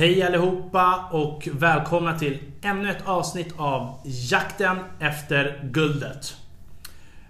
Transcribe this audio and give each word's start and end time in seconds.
Hej 0.00 0.22
allihopa 0.22 1.08
och 1.10 1.48
välkomna 1.52 2.18
till 2.18 2.38
ännu 2.62 2.90
ett 2.90 3.08
avsnitt 3.08 3.54
av 3.56 4.00
Jakten 4.04 4.76
efter 5.00 5.70
guldet. 5.72 6.36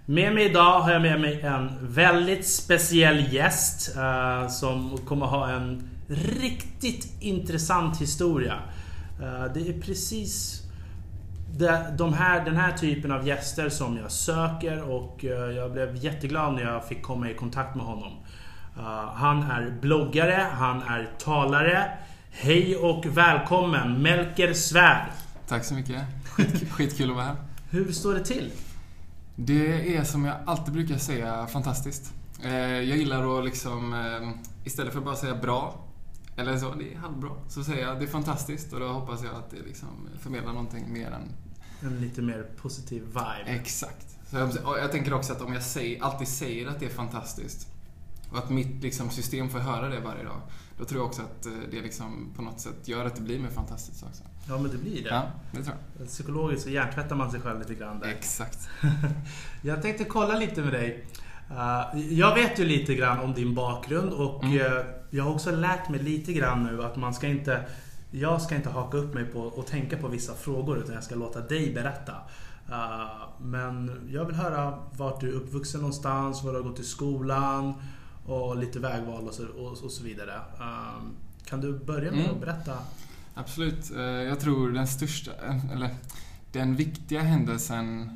Med 0.05 0.33
mig 0.33 0.45
idag 0.45 0.79
har 0.79 0.91
jag 0.91 1.01
med 1.01 1.21
mig 1.21 1.41
en 1.41 1.69
väldigt 1.81 2.47
speciell 2.47 3.33
gäst 3.33 3.97
eh, 3.97 4.47
som 4.47 4.97
kommer 4.97 5.25
ha 5.25 5.49
en 5.49 5.89
riktigt 6.41 7.21
intressant 7.21 8.01
historia. 8.01 8.55
Eh, 9.21 9.53
det 9.53 9.69
är 9.69 9.81
precis 9.81 10.61
de, 11.57 11.83
de 11.97 12.13
här, 12.13 12.45
den 12.45 12.55
här 12.55 12.77
typen 12.77 13.11
av 13.11 13.27
gäster 13.27 13.69
som 13.69 13.97
jag 13.97 14.11
söker 14.11 14.91
och 14.91 15.25
eh, 15.25 15.55
jag 15.55 15.71
blev 15.71 15.95
jätteglad 15.95 16.53
när 16.53 16.61
jag 16.61 16.87
fick 16.87 17.03
komma 17.03 17.29
i 17.29 17.33
kontakt 17.33 17.75
med 17.75 17.85
honom. 17.85 18.11
Eh, 18.77 19.13
han 19.13 19.43
är 19.43 19.71
bloggare, 19.81 20.47
han 20.51 20.81
är 20.81 21.09
talare. 21.17 21.91
Hej 22.33 22.75
och 22.75 23.05
välkommen 23.05 24.01
Melker 24.01 24.53
Svärd. 24.53 25.11
Tack 25.47 25.65
så 25.65 25.73
mycket. 25.73 26.01
Skit, 26.25 26.69
skitkul 26.71 27.09
att 27.09 27.15
vara 27.15 27.25
här. 27.25 27.35
Hur 27.69 27.91
står 27.91 28.13
det 28.13 28.25
till? 28.25 28.51
Det 29.35 29.97
är 29.97 30.03
som 30.03 30.25
jag 30.25 30.35
alltid 30.45 30.73
brukar 30.73 30.97
säga, 30.97 31.47
fantastiskt. 31.47 32.13
Eh, 32.43 32.53
jag 32.55 32.97
gillar 32.97 33.39
att 33.39 33.45
liksom, 33.45 33.93
eh, 33.93 34.29
istället 34.63 34.93
för 34.93 34.99
att 34.99 35.05
bara 35.05 35.15
säga 35.15 35.35
bra, 35.35 35.87
eller 36.37 36.57
så, 36.57 36.73
det 36.73 36.93
är 36.93 36.97
halvbra, 36.97 37.29
så 37.47 37.63
säger 37.63 37.87
jag 37.87 37.99
det 37.99 38.05
är 38.05 38.07
fantastiskt 38.07 38.73
och 38.73 38.79
då 38.79 38.87
hoppas 38.87 39.23
jag 39.23 39.35
att 39.35 39.51
det 39.51 39.61
liksom 39.67 40.09
förmedlar 40.19 40.53
någonting 40.53 40.93
mer 40.93 41.11
än... 41.11 41.29
En 41.81 42.01
lite 42.01 42.21
mer 42.21 42.43
positiv 42.61 43.03
vibe. 43.03 43.43
Exakt. 43.45 44.07
Så 44.29 44.37
jag, 44.37 44.51
jag 44.63 44.91
tänker 44.91 45.13
också 45.13 45.33
att 45.33 45.41
om 45.41 45.53
jag 45.53 45.63
säger, 45.63 46.03
alltid 46.03 46.27
säger 46.27 46.67
att 46.67 46.79
det 46.79 46.85
är 46.85 46.89
fantastiskt 46.89 47.67
och 48.31 48.37
att 48.37 48.49
mitt 48.49 48.83
liksom, 48.83 49.09
system 49.09 49.49
får 49.49 49.59
höra 49.59 49.89
det 49.89 49.99
varje 49.99 50.23
dag. 50.23 50.41
Då 50.77 50.85
tror 50.85 51.01
jag 51.01 51.07
också 51.07 51.21
att 51.21 51.45
eh, 51.45 51.51
det 51.71 51.81
liksom 51.81 52.33
på 52.35 52.41
något 52.41 52.59
sätt 52.59 52.87
gör 52.87 53.05
att 53.05 53.15
det 53.15 53.21
blir 53.21 53.39
mer 53.39 53.49
fantastiskt 53.49 54.03
också. 54.03 54.23
Ja, 54.47 54.57
men 54.57 54.71
det 54.71 54.77
blir 54.77 55.03
det. 55.03 55.09
Ja, 55.09 55.23
det 55.51 55.63
tror 55.63 55.77
jag. 55.97 56.07
Psykologiskt 56.07 56.63
så 56.63 56.69
hjärntvättar 56.69 57.15
man 57.15 57.31
sig 57.31 57.41
själv 57.41 57.59
lite 57.59 57.75
grann 57.75 57.99
där. 57.99 58.07
Exakt. 58.07 58.69
jag 59.61 59.81
tänkte 59.81 60.03
kolla 60.03 60.39
lite 60.39 60.61
med 60.61 60.73
dig. 60.73 61.05
Uh, 61.51 62.13
jag 62.13 62.35
vet 62.35 62.59
ju 62.59 62.65
lite 62.65 62.95
grann 62.95 63.19
om 63.19 63.33
din 63.33 63.55
bakgrund 63.55 64.13
och 64.13 64.43
mm. 64.43 64.57
uh, 64.57 64.85
jag 65.09 65.23
har 65.23 65.31
också 65.33 65.51
lärt 65.51 65.89
mig 65.89 66.03
lite 66.03 66.33
grann 66.33 66.63
nu 66.63 66.83
att 66.83 66.95
man 66.95 67.13
ska 67.13 67.27
inte 67.27 67.65
jag 68.11 68.41
ska 68.41 68.55
inte 68.55 68.69
haka 68.69 68.97
upp 68.97 69.13
mig 69.13 69.25
på 69.25 69.39
och 69.39 69.67
tänka 69.67 69.97
på 69.97 70.07
vissa 70.07 70.35
frågor 70.35 70.77
utan 70.77 70.95
jag 70.95 71.03
ska 71.03 71.15
låta 71.15 71.39
dig 71.39 71.73
berätta. 71.73 72.13
Men 73.39 74.07
jag 74.09 74.25
vill 74.25 74.35
höra 74.35 74.79
vart 74.97 75.21
du 75.21 75.29
är 75.29 75.33
uppvuxen 75.33 75.81
någonstans, 75.81 76.43
var 76.43 76.51
du 76.51 76.57
har 76.57 76.69
gått 76.69 76.79
i 76.79 76.83
skolan, 76.83 77.73
och 78.25 78.57
lite 78.57 78.79
vägval 78.79 79.27
och 79.27 79.33
så, 79.33 79.47
och, 79.47 79.83
och 79.83 79.91
så 79.91 80.03
vidare. 80.03 80.41
Um, 80.59 81.15
kan 81.45 81.61
du 81.61 81.79
börja 81.79 82.11
med 82.11 82.19
mm. 82.19 82.31
att 82.31 82.41
berätta? 82.41 82.77
Absolut. 83.33 83.91
Eh, 83.91 84.01
jag 84.01 84.39
tror 84.39 84.71
den 84.71 84.87
största, 84.87 85.31
eller 85.73 85.95
den 86.51 86.75
viktiga 86.75 87.21
händelsen, 87.21 88.11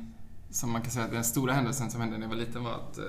som 0.50 0.70
man 0.70 0.82
kan 0.82 0.90
säga 0.90 1.08
den 1.08 1.24
stora 1.24 1.52
händelsen 1.52 1.90
som 1.90 2.00
hände 2.00 2.16
när 2.16 2.24
jag 2.24 2.28
var 2.28 2.36
liten 2.36 2.64
var 2.64 2.74
att 2.74 2.98
eh, 2.98 3.04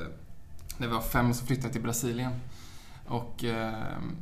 när 0.78 0.88
vi 0.88 0.94
var 0.94 1.02
fem 1.02 1.34
så 1.34 1.46
flyttade 1.46 1.68
jag 1.68 1.74
till 1.74 1.82
Brasilien. 1.82 2.32
Och 3.08 3.44
ehm, 3.44 4.16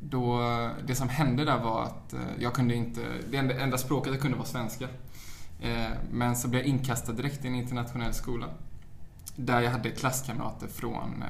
då, 0.00 0.40
det 0.86 0.94
som 0.94 1.08
hände 1.08 1.44
där 1.44 1.58
var 1.58 1.82
att 1.82 2.12
eh, 2.12 2.20
jag 2.38 2.54
kunde 2.54 2.74
inte, 2.74 3.00
det 3.30 3.36
enda, 3.36 3.60
enda 3.60 3.78
språket 3.78 4.12
jag 4.12 4.22
kunde 4.22 4.38
var 4.38 4.44
svenska. 4.44 4.88
Men 6.10 6.36
så 6.36 6.48
blev 6.48 6.62
jag 6.62 6.68
inkastad 6.68 7.12
direkt 7.12 7.44
i 7.44 7.48
en 7.48 7.54
internationell 7.54 8.14
skola. 8.14 8.46
Där 9.36 9.60
jag 9.60 9.70
hade 9.70 9.90
klasskamrater 9.90 10.66
från 10.66 11.24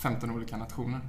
15 0.00 0.30
olika 0.30 0.56
nationer. 0.56 1.00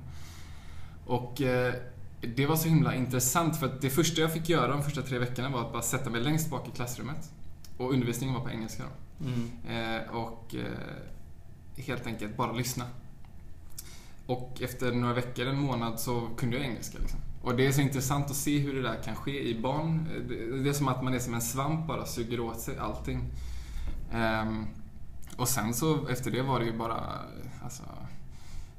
Och 1.05 1.41
eh, 1.41 1.73
det 2.21 2.45
var 2.45 2.55
så 2.55 2.69
himla 2.69 2.95
intressant 2.95 3.59
för 3.59 3.65
att 3.65 3.81
det 3.81 3.89
första 3.89 4.21
jag 4.21 4.33
fick 4.33 4.49
göra 4.49 4.67
de 4.67 4.83
första 4.83 5.01
tre 5.01 5.17
veckorna 5.17 5.49
var 5.49 5.61
att 5.61 5.71
bara 5.71 5.81
sätta 5.81 6.09
mig 6.09 6.21
längst 6.21 6.49
bak 6.49 6.67
i 6.67 6.71
klassrummet. 6.71 7.31
Och 7.77 7.93
undervisningen 7.93 8.35
var 8.35 8.41
på 8.41 8.49
engelska 8.49 8.83
då. 8.83 9.25
Mm. 9.25 9.51
Eh, 9.69 10.15
och 10.15 10.55
eh, 10.55 11.83
helt 11.83 12.07
enkelt 12.07 12.37
bara 12.37 12.51
lyssna. 12.51 12.85
Och 14.25 14.61
efter 14.61 14.91
några 14.91 15.13
veckor, 15.13 15.47
en 15.47 15.59
månad, 15.59 15.99
så 15.99 16.27
kunde 16.37 16.57
jag 16.57 16.65
engelska. 16.65 16.97
Liksom. 16.99 17.19
Och 17.41 17.55
det 17.55 17.67
är 17.67 17.71
så 17.71 17.81
intressant 17.81 18.25
att 18.25 18.35
se 18.35 18.57
hur 18.57 18.73
det 18.73 18.81
där 18.81 19.03
kan 19.03 19.15
ske 19.15 19.49
i 19.49 19.61
barn. 19.61 20.07
Det 20.63 20.69
är 20.69 20.73
som 20.73 20.87
att 20.87 21.03
man 21.03 21.13
är 21.13 21.19
som 21.19 21.33
en 21.33 21.41
svamp 21.41 21.87
bara, 21.87 22.05
suger 22.05 22.39
åt 22.39 22.59
sig 22.59 22.77
allting. 22.77 23.31
Um, 24.13 24.67
och 25.37 25.47
sen 25.47 25.73
så 25.73 26.07
efter 26.07 26.31
det 26.31 26.41
var 26.41 26.59
det 26.59 26.65
ju 26.65 26.77
bara, 26.77 27.19
alltså, 27.63 27.83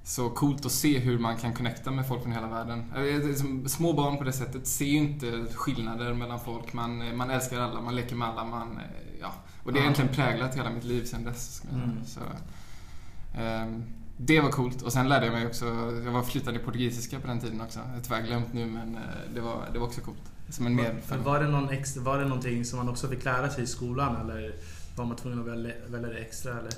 så 0.05 0.31
coolt 0.31 0.67
att 0.67 0.73
se 0.73 0.99
hur 0.99 1.19
man 1.19 1.37
kan 1.37 1.55
connecta 1.55 1.91
med 1.91 2.09
folk 2.09 2.23
från 2.23 2.33
hela 2.33 2.49
världen. 2.49 3.69
Små 3.69 3.93
barn 3.93 4.19
på 4.19 4.25
det 4.25 4.33
sättet 4.33 4.67
ser 4.67 4.85
ju 4.85 4.97
inte 4.97 5.47
skillnader 5.55 6.15
mellan 6.15 6.41
folk. 6.41 6.73
Man, 6.73 7.17
man 7.17 7.31
älskar 7.31 7.61
alla, 7.61 7.81
man 7.81 7.95
leker 7.95 8.17
med 8.17 8.29
alla. 8.29 8.45
Man, 8.45 8.81
ja. 9.21 9.33
Och 9.65 9.73
det 9.73 9.79
har 9.79 9.85
egentligen 9.85 10.15
präglat 10.15 10.57
hela 10.57 10.71
mitt 10.71 10.85
liv 10.85 11.05
sedan 11.05 11.25
dess. 11.25 11.63
Mm. 11.73 12.05
Så, 12.07 12.21
um, 13.41 13.85
det 14.17 14.41
var 14.41 14.51
coolt. 14.51 14.83
Och 14.83 14.93
sen 14.93 15.09
lärde 15.09 15.27
jag 15.27 15.33
mig 15.33 15.47
också, 15.47 15.65
jag 16.05 16.13
var 16.13 16.23
flytande 16.23 16.61
i 16.61 16.63
portugisiska 16.63 17.21
på 17.21 17.27
den 17.27 17.41
tiden 17.41 17.61
också. 17.61 17.81
Jag 17.89 17.99
är 17.99 18.03
tyvärr 18.03 18.27
glömt 18.27 18.53
nu 18.53 18.67
men 18.67 18.95
eh, 18.95 19.01
det 19.35 19.41
var, 19.41 19.69
det 19.73 19.79
var 19.79 19.87
också 19.87 20.01
coolt. 20.01 20.33
Som 20.49 20.67
en 20.67 20.75
mer 20.77 20.97
var, 21.09 21.17
var, 21.17 21.41
det 21.41 21.49
någon 21.49 21.71
extra, 21.71 22.03
var 22.03 22.19
det 22.19 22.25
någonting 22.25 22.65
som 22.65 22.79
man 22.79 22.89
också 22.89 23.09
fick 23.09 23.25
lära 23.25 23.51
sig 23.51 23.65
i 23.65 23.67
skolan 23.67 24.21
eller 24.21 24.55
var 24.97 25.05
man 25.05 25.17
tvungen 25.17 25.41
att 25.41 25.47
välja, 25.47 25.73
välja 25.89 26.09
det 26.09 26.19
extra 26.19 26.59
eller? 26.59 26.73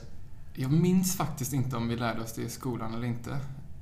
Jag 0.56 0.72
minns 0.72 1.16
faktiskt 1.16 1.52
inte 1.52 1.76
om 1.76 1.88
vi 1.88 1.96
lärde 1.96 2.22
oss 2.22 2.32
det 2.32 2.42
i 2.42 2.48
skolan 2.48 2.94
eller 2.94 3.06
inte. 3.06 3.30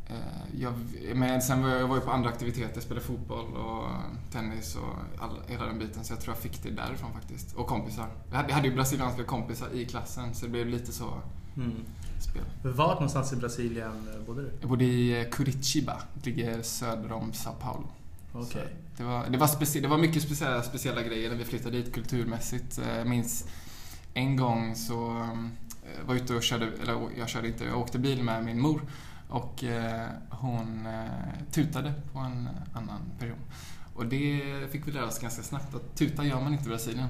Eh, 0.07 0.61
jag, 0.61 0.75
men 1.15 1.43
sen 1.43 1.63
var 1.63 1.69
jag, 1.69 1.81
jag 1.81 1.89
var 1.89 1.97
ju 1.97 2.03
på 2.03 2.11
andra 2.11 2.31
aktiviteter, 2.31 2.81
spelade 2.81 3.07
fotboll 3.07 3.57
och 3.57 3.89
tennis 4.31 4.77
och 4.77 5.23
all, 5.23 5.41
hela 5.47 5.67
den 5.67 5.79
biten. 5.79 6.05
Så 6.05 6.13
jag 6.13 6.21
tror 6.21 6.35
jag 6.35 6.43
fick 6.43 6.63
det 6.63 6.71
därifrån 6.71 7.13
faktiskt. 7.13 7.55
Och 7.55 7.67
kompisar. 7.67 8.07
Jag 8.31 8.37
hade, 8.37 8.49
jag 8.49 8.55
hade 8.55 8.69
ju 8.69 8.75
brasilianska 8.75 9.25
kompisar 9.25 9.69
i 9.75 9.85
klassen 9.85 10.35
så 10.35 10.47
det 10.47 10.53
blev 10.53 10.67
lite 10.67 10.93
så 10.93 11.15
mm. 11.57 11.73
spel. 12.21 12.45
Vart 12.63 12.95
någonstans 12.95 13.33
i 13.33 13.37
Brasilien 13.37 14.09
bodde 14.27 14.43
du? 14.43 14.53
Jag 14.61 14.69
bodde 14.69 14.85
i 14.85 15.21
eh, 15.21 15.29
Curitiba. 15.29 16.03
Det 16.15 16.31
ligger 16.31 16.63
söder 16.63 17.13
om 17.13 17.33
Sao 17.33 17.53
Paulo. 17.53 17.89
Okay. 18.35 18.67
Det 18.97 19.05
var, 19.05 19.27
det, 19.31 19.39
var 19.39 19.47
specie, 19.47 19.83
det 19.83 19.89
var 19.89 19.99
mycket 19.99 20.23
speciella, 20.23 20.63
speciella 20.63 21.03
grejer 21.03 21.31
när 21.31 21.37
vi 21.37 21.45
flyttade 21.45 21.77
dit 21.77 21.95
kulturmässigt. 21.95 22.79
Eh, 22.79 22.97
jag 22.97 23.07
minns 23.07 23.47
en 24.15 24.37
gång 24.37 24.75
så 24.77 25.27
Eh, 25.27 25.62
var 26.07 26.15
ute 26.15 26.35
och 26.35 26.43
körde, 26.43 26.67
eller 26.83 27.09
jag 27.19 27.29
körde 27.29 27.49
inte, 27.49 27.65
jag 27.65 27.79
åkte 27.79 27.99
bil 27.99 28.23
med 28.23 28.45
min 28.45 28.61
mor 28.61 28.83
och 29.29 29.65
eh, 29.65 30.09
hon 30.31 30.87
eh, 30.87 31.53
tutade 31.53 31.95
på 32.13 32.19
en 32.19 32.49
annan 32.75 33.01
person. 33.19 33.39
Och 33.95 34.07
det 34.07 34.43
fick 34.71 34.89
vi 34.89 34.93
lära 34.93 35.07
oss 35.07 35.19
ganska 35.19 35.43
snabbt 35.43 35.75
att 35.75 35.97
tuta 35.97 36.25
gör 36.25 36.41
man 36.41 36.53
inte 36.53 36.65
i 36.65 36.69
Brasilien. 36.69 37.09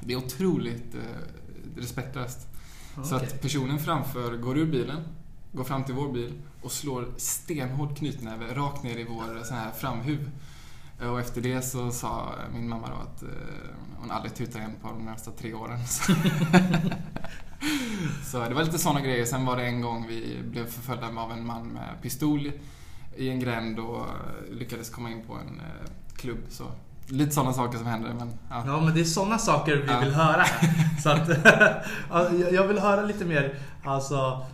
Det 0.00 0.12
är 0.12 0.16
otroligt 0.16 0.96
respektlöst. 1.76 2.48
Okay. 2.92 3.04
Så 3.04 3.16
att 3.16 3.42
personen 3.42 3.78
framför 3.78 4.36
går 4.36 4.58
ur 4.58 4.66
bilen, 4.66 5.02
går 5.52 5.64
fram 5.64 5.84
till 5.84 5.94
vår 5.94 6.12
bil 6.12 6.32
och 6.62 6.72
slår 6.72 7.08
stenhård 7.16 7.96
knytnäve 7.96 8.54
rakt 8.54 8.82
ner 8.82 8.96
i 8.96 9.04
vår 9.04 9.44
sån 9.44 9.56
här 9.56 9.70
framhuv. 9.70 10.30
Och 11.00 11.20
efter 11.20 11.40
det 11.40 11.62
så 11.62 11.90
sa 11.90 12.34
min 12.52 12.68
mamma 12.68 12.88
då 12.88 12.94
att 12.94 13.22
hon 13.96 14.10
aldrig 14.10 14.34
tutar 14.34 14.58
igen 14.60 14.74
på 14.82 14.88
de 14.88 15.04
närmsta 15.04 15.30
tre 15.30 15.54
åren. 15.54 15.78
Så 18.24 18.48
det 18.48 18.54
var 18.54 18.62
lite 18.62 18.78
sådana 18.78 19.00
grejer. 19.00 19.24
Sen 19.24 19.44
var 19.44 19.56
det 19.56 19.62
en 19.62 19.80
gång 19.80 20.06
vi 20.08 20.38
blev 20.50 20.66
förföljda 20.66 21.06
av 21.06 21.32
en 21.32 21.46
man 21.46 21.68
med 21.68 22.02
pistol 22.02 22.52
i 23.16 23.28
en 23.28 23.40
gränd 23.40 23.78
och 23.78 24.06
lyckades 24.50 24.90
komma 24.90 25.10
in 25.10 25.22
på 25.26 25.34
en 25.34 25.60
eh, 25.60 25.90
klubb. 26.16 26.38
Så 26.48 26.64
lite 27.06 27.30
sådana 27.30 27.52
saker 27.52 27.78
som 27.78 27.86
händer. 27.86 28.14
Men, 28.18 28.32
ja. 28.50 28.62
ja, 28.66 28.80
men 28.80 28.94
det 28.94 29.00
är 29.00 29.04
sådana 29.04 29.38
saker 29.38 29.76
vi 29.76 29.92
ja. 29.92 30.00
vill 30.00 30.12
höra. 30.12 30.44
Så 31.02 31.10
att, 31.10 31.28
jag 32.52 32.68
vill 32.68 32.78
höra 32.78 33.02
lite 33.02 33.24
mer 33.24 33.54
alltså, 33.84 34.46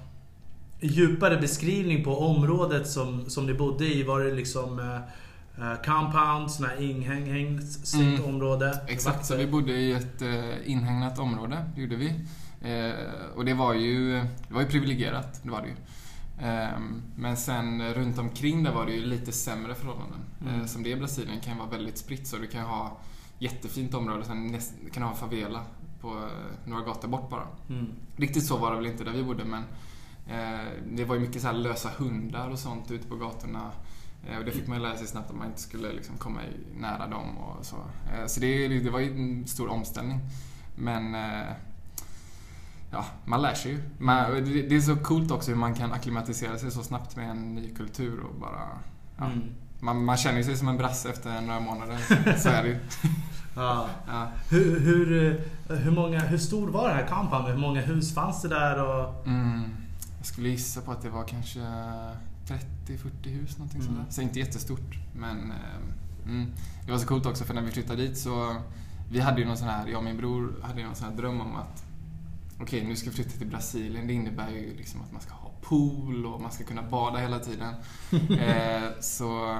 djupare 0.80 1.36
beskrivning 1.36 2.04
på 2.04 2.18
området 2.18 2.88
som, 2.88 3.30
som 3.30 3.46
ni 3.46 3.54
bodde 3.54 3.84
i. 3.84 4.02
Var 4.02 4.20
det 4.20 4.34
liksom 4.34 4.78
eh, 4.78 4.96
eh 5.64 5.76
compound, 5.84 6.50
sådana 6.50 6.74
här 6.74 6.82
inhägnat 6.82 7.94
mm. 7.94 8.24
område? 8.24 8.80
Exakt, 8.86 9.26
så 9.26 9.36
vi 9.36 9.46
bodde 9.46 9.72
i 9.72 9.92
ett 9.92 10.22
eh, 10.22 10.70
inhägnat 10.70 11.18
område. 11.18 11.64
Det 11.74 11.80
gjorde 11.80 11.96
vi. 11.96 12.14
Eh, 12.62 13.36
och 13.36 13.44
det 13.44 13.54
var 13.54 13.74
ju, 13.74 14.12
det 14.48 14.54
var 14.54 14.60
ju 14.60 14.66
privilegierat, 14.66 15.40
det 15.42 15.50
var 15.50 15.62
det 15.62 15.68
ju. 15.68 15.74
Eh, 16.48 16.78
men 17.16 17.36
sen 17.36 17.94
runt 17.94 18.18
omkring 18.18 18.62
där 18.62 18.72
var 18.72 18.86
det 18.86 18.92
ju 18.92 19.06
lite 19.06 19.32
sämre 19.32 19.74
förhållanden. 19.74 20.20
Eh, 20.40 20.54
mm. 20.54 20.68
som 20.68 20.82
det 20.82 20.90
i 20.90 20.96
Brasilien 20.96 21.40
kan 21.40 21.52
ju 21.52 21.58
vara 21.58 21.70
väldigt 21.70 21.98
spritt 21.98 22.26
så 22.26 22.36
du 22.36 22.46
kan 22.46 22.64
ha 22.64 22.98
jättefint 23.38 23.94
område, 23.94 24.24
sen 24.24 24.46
näst, 24.46 24.74
kan 24.92 25.02
ha 25.02 25.10
en 25.10 25.16
favela 25.16 25.62
på 26.00 26.08
eh, 26.08 26.68
några 26.68 26.82
gator 26.82 27.08
bort 27.08 27.30
bara. 27.30 27.46
Mm. 27.68 27.86
Riktigt 28.16 28.46
så 28.46 28.56
var 28.56 28.70
det 28.70 28.76
väl 28.76 28.86
inte 28.86 29.04
där 29.04 29.12
vi 29.12 29.22
bodde 29.22 29.44
men 29.44 29.62
eh, 30.26 30.66
det 30.92 31.04
var 31.04 31.14
ju 31.14 31.20
mycket 31.20 31.42
så 31.42 31.52
lösa 31.52 31.90
hundar 31.98 32.50
och 32.50 32.58
sånt 32.58 32.90
ute 32.90 33.08
på 33.08 33.16
gatorna. 33.16 33.70
Eh, 34.28 34.38
och 34.38 34.44
det 34.44 34.50
fick 34.50 34.66
man 34.66 34.76
ju 34.76 34.82
lära 34.82 34.96
sig 34.96 35.06
snabbt 35.06 35.30
att 35.30 35.36
man 35.36 35.46
inte 35.46 35.60
skulle 35.60 35.92
liksom 35.92 36.16
komma 36.16 36.40
nära 36.76 37.06
dem 37.06 37.38
och 37.38 37.66
så. 37.66 37.76
Så 38.26 38.40
det, 38.40 38.68
det 38.68 38.90
var 38.90 39.00
ju 39.00 39.10
en 39.10 39.46
stor 39.46 39.68
omställning. 39.68 40.20
Men 40.76 41.16
ja, 42.90 43.04
man 43.24 43.42
lär 43.42 43.54
sig 43.54 43.72
ju. 43.72 43.82
Man, 43.98 44.44
det 44.44 44.76
är 44.76 44.80
så 44.80 44.96
coolt 44.96 45.30
också 45.30 45.50
hur 45.50 45.58
man 45.58 45.74
kan 45.74 45.92
akklimatisera 45.92 46.58
sig 46.58 46.70
så 46.70 46.82
snabbt 46.82 47.16
med 47.16 47.30
en 47.30 47.54
ny 47.54 47.74
kultur 47.74 48.20
och 48.20 48.40
bara... 48.40 48.68
Ja. 49.18 49.24
Mm. 49.26 49.42
man, 49.80 50.04
man 50.04 50.16
känner 50.16 50.42
sig 50.42 50.56
som 50.56 50.68
en 50.68 50.76
brasse 50.76 51.10
efter 51.10 51.40
några 51.40 51.60
månader. 51.60 51.98
Så 52.38 52.48
är 52.48 52.62
det 52.62 52.68
ju. 52.68 52.78
Ja. 53.56 53.88
Ja. 54.06 54.26
Hur, 54.50 54.80
hur, 54.80 55.26
eh, 55.70 55.76
hur, 55.76 55.90
många, 55.90 56.20
hur 56.20 56.38
stor 56.38 56.68
var 56.68 56.88
det 56.88 56.94
här 56.94 57.06
compound? 57.06 57.48
Hur 57.48 57.56
många 57.56 57.80
hus 57.80 58.14
fanns 58.14 58.42
det 58.42 58.48
där? 58.48 58.82
Och... 58.84 59.26
Mm, 59.26 59.62
jag 60.18 60.26
skulle 60.26 60.48
gissa 60.48 60.80
på 60.80 60.92
att 60.92 61.02
det 61.02 61.10
var 61.10 61.24
kanske 61.24 61.60
30-40 61.60 63.28
hus, 63.28 63.58
någonting 63.58 63.80
Mm. 63.80 63.94
sådär. 63.94 64.06
Så 64.10 64.22
inte 64.22 64.38
jättestort. 64.38 64.98
Men 65.12 65.50
eh, 65.50 66.26
mm, 66.26 66.52
det 66.86 66.92
var 66.92 66.98
så 66.98 67.06
coolt 67.06 67.26
också 67.26 67.44
för 67.44 67.54
när 67.54 67.62
vi 67.62 67.70
flyttade 67.70 68.02
dit 68.02 68.18
så 68.18 68.56
vi 69.10 69.20
hade 69.20 69.40
ju 69.40 69.46
någon 69.46 69.56
sån 69.56 69.68
här, 69.68 69.86
jag 69.86 69.98
och 69.98 70.04
min 70.04 70.16
bror 70.16 70.54
hade 70.62 70.80
ju 70.80 70.86
någon 70.86 70.94
sån 70.96 71.08
här 71.08 71.16
dröm 71.16 71.40
om 71.40 71.56
att 71.56 71.84
okej, 72.60 72.84
nu 72.84 72.96
ska 72.96 73.10
vi 73.10 73.16
flytta 73.16 73.38
till 73.38 73.46
Brasilien. 73.46 74.06
Det 74.06 74.12
innebär 74.12 74.50
ju 74.50 74.76
liksom 74.76 75.00
att 75.00 75.12
man 75.12 75.20
ska 75.20 75.34
ha 75.34 75.50
pool 75.62 76.26
och 76.26 76.40
man 76.40 76.52
ska 76.52 76.64
kunna 76.64 76.82
bada 76.82 77.18
hela 77.18 77.38
tiden. 77.38 77.74
eh, 78.40 79.00
så 79.00 79.58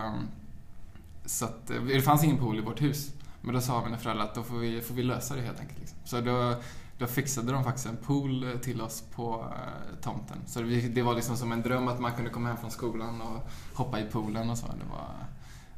så 1.29 1.45
att, 1.45 1.71
eh, 1.71 1.83
det 1.83 2.01
fanns 2.01 2.25
ingen 2.25 2.39
pool 2.39 2.59
i 2.59 2.61
vårt 2.61 2.83
hus. 2.83 3.11
Men 3.41 3.55
då 3.55 3.61
sa 3.61 3.85
mina 3.85 3.99
föräldrar 3.99 4.25
att 4.25 4.35
då 4.35 4.43
får 4.43 4.59
vi, 4.59 4.81
får 4.81 4.95
vi 4.95 5.03
lösa 5.03 5.37
det 5.37 5.43
helt 5.43 5.61
enkelt. 5.61 5.79
Liksom. 5.79 5.99
Så 6.05 6.21
då, 6.21 6.55
då 6.99 7.07
fixade 7.07 7.53
de 7.53 7.65
faktiskt 7.65 7.87
en 7.87 7.97
pool 7.97 8.45
eh, 8.45 8.59
till 8.59 8.81
oss 8.81 9.05
på 9.15 9.47
eh, 9.53 10.01
tomten. 10.03 10.39
Så 10.47 10.61
det, 10.61 10.81
det 10.81 11.03
var 11.03 11.15
liksom 11.15 11.37
som 11.37 11.53
en 11.53 11.63
dröm 11.63 11.89
att 11.89 12.01
man 12.01 12.13
kunde 12.13 12.31
komma 12.31 12.49
hem 12.49 12.57
från 12.57 12.71
skolan 12.71 13.21
och 13.21 13.51
hoppa 13.75 14.01
i 14.01 14.05
poolen 14.05 14.51
och 14.51 14.59
så. 14.59 14.67
Det 14.67 14.91
var, 14.91 15.11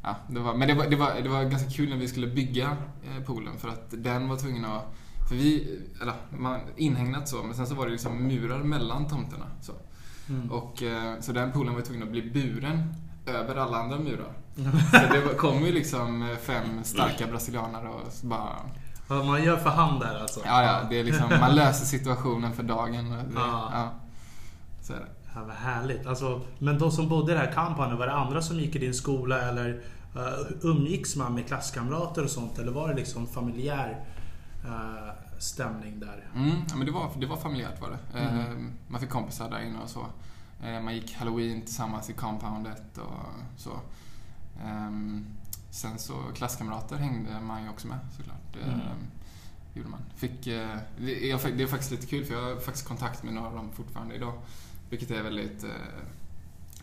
ja, 0.03 0.17
det 0.29 0.41
var, 0.41 0.55
men 0.55 0.69
det 0.69 0.75
var, 0.75 0.87
det, 0.87 0.97
var, 0.97 1.15
det 1.15 1.29
var 1.29 1.45
ganska 1.45 1.71
kul 1.71 1.89
när 1.89 1.97
vi 1.97 2.09
skulle 2.09 2.27
bygga 2.27 2.77
poolen 3.27 3.59
för 3.59 3.69
att 3.69 3.91
den 3.91 4.29
var 4.29 4.37
tvungen 4.37 4.65
att 4.65 4.95
för 5.31 5.37
vi, 5.37 5.79
eller 6.03 6.15
man, 6.39 6.61
inhägnat 6.77 7.29
så, 7.29 7.43
men 7.43 7.55
sen 7.55 7.67
så 7.67 7.75
var 7.75 7.87
det 7.87 7.93
liksom 7.93 8.27
murar 8.27 8.59
mellan 8.59 9.09
tomterna. 9.09 9.47
Så, 9.63 9.73
Mm. 10.29 10.51
och, 10.51 10.83
eh, 10.83 11.21
så 11.21 11.33
den 11.33 11.53
poolen 11.53 11.75
var 11.75 11.81
tvungen 11.81 12.03
att 12.03 12.11
bli 12.11 12.23
buren 12.31 12.95
över 13.27 13.57
alla 13.57 13.77
andra 13.77 13.99
murar. 13.99 14.33
Så 14.91 15.15
det 15.15 15.35
kom 15.37 15.67
ju 15.67 15.73
liksom 15.73 16.23
eh, 16.31 16.37
fem 16.37 16.85
starka 16.85 17.27
brasilianare 17.27 17.89
och 17.89 18.03
bara... 18.23 18.57
Vad 19.09 19.27
man 19.27 19.45
gör 19.45 19.57
för 19.57 19.71
hand 19.71 20.01
där 20.01 20.21
alltså? 20.21 20.41
Ja, 20.45 20.63
ja, 20.63 20.81
det 20.91 21.01
är 21.01 21.05
liksom, 21.05 21.29
man 21.41 21.55
löser 21.55 21.85
situationen 21.87 22.53
för 22.53 22.63
dagen. 22.63 23.11
Det, 23.11 23.25
Ja. 23.35 23.71
ja. 23.73 23.91
Så 24.83 24.93
är 24.93 24.97
det. 24.97 25.07
Ja, 25.35 25.41
vad 25.47 25.57
härligt. 25.57 26.07
Alltså, 26.07 26.41
men 26.59 26.79
de 26.79 26.91
som 26.91 27.09
bodde 27.09 27.33
i 27.33 27.35
det 27.35 27.41
här 27.41 27.53
compoundet, 27.53 27.99
var 27.99 28.07
det 28.07 28.13
andra 28.13 28.43
som 28.43 28.59
gick 28.59 28.77
i 28.77 28.79
din 28.79 28.95
skola 28.95 29.41
eller 29.41 29.69
uh, 30.17 30.23
umgicks 30.63 31.17
man 31.17 31.35
med 31.35 31.47
klasskamrater 31.47 32.25
och 32.25 32.31
sånt? 32.31 32.59
Eller 32.59 32.73
var 32.73 32.89
det 32.89 32.95
liksom 32.95 33.27
familjär 33.27 34.05
stämning 35.39 36.01
där? 36.01 36.29
Mm, 36.35 36.51
ja, 36.69 36.77
men 36.77 36.87
det 36.87 36.93
var, 36.93 37.11
det 37.21 37.27
var 37.27 37.37
familjärt 37.37 37.81
var 37.81 37.91
det. 37.91 38.19
Eh, 38.19 38.35
Mm. 38.35 38.73
Man 38.89 39.01
fick 39.01 39.11
kompisar 39.11 39.51
där 39.51 39.61
inne 39.61 39.79
och 39.79 39.89
så. 39.89 40.07
Eh, 40.65 40.81
Man 40.83 40.95
gick 40.95 41.15
halloween 41.15 41.61
tillsammans 41.63 42.11
i 42.11 42.13
compoundet 42.13 42.99
och 42.99 43.13
så. 43.57 43.81
Ehm, 44.65 45.27
Sen 45.73 45.99
så 45.99 46.15
klasskamrater 46.35 46.97
hängde 46.97 47.41
man 47.41 47.63
ju 47.63 47.69
också 47.69 47.87
med 47.89 47.99
såklart. 48.17 48.37
Det 48.53 48.61
Mm. 48.71 48.81
gjorde 49.75 49.89
man. 49.89 50.01
Fick, 50.17 50.47
eh, 50.47 50.77
det, 50.99 51.31
är, 51.31 51.57
det 51.57 51.63
är 51.63 51.67
faktiskt 51.67 51.91
lite 51.91 52.07
kul 52.07 52.25
för 52.25 52.35
jag 52.35 52.43
har 52.55 52.61
faktiskt 52.61 52.89
kontakt 52.89 53.23
med 53.23 53.35
några 53.35 53.49
av 53.49 53.55
dem 53.55 53.73
fortfarande 53.73 54.15
idag. 54.15 54.33
Vilket 54.91 55.11
är 55.11 55.23
väldigt... 55.23 55.65
eh, 55.65 55.71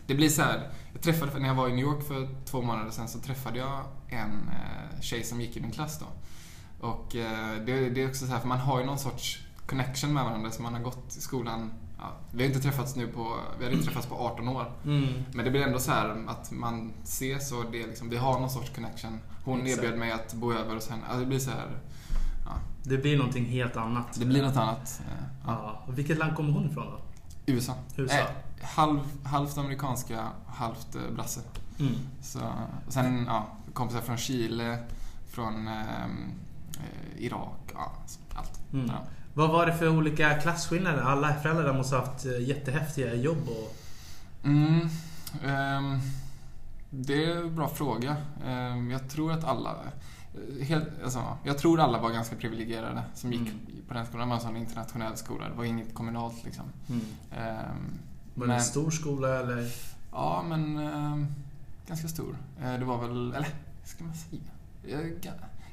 Det 0.06 0.14
blir 0.14 0.28
så 0.28 0.42
här. 0.42 0.70
Jag 0.92 1.02
träffade, 1.02 1.38
när 1.38 1.48
jag 1.48 1.54
var 1.54 1.68
i 1.68 1.72
New 1.72 1.84
York 1.84 2.06
för 2.06 2.28
två 2.44 2.62
månader 2.62 2.90
sedan 2.90 3.08
så 3.08 3.18
träffade 3.18 3.58
jag 3.58 3.84
en 4.08 4.48
eh, 4.48 5.00
tjej 5.00 5.24
som 5.24 5.40
gick 5.40 5.56
i 5.56 5.60
min 5.60 5.70
klass 5.70 5.98
då. 5.98 6.06
Och 6.80 7.16
eh, 7.16 7.56
det, 7.66 7.90
det 7.90 8.02
är 8.02 8.08
också 8.08 8.26
så 8.26 8.32
här, 8.32 8.40
för 8.40 8.48
man 8.48 8.58
har 8.58 8.80
ju 8.80 8.86
någon 8.86 8.98
sorts 8.98 9.38
connection 9.66 10.12
med 10.14 10.24
varandra 10.24 10.50
som 10.50 10.62
man 10.62 10.74
har 10.74 10.80
gått 10.80 11.16
i 11.16 11.20
skolan. 11.20 11.72
Ja, 11.98 12.12
vi 12.32 12.42
har 12.42 12.48
inte 12.48 12.60
träffats 12.60 12.96
nu 12.96 13.06
på, 13.06 13.36
vi 13.58 13.64
hade 13.64 13.76
inte 13.76 13.86
träffats 13.86 14.06
på 14.06 14.14
18 14.14 14.48
år. 14.48 14.72
Mm. 14.84 15.24
Men 15.32 15.44
det 15.44 15.50
blir 15.50 15.62
ändå 15.62 15.78
så 15.78 15.90
här 15.92 16.24
att 16.28 16.50
man 16.52 16.92
ses 17.04 17.52
och 17.52 17.64
det 17.72 17.86
liksom, 17.86 18.08
vi 18.10 18.16
har 18.16 18.40
någon 18.40 18.50
sorts 18.50 18.70
connection. 18.74 19.20
Hon 19.44 19.62
Exakt. 19.62 19.82
erbjöd 19.84 19.98
mig 19.98 20.12
att 20.12 20.34
bo 20.34 20.52
över 20.52 20.74
hos 20.74 20.88
henne. 20.88 21.02
Alltså 21.04 21.20
det 21.20 21.26
blir 21.26 21.38
så 21.38 21.50
här, 21.50 21.68
Det 22.82 22.98
blir 22.98 23.18
någonting 23.18 23.44
helt 23.44 23.76
annat. 23.76 24.06
det 24.18 24.24
blir 24.26 24.42
något 24.42 24.56
annat. 24.56 25.00
eh, 25.06 25.24
Ja. 25.46 25.52
Ja. 25.64 25.82
Och 25.86 25.98
vilket 25.98 26.18
land 26.18 26.36
kommer 26.36 26.52
hon 26.52 26.70
ifrån 26.70 26.86
då? 26.86 27.00
USA. 27.52 27.74
USA? 27.96 28.14
Eh, 28.18 28.26
halv, 28.62 29.00
halvt 29.24 29.58
amerikanska, 29.58 30.28
halvt 30.46 30.94
eh, 30.94 31.14
brasse. 31.14 31.40
Mm. 31.78 31.92
Så, 32.22 32.38
och 32.86 32.92
sen 32.92 33.24
ja, 33.28 33.46
kompisar 33.72 34.00
från 34.00 34.16
Chile, 34.16 34.78
från 35.30 35.68
eh, 35.68 35.74
Irak, 37.18 37.58
ja, 37.74 37.92
allt. 38.34 38.60
Mm. 38.72 38.86
Ja. 38.86 38.94
Vad 39.34 39.50
var 39.50 39.66
det 39.66 39.74
för 39.74 39.88
olika 39.88 40.34
klasskillnader? 40.34 41.02
Alla 41.02 41.34
föräldrar 41.34 41.72
måste 41.72 41.96
ha 41.96 42.06
haft 42.06 42.26
eh, 42.26 42.40
jättehäftiga 42.48 43.14
jobb 43.14 43.48
och... 43.48 43.76
Mm, 44.44 44.88
ehm, 45.44 45.98
det 46.90 47.24
är 47.24 47.36
en 47.36 47.56
bra 47.56 47.68
fråga. 47.68 48.16
Ehm, 48.46 48.90
jag 48.90 49.08
tror 49.08 49.32
att 49.32 49.44
alla 49.44 49.74
helt, 50.62 50.88
alltså, 51.04 51.22
jag 51.44 51.58
tror 51.58 51.80
alla 51.80 52.00
var 52.00 52.10
ganska 52.10 52.36
privilegierade 52.36 53.02
som 53.14 53.32
gick 53.32 53.40
Mm. 53.40 53.60
på 53.88 53.94
den 53.94 54.06
skolan. 54.06 54.28
Det 54.28 54.34
var 54.44 54.50
en 54.50 54.56
internationell 54.56 55.16
skola. 55.16 55.48
Det 55.48 55.54
var 55.54 55.64
inget 55.64 55.94
kommunalt 55.94 56.44
liksom. 56.44 56.64
Mm. 56.88 57.00
Ehm, 57.32 57.98
Var 58.34 58.46
det 58.46 58.54
en 58.54 58.60
stor 58.62 58.90
skola 58.90 59.40
eller? 59.40 59.72
Ja, 60.12 60.44
men 60.48 60.76
ganska 61.86 62.08
stor. 62.08 62.36
Eh, 62.62 62.72
det 62.78 62.84
var 62.84 62.98
väl, 62.98 63.32
eller 63.34 63.48
ska 63.84 64.04
man 64.04 64.14
säga? 64.14 64.42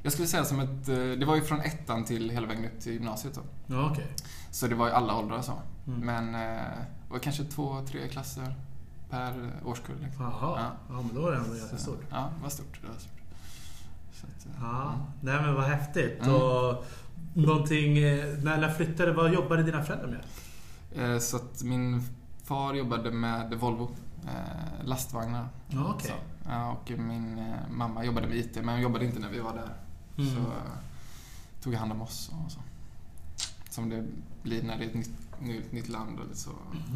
Jag, 0.06 0.14
skulle 0.14 0.28
säga 0.28 0.46
som 0.46 0.60
ett, 0.60 0.90
eh, 0.90 0.96
det 0.98 1.26
var 1.26 1.36
ju 1.36 1.42
från 1.42 1.62
ettan 1.62 2.04
till 2.06 2.30
hela 2.30 2.48
vägen 2.48 2.66
upp 2.66 2.80
till 2.82 2.94
gymnasiet 2.94 3.34
då. 3.36 3.42
Ja, 3.76 3.90
okej. 3.92 4.08
Så 4.52 4.68
det 4.68 4.76
var 4.76 4.88
ju 4.88 4.94
alla 4.94 5.18
åldrar 5.18 5.42
så. 5.42 5.54
Mm. 5.88 6.00
Men 6.00 6.36
eh, 6.36 6.62
det 7.08 7.12
var 7.14 7.20
kanske 7.20 7.44
två, 7.44 7.82
tre 7.88 8.08
klasser 8.08 8.56
per 9.10 9.52
årskull. 9.66 9.96
Liksom. 10.04 10.24
Jaha, 10.24 10.32
ja. 10.42 10.72
Ja. 10.90 11.02
men 11.02 11.16
då 11.16 11.28
är 11.28 11.32
det 11.32 11.38
ändå 11.38 11.54
ganska 11.56 11.78
stort. 11.78 12.04
Ja, 12.10 12.30
det 12.38 12.44
var 12.44 12.50
stort. 12.50 12.80
Det 12.82 12.88
var 12.88 12.96
stort. 12.96 13.12
Att, 14.24 14.46
eh, 14.46 14.52
Ja, 14.62 14.84
mm. 14.94 15.06
nej 15.22 15.42
men 15.42 15.56
vad 15.56 15.64
häftigt. 15.64 16.22
Mm. 16.22 16.36
Och 16.36 16.86
någonting, 17.34 17.98
eh, 17.98 18.26
när 18.44 18.62
jag 18.62 18.78
flyttade, 18.78 19.14
vad 19.14 19.34
jobbade 19.34 19.64
dina 19.64 19.84
föräldrar 19.84 20.22
med? 20.96 21.14
Eh, 21.14 21.20
Så 21.20 21.38
att 21.38 21.64
min 21.64 22.04
far 22.44 22.74
jobbade 22.74 23.12
med 23.12 23.54
Volvo, 23.54 23.90
eh, 24.26 24.86
lastvagnar. 24.86 25.48
Okej. 25.88 26.12
Så, 26.12 26.50
ja, 26.50 26.72
och 26.72 26.92
min 27.00 27.38
eh, 27.38 27.72
mamma 27.72 28.06
jobbade 28.06 28.28
med 28.28 28.38
IT, 28.38 28.56
men 28.56 28.70
hon 28.70 28.82
jobbade 28.82 29.06
inte 29.06 29.20
när 29.20 29.30
vi 29.30 29.40
var 29.40 29.54
där. 29.54 29.70
Mm. 30.18 30.32
Så 30.34 30.40
eh, 30.40 30.74
tog 31.64 31.74
jag 31.74 31.80
hand 31.80 31.92
om 31.92 32.02
oss 32.02 32.32
och 32.46 32.52
så. 32.52 32.60
Som 33.70 33.90
det 33.90 34.06
blir 34.44 34.64
när 34.64 34.78
det 34.78 34.84
är 34.84 34.88
ett 34.88 34.94
nytt, 34.94 35.10
nytt, 35.42 35.72
nytt 35.72 35.90
land 35.90 36.20
och 36.20 36.26
lite 36.28 36.38
så. 36.40 36.50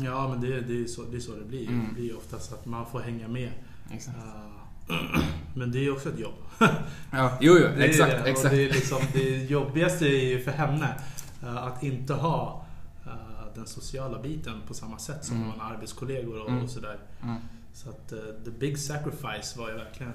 Ja, 0.04 0.28
men 0.30 0.42
det, 0.42 0.62
det, 0.62 0.84
är 0.84 0.88
så, 0.88 1.04
det 1.04 1.18
är 1.18 1.22
så 1.22 1.36
det 1.36 1.46
blir. 1.46 1.68
Mm. 1.68 1.86
Det 1.88 1.94
blir 1.94 2.18
oftast 2.18 2.54
att 2.54 2.66
man 2.66 2.86
får 2.86 3.00
hänga 3.00 3.28
med. 3.28 3.52
Exakt. 3.92 4.18
Eh, 4.18 4.94
Men 5.56 5.72
det 5.72 5.86
är 5.86 5.92
också 5.94 6.10
ett 6.10 6.20
jobb. 6.20 6.34
Ja, 7.12 7.38
jo, 7.42 7.54
jo, 7.62 7.68
Det 7.78 7.86
exakt, 7.86 8.12
det. 8.12 8.30
Exakt. 8.30 8.56
det, 8.56 8.70
är 8.70 8.74
liksom, 8.74 9.00
det 9.14 9.44
jobbigaste 9.44 10.06
är 10.06 10.26
ju 10.30 10.40
för 10.44 10.52
henne 10.52 10.96
eh, 11.44 11.58
att 11.58 11.84
inte 11.84 12.14
ha 12.14 12.66
eh, 13.06 13.54
den 13.56 13.68
sociala 13.68 14.22
biten 14.22 14.62
på 14.68 14.74
samma 14.74 14.98
sätt 15.00 15.26
som 15.26 15.36
Mm. 15.36 15.48
man 15.48 15.60
har 15.60 15.74
arbetskollegor 15.74 16.42
och, 16.42 16.50
Mm. 16.50 16.64
och 16.64 16.70
sådär. 16.70 17.00
Mm. 17.24 17.36
Så 17.74 17.90
att 17.90 18.10
the 18.46 18.52
big 18.60 18.80
sacrifice 18.80 19.58
var 19.60 19.70
ju 19.70 19.76
verkligen 19.76 20.14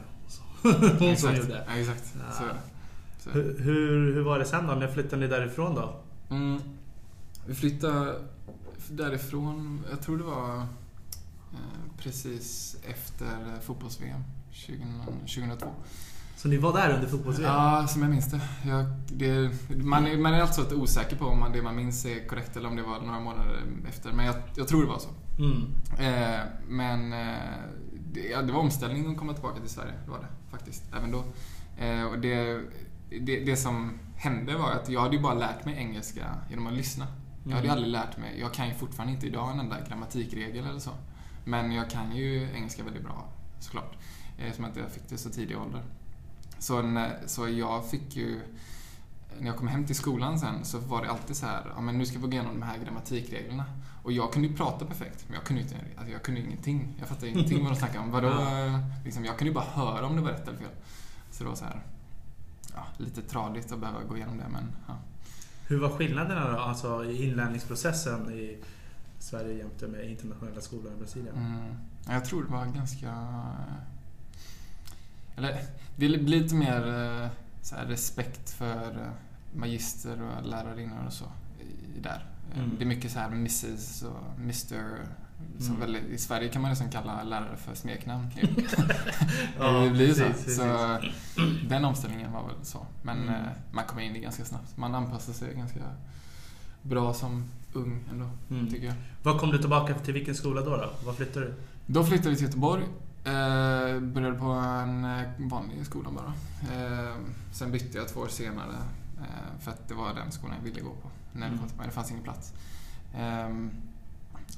hon 0.99 1.17
som 1.17 1.35
gjorde. 1.37 1.65
Ja, 1.69 1.75
exakt. 1.77 2.15
Så. 2.39 2.45
Så. 3.25 3.31
Hur, 3.31 3.59
hur, 3.59 4.15
hur 4.15 4.23
var 4.23 4.39
det 4.39 4.45
sen 4.45 4.67
då? 4.67 4.75
När 4.75 4.89
flyttade 4.89 5.23
ni 5.23 5.29
därifrån 5.29 5.75
då? 5.75 6.01
Mm. 6.31 6.61
Vi 7.47 7.55
flyttade 7.55 8.21
därifrån, 8.89 9.85
jag 9.91 10.01
tror 10.01 10.19
det 10.19 10.25
var 10.25 10.57
eh, 11.53 11.99
precis 11.99 12.77
efter 12.89 13.61
fotbolls-VM 13.61 14.21
2002. 15.21 15.67
Så 16.37 16.49
ni 16.49 16.57
var 16.57 16.73
där 16.73 16.95
under 16.95 17.09
fotbolls 17.09 17.39
Ja, 17.39 17.87
som 17.89 18.03
jag 18.03 18.11
minns 18.11 18.31
det. 18.31 18.41
Jag, 18.67 18.87
det 19.09 19.51
man, 19.69 20.07
är, 20.07 20.17
man 20.17 20.35
är 20.35 20.41
alltså 20.41 20.61
inte 20.61 20.75
osäker 20.75 21.17
på 21.17 21.25
om 21.25 21.41
man, 21.41 21.53
det 21.53 21.63
man 21.63 21.77
minns 21.77 22.05
är 22.05 22.29
korrekt 22.29 22.57
eller 22.57 22.69
om 22.69 22.77
det 22.77 22.83
var 22.83 23.01
några 23.01 23.21
månader 23.21 23.63
efter. 23.89 24.13
Men 24.13 24.27
jag, 24.27 24.35
jag 24.57 24.69
tror 24.69 24.83
det 24.83 24.89
var 24.89 24.99
så. 24.99 25.09
Mm. 25.39 25.75
Eh, 25.99 26.41
men 26.69 27.13
eh, 27.13 27.39
det, 28.13 28.21
ja, 28.21 28.43
det 28.43 28.53
var 28.53 28.61
omställning 28.61 29.11
att 29.11 29.19
komma 29.19 29.33
tillbaka 29.33 29.61
till 29.61 29.71
Sverige. 29.71 29.93
Det 30.05 30.11
var 30.11 30.19
det 30.19 30.51
faktiskt, 30.51 30.83
även 30.97 31.11
då. 31.11 31.25
Eh, 31.85 32.05
och 32.05 32.19
det, 32.19 32.61
det, 33.21 33.41
det 33.45 33.57
som 33.57 33.99
hände 34.17 34.57
var 34.57 34.71
att 34.71 34.89
jag 34.89 35.01
hade 35.01 35.17
ju 35.17 35.23
bara 35.23 35.35
lärt 35.35 35.65
mig 35.65 35.75
engelska 35.79 36.35
genom 36.51 36.67
att 36.67 36.73
lyssna. 36.73 37.07
Jag 37.45 37.51
hade 37.55 37.67
ju 37.67 37.73
Mm. 37.73 37.77
aldrig 37.85 37.93
lärt 37.93 38.17
mig, 38.17 38.41
jag 38.41 38.55
kan 38.55 38.69
ju 38.69 38.75
fortfarande 38.75 39.15
inte 39.15 39.27
idag 39.27 39.51
en 39.53 39.61
enda 39.61 39.77
grammatikregel 39.89 40.67
eller 40.67 40.79
så. 40.79 40.91
Men 41.45 41.73
jag 41.73 41.91
kan 41.91 42.17
ju 42.17 42.49
engelska 42.55 42.83
väldigt 42.85 43.03
bra, 43.03 43.29
såklart. 43.61 43.97
Eh, 44.39 44.53
Som 44.53 44.65
att 44.65 44.77
jag 44.77 44.91
fick 44.91 45.09
det 45.09 45.19
så 45.19 45.31
tidig 45.31 45.59
ålder. 45.59 45.83
Så, 46.59 46.83
när, 46.83 47.19
så 47.27 47.49
jag 47.49 47.87
fick 47.91 48.17
ju... 48.17 48.41
När 49.39 49.47
jag 49.47 49.57
kom 49.57 49.69
hem 49.69 49.87
till 49.87 49.95
skolan 49.97 50.39
sen 50.39 50.65
så 50.65 50.79
var 50.79 51.03
det 51.03 51.11
alltid 51.11 51.37
så 51.37 51.47
här, 51.47 51.73
ja 51.75 51.81
men 51.81 51.99
nu 51.99 52.07
ska 52.07 52.19
vi 52.19 52.23
gå 52.27 52.33
igenom 52.33 52.61
de 52.61 52.67
här 52.67 52.79
grammatikreglerna. 52.85 53.65
Och 54.03 54.13
jag 54.13 54.33
kunde 54.33 54.49
ju 54.49 54.55
prata 54.57 54.85
perfekt, 54.87 55.25
men 55.29 55.35
jag 55.35 55.45
kunde 55.45 55.63
ju 55.63 55.69
inte, 55.69 55.81
alltså 55.97 56.13
jag 56.13 56.23
kunde 56.23 56.41
ingenting. 56.41 56.95
Jag 56.99 57.09
fattade 57.09 57.29
ingenting 57.29 57.63
vad 57.65 57.73
de 57.73 57.77
snackade 57.79 57.99
om. 57.99 58.11
Vadå, 58.11 58.31
liksom, 59.05 59.25
jag 59.25 59.39
kunde 59.39 59.49
ju 59.49 59.55
bara 59.55 59.65
höra 59.65 60.07
om 60.07 60.17
det 60.17 60.23
var 60.23 60.31
rätt 60.31 60.49
eller 60.49 60.59
fel. 60.59 60.69
Så 61.31 61.43
det 61.45 61.49
var 61.49 61.57
så 61.57 61.65
här, 61.65 61.83
ja, 62.75 62.87
lite 62.99 63.23
tradigt 63.23 63.73
att 63.73 63.79
behöva 63.79 64.03
gå 64.03 64.17
igenom 64.17 64.39
det, 64.39 64.49
men 64.49 64.73
ja. 64.89 64.99
Hur 65.67 65.81
var 65.81 65.89
skillnaderna 65.89 66.51
då? 66.51 66.59
Alltså 66.59 67.05
i 67.05 67.29
inlärningsprocessen 67.29 68.31
i 68.31 68.59
Sverige 69.19 69.55
jämte 69.55 69.87
med 69.87 70.11
internationella 70.11 70.61
skolor 70.61 70.93
i 70.93 71.01
Brasilien? 71.01 71.37
Mm. 71.37 71.75
Jag 72.09 72.25
tror 72.25 72.45
det 72.45 72.51
var 72.51 72.67
ganska... 72.67 73.15
Eller, 75.37 75.63
det 75.97 76.09
blir 76.09 76.19
lite 76.19 76.55
mer 76.55 76.87
eh, 76.87 77.29
här, 77.73 77.87
respekt 77.87 78.51
för 78.51 78.91
eh, 78.91 79.59
magister 79.59 80.23
och 80.23 80.47
lärarinnor 80.47 81.07
och 81.07 81.13
så 81.13 81.25
där. 82.03 82.27
Mm. 82.55 82.71
Det 82.79 82.85
är 82.85 82.87
mycket 82.87 83.13
så 83.13 83.19
här 83.19 83.29
Mrs 83.29 84.03
och 84.03 84.41
Mr. 84.41 85.07
Som 85.59 85.77
Mm. 85.77 85.81
väl, 85.81 85.97
I 85.97 86.19
Sverige 86.19 86.49
kan 86.49 86.63
man 86.63 86.71
nästan 86.71 86.89
kalla 86.91 87.23
lärare 87.23 87.57
för 87.57 87.75
smeknamn. 87.75 88.27
Ja, 89.59 89.71
det 89.73 89.91
blir 89.91 90.07
ju 90.07 90.15
så. 90.15 90.25
precis, 90.25 90.57
så 90.57 90.99
den 91.69 91.85
omställningen 91.85 92.33
var 92.33 92.43
väl 92.47 92.55
så. 92.65 92.87
Men 93.03 93.19
Mm. 93.23 93.35
eh, 93.35 93.41
man 93.73 93.85
kommer 93.85 94.03
in 94.03 94.11
i 94.11 94.15
det 94.15 94.21
ganska 94.21 94.45
snabbt. 94.45 94.77
Man 94.77 94.95
anpassar 94.95 95.33
sig 95.33 95.55
ganska 95.55 95.81
bra 96.83 97.15
som 97.15 97.45
ung 97.73 98.05
ändå, 98.11 98.29
Mm. 98.51 98.69
tycker 98.71 98.87
jag. 98.87 98.95
Vad 99.23 99.41
kom 99.41 99.51
du 99.51 99.59
tillbaka 99.59 99.95
till 99.95 100.15
vilken 100.15 100.35
skola 100.35 100.61
då? 100.61 100.71
då? 100.77 100.91
Vad 101.05 101.17
flyttade 101.17 101.47
du? 101.47 101.55
Då 101.87 102.05
flyttade 102.05 102.31
vi 102.31 102.37
till 102.37 102.47
Göteborg. 102.47 102.83
Eh, 103.25 104.01
började 104.01 104.39
på 104.39 104.47
en 104.53 105.05
eh, 105.05 105.21
vanlig 105.39 105.87
skola 105.87 106.11
bara. 106.11 106.33
Eh, 106.77 107.15
sen 107.53 107.73
bytte 107.73 107.99
jag 107.99 108.09
två 108.09 108.21
år 108.21 108.29
senare 108.29 108.77
eh, 109.19 109.61
för 109.61 109.71
att 109.71 109.89
det 109.89 109.95
var 109.95 110.15
den 110.15 110.33
skolan 110.33 110.57
jag 110.59 110.65
ville 110.65 110.81
gå 110.81 110.91
på. 110.91 111.11
När 111.33 111.47
Mm. 111.47 111.59
kom 111.59 111.69
det 111.85 111.91
fanns 111.91 112.11
ingen 112.11 112.23
plats. 112.23 112.53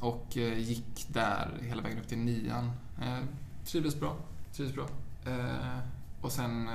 Och 0.01 0.37
eh, 0.37 0.59
gick 0.59 1.07
där 1.09 1.49
hela 1.63 1.83
vägen 1.83 1.99
upp 1.99 2.09
till 2.09 2.19
nian. 2.19 2.71
Eh, 3.03 3.19
trivdes 3.65 4.01
bra. 4.01 4.17
Trivdes 4.53 4.75
bra. 4.77 4.87
Eh, 5.27 5.79
och 6.21 6.33
sen 6.33 6.67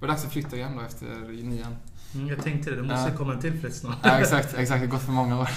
det 0.00 0.06
dags 0.06 0.24
att 0.24 0.32
flytta 0.32 0.56
igen 0.56 0.76
då 0.76 0.82
efter 0.82 1.06
nian. 1.42 1.76
Mm, 2.14 2.28
jag 2.28 2.42
tänkte 2.42 2.70
det, 2.70 2.76
det 2.76 2.82
måste 2.82 3.10
Ja. 3.10 3.16
komma 3.16 3.32
en 3.34 3.40
till 3.40 3.60
flytt 3.60 3.74
snart. 3.74 3.96
Ja, 4.02 4.18
exakt, 4.18 4.54
exakt. 4.54 4.80
Det 4.80 4.86
har 4.86 4.92
gått 4.92 5.02
för 5.02 5.12
många 5.12 5.40
år. 5.40 5.48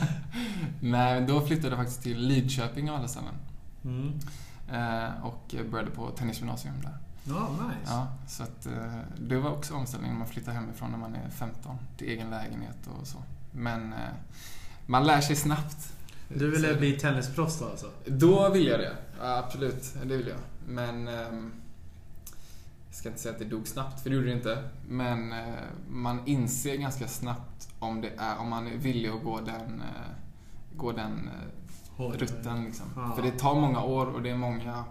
Nej, 0.80 1.20
då 1.26 1.40
flyttade 1.46 1.68
jag 1.68 1.78
faktiskt 1.78 2.02
till 2.02 2.18
Lidköping 2.18 2.90
av 2.90 2.96
alla 2.96 3.08
ställen. 3.08 3.34
Mm. 3.84 4.12
Och 5.22 5.54
började 5.70 5.90
på 5.90 6.10
tennisgymnasium 6.10 6.74
där. 6.82 6.96
Ja, 7.24 7.48
nice. 7.50 7.92
Ja, 7.92 8.06
så 8.28 8.42
att, 8.42 8.66
det 9.18 9.38
var 9.38 9.50
också 9.50 9.74
omställningen. 9.74 10.18
Man 10.18 10.28
flyttar 10.28 10.52
hemifrån 10.52 10.90
när 10.90 10.98
man 10.98 11.14
är 11.14 11.30
15 11.30 11.78
till 11.96 12.06
egen 12.08 12.30
lägenhet 12.30 12.88
och 13.00 13.06
så. 13.06 13.18
Men 13.52 13.94
man 14.86 15.04
lär 15.06 15.20
sig 15.20 15.36
snabbt. 15.36 15.92
Du 16.34 16.50
ville 16.50 16.74
bli 16.74 16.92
tennisproffs 16.92 17.58
då 17.58 17.64
alltså? 17.64 17.86
Då 18.06 18.48
vill 18.48 18.66
jag 18.66 18.80
det. 18.80 18.96
Ja, 19.20 19.38
absolut, 19.38 19.94
det 20.04 20.16
vill 20.16 20.26
jag. 20.28 20.38
Men 20.68 21.08
ehm, 21.08 21.52
jag 22.86 22.96
ska 22.96 23.08
inte 23.08 23.20
säga 23.20 23.32
att 23.32 23.38
det 23.38 23.44
dog 23.44 23.68
snabbt, 23.68 24.02
för 24.02 24.10
det 24.10 24.16
gjorde 24.16 24.28
det 24.28 24.32
inte. 24.32 24.68
Men 24.88 25.32
eh, 25.32 25.54
man 25.88 26.26
inser 26.26 26.76
ganska 26.76 27.08
snabbt 27.08 27.68
om, 27.78 28.00
det 28.00 28.10
är, 28.18 28.38
om 28.38 28.48
man 28.48 28.66
är 28.66 28.76
villig 28.76 29.08
att 29.08 29.22
gå 29.22 29.40
den, 29.40 29.80
eh, 29.80 30.76
gå 30.76 30.92
den 30.92 31.30
eh, 31.98 32.10
rutten. 32.10 32.64
Liksom. 32.64 32.86
Ja. 32.96 33.12
För 33.16 33.22
det 33.22 33.30
tar 33.30 33.54
många 33.54 33.82
år 33.82 34.06
och 34.06 34.22
det 34.22 34.30
är 34.30 34.36
många 34.36 34.84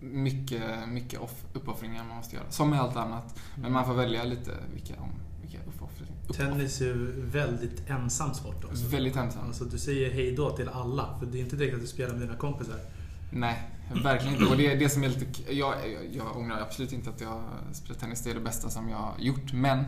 mycket, 0.00 0.88
mycket 0.88 1.20
off, 1.20 1.44
uppoffringar 1.52 2.04
man 2.04 2.16
måste 2.16 2.36
göra. 2.36 2.50
Som 2.50 2.70
med 2.70 2.80
allt 2.80 2.96
annat. 2.96 3.40
Men 3.56 3.72
man 3.72 3.86
får 3.86 3.94
välja 3.94 4.24
lite 4.24 4.50
vilka, 4.74 4.94
om. 5.00 5.10
Tennis 6.32 6.80
är 6.80 6.84
ju 6.84 7.12
väldigt 7.26 7.90
ensam 7.90 8.34
sport 8.34 8.64
också. 8.64 8.86
Väldigt 8.86 9.16
ensam. 9.16 9.46
Alltså 9.46 9.64
du 9.64 9.78
säger 9.78 10.12
hej 10.12 10.36
då 10.36 10.50
till 10.50 10.68
alla, 10.68 11.18
för 11.18 11.26
det 11.26 11.38
är 11.38 11.42
inte 11.42 11.56
direkt 11.56 11.74
att 11.74 11.80
du 11.80 11.86
spelar 11.86 12.12
med 12.12 12.20
dina 12.20 12.36
kompisar. 12.36 12.76
Nej, 13.30 13.70
verkligen 14.02 14.34
inte. 14.34 14.50
Och 14.50 14.56
det 14.56 14.74
det 14.74 14.88
som 14.88 15.04
är 15.04 15.08
lite... 15.08 15.54
Jag, 15.54 15.74
jag, 15.92 16.14
jag 16.14 16.36
ångrar 16.36 16.60
absolut 16.60 16.92
inte 16.92 17.10
att 17.10 17.20
jag 17.20 17.28
har 17.28 17.42
spelat 17.72 18.00
tennis. 18.00 18.20
Det 18.20 18.30
är 18.30 18.34
det 18.34 18.40
bästa 18.40 18.70
som 18.70 18.88
jag 18.88 18.96
har 18.96 19.14
gjort. 19.18 19.52
Men 19.52 19.84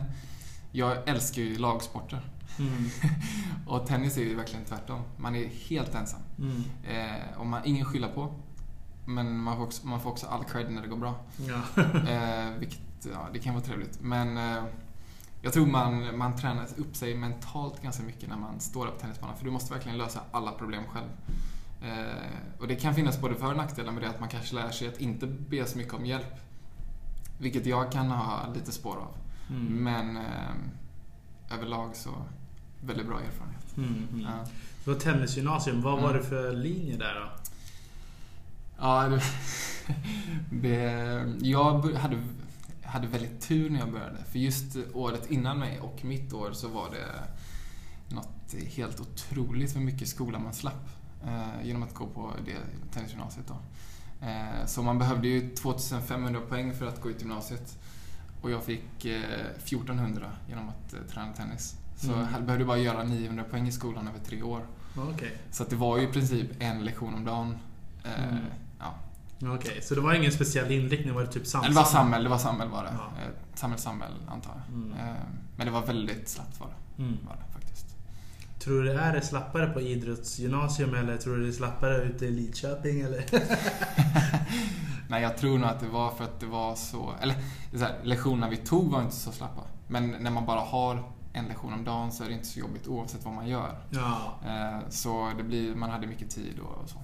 jag 0.71 1.09
älskar 1.09 1.41
ju 1.41 1.57
lagsporter. 1.57 2.21
Mm. 2.59 2.89
Och 3.67 3.87
tennis 3.87 4.17
är 4.17 4.21
ju 4.21 4.35
verkligen 4.35 4.65
tvärtom. 4.65 5.01
Man 5.17 5.35
är 5.35 5.45
helt 5.45 5.95
ensam. 5.95 6.19
Mm. 6.39 6.63
Eh, 6.83 7.37
och 7.39 7.45
man 7.45 7.59
har 7.59 7.67
ingen 7.67 7.85
skylla 7.85 8.07
på. 8.07 8.33
Men 9.05 9.37
man 9.37 9.57
får, 9.57 9.63
också, 9.63 9.87
man 9.87 10.01
får 10.01 10.09
också 10.11 10.27
all 10.27 10.43
cred 10.43 10.71
när 10.71 10.81
det 10.81 10.87
går 10.87 10.97
bra. 10.97 11.15
Ja. 11.47 11.83
Eh, 12.09 12.49
vilket, 12.59 12.79
ja, 13.13 13.29
det 13.33 13.39
kan 13.39 13.53
vara 13.53 13.63
trevligt. 13.63 14.01
Men 14.01 14.37
eh, 14.37 14.63
jag 15.45 15.53
tror 15.53 15.65
man, 15.65 16.17
man 16.17 16.35
tränar 16.35 16.67
upp 16.77 16.95
sig 16.95 17.15
mentalt 17.17 17.81
ganska 17.81 18.03
mycket 18.03 18.29
när 18.29 18.37
man 18.37 18.59
står 18.59 18.85
på 18.87 18.99
tennisbanan. 18.99 19.37
För 19.37 19.45
du 19.45 19.51
måste 19.51 19.73
verkligen 19.73 19.97
lösa 19.97 20.19
alla 20.31 20.51
problem 20.51 20.83
själv. 20.93 21.07
Eh, 21.83 22.59
och 22.59 22.67
det 22.67 22.75
kan 22.75 22.95
finnas 22.95 23.21
både 23.21 23.35
för 23.35 23.51
och 23.51 23.57
nackdelar 23.57 23.91
med 23.91 24.03
det 24.03 24.09
att 24.09 24.19
man 24.19 24.29
kanske 24.29 24.55
lär 24.55 24.71
sig 24.71 24.87
att 24.87 24.97
inte 25.01 25.27
be 25.27 25.65
så 25.65 25.77
mycket 25.77 25.93
om 25.93 26.05
hjälp. 26.05 26.35
Vilket 27.37 27.65
jag 27.65 27.91
kan 27.91 28.11
ha 28.11 28.53
lite 28.53 28.71
spår 28.71 28.95
av. 28.95 29.15
Mm. 29.49 29.83
Men 29.83 30.17
eh, 30.17 31.53
överlag 31.57 31.95
så 31.95 32.09
väldigt 32.81 33.07
bra 33.07 33.19
erfarenhet. 33.19 33.77
Mm. 33.77 34.07
Mm. 34.13 34.21
Ja. 34.21 34.49
Det 34.85 34.91
var 34.91 34.99
tennisgymnasium, 34.99 35.81
vad 35.81 36.01
var 36.01 36.09
Mm. 36.09 36.21
det 36.21 36.27
för 36.29 36.53
linje 36.53 36.97
där 36.97 37.15
då? 37.15 37.29
Ja, 38.79 39.19
det, 40.51 41.25
jag 41.47 41.95
hade, 41.95 42.23
hade 42.95 43.07
väldigt 43.07 43.41
tur 43.41 43.69
när 43.69 43.79
jag 43.79 43.91
började. 43.91 44.23
För 44.31 44.39
just 44.39 44.77
året 44.93 45.31
innan 45.31 45.59
mig 45.59 45.79
och 45.79 46.05
mitt 46.05 46.33
år 46.33 46.51
så 46.53 46.67
var 46.67 46.89
det 46.91 47.05
något 48.15 48.53
helt 48.75 48.99
otroligt 48.99 49.75
hur 49.75 49.81
mycket 49.81 50.07
skola 50.07 50.39
man 50.39 50.53
slapp. 50.53 50.89
Eh, 51.25 51.67
genom 51.67 51.83
att 51.83 51.93
gå 51.93 52.07
på 52.07 52.31
det 52.45 52.57
tennisgymnasiet 52.93 53.47
då. 53.47 53.57
Eh, 54.25 54.65
så 54.65 54.83
man 54.83 54.99
behövde 54.99 55.27
ju 55.27 55.55
2500 55.55 56.39
poäng 56.49 56.73
för 56.73 56.85
att 56.85 57.01
gå 57.01 57.09
ut 57.09 57.21
gymnasiet. 57.21 57.77
Och 58.41 58.51
jag 58.51 58.63
fick 58.63 59.05
eh, 59.05 59.21
1400 59.57 60.31
genom 60.49 60.69
att 60.69 60.93
eh, 60.93 60.99
träna 61.09 61.33
tennis. 61.33 61.75
Så 61.97 62.13
Mm. 62.13 62.27
jag 62.33 62.43
behövde 62.43 62.65
bara 62.65 62.77
göra 62.77 63.03
900 63.03 63.43
poäng 63.43 63.67
i 63.67 63.71
skolan 63.71 64.07
över 64.07 64.19
tre 64.19 64.41
år. 64.41 64.65
Okej, 64.97 65.37
Så 65.51 65.63
det 65.63 65.75
var 65.75 65.97
ju 65.97 66.03
i 66.03 66.11
princip 66.11 66.47
en 66.59 66.83
lektion 66.85 67.13
om 67.13 67.25
dagen. 67.25 67.57
Eh, 68.03 68.23
Mm. 68.29 68.43
Okej. 69.43 69.81
så 69.81 69.95
det 69.95 70.01
var 70.01 70.13
ingen 70.13 70.31
speciell 70.31 70.71
inriktning? 70.71 71.13
Var 71.13 71.21
det 71.21 71.27
typ? 71.31 71.43
Nej, 71.53 71.69
det 71.69 71.75
var 71.75 71.83
samhäll, 71.83 72.23
det 72.23 72.29
var 72.29 72.37
samhäll 72.37 72.69
var 72.69 72.83
det. 72.83 72.89
Ja. 72.93 73.21
Eh, 73.23 73.29
Samhäll, 73.55 73.79
samhäll 73.79 74.11
antar 74.29 74.51
jag. 74.55 74.75
Mm. 74.75 74.91
Eh, 74.93 75.15
Men 75.57 75.65
det 75.67 75.71
var 75.73 75.81
väldigt 75.85 76.29
slappt 76.29 76.59
var 76.59 76.67
det, 76.67 77.03
Mm. 77.03 77.17
var 77.27 77.35
det 77.35 77.53
faktiskt. 77.53 77.85
Tror 78.59 78.81
du 78.83 78.93
det 78.93 78.99
är 79.01 79.21
slappare 79.21 79.67
på 79.67 79.81
idrottsgymnasium 79.81 80.93
eller 80.95 81.17
tror 81.17 81.35
du 81.37 81.43
det 81.43 81.47
är 81.49 81.51
slappare 81.51 82.01
ute 82.03 82.25
i 82.25 82.31
Lidköping 82.31 83.01
eller? 83.01 83.25
Nej, 85.07 85.21
jag 85.21 85.37
tror 85.37 85.57
nog 85.57 85.69
att 85.69 85.79
det 85.79 85.87
var 85.87 86.11
för 86.11 86.23
att 86.23 86.39
det 86.39 86.45
var 86.45 86.75
så... 86.75 87.13
Eller 87.21 87.35
så 87.73 87.77
här, 87.79 87.99
lektionerna 88.03 88.49
vi 88.49 88.57
tog 88.57 88.91
var 88.91 89.01
inte 89.01 89.15
så 89.15 89.31
slappa. 89.31 89.61
Men 89.87 90.09
när 90.11 90.31
man 90.31 90.45
bara 90.45 90.59
har 90.59 91.03
en 91.33 91.45
lektion 91.45 91.73
om 91.73 91.83
dagen 91.83 92.11
så 92.11 92.23
är 92.23 92.27
det 92.27 92.33
inte 92.33 92.47
så 92.47 92.59
jobbigt 92.59 92.87
oavsett 92.87 93.25
vad 93.25 93.33
man 93.33 93.47
gör. 93.47 93.77
Ja. 93.89 94.17
Eh, 94.45 94.89
Så 94.89 95.31
det 95.37 95.43
blir, 95.43 95.75
man 95.75 95.89
hade 95.89 96.07
mycket 96.07 96.29
tid 96.29 96.59
och 96.59 96.89
så. 96.89 96.97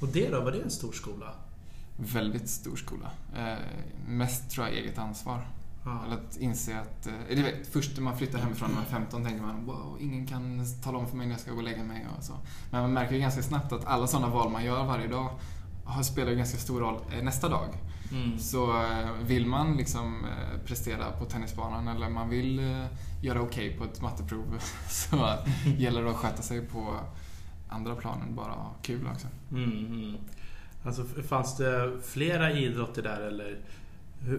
Och 0.00 0.08
det 0.08 0.30
då, 0.30 0.40
var 0.40 0.52
det 0.52 0.60
en 0.62 0.70
stor 0.70 0.92
skola? 0.92 1.26
Väldigt 1.96 2.48
stor 2.48 2.76
skola. 2.76 3.10
Eh, 3.36 3.58
Mest 4.08 4.50
tror 4.50 4.66
jag 4.66 4.76
eget 4.76 4.98
ansvar. 4.98 5.48
Ja. 5.84 6.02
Eller 6.06 6.16
att 6.16 6.36
inse 6.36 6.80
att... 6.80 7.06
eh, 7.06 7.42
vet, 7.42 7.66
först 7.66 7.96
när 7.96 8.02
man 8.02 8.18
flyttar 8.18 8.38
hemifrån 8.38 8.68
när 8.68 8.74
man 8.76 8.84
är 8.84 8.88
15 8.90 9.24
tänker 9.24 9.42
man 9.42 9.64
wow, 9.66 9.96
ingen 10.00 10.26
kan 10.26 10.64
tala 10.84 10.98
om 10.98 11.06
för 11.08 11.16
mig 11.16 11.26
när 11.26 11.34
jag 11.34 11.40
ska 11.40 11.50
gå 11.50 11.56
och 11.56 11.62
lägga 11.62 11.82
mig 11.82 12.06
och 12.18 12.24
så. 12.24 12.32
Men 12.70 12.82
man 12.82 12.92
märker 12.92 13.14
ju 13.14 13.20
ganska 13.20 13.42
snabbt 13.42 13.72
att 13.72 13.84
alla 13.86 14.06
sådana 14.06 14.28
val 14.28 14.50
man 14.52 14.64
gör 14.64 14.84
varje 14.84 15.06
dag 15.08 15.30
har- 15.84 16.02
spelar 16.02 16.30
ju 16.30 16.36
ganska 16.36 16.58
stor 16.58 16.80
roll 16.80 16.98
eh, 17.12 17.22
nästa 17.24 17.48
dag. 17.48 17.68
Mm. 18.12 18.38
Så 18.38 18.82
eh, 18.82 19.10
vill 19.22 19.46
man 19.46 19.76
liksom 19.76 20.24
eh, 20.24 20.58
prestera 20.66 21.10
på 21.10 21.24
tennisbanan 21.24 21.88
eller 21.88 22.08
man 22.08 22.28
vill 22.28 22.84
göra 23.22 23.40
okej 23.40 23.76
på 23.78 23.84
ett 23.84 24.00
matteprov 24.02 24.58
så 24.90 25.16
gäller 25.78 26.02
det 26.04 26.10
att 26.10 26.16
sköta 26.16 26.42
sig 26.42 26.60
på 26.60 26.94
andra 27.76 27.94
planen 27.94 28.34
bara 28.34 28.52
ha 28.52 28.74
kul 28.82 29.06
också. 29.14 29.26
Mm, 29.50 29.70
mm. 29.86 30.16
Alltså 30.84 31.04
fanns 31.04 31.56
det 31.56 31.92
flera 32.04 32.52
idrotter 32.52 33.02
där 33.02 33.20
eller? 33.20 33.58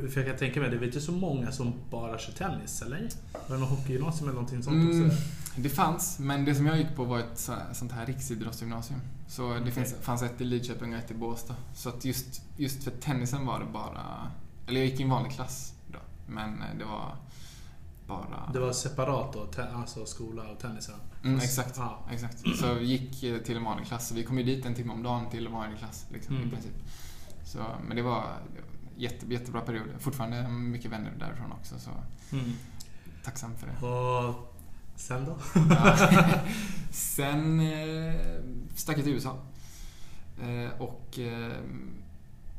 För 0.10 0.20
jag 0.22 0.26
kan 0.30 0.38
tänka 0.38 0.60
mig, 0.60 0.70
det 0.70 0.76
är 0.78 0.84
inte 0.84 1.02
så 1.02 1.12
många 1.12 1.52
som 1.52 1.74
bara 1.90 2.18
kör 2.20 2.34
tennis, 2.34 2.82
eller? 2.82 3.10
Var 3.48 3.56
det 3.56 3.62
någon 3.62 3.70
hockeygymnasium 3.70 4.30
eller 4.30 4.34
någonting 4.36 4.64
sånt 4.64 4.76
Mm, 4.92 5.06
också? 5.08 5.18
det 5.56 5.70
fanns, 5.70 6.20
men 6.20 6.46
det 6.46 6.56
som 6.56 6.66
jag 6.66 6.78
gick 6.78 6.96
på 6.96 7.04
var 7.04 7.20
ett 7.20 7.38
så- 7.40 7.54
sånt 7.74 7.92
här 7.92 8.06
riksidrottsgymnasium. 8.06 9.00
Så 9.28 9.54
det 9.66 9.72
finns, 9.72 9.96
fanns 10.02 10.22
ett 10.24 10.42
i 10.42 10.44
Lidköping 10.44 10.94
och 10.94 11.00
ett 11.00 11.12
i 11.12 11.14
Båstad. 11.14 11.56
Så 11.76 11.90
att 11.90 12.06
just, 12.06 12.42
just 12.58 12.84
för 12.84 12.92
tennisen 12.92 13.46
var 13.46 13.60
det 13.60 13.66
bara... 13.74 14.32
Eller 14.68 14.80
jag 14.80 14.90
gick 14.90 15.00
i 15.00 15.04
en 15.04 15.10
vanlig 15.10 15.32
klass 15.32 15.74
då, 15.92 16.00
men 16.28 16.50
eh, 16.62 16.78
det 16.80 16.86
var 16.86 17.16
bara... 18.08 18.50
Det 18.54 18.60
var 18.60 18.72
separat 18.74 19.34
då, 19.34 19.48
alltså 19.76 20.06
skola 20.06 20.44
och 20.52 20.60
tennisen? 20.60 20.96
Mm, 21.28 21.40
exakt. 21.40 21.78
Ja. 21.78 22.00
Exakt. 22.12 22.44
Så 22.60 22.74
vi 22.74 22.86
gick 22.86 23.24
eh, 23.24 23.38
till 23.38 23.58
en 23.58 23.64
vanlig 23.64 23.88
klass. 23.88 24.12
Vi 24.12 24.24
kom 24.24 24.38
ju 24.38 24.44
dit 24.44 24.66
en 24.66 24.74
timme 24.76 24.94
om 24.94 25.04
dagen 25.04 25.30
till 25.30 25.46
en 25.48 25.54
vanlig 25.54 25.80
klass. 25.80 26.06
Liksom, 26.14 26.36
Mm. 26.36 26.48
i 26.48 26.52
princip. 26.52 26.74
Så, 27.46 27.60
men 27.88 27.96
det 27.98 28.02
var 28.04 28.24
jätte, 28.98 29.26
jättebra 29.34 29.62
period. 29.62 29.88
Fortfarande 30.00 30.48
mycket 30.48 30.92
vänner 30.92 31.14
därifrån 31.20 31.52
också. 31.52 31.80
Så 31.80 31.90
Mm. 32.32 32.52
tacksam 33.24 33.52
för 33.58 33.68
det. 33.68 33.88
Och 33.88 34.54
sen 34.96 35.26
då? 35.26 35.38
Sen 36.92 37.60
eh, 37.60 38.16
stack 38.76 38.98
jag 38.98 39.04
till 39.04 39.14
USA. 39.14 39.36
Eh, 40.42 40.82
och 40.82 41.20
eh, 41.20 41.52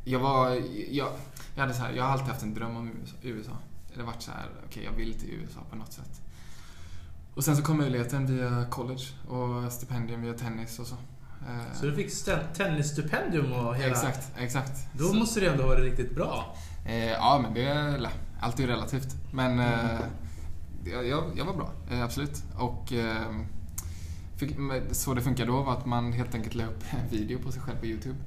jag 0.05 0.19
var... 0.21 0.51
Jag, 0.91 1.09
jag, 1.55 1.63
hade 1.63 1.75
så 1.75 1.83
här, 1.83 1.93
jag 1.93 2.05
har 2.05 2.11
alltid 2.11 2.29
haft 2.29 2.43
en 2.43 2.55
dröm 2.55 2.77
om 2.77 2.89
USA. 3.03 3.17
USA. 3.23 3.53
Det 3.95 4.01
har 4.01 4.07
varit 4.07 4.23
så 4.23 4.31
här, 4.31 4.47
okej 4.67 4.85
jag 4.85 4.93
vill 4.93 5.15
till 5.15 5.31
USA 5.31 5.61
på 5.71 5.77
något 5.77 5.93
sätt. 5.93 6.21
Och 7.39 7.45
sen 7.45 7.57
så 7.57 7.63
kom 7.63 7.77
möjligheten 7.77 8.27
via 8.27 8.65
college 8.71 9.03
och 9.29 9.73
stipendium 9.73 10.23
via 10.23 10.35
tennis 10.35 10.79
och 10.79 10.87
så. 10.87 10.95
Eh, 10.95 11.75
Så 11.75 11.87
du 11.87 11.95
fick 11.95 12.11
tennisstipendium 12.57 13.53
och 13.53 13.77
hela... 13.77 13.91
Exakt, 13.91 14.33
exakt. 14.39 14.73
Då 14.93 15.05
Så- 15.05 15.15
måste 15.15 15.41
det 15.41 15.47
ändå 15.47 15.63
ha 15.63 15.69
varit 15.69 15.85
riktigt 15.85 16.15
bra. 16.15 16.57
Eh, 16.87 17.11
ja, 17.11 17.39
men 17.43 17.55
det 17.55 17.65
är 17.65 18.09
allt 18.41 18.59
är 18.59 18.63
ju 18.63 18.69
relativt. 18.69 19.17
Men 19.33 19.59
eh, 19.59 20.01
jag, 20.85 21.33
jag, 21.37 21.45
var 21.45 21.55
bra, 21.55 21.71
absolut. 21.91 22.43
Och 22.59 22.93
eh, 22.93 23.33
fick, 24.37 24.57
så 24.93 25.15
det 25.15 25.21
funkade 25.23 25.51
då 25.53 25.63
var 25.63 25.73
att 25.73 25.87
man 25.87 26.13
helt 26.13 26.35
enkelt 26.35 26.55
la 26.55 26.65
upp 26.65 26.85
en 26.91 27.09
video 27.19 27.39
på 27.39 27.53
sig 27.53 27.63
själv 27.63 27.79
på 27.79 27.87
YouTube. 27.87 28.19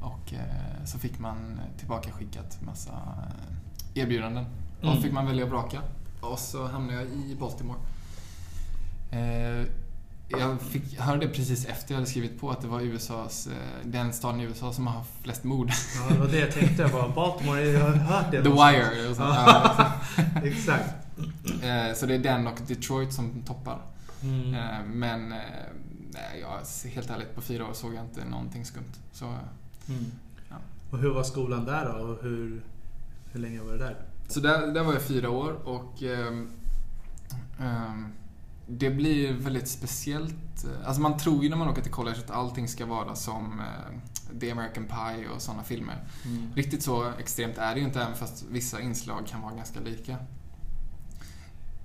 Och 0.00 0.32
så 0.84 0.98
fick 0.98 1.18
man 1.18 1.60
tillbaka 1.78 2.10
skickat 2.10 2.62
massa 2.62 2.92
erbjudanden. 3.94 4.46
Mm. 4.82 4.96
Och 4.96 5.02
fick 5.02 5.12
man 5.12 5.26
välja 5.26 5.44
och 5.44 5.50
vraka. 5.50 5.80
Och 6.20 6.38
så 6.38 6.66
hamnade 6.66 6.98
jag 6.98 7.08
i 7.08 7.36
Baltimore. 7.40 7.78
Eh, 9.10 9.66
jag 10.28 10.60
fick 10.60 10.98
höra 11.00 11.16
det 11.16 11.28
precis 11.28 11.64
efter 11.66 11.92
jag 11.92 11.96
hade 11.96 12.06
skrivit 12.10 12.40
på 12.40 12.50
att 12.50 12.60
det 12.62 12.68
var 12.68 12.80
USAs, 12.80 13.46
eh, 13.46 13.52
den 13.84 14.12
staden 14.12 14.40
i 14.40 14.44
USA 14.44 14.72
som 14.72 14.86
har 14.86 15.04
flest 15.22 15.44
mord. 15.44 15.70
Ja, 15.96 16.14
det 16.14 16.20
var 16.20 16.26
det 16.28 16.38
jag 16.38 16.52
tänkte. 16.52 16.82
Jag 16.82 16.92
bara, 16.92 17.08
Baltimore, 17.08 17.60
jag 17.62 17.80
har 17.80 17.92
hört 17.92 18.30
det 18.30 18.42
The. 18.42 18.48
Wire. 18.48 19.14
Så. 19.14 19.22
Ja, 19.22 19.92
Exakt. 20.44 20.94
Eh, 21.62 21.94
Så 21.94 22.06
det 22.06 22.14
är 22.14 22.18
den 22.18 22.46
och 22.46 22.58
Detroit 22.66 23.12
som 23.12 23.42
toppar. 23.42 23.78
Mm. 24.22 24.98
Men 24.98 25.28
nej, 26.10 26.40
jag, 26.40 26.90
helt 26.90 27.10
ärligt, 27.10 27.34
på 27.34 27.40
fyra 27.40 27.66
år 27.66 27.72
såg 27.72 27.94
jag 27.94 28.04
inte 28.04 28.24
någonting 28.24 28.64
skumt. 28.64 28.92
Så 29.12 29.34
Mm. 29.88 30.04
Ja. 30.50 30.56
Och 30.90 30.98
hur 30.98 31.10
var 31.14 31.22
skolan 31.22 31.64
där 31.64 31.84
då? 31.84 31.90
Och 31.92 32.22
hur, 32.22 32.62
hur 33.32 33.40
länge 33.40 33.60
var 33.60 33.72
du 33.72 33.78
där? 33.78 33.96
Så 34.28 34.40
där, 34.40 34.66
där 34.66 34.82
var 34.84 34.92
jag 34.92 35.02
fyra 35.02 35.30
år 35.30 35.52
och 35.64 36.02
ehm, 36.02 36.48
ehm, 37.60 38.12
det 38.66 38.90
blir 38.90 39.32
väldigt 39.32 39.68
speciellt. 39.68 40.66
Alltså 40.84 41.02
man 41.02 41.18
tror 41.18 41.42
ju 41.42 41.48
när 41.48 41.56
man 41.56 41.68
åker 41.68 41.82
till 41.82 41.92
college 41.92 42.18
att 42.24 42.30
allting 42.30 42.68
ska 42.68 42.86
vara 42.86 43.14
som 43.14 43.60
eh, 43.60 44.38
The 44.40 44.50
American 44.50 44.84
Pie 44.84 45.28
och 45.34 45.42
sådana 45.42 45.62
filmer. 45.62 46.04
Mm. 46.24 46.52
Riktigt 46.54 46.82
så 46.82 47.12
extremt 47.18 47.58
är 47.58 47.74
det 47.74 47.80
ju 47.80 47.86
inte 47.86 48.02
även 48.02 48.14
fast 48.14 48.44
vissa 48.50 48.80
inslag 48.80 49.26
kan 49.26 49.42
vara 49.42 49.54
ganska 49.54 49.80
lika. 49.80 50.16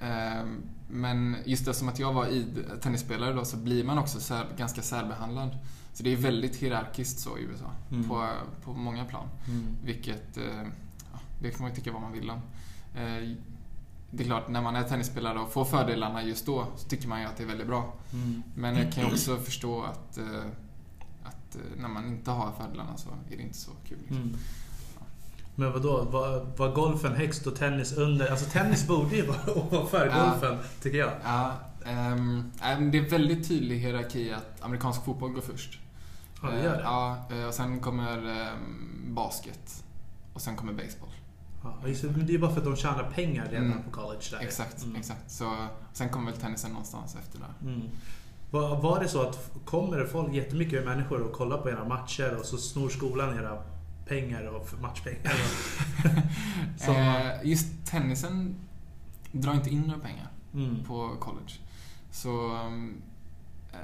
Ehm, 0.02 0.62
Men 0.90 1.36
just 1.46 1.68
eftersom 1.68 1.90
att 1.90 2.00
jag 2.00 2.14
var 2.14 2.28
i 2.28 2.46
tennisspelare 2.82 3.34
då 3.34 3.46
så 3.46 3.58
blir 3.58 3.84
man 3.84 3.98
också 3.98 4.20
sär, 4.20 4.46
ganska 4.58 4.82
särbehandlad. 4.82 5.58
Så 5.94 6.04
det 6.04 6.10
är 6.10 6.18
väldigt 6.18 6.56
hierarkiskt 6.56 7.20
så 7.20 7.38
i 7.38 7.42
USA. 7.42 7.72
Mm. 7.92 8.10
På, 8.10 8.28
på 8.64 8.74
många 8.74 9.06
plan. 9.06 9.28
Mm. 9.48 9.68
Vilket, 9.84 10.38
eh, 10.38 10.64
ja, 11.14 11.20
det 11.42 11.52
kan 11.52 11.62
man 11.62 11.70
ju 11.70 11.76
tycka 11.76 11.92
vad 11.92 12.02
man 12.02 12.12
vill 12.12 12.30
om. 12.30 12.42
Det 14.12 14.24
är 14.24 14.28
klart, 14.28 14.50
när 14.50 14.62
man 14.62 14.76
är 14.76 14.84
tennisspelare 14.84 15.40
och 15.40 15.52
får 15.54 15.66
fördelarna 15.66 16.24
just 16.24 16.46
då 16.46 16.68
så 16.76 16.88
tycker 16.88 17.08
man 17.08 17.22
ju 17.22 17.28
att 17.28 17.38
det 17.38 17.44
är 17.44 17.48
väldigt 17.48 17.68
bra. 17.68 17.94
Mm. 18.14 18.44
Men 18.56 18.76
jag 18.76 18.94
kan 18.94 19.04
ju 19.04 19.12
också 19.12 19.38
förstå 19.38 19.84
att, 19.84 20.18
eh, 20.18 20.26
att 21.24 21.56
eh, 21.56 21.62
när 21.82 21.90
man 21.90 22.08
inte 22.08 22.32
har 22.32 22.52
fördelarna 22.52 22.98
så 22.98 23.10
är 23.10 23.38
det 23.38 23.44
inte 23.44 23.58
så 23.58 23.72
kul. 23.88 23.98
Liksom. 24.00 24.18
Mm. 24.18 24.38
Men 25.56 25.72
vadå, 25.72 26.04
var, 26.04 26.46
var 26.58 26.76
golfen 26.76 27.16
högst 27.16 27.48
och 27.48 27.56
tennis 27.56 27.94
under? 27.94 28.32
Alltså 28.32 28.46
tennis 28.46 28.88
borde 28.88 29.16
ju 29.16 29.26
vara 29.26 29.54
ovanför 29.56 30.06
golfen, 30.06 30.58
tycker 30.82 30.98
jag. 30.98 31.12
Ja, 31.24 31.54
men 31.84 32.92
det 32.92 32.98
är 32.98 33.10
väldigt 33.10 33.48
tydlig 33.48 33.80
hierarki 33.80 34.32
att 34.32 34.62
amerikansk 34.62 35.06
fotboll 35.06 35.32
går 35.32 35.42
först. 35.42 35.80
Ja, 36.42 36.50
det 36.50 36.64
gör 36.64 36.78
det. 36.78 37.36
Eh, 37.36 37.42
Ja, 37.42 37.48
och 37.48 37.54
sen 37.54 37.80
kommer 37.80 38.18
ehm, 38.18 39.16
basket. 39.16 39.84
Och 40.34 40.42
sen 40.42 40.56
kommer 40.56 40.74
baseball. 40.74 41.10
Ja, 41.64 41.88
just 41.88 42.02
det, 42.02 42.08
det 42.10 42.34
är 42.34 42.38
bara 42.40 42.52
för 42.52 42.58
att 42.60 42.66
de 42.66 42.76
tjänar 42.76 43.12
pengar 43.16 43.48
redan 43.52 43.66
Mm. 43.66 43.84
på 43.84 43.92
college 43.92 44.24
där. 44.32 44.40
Exakt, 44.40 44.84
Mm. 44.84 44.96
exakt. 44.96 45.32
Så, 45.32 45.56
sen 45.94 46.10
kommer 46.10 46.32
väl 46.32 46.40
tennisen 46.40 46.72
någonstans 46.72 47.16
efter 47.16 47.40
där. 47.40 47.70
Mm. 47.72 47.82
Var, 48.52 48.82
var 48.82 49.00
det 49.00 49.08
så 49.08 49.22
att 49.22 49.52
kommer 49.66 49.98
det 49.98 50.08
folk, 50.08 50.34
jättemycket 50.34 50.86
människor 50.86 51.22
och 51.22 51.34
kollar 51.34 51.58
på 51.58 51.70
era 51.70 51.86
matcher 51.86 52.38
och 52.40 52.46
så 52.46 52.58
snor 52.58 52.90
skolan 52.90 53.38
era 53.38 53.64
pengar 54.08 54.46
och 54.46 54.82
matchpengar? 54.82 55.34
Och, 55.34 56.88
Eh, 56.88 57.32
just 57.44 57.86
tennisen 57.86 58.56
drar 59.32 59.54
inte 59.54 59.70
in 59.70 59.82
några 59.82 60.00
pengar 60.00 60.28
mm. 60.54 60.84
på 60.84 61.16
college. 61.20 61.54
Så, 62.12 62.56
um, 62.56 63.02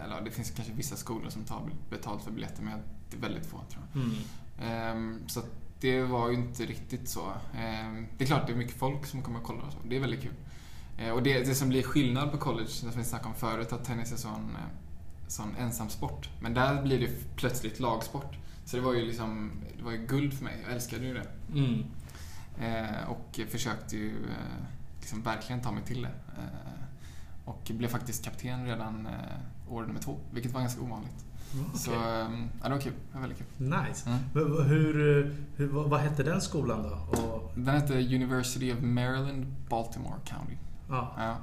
eller 0.06 0.22
det 0.22 0.32
finns 0.32 0.52
kanske 0.52 0.74
vissa 0.74 0.96
skolor 0.96 1.30
som 1.30 1.44
tar 1.44 1.62
betalt 1.90 2.24
för 2.24 2.32
biljetter 2.32 2.64
men 2.64 2.80
det 3.10 3.18
är 3.18 3.22
väldigt 3.22 3.46
få 3.46 3.62
tror 3.70 3.84
jag. 3.94 4.04
Mm. 4.04 4.16
Ehm, 4.60 5.28
så 5.28 5.42
det 5.80 6.02
var 6.02 6.30
ju 6.30 6.36
inte 6.36 6.66
riktigt 6.66 7.10
så. 7.10 7.34
Ehm, 7.58 8.08
det 8.18 8.24
är 8.24 8.28
klart 8.28 8.48
det 8.48 8.54
är 8.54 8.58
mycket 8.58 8.80
folk 8.80 9.06
som 9.06 9.22
kommer 9.22 9.40
och 9.40 9.46
kollar 9.46 9.66
och 9.66 9.74
så. 9.74 9.80
Det 9.86 9.96
är 9.96 10.00
väldigt 10.00 10.22
kul. 10.22 10.34
Eh, 10.98 11.10
och 11.10 11.24
det, 11.24 11.40
det 11.40 11.56
som 11.56 11.70
blir 11.70 11.84
skillnad 11.84 12.32
på 12.32 12.38
college, 12.38 12.68
som 12.68 12.92
vi 12.98 13.04
snackade 13.04 13.30
om 13.30 13.36
förut, 13.36 13.74
att 13.74 13.86
tennis 13.86 14.12
är 14.12 14.18
sån, 14.18 14.56
eh, 14.56 15.28
sån 15.28 15.56
ensam 15.56 15.90
sport. 15.90 16.30
Men 16.42 16.54
där 16.54 16.82
blir 16.82 17.00
det 17.00 17.36
plötsligt 17.36 17.80
lagsport. 17.80 18.38
Så 18.66 18.78
det 18.78 18.84
var 18.84 18.94
ju 18.94 19.06
liksom, 19.06 19.52
det 19.78 19.84
var 19.84 19.92
ju 19.92 20.06
guld 20.06 20.34
för 20.34 20.44
mig. 20.44 20.58
Jag 20.64 20.74
älskade 20.74 21.06
ju 21.06 21.14
det. 21.14 21.28
Mm. 21.54 21.84
Eh, 22.60 23.10
och 23.10 23.40
försökte 23.50 23.98
ju 23.98 24.10
eh, 24.10 24.64
liksom 25.00 25.22
verkligen 25.22 25.62
ta 25.62 25.72
mig 25.72 25.84
till 25.84 26.02
det. 26.02 26.12
Och 27.46 27.72
blev 27.74 27.88
faktiskt 27.88 28.26
kapten 28.26 28.66
redan 28.66 29.06
eh, 29.06 29.74
år 29.74 29.86
nummer 29.86 30.00
två, 30.00 30.18
vilket 30.32 30.52
var 30.52 30.62
ganska 30.62 30.82
ovanligt. 30.82 31.26
Så 31.76 31.92
eh, 31.92 32.00
ja, 32.62 32.64
det 32.64 32.70
var 32.70 32.80
kul. 32.80 32.94
Det 33.12 33.14
var 33.14 33.22
väldigt 33.22 33.38
kul. 33.38 33.48
Nice. 33.68 34.10
Mm. 34.10 34.20
Men 34.34 34.52
vad- 34.54 34.66
Hur, 34.66 34.94
hur, 35.56 35.68
vad 35.68 36.00
hette 36.00 36.24
den 36.24 36.42
skolan 36.42 36.84
då? 36.84 37.18
Och, 37.22 37.52
Den 37.56 37.76
hette 37.76 37.94
University 38.16 38.74
of 38.74 38.80
Maryland, 38.82 39.46
Baltimore 39.70 40.16
County. 40.26 40.54
ja, 40.90 41.12
Ja. 41.18 41.38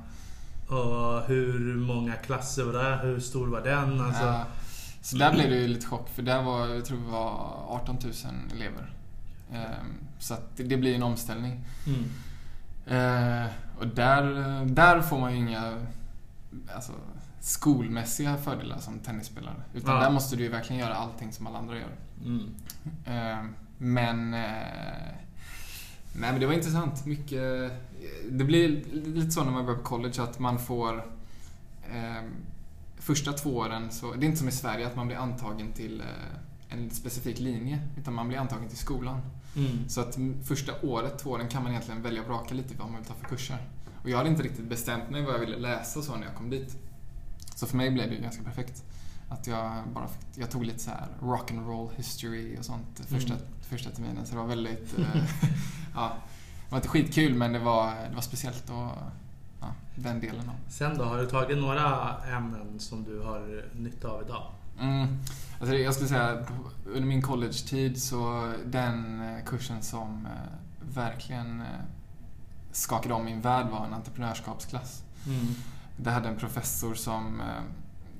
och 0.76 1.22
hur 1.28 1.74
många 1.76 2.12
klasser 2.12 2.64
var 2.64 2.72
det? 2.72 2.96
Hur 2.96 3.20
stor 3.20 3.46
var 3.46 3.60
den? 3.60 4.00
Alltså, 4.00 4.24
Ja. 4.24 4.44
Så 5.02 5.16
där 5.16 5.32
blev 5.32 5.50
det 5.50 5.56
ju 5.56 5.68
lite 5.68 5.86
chock, 5.86 6.08
för 6.08 6.22
där 6.22 6.42
var, 6.42 6.66
jag 6.68 6.84
tror 6.84 6.98
det 6.98 7.10
var 7.10 7.64
18 7.68 7.96
000 8.04 8.12
elever. 8.52 8.94
Ehm, 9.52 9.86
Så 10.18 10.36
det 10.56 10.76
blir 10.76 10.94
en 10.94 11.02
omställning. 11.02 11.64
mm. 11.86 12.04
Eh, 12.86 13.46
Och 13.78 13.86
där, 13.86 14.24
där 14.64 15.00
får 15.02 15.18
man 15.20 15.32
ju 15.32 15.38
inga 15.38 15.78
alltså, 16.74 16.92
skolmässiga 17.44 18.36
fördelar 18.36 18.78
som 18.78 18.98
tennisspelare. 18.98 19.62
Utan 19.74 19.94
Ja. 19.94 20.00
där 20.00 20.10
måste 20.10 20.36
du 20.36 20.42
ju 20.42 20.48
verkligen 20.48 20.80
göra 20.82 20.94
allting 20.94 21.32
som 21.32 21.46
alla 21.46 21.58
andra 21.58 21.76
gör. 21.78 21.96
Mm. 22.24 22.54
Eh, 23.04 23.44
Men... 23.78 24.34
eh, 24.34 24.40
Nej 26.16 26.30
men 26.32 26.40
det 26.40 26.46
var 26.46 26.54
intressant. 26.54 27.06
Mycket... 27.06 27.72
Det 28.30 28.44
blir 28.44 28.68
lite 28.92 29.30
så 29.30 29.44
när 29.44 29.52
man 29.52 29.66
börjar 29.66 29.78
på 29.78 29.84
college 29.84 30.22
att 30.22 30.38
man 30.38 30.58
får... 30.58 30.96
Eh, 31.94 32.22
första 32.98 33.32
två 33.32 33.56
åren 33.56 33.90
så... 33.90 34.12
Det 34.14 34.24
är 34.24 34.28
inte 34.28 34.38
som 34.38 34.48
i 34.48 34.52
Sverige 34.52 34.86
att 34.86 34.96
man 34.96 35.06
blir 35.06 35.16
antagen 35.16 35.72
till 35.72 36.00
eh, 36.00 36.76
en 36.78 36.90
specifik 36.90 37.40
linje. 37.40 37.78
Utan 37.96 38.14
man 38.14 38.28
blir 38.28 38.38
antagen 38.38 38.68
till 38.68 38.78
skolan. 38.78 39.20
Mm. 39.56 39.88
Så 39.88 40.00
att 40.00 40.18
första 40.44 40.72
året, 40.82 41.18
två 41.18 41.30
åren, 41.30 41.48
kan 41.48 41.62
man 41.62 41.72
egentligen 41.72 42.02
välja 42.02 42.22
och 42.22 42.28
vraka 42.28 42.54
lite 42.54 42.74
vad 42.78 42.90
man 42.90 42.96
vill 43.00 43.08
ta 43.08 43.14
för 43.14 43.24
kurser. 43.28 43.58
Och 44.02 44.10
jag 44.10 44.16
hade 44.18 44.30
inte 44.30 44.42
riktigt 44.42 44.68
bestämt 44.68 45.10
mig 45.10 45.22
vad 45.22 45.34
jag 45.34 45.38
ville 45.38 45.58
läsa 45.58 46.02
så 46.02 46.16
när 46.16 46.26
jag 46.26 46.34
kom 46.34 46.50
dit. 46.50 46.76
Så 47.54 47.66
för 47.66 47.76
mig 47.76 47.90
blev 47.90 48.08
det 48.08 48.14
ju 48.14 48.22
ganska 48.22 48.42
perfekt. 48.42 48.82
Att 49.28 49.46
jag 49.46 49.82
bara 49.94 50.08
fick, 50.08 50.26
jag 50.34 50.50
tog 50.50 50.64
lite 50.64 50.78
så 50.78 50.90
här 50.90 51.06
rock 51.22 51.50
and 51.50 51.66
roll 51.66 51.90
history 51.96 52.56
och 52.58 52.64
sånt 52.64 53.00
första, 53.08 53.34
Mm. 53.34 53.46
första 53.62 53.90
terminen. 53.90 54.26
Så 54.26 54.32
det 54.32 54.38
var 54.40 54.46
väldigt, 54.46 54.98
eh, 54.98 55.04
ja, 55.94 56.12
det 56.64 56.70
var 56.70 56.78
inte 56.78 56.88
skitkul 56.88 57.34
men 57.34 57.52
det 57.52 57.58
var, 57.58 57.90
det 58.08 58.14
var 58.14 58.22
speciellt 58.22 58.70
och 58.70 58.90
ja, 59.60 59.74
den 59.94 60.20
delen 60.20 60.48
av. 60.48 60.54
Sen 60.68 60.98
då, 60.98 61.04
har 61.04 61.18
du 61.18 61.26
tagit 61.26 61.58
några 61.58 62.16
ämnen 62.24 62.80
som 62.80 63.04
du 63.04 63.20
har 63.20 63.64
nytta 63.72 64.08
av 64.08 64.22
idag? 64.22 64.42
Mm. 64.80 65.18
Alltså 65.60 65.76
jag 65.76 65.94
skulle 65.94 66.08
säga 66.08 66.46
under 66.86 67.06
min 67.08 67.22
college-tid 67.22 68.02
så 68.02 68.52
den 68.66 69.20
eh, 69.20 69.44
kursen 69.44 69.82
som 69.82 70.26
eh, 70.26 70.32
verkligen 70.94 71.62
skakade 72.72 73.14
om 73.14 73.24
min 73.24 73.40
värld 73.40 73.66
var 73.70 73.86
en 73.86 73.92
entreprenörskapsklass. 73.94 75.02
Mm. 75.26 75.54
Det 75.96 76.10
hade 76.10 76.28
en 76.28 76.36
professor 76.36 76.94
som 76.94 77.40
eh, 77.40 77.46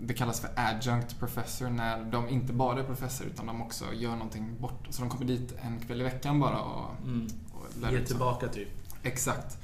det 0.00 0.14
kallas 0.14 0.40
för 0.40 0.50
adjunct 0.56 1.18
professor 1.18 1.70
när 1.70 2.04
de 2.04 2.28
inte 2.28 2.52
bara 2.52 2.80
är 2.80 2.84
professor 2.84 3.26
utan 3.26 3.46
de 3.46 3.62
också 3.62 3.84
gör 3.94 4.10
någonting 4.12 4.56
bort. 4.60 4.87
Så 4.90 5.00
de 5.02 5.10
kommer 5.10 5.24
dit 5.24 5.54
en 5.62 5.78
kväll 5.80 6.00
i 6.00 6.04
veckan 6.04 6.40
bara 6.40 6.58
och, 6.60 6.90
Mm. 7.04 7.26
och 7.52 7.66
lär 7.80 7.90
Ge 7.90 7.96
ut 7.98 8.06
tillbaka 8.06 8.48
typ. 8.48 8.68
Exakt. 9.02 9.58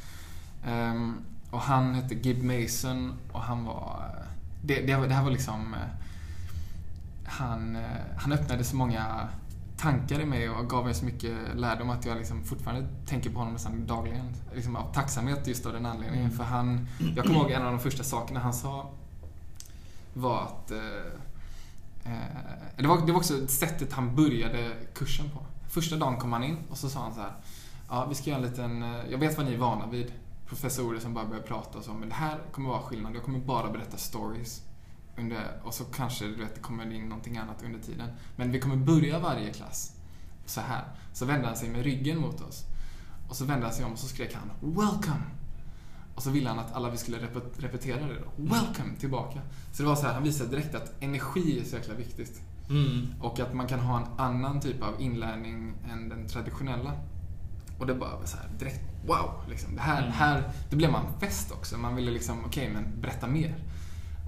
Ehm, 0.67 1.17
och 1.51 1.61
han 1.61 1.95
hette 1.95 2.15
Gib 2.15 2.43
Mason 2.45 3.15
och 3.33 3.41
han 3.41 3.65
var... 3.65 4.05
eh, 4.17 4.27
Det, 4.63 4.75
det, 4.81 5.07
det 5.07 5.15
här 5.15 5.25
var 5.25 5.31
liksom... 5.31 5.75
eh, 5.75 5.81
Han, 7.27 7.79
han 8.17 8.33
öppnade 8.33 8.65
så 8.65 8.77
många 8.77 9.29
tankar 9.81 10.21
i 10.21 10.25
mig 10.25 10.51
och 10.51 10.71
gav 10.71 10.85
mig 10.85 10.95
så 10.95 11.05
mycket 11.05 11.33
lärdom 11.57 11.91
att 11.91 12.07
jag 12.07 12.17
liksom 12.19 12.45
fortfarande 12.45 12.89
tänker 13.07 13.31
på 13.31 13.39
honom 13.39 13.53
nästan 13.53 13.87
dagligen. 13.87 14.35
Liksom 14.55 14.77
av 14.77 14.93
tacksamhet 14.93 15.47
just 15.47 15.67
av 15.67 15.73
den 15.73 15.87
anledningen. 15.87 16.25
Mm. 16.25 16.37
För 16.37 16.45
han... 16.45 16.89
Jag 17.17 17.25
kommer 17.27 17.41
ihåg 17.41 17.51
en 17.51 17.63
av 17.63 17.73
de 17.73 17.81
första 17.81 18.05
sakerna 18.05 18.41
han 18.41 18.55
sa 18.55 18.91
var 20.15 20.43
att... 20.43 20.71
Eh, 20.71 20.79
eh, 22.05 22.19
det, 22.77 22.87
var, 22.87 23.07
det 23.07 23.13
var 23.13 23.19
också 23.19 23.47
sättet 23.47 23.93
han 23.93 24.17
började 24.17 24.77
kursen 24.95 25.31
på. 25.31 25.41
Första 25.69 25.97
dagen 25.97 26.17
kom 26.17 26.33
han 26.33 26.45
in 26.45 26.57
och 26.71 26.79
så 26.79 26.89
sa 26.89 27.01
han 27.01 27.15
så 27.15 27.21
här. 27.21 27.33
Ja, 27.89 28.07
vi 28.09 28.15
ska 28.15 28.31
göra 28.31 28.41
en 28.43 28.47
liten... 28.51 28.83
eh, 28.83 29.11
Jag 29.11 29.19
vet 29.19 29.37
vad 29.37 29.47
ni 29.47 29.55
är 29.55 29.59
vana 29.59 29.87
vid. 29.87 30.13
Professorer 30.47 31.01
som 31.01 31.15
bara 31.15 31.27
börjar 31.27 31.43
prata 31.43 31.79
och 31.79 31.85
så. 31.85 31.93
Men 31.93 32.09
det 32.09 32.15
här 32.15 32.39
kommer 32.53 32.69
vara 32.69 32.83
skillnad. 32.83 33.15
Jag 33.15 33.23
kommer 33.23 33.39
bara 33.39 33.71
berätta 33.71 33.97
stories. 33.97 34.63
Under, 35.21 35.61
och 35.65 35.75
så 35.75 35.85
kanske 35.85 36.25
du 36.25 36.35
vet, 36.35 36.55
det 36.55 36.61
kommer 36.61 36.93
in 36.93 37.09
någonting 37.09 37.37
annat 37.39 37.63
under 37.65 37.79
tiden. 37.79 38.09
Men 38.37 38.53
vi 38.53 38.61
kommer 38.61 38.77
börja 38.77 39.19
varje 39.19 39.53
klass 39.53 39.93
så 40.47 40.61
här. 40.61 40.85
Så 41.13 41.25
vände 41.25 41.47
han 41.47 41.57
sig 41.57 41.69
med 41.69 41.83
ryggen 41.83 42.19
mot 42.19 42.41
oss. 42.41 42.65
Och 43.29 43.37
så 43.37 43.45
vände 43.45 43.67
han 43.67 43.75
sig 43.75 43.85
om 43.85 43.93
och 43.93 43.99
så 43.99 44.07
skrek 44.09 44.35
han 44.35 44.51
“Welcome!” 44.75 45.23
Och 46.15 46.23
så 46.23 46.31
ville 46.31 46.49
han 46.49 46.59
att 46.59 46.73
alla 46.73 46.91
vi 46.91 46.97
skulle 46.97 47.19
repet- 47.19 47.59
repetera 47.61 48.07
det 48.07 48.15
då. 48.15 48.43
“Welcome!” 48.43 48.97
tillbaka. 49.01 49.41
Så 49.73 49.83
det 49.83 49.89
var 49.89 49.97
så 49.97 50.07
här, 50.07 50.15
han 50.15 50.23
visade 50.23 50.51
direkt 50.51 50.75
att 50.75 50.93
energi 51.03 51.61
är 51.61 51.65
så 51.65 51.77
jäkla 51.77 51.95
viktigt. 51.95 52.41
Mm. 52.71 53.07
Och 53.21 53.41
att 53.41 53.55
man 53.55 53.67
kan 53.67 53.81
ha 53.81 53.99
en 54.01 54.07
annan 54.19 54.61
typ 54.61 54.83
av 54.83 55.01
inlärning 55.01 55.73
än 55.93 56.09
den 56.09 56.29
traditionella. 56.29 56.93
Och 57.79 57.87
det 57.87 57.95
bara 57.95 58.27
så 58.27 58.37
här 58.37 58.47
direkt, 58.59 58.81
wow! 59.07 59.31
Liksom. 59.49 59.75
Det 59.75 59.81
här, 59.83 60.03
Mm. 60.03 60.13
här, 60.13 60.51
då 60.71 60.77
blev 60.77 60.91
man 60.93 61.05
fäst 61.21 61.53
också. 61.53 61.79
Man 61.79 61.97
ville 61.97 62.11
liksom, 62.11 62.45
okej, 62.45 62.71
men 62.75 63.01
berätta 63.01 63.27
mer. 63.27 63.55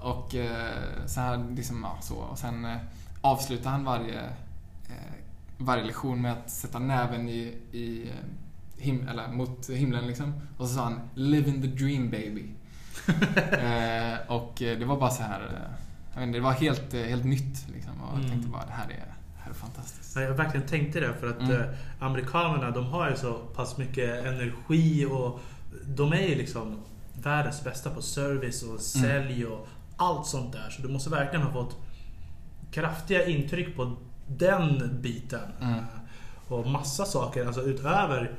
Och 0.03 0.35
eh, 0.35 1.05
så 1.07 1.19
här, 1.21 1.45
liksom, 1.55 1.81
ja, 1.83 1.97
så. 2.01 2.15
Och 2.15 2.37
sen 2.39 2.65
eh, 2.65 2.77
avslutade 3.21 3.69
han 3.69 3.83
varje, 3.85 4.21
eh, 4.89 5.13
varje 5.57 5.83
lektion 5.83 6.21
med 6.21 6.31
att 6.31 6.49
sätta 6.49 6.79
näven 6.79 7.29
i, 7.29 7.41
i 7.71 8.11
him, 8.77 9.07
eller 9.07 9.27
mot 9.27 9.69
himlen 9.69 10.07
liksom. 10.07 10.33
Och 10.57 10.67
så 10.67 10.75
sa 10.75 10.83
han 10.83 10.99
“Live 11.15 11.49
in 11.49 11.61
the 11.61 11.67
dream 11.67 12.09
baby”. 12.09 12.45
eh, 13.51 14.31
och 14.31 14.53
det 14.57 14.85
var 14.85 14.99
bara 14.99 15.09
så 15.09 15.23
här, 15.23 15.69
jag 16.13 16.19
vet 16.19 16.27
inte, 16.27 16.37
det 16.37 16.43
var 16.43 16.51
helt, 16.51 16.93
helt 16.93 17.23
nytt 17.25 17.65
liksom. 17.73 18.01
Och 18.01 18.09
jag 18.13 18.17
Mm. 18.19 18.29
tänkte 18.31 18.49
bara, 18.49 18.65
det 18.65 18.71
här 18.71 18.85
är, 18.85 18.89
det 19.35 19.41
här 19.43 19.49
är 19.49 19.53
fantastiskt. 19.55 20.15
Ja, 20.15 20.21
Jag 20.21 20.33
verkligen 20.33 20.67
tänkte 20.67 20.99
det 20.99 21.13
för 21.13 21.27
att 21.29 21.39
Mm. 21.41 21.61
amerikanerna 21.99 22.71
de 22.71 22.85
har 22.85 23.09
ju 23.09 23.15
så 23.15 23.33
pass 23.33 23.77
mycket 23.77 24.25
energi 24.25 25.05
och 25.05 25.39
de 25.87 26.13
är 26.13 26.27
ju 26.27 26.35
liksom 26.35 26.79
världens 27.23 27.63
bästa 27.63 27.89
på 27.89 28.01
service 28.01 28.63
Mm. 28.63 28.75
och 28.75 28.81
sälj 28.81 29.45
och 29.45 29.67
allt 29.97 30.25
sånt 30.27 30.51
där. 30.53 30.69
Så 30.69 30.81
du 30.81 30.87
måste 30.87 31.09
verkligen 31.09 31.45
ha 31.45 31.53
fått 31.53 31.77
kraftiga 32.71 33.25
intryck 33.27 33.75
på 33.75 33.95
den 34.27 34.99
biten. 35.01 35.51
Mm. 35.61 35.73
Eh, 35.79 35.83
Och 36.53 36.67
massa 36.67 37.05
saker, 37.05 37.45
alltså 37.45 37.61
utöver 37.61 38.31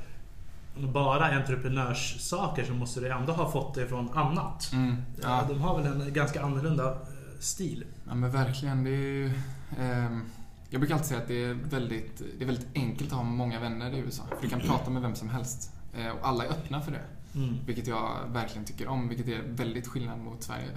bara 0.76 1.24
entreprenörssaker 1.26 2.64
så 2.64 2.72
måste 2.72 3.00
du 3.00 3.08
ändå 3.12 3.32
ha 3.32 3.50
fått 3.50 3.74
det 3.74 3.86
från 3.86 4.10
annat. 4.12 4.70
Mm. 4.72 4.96
Ja. 5.22 5.28
Ja. 5.28 5.44
De 5.48 5.60
har 5.60 5.82
väl 5.82 5.86
en 6.02 6.12
ganska 6.12 6.42
annorlunda 6.42 6.90
eh, 6.90 6.98
stil. 7.40 7.84
ja, 8.08 8.14
men 8.14 8.30
verkligen. 8.30 8.84
Det 8.84 8.90
är 8.90 8.92
ju, 8.92 9.32
ehm, 9.78 10.24
jag 10.70 10.80
brukar 10.80 10.94
alltid 10.94 11.08
säga 11.08 11.20
att 11.20 11.28
det 11.28 11.44
är, 11.44 11.54
väldigt, 11.54 12.22
det 12.38 12.44
är 12.44 12.46
väldigt 12.46 12.68
enkelt 12.74 13.10
att 13.12 13.16
ha 13.16 13.24
många 13.24 13.60
vänner 13.60 13.90
i 13.94 13.98
USA. 13.98 14.22
För 14.28 14.42
du 14.42 14.48
kan 14.48 14.60
prata 14.60 14.90
med 14.90 15.02
vem 15.02 15.14
som 15.14 15.28
helst. 15.28 15.70
Eh, 15.96 16.08
och 16.08 16.28
alla 16.28 16.44
är 16.44 16.48
öppna 16.48 16.80
för 16.80 16.90
det. 16.92 17.02
Mm. 17.34 17.58
Vilket 17.66 17.86
jag 17.86 18.28
verkligen 18.32 18.64
tycker 18.64 18.88
om, 18.88 19.08
vilket 19.08 19.28
är 19.28 19.42
väldigt 19.42 19.86
skillnad 19.86 20.18
mot 20.18 20.42
Sverige. 20.42 20.68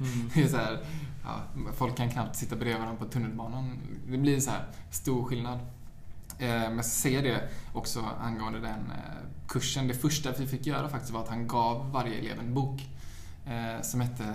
Mm. 0.00 0.30
Det 0.34 0.42
är 0.42 0.48
så 0.48 0.56
här, 0.56 0.84
ja, 1.24 1.40
folk 1.76 1.96
kan 1.96 2.10
knappt 2.10 2.36
sitta 2.36 2.56
bredvid 2.56 2.78
varandra 2.78 3.04
på 3.04 3.10
tunnelbanan. 3.12 3.78
Det 4.08 4.18
blir 4.18 4.40
så 4.40 4.50
här 4.50 4.64
stor 4.90 5.24
skillnad. 5.24 5.58
Eh, 6.38 6.48
Men 6.48 6.76
jag 6.76 6.84
säga 6.84 7.22
det 7.22 7.48
också 7.72 8.00
angående 8.20 8.60
den 8.60 8.90
eh, 8.90 9.48
kursen. 9.48 9.88
Det 9.88 9.94
första 9.94 10.32
vi 10.32 10.46
fick 10.46 10.66
göra 10.66 10.88
faktiskt 10.88 11.12
var 11.12 11.22
att 11.22 11.28
han 11.28 11.48
gav 11.48 11.90
varje 11.90 12.14
elev 12.14 12.38
en 12.38 12.54
bok 12.54 12.80
eh, 13.46 13.82
som 13.82 14.00
hette 14.00 14.34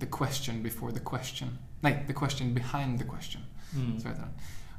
The 0.00 0.06
question 0.06 0.62
before 0.62 0.92
the 0.92 1.00
question. 1.04 1.58
Nej, 1.80 2.04
The 2.06 2.12
question 2.12 2.54
behind 2.54 2.98
the 2.98 3.04
question. 3.04 3.42
Mm. 3.74 4.00
Så 4.00 4.08
heter 4.08 4.20
den. 4.20 4.32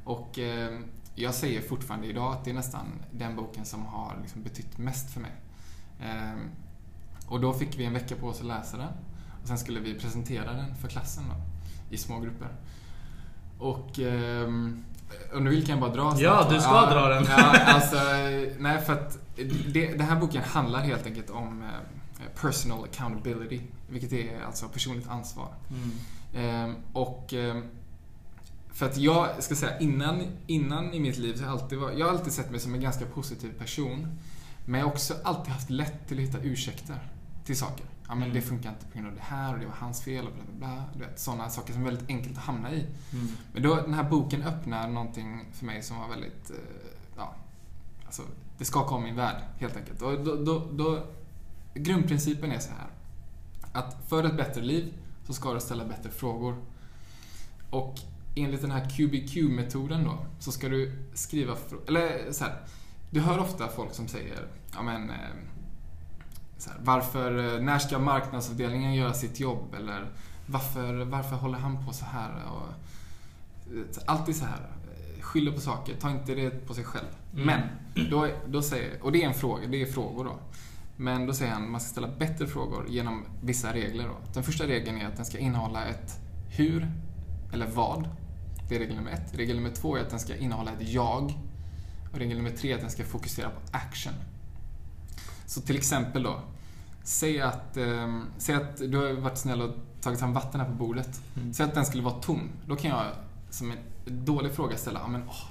Och 0.04 0.40
eh, 0.40 0.80
jag 1.16 1.34
säger 1.34 1.62
fortfarande 1.62 2.08
idag 2.08 2.34
att 2.34 2.46
det 2.46 2.50
är 2.50 2.56
nästan 2.56 2.86
den 3.12 3.36
boken 3.36 3.66
som 3.66 3.86
har 3.86 4.18
liksom 4.22 4.44
betytt 4.44 4.78
mest 4.78 5.14
för 5.14 5.20
mig. 5.22 5.32
Eh, 6.00 6.40
och 7.28 7.40
då 7.40 7.54
fick 7.54 7.80
vi 7.80 7.86
en 7.86 7.94
vecka 7.94 8.16
på 8.16 8.28
oss 8.28 8.40
att 8.40 8.46
läsa 8.46 8.78
den. 8.78 8.92
Och 9.42 9.48
sen 9.48 9.58
skulle 9.58 9.80
vi 9.80 10.00
presentera 10.00 10.54
den 10.54 10.76
för 10.76 10.88
klassen 10.88 11.24
då, 11.30 11.36
i 11.96 11.98
små 11.98 12.20
grupper. 12.20 12.48
Och 13.60 14.00
ehm, 14.00 14.84
du 15.34 15.50
vill 15.50 15.66
kan 15.66 15.80
jag 15.80 15.80
bara 15.80 15.96
dra 15.96 16.22
Ja, 16.22 16.48
du 16.50 16.60
ska 16.60 16.86
dra 16.86 17.08
den. 17.08 17.26
Ja, 17.30 17.38
alltså, 17.66 17.98
nej 18.60 18.82
för 18.82 18.94
att 18.94 19.18
det, 19.68 19.92
den 19.92 20.08
här 20.08 20.20
boken 20.20 20.44
handlar 20.44 20.80
helt 20.80 21.06
enkelt 21.06 21.30
om 21.30 21.62
eh, 21.62 22.42
personal 22.42 22.84
accountability. 22.84 23.62
Vilket 23.90 24.14
är 24.14 24.46
alltså 24.46 24.68
personligt 24.68 25.10
ansvar. 25.10 25.48
Mm. 25.70 25.92
Ehm, 26.36 26.76
och 26.94 27.34
ehm, 27.34 27.64
för 28.74 28.86
att 28.86 28.98
jag 28.98 29.44
ska 29.44 29.56
säga 29.56 29.80
innan, 29.80 30.24
innan 30.48 30.94
i 30.94 31.00
mitt 31.00 31.18
liv 31.18 31.34
så 31.34 31.44
har 31.44 31.52
jag 31.52 31.62
alltid, 31.62 31.80
varit, 31.80 32.00
jag 32.00 32.06
har 32.06 32.14
alltid 32.14 32.34
sett 32.34 32.52
mig 32.52 32.60
som 32.60 32.74
en 32.74 32.82
ganska 32.82 33.06
positiv 33.06 33.60
person. 33.60 34.18
Men 34.69 34.80
jag 34.80 34.88
har 34.88 34.93
också 34.93 35.15
alltid 35.23 35.53
haft 35.53 35.69
lätt 35.69 36.08
till 36.08 36.17
att 36.17 36.23
hitta 36.23 36.39
ursäkter 36.39 36.99
till 37.45 37.58
saker. 37.58 37.86
Ja 38.08 38.15
men 38.15 38.23
Mm. 38.23 38.34
det 38.36 38.41
funkar 38.41 38.69
inte 38.69 38.86
på 38.86 38.93
grund 38.93 39.08
av 39.08 39.15
det 39.15 39.21
här 39.21 39.53
och 39.53 39.60
det 39.60 39.65
var 39.65 39.73
hans 39.73 40.01
fel 40.03 40.27
och 40.27 40.34
bla 40.34 40.43
bla 40.43 40.53
bla. 40.75 40.84
Du 40.93 40.99
vet, 40.99 41.19
sådana 41.19 41.49
saker 41.49 41.73
som 41.73 41.82
är 41.82 41.86
väldigt 41.86 42.10
enkelt 42.10 42.38
att 42.38 42.43
hamna 42.43 42.71
i. 42.71 42.86
Mm. 43.13 43.27
Men 43.53 43.63
då, 43.63 43.75
den 43.75 43.93
här 43.93 44.03
boken 44.03 44.43
öppnar 44.43 44.88
någonting 44.88 45.45
för 45.53 45.65
mig 45.65 45.84
som 45.84 45.97
var 45.99 46.10
väldigt, 46.10 46.49
eh, 46.49 46.56
ja, 47.17 47.36
alltså 48.06 48.21
det 48.58 48.65
skakade 48.65 48.95
om 48.95 49.03
min 49.03 49.15
värld 49.15 49.41
helt 49.60 49.77
enkelt. 49.77 50.01
Och 50.01 50.23
då, 50.23 50.36
då, 50.36 50.67
då, 50.71 51.06
grundprincipen 51.73 52.51
är 52.51 52.60
så 52.60 52.69
här. 52.71 52.88
Att 53.71 53.97
för 54.08 54.23
ett 54.23 54.38
bättre 54.38 54.62
liv 54.62 54.93
så 55.27 55.34
ska 55.34 55.53
du 55.53 55.60
ställa 55.60 55.86
bättre 55.86 56.10
frågor. 56.10 56.56
Och 57.69 57.95
enligt 58.36 58.62
den 58.62 58.71
här 58.71 58.89
QBQ-metoden 58.89 60.03
då 60.03 60.17
så 60.39 60.51
ska 60.51 60.69
du 60.69 61.08
skriva, 61.13 61.56
eller 61.88 62.32
så 62.32 62.43
här. 62.43 62.62
Du 63.10 63.19
hör 63.19 63.39
ofta 63.39 63.67
folk 63.67 63.93
som 63.93 64.08
säger, 64.08 64.47
ja 64.73 64.82
men, 64.82 65.10
eh, 65.10 65.15
här, 66.67 66.77
varför, 66.80 67.56
eh, 67.56 67.62
när 67.62 67.80
ska 67.80 67.99
marknadsavdelningen 67.99 68.93
göra 68.93 69.13
sitt 69.13 69.39
jobb? 69.39 69.75
Eller 69.77 70.12
varför, 70.45 71.06
varför 71.06 71.36
håller 71.36 71.58
han 71.58 71.86
på 71.86 71.93
så 71.93 72.06
här? 72.06 72.32
Och, 72.51 72.67
eh, 73.77 74.03
alltid 74.06 74.36
så 74.36 74.45
här, 74.45 74.69
skyller 75.21 75.51
på 75.51 75.60
saker, 75.60 75.95
ta 75.99 76.10
inte 76.10 76.36
det 76.36 76.49
på 76.67 76.73
sig 76.73 76.84
själv. 76.84 77.08
Mm. 77.34 77.45
Men, 77.45 77.62
då, 78.10 78.27
då 78.47 78.62
säger, 78.62 79.03
och 79.03 79.12
det 79.12 79.23
är 79.23 79.27
en 79.27 79.34
fråga, 79.34 79.67
det 79.67 79.82
är 79.82 79.86
frågor 79.86 80.25
då. 80.25 80.39
Men 80.99 81.25
då 81.25 81.34
säger 81.34 81.51
han 81.51 81.63
att 81.63 81.69
man 81.69 81.82
ska 81.82 81.89
ställa 81.89 82.08
bättre 82.08 82.47
frågor 82.47 82.86
genom 82.89 83.25
vissa 83.41 83.73
regler. 83.73 84.08
Då. 84.08 84.15
Den 84.34 84.43
första 84.43 84.63
regeln 84.63 84.97
är 84.97 85.08
att 85.08 85.15
den 85.15 85.25
ska 85.25 85.38
innehålla 85.38 85.86
ett 85.86 86.19
hur 86.49 86.88
eller 87.53 87.67
vad. 87.67 88.10
Det 88.69 88.75
är 88.75 88.80
regel 88.80 88.95
nummer 88.95 89.12
ett. 89.12 89.36
Regel 89.36 89.56
nummer 89.56 89.69
två 89.69 89.95
är 89.95 90.01
att 90.01 90.10
den 90.10 90.19
ska 90.19 90.36
innehålla 90.36 90.71
ett 90.71 90.89
jag. 90.89 91.34
Och 92.12 92.19
regel 92.19 92.38
nummer 92.38 92.49
tre 92.49 92.71
är 92.71 92.75
att 92.75 92.82
den 92.82 92.89
ska 92.89 93.03
fokusera 93.03 93.49
på 93.49 93.60
action. 93.71 94.13
Så 95.48 95.62
till 95.62 95.76
exempel 95.78 96.24
då. 96.24 96.40
Säg 97.04 97.42
att, 97.42 97.78
eh, 97.78 98.20
säg 98.38 98.56
att 98.56 98.78
du 98.78 98.98
har 98.98 99.14
varit 99.14 99.38
snäll 99.38 99.62
och 99.62 99.76
tagit 100.02 100.20
fram 100.20 100.34
vatten 100.34 100.62
här 100.62 100.68
på 100.68 100.74
bordet. 100.74 101.22
Mm. 101.36 101.54
Säg 101.54 101.66
att 101.66 101.74
den 101.74 101.86
skulle 101.86 102.04
vara 102.04 102.14
tom. 102.14 102.50
Då 102.66 102.76
kan 102.76 102.92
jag 102.92 103.06
som 103.50 103.72
en 103.72 103.78
dålig 104.26 104.52
fråga 104.52 104.78
ställa, 104.78 105.00
"Ja, 105.00 105.08
men, 105.08 105.24
åh, 105.28 105.44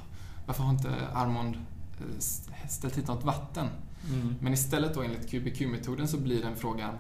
varför 0.46 0.62
har 0.62 0.70
inte 0.70 0.92
Armand 1.14 1.54
eh, 1.54 2.68
ställt 2.68 2.98
hit 2.98 3.08
något 3.08 3.24
vatten? 3.24 3.66
Mm. 4.08 4.34
Men 4.40 4.52
istället 4.52 4.94
då 4.94 5.02
enligt 5.02 5.30
QBQ-metoden 5.30 6.08
så 6.08 6.16
blir 6.16 6.42
den 6.42 6.56
frågan, 6.56 6.94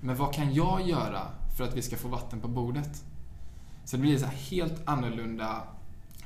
men 0.00 0.16
vad 0.16 0.34
kan 0.34 0.54
jag 0.54 0.88
göra 0.88 1.20
för 1.56 1.64
att 1.64 1.76
vi 1.76 1.82
ska 1.82 1.96
få 1.96 2.08
vatten 2.08 2.40
på 2.40 2.48
bordet? 2.48 3.04
Så 3.84 3.96
det 3.96 4.00
blir 4.02 4.18
så 4.18 4.26
helt 4.26 4.88
annorlunda 4.88 5.62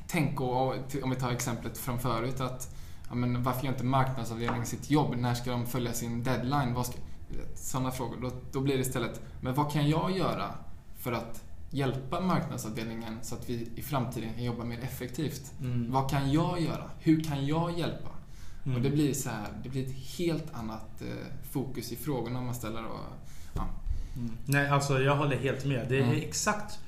tänk 0.06 0.40
och, 0.40 0.74
om 1.02 1.10
vi 1.10 1.16
tar 1.16 1.30
exemplet 1.30 1.78
från 1.78 1.98
förut 1.98 2.40
att 2.40 2.75
ja, 3.08 3.14
men 3.14 3.42
varför 3.42 3.64
gör 3.64 3.72
inte 3.72 3.84
marknadsavdelningen 3.84 4.66
sitt 4.66 4.90
jobb? 4.90 5.14
När 5.16 5.34
ska 5.34 5.50
de 5.50 5.66
följa 5.66 5.92
sin 5.92 6.22
deadline? 6.22 6.74
Vad 6.74 6.86
ska, 6.86 6.98
sådana 7.54 7.90
frågor. 7.90 8.16
Då, 8.22 8.30
då 8.52 8.60
blir 8.60 8.74
det 8.74 8.80
istället, 8.80 9.20
men 9.40 9.54
vad 9.54 9.72
kan 9.72 9.88
jag 9.88 10.16
göra 10.16 10.54
för 10.98 11.12
att 11.12 11.42
hjälpa 11.70 12.20
marknadsavdelningen 12.20 13.18
så 13.22 13.34
att 13.34 13.48
vi 13.50 13.68
i 13.76 13.82
framtiden 13.82 14.34
kan 14.34 14.44
jobba 14.44 14.64
mer 14.64 14.78
effektivt? 14.80 15.52
Mm. 15.60 15.92
Vad 15.92 16.10
kan 16.10 16.32
jag 16.32 16.60
göra? 16.60 16.90
Hur 16.98 17.24
kan 17.24 17.46
jag 17.46 17.78
hjälpa? 17.78 18.08
Mm. 18.64 18.76
Och 18.76 18.82
det 18.82 18.90
blir 18.90 19.14
så 19.14 19.30
här, 19.30 19.48
det 19.62 19.68
blir 19.68 19.86
ett 19.86 20.18
helt 20.18 20.54
annat 20.54 21.02
eh, 21.02 21.06
fokus 21.50 21.92
i 21.92 21.96
frågorna 21.96 22.40
man 22.40 22.54
ställer. 22.54 22.84
Och, 22.84 23.00
ja. 23.54 23.68
Mm. 24.16 24.32
Nej, 24.44 24.68
alltså 24.68 25.00
jag 25.00 25.16
håller 25.16 25.36
helt 25.36 25.64
med. 25.64 25.86
Det 25.88 25.96
är 25.98 26.02
Mm. 26.02 26.16
exakt 26.16 26.78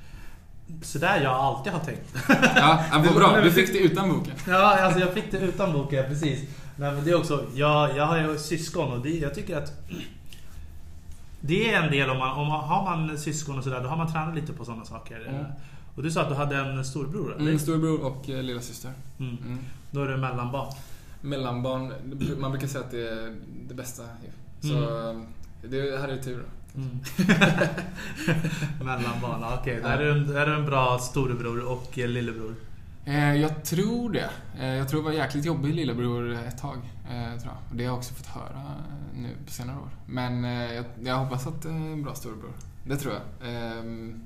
sådär 0.81 1.21
jag 1.23 1.33
alltid 1.33 1.73
har 1.73 1.79
tänkt. 1.79 2.15
Ja, 2.55 2.83
vad 2.91 3.15
bra. 3.15 3.41
Du 3.41 3.51
fick 3.51 3.73
det 3.73 3.79
utan 3.79 4.09
boken. 4.09 4.33
Ja, 4.47 4.83
alltså 4.83 4.99
jag 4.99 5.13
fick 5.13 5.31
det 5.31 5.37
utan 5.37 5.73
boken, 5.73 6.05
precis. 6.09 6.39
Nej, 6.75 6.91
men 6.91 7.03
det 7.03 7.11
är 7.11 7.15
också, 7.15 7.45
jag, 7.55 7.97
jag 7.97 8.05
har 8.05 8.17
ju 8.17 8.37
syskon 8.37 8.91
och 8.91 8.99
det, 8.99 9.09
jag 9.09 9.35
tycker 9.35 9.57
att 9.57 9.71
det 11.41 11.73
är 11.73 11.83
en 11.83 11.91
del 11.91 12.09
om 12.09 12.17
man, 12.17 12.37
om 12.37 12.47
man 12.47 12.63
har 12.63 12.83
man 12.83 13.17
syskon 13.17 13.57
och 13.57 13.63
sådär, 13.63 13.81
då 13.83 13.89
har 13.89 13.97
man 13.97 14.11
tränat 14.11 14.35
lite 14.35 14.53
på 14.53 14.65
sådana 14.65 14.85
saker. 14.85 15.27
Mm. 15.29 15.45
Och 15.95 16.03
du 16.03 16.11
sa 16.11 16.21
att 16.21 16.29
du 16.29 16.35
hade 16.35 16.55
en 16.55 16.85
storbror, 16.85 17.35
eller? 17.35 17.45
Mm, 17.45 17.59
storebror 17.59 18.05
och 18.05 18.29
eh, 18.29 18.43
lilla 18.43 18.61
syster. 18.61 18.91
Mm. 19.19 19.37
Mm. 19.45 19.59
Då 19.91 20.03
är 20.03 20.07
du 20.07 20.17
mellanbarn. 20.17 20.73
Mellanbarn, 21.21 21.93
man 22.39 22.51
brukar 22.51 22.67
säga 22.67 22.83
att 22.83 22.91
det 22.91 23.09
är 23.09 23.35
det 23.67 23.73
bästa. 23.73 24.03
ju. 24.03 24.69
Så 24.69 24.75
eh, 25.09 25.21
det 25.61 26.01
här 26.01 26.07
är 26.07 26.17
tur. 26.17 26.43
Mm. 26.75 26.99
mellanbarn, 28.79 29.41
ja, 29.41 29.57
okej. 29.61 29.79
Där, 29.81 29.97
är 29.99 30.13
du 30.13 30.23
där 30.25 30.41
är 30.41 30.45
du 30.47 30.55
en 30.55 30.65
bra 30.65 30.99
storebror 30.99 31.59
och 31.71 31.97
lillebror. 31.97 32.55
Eh, 33.05 33.35
jag 33.35 33.63
tror 33.65 34.11
det. 34.11 34.29
Eh, 34.59 34.67
jag 34.67 34.89
tror 34.89 34.99
det 35.01 35.05
var 35.05 35.11
jäkligt 35.13 35.45
jobbig 35.45 35.73
lillebror 35.75 36.31
ett 36.33 36.57
tag. 36.57 36.77
Eh, 37.11 37.39
tror 37.41 37.53
jag. 37.53 37.77
Det 37.77 37.83
har 37.83 37.91
jag 37.91 37.97
också 37.97 38.13
fått 38.13 38.25
höra 38.27 38.61
nu 39.15 39.29
på 39.45 39.51
senare 39.51 39.77
år. 39.77 39.89
Men 40.05 40.43
jag, 40.43 40.85
jag 41.03 41.17
hoppas 41.17 41.47
att 41.47 41.61
det 41.61 41.69
är 41.69 41.73
en 41.73 42.03
bra 42.03 42.15
storebror. 42.15 42.51
Det 42.83 42.97
tror 42.97 43.13
jag. 43.13 43.49
Eh, 43.49 43.83
Men 43.83 44.21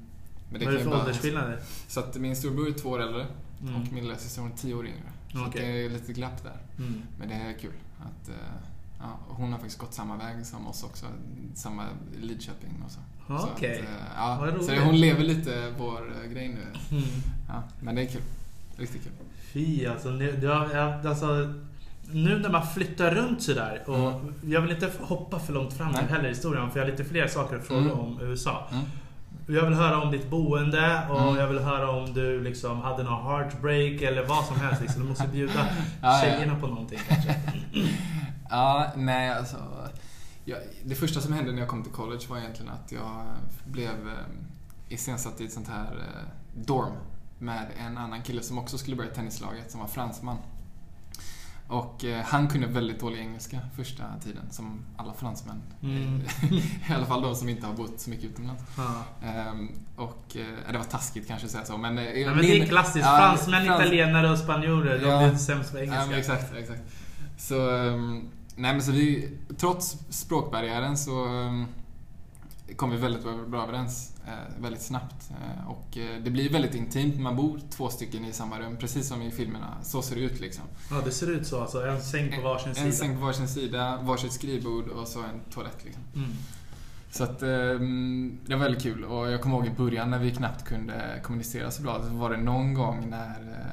Vad 0.52 0.62
är 0.62 0.72
det 0.72 0.78
kan 0.84 0.92
för 0.92 1.00
åldersskillnader? 1.00 1.60
Så 1.88 2.00
att 2.00 2.18
min 2.18 2.36
storbror 2.36 2.68
är 2.68 2.72
två 2.72 2.90
år 2.90 3.02
äldre 3.02 3.26
Mm. 3.62 3.76
och 3.82 3.94
min 3.94 4.04
lillasyster 4.04 4.42
är 4.42 4.50
tio 4.58 4.74
år 4.76 4.86
yngre. 4.86 5.12
Så 5.32 5.46
Okej. 5.46 5.62
det 5.62 5.86
är 5.86 5.90
lite 5.90 6.14
glapp 6.14 6.44
där. 6.44 6.58
Mm. 6.78 7.02
Men 7.20 7.30
det 7.30 7.36
är 7.36 7.54
kul. 7.60 7.72
Att, 8.02 8.30
ja, 9.04 9.18
hon 9.28 9.52
har 9.52 9.60
faktiskt 9.60 9.80
gått 9.80 9.94
samma 9.94 10.18
väg 10.18 10.46
som 10.46 10.68
oss 10.68 10.84
också. 10.84 11.06
Samma 11.56 11.84
Lidköping 12.22 12.84
och 12.86 12.92
så. 12.92 13.00
Okej. 13.54 13.72
att, 13.80 13.84
eh, 13.86 13.90
ja, 14.18 14.38
Vad 14.56 14.64
så 14.66 14.76
hon 14.76 14.96
lever 15.00 15.24
lite 15.24 15.74
vår 15.80 16.14
eh, 16.24 16.30
grej 16.32 16.48
nu. 16.48 16.98
Mm. 16.98 17.04
Ja, 17.48 17.64
men 17.82 17.96
det 17.96 18.02
är 18.02 18.06
kul. 18.08 18.22
Riktigt 18.78 19.04
kul. 19.04 19.12
Fy 19.54 19.86
alltså, 19.86 20.10
nu, 20.10 20.32
det 20.32 20.46
jag- 20.46 21.08
alltså. 21.08 21.54
Nu 22.12 22.40
när 22.40 22.50
man 22.50 22.68
flyttar 22.68 23.12
runt 23.12 23.44
sådär 23.44 23.84
och 23.88 23.96
Mm. 24.22 24.34
jag 24.44 24.62
vill 24.62 24.72
inte 24.72 24.92
hoppa 25.02 25.40
för 25.40 25.54
långt 25.54 25.74
fram 25.74 25.92
Nej. 25.92 26.06
heller 26.10 26.26
i 26.26 26.30
historien 26.30 26.72
för 26.72 26.80
jag 26.80 26.86
har 26.86 26.92
lite 26.92 27.04
fler 27.06 27.28
saker 27.28 27.56
att 27.58 27.64
fråga 27.68 27.82
Mm. 27.82 28.00
om 28.00 28.20
USA. 28.22 28.68
Mm. 28.72 28.84
Jag 29.48 29.66
vill 29.66 29.74
höra 29.78 30.02
om 30.02 30.12
ditt 30.12 30.30
boende 30.30 31.02
och 31.10 31.22
Mm. 31.22 31.36
jag 31.36 31.48
vill 31.48 31.60
höra 31.60 31.90
om 31.92 32.14
du 32.14 32.44
liksom 32.44 32.82
hade 32.82 33.04
någon 33.04 33.24
heartbreak 33.24 34.02
eller 34.02 34.26
vad 34.26 34.46
som 34.46 34.56
helst. 34.56 34.82
Liksom. 34.82 35.02
Du 35.02 35.08
måste 35.10 35.28
bjuda 35.28 35.54
Ja, 35.68 35.68
ja. 36.02 36.22
tjejerna 36.22 36.56
på 36.56 36.68
någonting 36.68 37.00
kanske. 37.08 37.36
Ja, 38.54 38.92
nej 38.96 39.30
alltså. 39.30 39.58
Jag, 40.46 40.60
det 40.86 40.96
första 40.96 41.22
som 41.22 41.34
hände 41.34 41.52
när 41.52 41.60
jag 41.60 41.70
kom 41.70 41.84
till 41.84 41.92
college 41.92 42.22
var 42.30 42.38
egentligen 42.38 42.72
att 42.72 42.92
jag 42.92 43.26
blev 43.66 43.90
eh, 44.08 44.94
iscensatt 44.94 45.42
i 45.42 45.46
ett 45.46 45.54
sånt 45.54 45.68
här 45.68 45.92
eh, 45.96 46.28
dorm 46.66 46.94
med 47.40 47.68
en 47.86 47.98
annan 47.98 48.22
kille 48.22 48.42
som 48.42 48.58
också 48.58 48.78
skulle 48.78 48.96
börja 48.96 49.12
tennislaget, 49.12 49.72
som 49.72 49.80
var 49.80 49.88
fransman. 49.88 50.38
Och 51.68 52.06
eh, 52.06 52.24
han 52.26 52.48
kunde 52.48 52.68
väldigt 52.68 53.00
dålig 53.00 53.20
engelska 53.20 53.60
första 53.76 54.04
tiden, 54.24 54.44
som 54.52 54.80
alla 54.98 55.14
fransmän. 55.14 55.62
Mm. 55.84 56.22
I 56.90 56.94
alla 56.94 57.06
fall 57.06 57.22
de 57.22 57.36
som 57.36 57.50
inte 57.50 57.68
har 57.68 57.74
bott 57.74 58.00
så 58.00 58.10
mycket 58.10 58.26
utomlands. 58.26 58.64
Ja. 58.78 59.04
Ehm, 59.28 59.70
och 59.96 60.36
eh, 60.36 60.72
det 60.72 60.78
var 60.78 60.86
taskigt 60.86 61.28
kanske 61.28 61.46
att 61.46 61.52
säga 61.52 61.66
så, 61.66 61.78
men... 61.78 61.98
eh, 61.98 62.04
Ja, 62.04 62.30
men 62.30 62.38
det 62.38 62.60
är 62.62 62.66
klassiskt. 62.66 63.06
Ja, 63.06 63.18
Fransmän, 63.18 63.66
frans- 63.66 63.82
italienare 63.82 64.32
och 64.32 64.38
spanjorer. 64.38 65.00
De 65.00 65.08
Ja. 65.10 65.22
är 65.22 65.36
sämst 65.36 65.72
på 65.72 65.78
Ja, 65.78 65.82
engelska. 65.84 66.06
men 66.10 66.20
exakt, 66.20 66.54
exakt. 66.54 66.82
Så, 67.38 67.70
ehm, 67.78 68.30
nej 68.56 68.74
men 68.74 68.84
så 68.84 68.92
vi, 68.92 69.30
trots 69.58 69.98
språkbarriären 70.10 70.98
så 70.98 71.26
ehm, 71.26 71.66
kom 72.76 72.90
vi 72.90 72.98
väldigt 72.98 73.24
bra 73.48 73.64
överens 73.64 74.14
eh, 74.28 74.62
väldigt 74.62 74.82
snabbt. 74.82 75.32
Eh, 75.32 75.68
och 75.68 75.98
eh, 75.98 76.24
det 76.24 76.30
blir 76.30 76.50
väldigt 76.50 76.76
intimt 76.76 77.20
man 77.20 77.36
bor 77.36 77.60
två 77.70 77.90
stycken 77.90 78.26
i 78.26 78.34
samma 78.34 78.60
rum, 78.60 78.78
precis 78.78 79.08
som 79.08 79.22
i 79.22 79.32
filmerna. 79.32 79.78
Så 79.84 80.02
ser 80.02 80.16
det 80.16 80.22
ut 80.22 80.40
liksom. 80.40 80.64
Ja, 80.90 81.02
det 81.06 81.12
ser 81.12 81.32
ut 81.32 81.48
så. 81.48 81.62
Alltså, 81.62 81.86
en 81.86 82.02
säng 82.02 82.36
på 82.36 82.42
varsin 82.42 82.76
sida. 82.76 82.88
En 82.88 82.94
säng 82.94 83.16
på 83.16 83.26
varsin 83.26 83.48
sida, 83.48 84.00
varsitt 84.02 84.34
skrivbord 84.34 84.88
och 84.88 85.08
så 85.08 85.20
en 85.20 85.40
toalett 85.54 85.84
liksom. 85.84 86.04
Mm. 86.16 86.30
Så 87.12 87.24
att 87.24 87.42
ehm, 87.42 88.40
det 88.46 88.56
var 88.56 88.64
väldigt 88.64 88.84
kul 88.84 89.04
och 89.04 89.32
jag 89.32 89.42
kommer 89.42 89.56
ihåg 89.58 89.68
i 89.68 89.72
början 89.78 90.10
när 90.10 90.20
vi 90.20 90.32
knappt 90.32 90.66
kunde 90.66 91.20
kommunicera 91.24 91.72
så 91.72 91.82
bra. 91.82 92.04
Så 92.04 92.10
var 92.10 92.30
det 92.30 92.38
någon 92.38 92.74
gång 92.74 93.10
när 93.10 93.64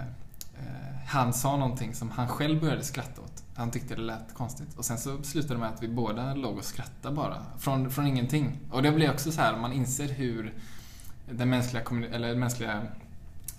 han 1.07 1.33
sa 1.33 1.57
någonting 1.57 1.95
som 1.95 2.11
han 2.11 2.29
själv 2.29 2.61
började 2.61 2.85
skratta 2.85 3.21
åt. 3.21 3.30
Han 3.55 3.71
tyckte 3.71 3.95
det 3.95 4.01
lät 4.03 4.35
konstigt. 4.35 4.69
Och 4.77 4.85
sen 4.85 4.99
så 4.99 5.23
slutade 5.23 5.55
det 5.55 5.59
med 5.61 5.69
att 5.69 5.83
vi 5.83 5.89
båda 5.89 6.35
låg 6.35 6.59
och 6.59 6.65
skrattade 6.65 7.15
bara. 7.15 7.37
Från, 7.59 7.91
från 7.91 8.07
ingenting. 8.07 8.59
Och 8.71 8.83
det 8.83 8.93
blir 8.93 9.11
också 9.11 9.33
så 9.33 9.41
här, 9.41 9.57
man 9.57 9.73
inser 9.73 10.09
hur 10.09 10.55
den 11.33 11.51
mänskliga, 11.51 11.83
eller 12.13 12.29
den 12.29 12.39
mänskliga 12.41 12.83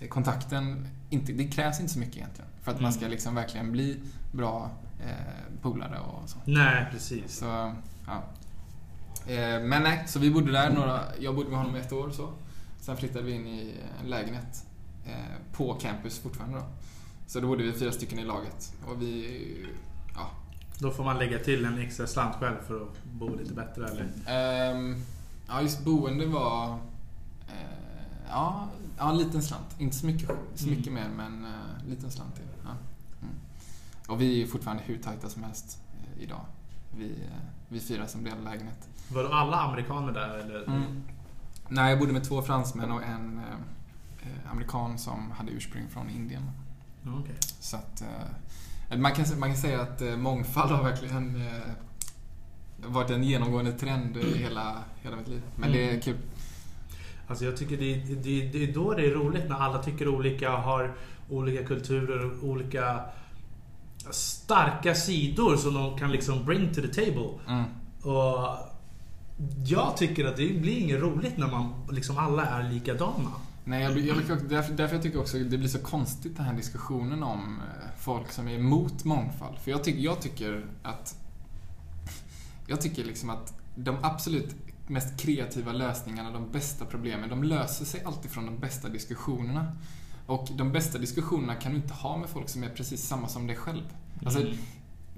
kontakten, 0.08 0.88
inte, 1.10 1.32
det 1.32 1.48
krävs 1.48 1.80
inte 1.80 1.92
så 1.92 1.98
mycket 1.98 2.16
egentligen. 2.16 2.50
För 2.62 2.70
att 2.72 2.80
man 2.80 2.92
ska 2.92 3.00
Mm. 3.00 3.10
liksom 3.10 3.34
verkligen 3.34 3.72
bli 3.72 4.00
bra 4.32 4.70
eh, 5.00 5.60
polare 5.62 5.98
och 5.98 6.28
så. 6.28 6.36
Nej, 6.44 6.86
precis. 6.90 7.36
Så, 7.38 7.72
ja. 8.06 8.22
Eh, 9.32 9.60
Men 9.62 9.82
nej, 9.82 10.04
så 10.06 10.18
vi 10.18 10.30
bodde 10.30 10.52
där 10.52 10.70
några, 10.70 11.00
jag 11.20 11.34
bodde 11.34 11.48
med 11.50 11.58
honom 11.58 11.76
i 11.76 11.78
ett 11.80 11.92
år 11.92 12.10
så. 12.10 12.32
Sen 12.80 12.96
flyttade 12.96 13.24
vi 13.24 13.32
in 13.32 13.46
i 13.46 13.74
en 14.02 14.10
lägenhet 14.10 14.66
eh, 15.06 15.12
på 15.56 15.74
campus 15.74 16.18
fortfarande 16.18 16.58
då. 16.58 16.64
Så 17.26 17.40
då 17.40 17.46
bodde 17.46 17.62
vi 17.62 17.72
fyra 17.72 17.92
stycken 17.92 18.18
i 18.18 18.24
laget. 18.24 18.72
Och 18.86 19.02
vi, 19.02 19.66
ja. 20.14 20.30
Då 20.78 20.90
får 20.90 21.04
man 21.04 21.18
lägga 21.18 21.38
till 21.38 21.64
en 21.64 21.78
extra 21.78 22.06
slant 22.06 22.36
själv 22.36 22.56
för 22.66 22.82
att 22.82 23.04
bo 23.04 23.36
lite 23.36 23.54
bättre 23.54 23.88
eller? 23.88 24.06
Ehm, 24.26 24.96
ja, 25.48 25.62
just 25.62 25.84
boende 25.84 26.26
var, 26.26 26.70
eh, 27.48 28.04
ja, 28.28 28.68
ja, 28.98 29.10
en 29.10 29.18
liten 29.18 29.42
slant. 29.42 29.66
Inte 29.78 29.96
så 29.96 30.06
mycket, 30.06 30.30
så 30.54 30.66
Mm. 30.66 30.78
mycket 30.78 30.92
mer, 30.92 31.08
men 31.16 31.44
eh, 31.44 31.88
liten 31.88 32.10
slant 32.10 32.34
till. 32.34 32.44
Ja. 32.64 32.70
Mm. 33.22 33.34
Och 34.08 34.20
vi 34.20 34.42
är 34.42 34.46
fortfarande 34.46 34.82
hur 34.86 34.98
tajta 34.98 35.28
som 35.28 35.42
helst 35.42 35.78
eh, 36.16 36.22
idag. 36.22 36.44
Vi, 36.96 37.04
eh, 37.10 37.38
vi 37.68 37.80
fyra 37.80 38.06
som 38.08 38.24
delar 38.24 38.42
lägenhet. 38.42 38.88
Var 39.08 39.22
då 39.22 39.28
alla 39.28 39.56
amerikaner 39.56 40.12
där 40.12 40.38
eller? 40.38 40.64
Mm. 40.64 41.02
Nej, 41.68 41.90
jag 41.90 41.98
bodde 41.98 42.12
med 42.12 42.24
två 42.24 42.42
fransmän 42.42 42.90
och 42.90 43.02
en 43.02 43.40
amerikan 44.50 44.98
som 44.98 45.30
hade 45.30 45.52
ursprung 45.52 45.88
från 45.90 46.10
Indien. 46.10 46.42
Okej. 47.06 47.34
Så 47.60 47.76
att, 47.76 48.02
eh, 48.90 48.98
man, 48.98 49.12
kan, 49.12 49.24
man 49.38 49.48
kan 49.48 49.58
säga 49.58 49.80
att 49.80 50.02
eh, 50.02 50.16
mångfald 50.16 50.70
har 50.70 50.82
verkligen 50.82 51.36
eh, 51.46 51.62
varit 52.86 53.10
en 53.10 53.24
genomgående 53.24 53.72
trend 53.72 54.16
i 54.16 54.38
hela, 54.38 54.76
hela 55.02 55.16
mitt 55.16 55.28
liv. 55.28 55.42
Men 55.56 55.72
det 55.72 55.84
är 55.84 55.88
Mm. 55.88 56.00
kul. 56.00 56.16
Alltså 57.28 57.44
jag 57.44 57.56
tycker 57.56 57.76
det, 57.76 57.94
det, 57.94 58.48
det 58.52 58.64
är 58.64 58.72
då 58.74 58.94
det 58.94 59.06
är 59.06 59.10
roligt 59.10 59.48
när 59.48 59.56
alla 59.56 59.82
tycker 59.82 60.08
olika, 60.08 60.50
har 60.50 60.94
olika 61.30 61.64
kulturer 61.64 62.24
och 62.26 62.48
olika 62.48 63.00
starka 64.10 64.94
sidor 64.94 65.56
som 65.56 65.74
de 65.74 65.98
kan 65.98 66.12
liksom 66.12 66.44
bring 66.44 66.74
to 66.74 66.80
the 66.80 66.88
table. 66.88 67.28
Mm. 67.48 67.64
Och 68.02 68.56
jag 69.66 69.96
tycker 69.96 70.24
att 70.24 70.36
det 70.36 70.60
blir 70.60 70.78
inget 70.78 71.00
roligt 71.00 71.36
när 71.36 71.46
man 71.50 71.74
liksom 71.90 72.18
alla 72.18 72.46
är 72.46 72.70
likadana. 72.70 73.30
Nej, 73.64 73.82
jag, 73.82 73.92
blir- 73.92 74.06
jag, 74.06 74.16
brukar 74.16 74.34
också- 74.34 74.46
därför, 74.46 74.74
därför 74.74 74.94
jag 74.94 75.02
tycker 75.02 75.20
också 75.20 75.38
det 75.38 75.58
blir 75.58 75.68
så 75.68 75.78
konstigt 75.78 76.36
den 76.36 76.46
här 76.46 76.54
diskussionen 76.54 77.22
om 77.22 77.58
eh, 77.60 77.88
folk 77.98 78.32
som 78.32 78.48
är 78.48 78.54
emot 78.54 79.04
mångfald. 79.04 79.58
För 79.58 79.70
jag, 79.70 79.84
tycker 79.84 80.00
jag 80.00 80.20
tycker 80.20 80.66
att... 80.82 81.16
Jag 82.66 82.80
tycker 82.80 83.04
liksom 83.04 83.30
att 83.30 83.54
de 83.74 83.96
absolut 84.02 84.54
mest 84.86 85.20
kreativa 85.20 85.72
lösningarna, 85.72 86.30
de 86.30 86.50
bästa 86.52 86.84
problemen, 86.84 87.28
de 87.28 87.44
löser 87.44 87.84
sig 87.84 88.02
alltid 88.04 88.30
från 88.30 88.46
de 88.46 88.58
bästa 88.58 88.88
diskussionerna. 88.88 89.76
Och 90.26 90.48
de 90.56 90.72
bästa 90.72 90.98
diskussionerna 90.98 91.54
kan 91.54 91.72
du 91.72 91.76
inte 91.78 91.94
ha 91.94 92.16
med 92.16 92.28
folk 92.28 92.48
som 92.48 92.62
är 92.62 92.68
precis 92.68 93.02
samma 93.08 93.28
som 93.28 93.46
dig 93.46 93.56
själv. 93.56 93.82
Alltså, 94.24 94.40
Mm 94.40 94.52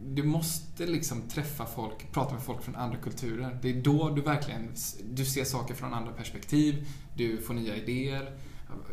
du 0.07 0.23
måste 0.23 0.87
liksom 0.87 1.23
träffa 1.23 1.67
folk, 1.67 2.13
prata 2.13 2.35
med 2.35 2.43
folk 2.43 2.63
från 2.63 2.77
andra 2.77 2.97
kulturer. 2.97 3.59
Det 3.63 3.71
är 3.71 3.83
då 3.83 4.11
du 4.11 4.23
verkligen 4.23 4.69
du 5.13 5.25
ser 5.25 5.45
saker 5.45 5.75
från 5.75 5.95
andra 5.95 6.13
perspektiv, 6.13 6.87
du 7.17 7.41
får 7.41 7.55
nya 7.55 7.77
idéer. 7.77 8.31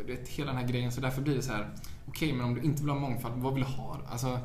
Vet, 0.06 0.28
hela 0.28 0.52
den 0.52 0.60
här 0.60 0.68
grejen. 0.68 0.92
Så 0.92 1.00
därför 1.00 1.22
blir 1.22 1.34
det 1.36 1.42
så 1.42 1.52
här. 1.52 1.68
okej, 2.08 2.32
men 2.32 2.44
om 2.44 2.54
du 2.54 2.60
inte 2.62 2.82
vill 2.82 2.90
ha 2.90 2.98
mångfald, 2.98 3.42
vad 3.42 3.54
vill 3.54 3.62
du 3.64 3.68
ha? 3.70 3.98
Alltså, 4.10 4.26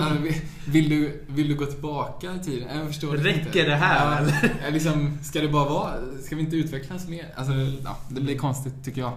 alltså, 0.00 0.18
vill- 0.66 0.88
du, 0.88 1.24
vill 1.28 1.48
du 1.48 1.54
gå 1.54 1.66
tillbaka 1.66 2.34
i 2.34 2.38
tiden? 2.44 2.78
Jag 2.78 2.86
förstår 2.86 3.16
Räcker 3.16 3.38
inte. 3.46 3.62
det 3.64 3.76
här, 3.76 4.22
Ja, 4.22 4.28
eller? 4.28 4.70
liksom, 4.70 5.18
ska 5.22 5.40
det 5.40 5.48
bara 5.48 5.68
vara, 5.68 5.94
ska 6.22 6.36
vi 6.36 6.42
inte 6.42 6.56
utvecklas 6.56 7.08
mer? 7.08 7.32
Alltså, 7.36 7.52
ja, 7.84 7.96
det 8.08 8.20
blir 8.20 8.38
konstigt 8.38 8.84
tycker 8.84 9.00
jag. 9.00 9.12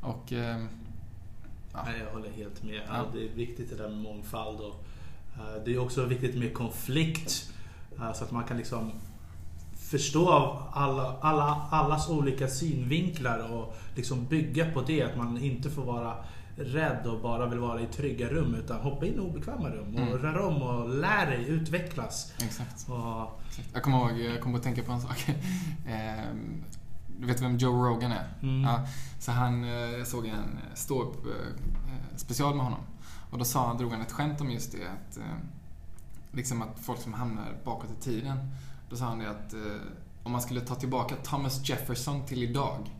Och, 0.00 0.32
ehm, 0.32 0.68
Ja. 1.72 1.78
Nej, 1.86 1.94
jag 2.06 2.12
håller 2.12 2.30
helt 2.30 2.62
med. 2.62 2.80
Ja, 2.88 3.04
det 3.12 3.18
är 3.24 3.28
viktigt 3.34 3.70
det 3.70 3.76
där 3.76 3.88
med 3.88 3.98
mångfald. 3.98 4.60
Och, 4.60 4.84
det 5.64 5.74
är 5.74 5.78
också 5.78 6.04
viktigt 6.04 6.38
med 6.38 6.54
konflikt. 6.54 7.50
eh, 7.98 8.12
så 8.12 8.24
att 8.24 8.30
man 8.32 8.44
kan 8.44 8.56
liksom 8.56 8.90
förstå 9.90 10.28
alla, 10.72 11.16
alla, 11.20 11.66
allas 11.70 12.08
olika 12.08 12.48
synvinklar 12.48 13.52
och 13.52 13.76
liksom 13.96 14.24
bygga 14.26 14.70
på 14.72 14.82
det. 14.82 15.02
Att 15.02 15.16
man 15.16 15.38
inte 15.38 15.70
får 15.70 15.84
vara 15.84 16.14
rädd 16.56 17.06
och 17.06 17.20
bara 17.20 17.46
vill 17.46 17.58
vara 17.58 17.80
i 17.80 17.86
trygga 17.86 18.28
rum 18.28 18.54
utan 18.54 18.80
hoppa 18.80 19.06
in 19.06 19.14
i 19.14 19.18
obekväma 19.18 19.68
rum 19.68 19.94
och 19.94 20.00
Mm. 20.00 20.18
röra 20.18 20.46
om 20.46 20.62
och 20.62 20.88
lär 20.88 21.26
dig 21.26 21.44
utvecklas. 21.48 22.32
exakt. 22.38 22.88
Och, 22.88 23.40
Jag 23.74 23.82
kommer 23.82 23.98
ihåg, 23.98 24.20
jag 24.20 24.42
kommer 24.42 24.56
att 24.58 24.64
tänka 24.64 24.82
på 24.82 24.92
en 24.92 25.00
sak. 25.00 25.26
Ehm, 25.88 26.64
Du 27.20 27.26
vet 27.26 27.42
vem 27.42 27.56
Joe 27.56 27.84
Rogan 27.88 28.12
är? 28.12 28.24
mm, 28.42 28.62
Ja, 28.62 28.86
så 29.18 29.32
han, 29.32 29.64
eh, 29.64 29.70
jag 29.70 30.06
såg 30.06 30.26
en 30.26 30.58
ståupp 30.74 31.26
eh, 31.26 32.16
special 32.16 32.54
med 32.54 32.64
honom. 32.64 32.80
Och 33.30 33.38
då 33.38 33.44
sa 33.44 33.66
han, 33.66 33.76
drog 33.76 33.92
han 33.92 34.00
ett 34.00 34.12
skämt 34.12 34.40
om 34.40 34.50
just 34.50 34.72
det 34.72 34.88
att 34.88 35.16
eh, 35.16 35.24
liksom 36.32 36.62
att 36.62 36.78
folk 36.80 37.00
som 37.00 37.12
hamnar 37.12 37.56
bakåt 37.64 37.90
i 37.98 38.02
tiden. 38.02 38.38
Då 38.90 38.96
sa 38.96 39.04
han 39.04 39.18
det 39.18 39.30
att 39.30 39.54
eh, 39.54 39.60
om 40.22 40.32
man 40.32 40.40
skulle 40.40 40.60
ta 40.60 40.74
tillbaka 40.74 41.14
Thomas 41.16 41.68
Jefferson 41.68 42.26
till 42.26 42.42
idag. 42.42 42.90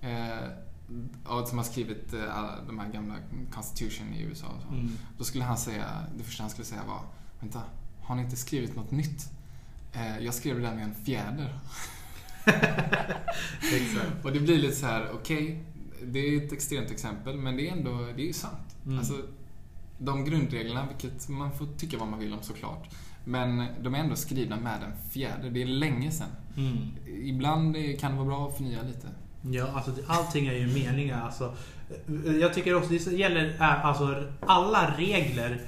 Eh, 0.00 0.48
som 1.46 1.58
har 1.58 1.64
skrivit 1.64 2.14
eh, 2.14 2.38
alla 2.38 2.64
de 2.66 2.78
här 2.78 2.92
gamla 2.92 3.14
Constitution 3.50 4.14
i 4.14 4.22
USA 4.22 4.46
och 4.46 4.62
så. 4.62 4.68
mm. 4.68 4.90
Då 5.18 5.24
skulle 5.24 5.44
han 5.44 5.58
säga, 5.58 5.84
det 6.16 6.24
första 6.24 6.42
han 6.42 6.50
skulle 6.50 6.64
säga 6.64 6.82
var 6.88 7.00
Vänta, 7.40 7.62
har 8.02 8.14
ni 8.14 8.22
inte 8.22 8.36
skrivit 8.36 8.76
något 8.76 8.90
nytt? 8.90 9.30
Eh, 9.92 10.18
jag 10.18 10.34
skrev 10.34 10.56
det 10.56 10.62
där 10.62 10.74
med 10.74 10.84
en 10.84 10.94
fjäder. 10.94 11.58
Exakt. 13.72 14.24
Och 14.24 14.32
det 14.32 14.40
blir 14.40 14.58
lite 14.58 14.76
så 14.76 14.86
här, 14.86 15.10
okej, 15.14 15.64
det 16.02 16.18
är 16.18 16.46
ett 16.46 16.52
extremt 16.52 16.90
exempel, 16.90 17.36
men 17.36 17.56
det 17.56 17.68
är 17.68 17.72
ändå, 17.72 17.98
det 18.16 18.22
är 18.22 18.26
ju 18.26 18.32
sant. 18.32 18.76
Mm. 18.86 18.98
Alltså, 18.98 19.14
de 19.98 20.24
grundreglerna, 20.24 20.86
vilket 20.88 21.28
man 21.28 21.52
får 21.52 21.66
tycka 21.78 21.98
vad 21.98 22.08
man 22.08 22.18
vill 22.18 22.32
om 22.32 22.42
såklart, 22.42 22.88
men 23.24 23.66
de 23.82 23.94
är 23.94 23.98
ändå 23.98 24.16
skrivna 24.16 24.56
med 24.56 24.82
en 24.82 25.10
fjäder. 25.10 25.50
Det 25.50 25.62
är 25.62 25.66
länge 25.66 26.10
sedan. 26.10 26.28
Mm. 26.56 26.76
Ibland 27.22 27.76
kan 28.00 28.10
det 28.10 28.16
vara 28.16 28.26
bra 28.26 28.48
att 28.48 28.56
förnya 28.56 28.82
lite. 28.82 29.08
Ja, 29.42 29.66
alltså 29.74 29.90
allting 30.06 30.46
är 30.46 30.52
ju 30.52 30.66
meningar. 30.66 31.24
Alltså, 31.24 31.54
eh, 32.26 32.36
jag 32.36 32.54
tycker 32.54 32.74
också 32.74 32.90
det 32.90 33.12
gäller, 33.12 33.54
eh, 33.60 33.84
alltså 33.84 34.24
alla 34.40 34.94
regler 34.96 35.60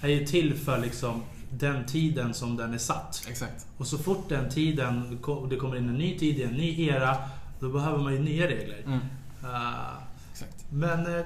är 0.00 0.08
ju 0.08 0.26
till 0.26 0.54
för 0.54 0.78
liksom 0.78 1.22
den 1.50 1.86
tiden 1.86 2.34
som 2.34 2.56
den 2.56 2.74
är 2.74 2.78
satt. 2.78 3.26
Exakt. 3.30 3.66
Och 3.78 3.86
så 3.86 3.98
fort 3.98 4.28
den 4.28 4.50
tiden, 4.50 5.18
det 5.50 5.56
kommer 5.56 5.76
in 5.76 5.88
en 5.88 5.94
ny 5.94 6.18
tid, 6.18 6.40
en 6.40 6.54
ny 6.54 6.86
era, 6.86 7.16
då 7.60 7.68
behöver 7.68 7.98
man 7.98 8.12
ju 8.12 8.18
nya 8.18 8.46
regler. 8.46 8.82
Mm. 8.86 8.98
Eh, 9.42 9.92
Exakt. 10.32 10.64
men 10.70 11.06
uh, 11.06 11.24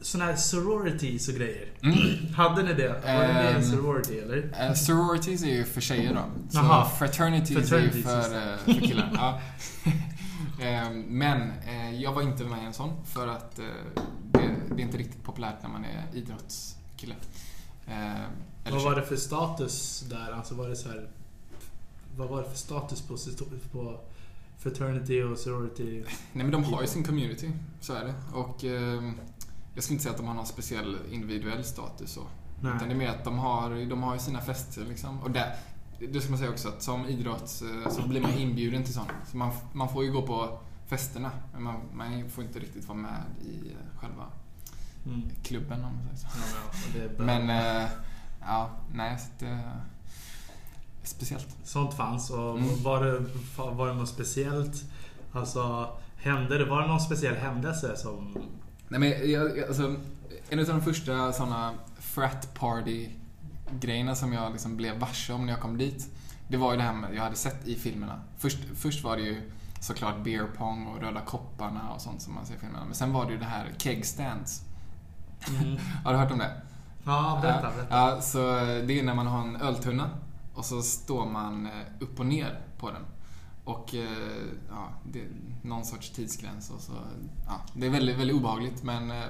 sådana 0.00 0.30
här 0.30 0.36
sororities 0.36 1.28
och 1.28 1.34
grejer. 1.34 1.68
Mm. 1.82 2.34
Hade 2.34 2.62
ni 2.62 2.74
det? 2.74 2.88
Var 2.88 2.94
det 3.26 3.32
med 3.34 3.50
en 3.50 3.56
Ehm, 3.56 3.62
sorority 3.62 4.18
eller? 4.18 4.66
Eh, 4.68 4.74
sororities 4.74 5.42
är 5.42 5.46
ju 5.54 5.64
för 5.64 5.80
tjejer 5.80 6.14
då. 6.14 6.20
Så 6.50 6.58
Jaha. 6.58 6.84
fraternities, 6.98 7.68
Fraternities, 7.68 8.06
är 8.06 8.16
ju 8.16 8.22
för, 8.22 8.52
eh, 8.52 8.56
för 8.80 8.86
killar. 8.86 9.10
ja. 9.14 9.40
Eh, 10.60 10.90
Men 11.06 11.50
eh, 11.66 11.94
jag 12.02 12.12
var 12.12 12.22
inte 12.22 12.44
med 12.44 12.62
i 12.62 12.66
en 12.66 12.72
sån 12.72 12.92
för 13.06 13.28
att 13.28 13.58
eh, 13.58 13.64
det, 14.32 14.40
det 14.68 14.74
är 14.82 14.84
inte 14.86 14.98
riktigt 14.98 15.22
populärt 15.24 15.54
när 15.62 15.68
man 15.70 15.84
är 15.84 16.04
idrottskille. 16.14 17.14
Eh, 17.86 18.22
eller 18.64 18.76
Vad 18.76 18.82
var 18.82 18.94
det 18.96 19.02
för 19.02 19.16
status 19.16 20.04
där? 20.10 20.32
Alltså 20.32 20.54
var 20.54 20.68
det 20.68 20.76
så 20.76 20.88
här, 20.88 21.08
Vad 22.16 22.28
var 22.28 22.42
det 22.42 22.48
för 22.50 22.56
status 22.56 23.02
på, 23.02 23.16
på 23.72 24.00
fraternity 24.58 25.22
och 25.22 25.38
sorority? 25.38 26.04
Nej 26.32 26.44
men 26.44 26.50
de 26.50 26.64
har 26.64 26.80
ju 26.82 26.86
sin 26.88 27.04
community, 27.04 27.50
så 27.80 27.92
är 27.92 28.04
det. 28.04 28.14
Och 28.32 28.64
jag 29.76 29.84
skulle 29.84 29.94
inte 29.94 30.02
säga 30.02 30.10
att 30.12 30.16
de 30.18 30.26
har 30.26 30.34
någon 30.34 30.46
speciell 30.46 30.96
individuell 31.10 31.64
status 31.64 32.10
så. 32.12 32.20
Utan 32.60 32.78
det 32.88 32.94
är 32.94 32.98
mer 32.98 33.08
att 33.08 33.24
de 33.24 33.38
har, 33.38 33.88
de 33.90 34.02
har 34.02 34.18
sina 34.18 34.40
fester 34.40 34.84
liksom. 34.84 35.20
Och 35.22 35.30
där, 35.30 35.54
det 36.12 36.20
ska 36.20 36.30
man 36.30 36.38
säga 36.38 36.50
också 36.50 36.68
att 36.68 36.82
som 36.82 37.06
idrotts 37.06 37.62
eh, 37.62 37.90
så 37.90 38.08
blir 38.08 38.20
man 38.20 38.34
inbjuden 38.34 38.84
till 38.84 38.94
sånt. 38.94 39.08
Så 39.30 39.36
man, 39.36 39.52
man 39.72 39.88
får 39.88 40.04
ju 40.04 40.12
gå 40.12 40.22
på 40.22 40.58
festerna. 40.86 41.30
Men 41.52 41.62
man, 41.62 41.76
man 41.94 42.30
får 42.30 42.44
inte 42.44 42.58
riktigt 42.58 42.88
vara 42.88 42.98
med 42.98 43.22
i 43.44 43.70
eh, 43.70 44.00
själva 44.00 44.24
Mm. 45.06 45.22
klubben 45.42 45.84
om 45.84 45.92
man 46.06 46.16
säger 46.16 46.32
så. 46.42 46.98
Ja, 46.98 47.08
men. 47.26 47.46
Men, 47.46 47.76
eh, 47.82 47.88
ja, 48.40 48.70
nej, 48.94 49.18
så 49.18 49.26
det 49.38 49.46
är 49.50 49.80
speciellt. 51.02 51.56
Sånt 51.64 51.94
fanns 51.94 52.30
och 52.30 52.58
Mm. 52.58 52.82
var, 52.82 53.04
det, 53.04 53.24
var 53.72 53.88
det 53.88 53.94
något 53.94 54.08
speciellt? 54.08 54.84
Alltså, 55.32 55.88
hände 56.16 56.58
det? 56.58 56.64
Var 56.64 56.82
det 56.82 56.88
någon 56.88 57.00
speciell 57.00 57.34
händelse 57.36 57.96
som... 57.96 58.38
Nej 58.88 59.00
men 59.00 59.30
jag, 59.30 59.60
alltså, 59.60 59.96
en 60.48 60.58
av 60.58 60.66
de 60.66 60.82
första 60.82 61.32
såna 61.32 61.74
frat 61.98 62.54
party 62.54 63.08
grejerna 63.80 64.14
som 64.14 64.32
jag 64.32 64.52
liksom 64.52 64.76
blev 64.76 64.98
varse 64.98 65.32
om 65.32 65.46
när 65.46 65.52
jag 65.52 65.62
kom 65.62 65.78
dit. 65.78 66.08
Det 66.48 66.56
var 66.56 66.72
ju 66.72 66.78
det 66.78 66.82
här 66.82 66.92
med, 66.92 67.14
jag 67.14 67.22
hade 67.22 67.36
sett 67.36 67.68
i 67.68 67.74
filmerna. 67.74 68.20
Först, 68.38 68.58
först 68.74 69.04
var 69.04 69.16
det 69.16 69.22
ju 69.22 69.50
såklart 69.80 70.24
beer 70.24 70.46
pong 70.56 70.86
och 70.86 71.00
röda 71.02 71.20
kopparna 71.20 71.90
och 71.94 72.00
sånt 72.00 72.22
som 72.22 72.34
man 72.34 72.46
ser 72.46 72.54
i 72.54 72.58
filmerna. 72.58 72.84
Men 72.84 72.94
sen 72.94 73.12
var 73.12 73.26
det 73.26 73.32
ju 73.32 73.38
det 73.38 73.44
här 73.44 73.72
keg 73.78 74.06
stands. 74.06 74.62
Mm. 75.48 75.78
Har 76.04 76.12
du 76.12 76.18
hört 76.18 76.32
om 76.32 76.38
det? 76.38 76.62
Ja, 77.04 77.38
berätta. 77.42 77.70
berätta. 77.70 77.96
Ja, 77.96 78.20
så 78.20 78.38
det 78.86 78.98
är 78.98 79.02
när 79.02 79.14
man 79.14 79.26
har 79.26 79.40
en 79.40 79.56
öltunna 79.56 80.10
och 80.54 80.64
så 80.64 80.82
står 80.82 81.26
man 81.26 81.66
eh, 81.66 81.72
upp 82.00 82.20
och 82.20 82.26
ner 82.26 82.60
på 82.78 82.90
den. 82.90 83.02
Och 83.66 83.94
eh, 83.94 84.46
ja, 84.70 84.88
det 85.12 85.20
är 85.20 85.28
någon 85.62 85.84
sorts 85.84 86.10
tidsgräns 86.10 86.70
och 86.70 86.80
så, 86.80 86.92
ja, 87.46 87.60
det 87.74 87.86
är 87.86 87.90
väldigt, 87.90 88.18
väldigt 88.18 88.36
obehagligt 88.36 88.82
men 88.82 89.10
eh, 89.10 89.26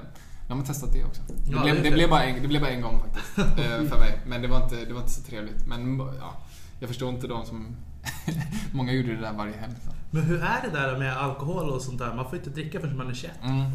jag 0.49 0.57
har 0.57 0.62
testat 0.62 0.92
det 0.92 1.05
också. 1.05 1.22
Det, 1.29 1.53
Ja, 1.53 1.62
blev, 1.62 1.83
det 1.83 1.90
blev 1.90 2.11
bara 2.11 2.25
en, 2.25 2.42
det 2.42 2.49
blev 2.49 2.61
bara 2.61 2.70
en 2.70 2.81
gång 2.81 3.01
faktiskt 3.01 3.38
eh, 3.38 3.88
för 3.88 3.99
mig. 3.99 4.20
Men 4.27 4.42
det 4.42 4.49
var 4.49 4.62
inte, 4.62 4.85
det 4.85 4.92
var 4.92 5.01
inte 5.01 5.12
så 5.12 5.22
trevligt. 5.22 5.66
Men 5.66 5.99
ja, 5.99 6.37
jag 6.81 6.88
förstår 6.88 7.11
inte 7.11 7.27
de 7.27 7.46
som... 7.46 7.77
Många 8.72 8.92
gjorde 8.92 9.14
det 9.14 9.20
där 9.20 9.33
varje 9.33 9.57
helg. 9.57 9.75
Men 10.11 10.22
hur 10.22 10.42
är 10.42 10.62
det 10.62 10.70
där 10.70 10.99
med 10.99 11.16
alkohol 11.16 11.70
och 11.70 11.83
sånt 11.83 11.99
där? 11.99 12.14
Man 12.14 12.25
får 12.29 12.38
inte 12.38 12.51
dricka 12.51 12.81
förrän 12.81 12.96
man 12.96 13.11
är 13.11 13.14
21. 13.14 13.33
Mm. 13.42 13.70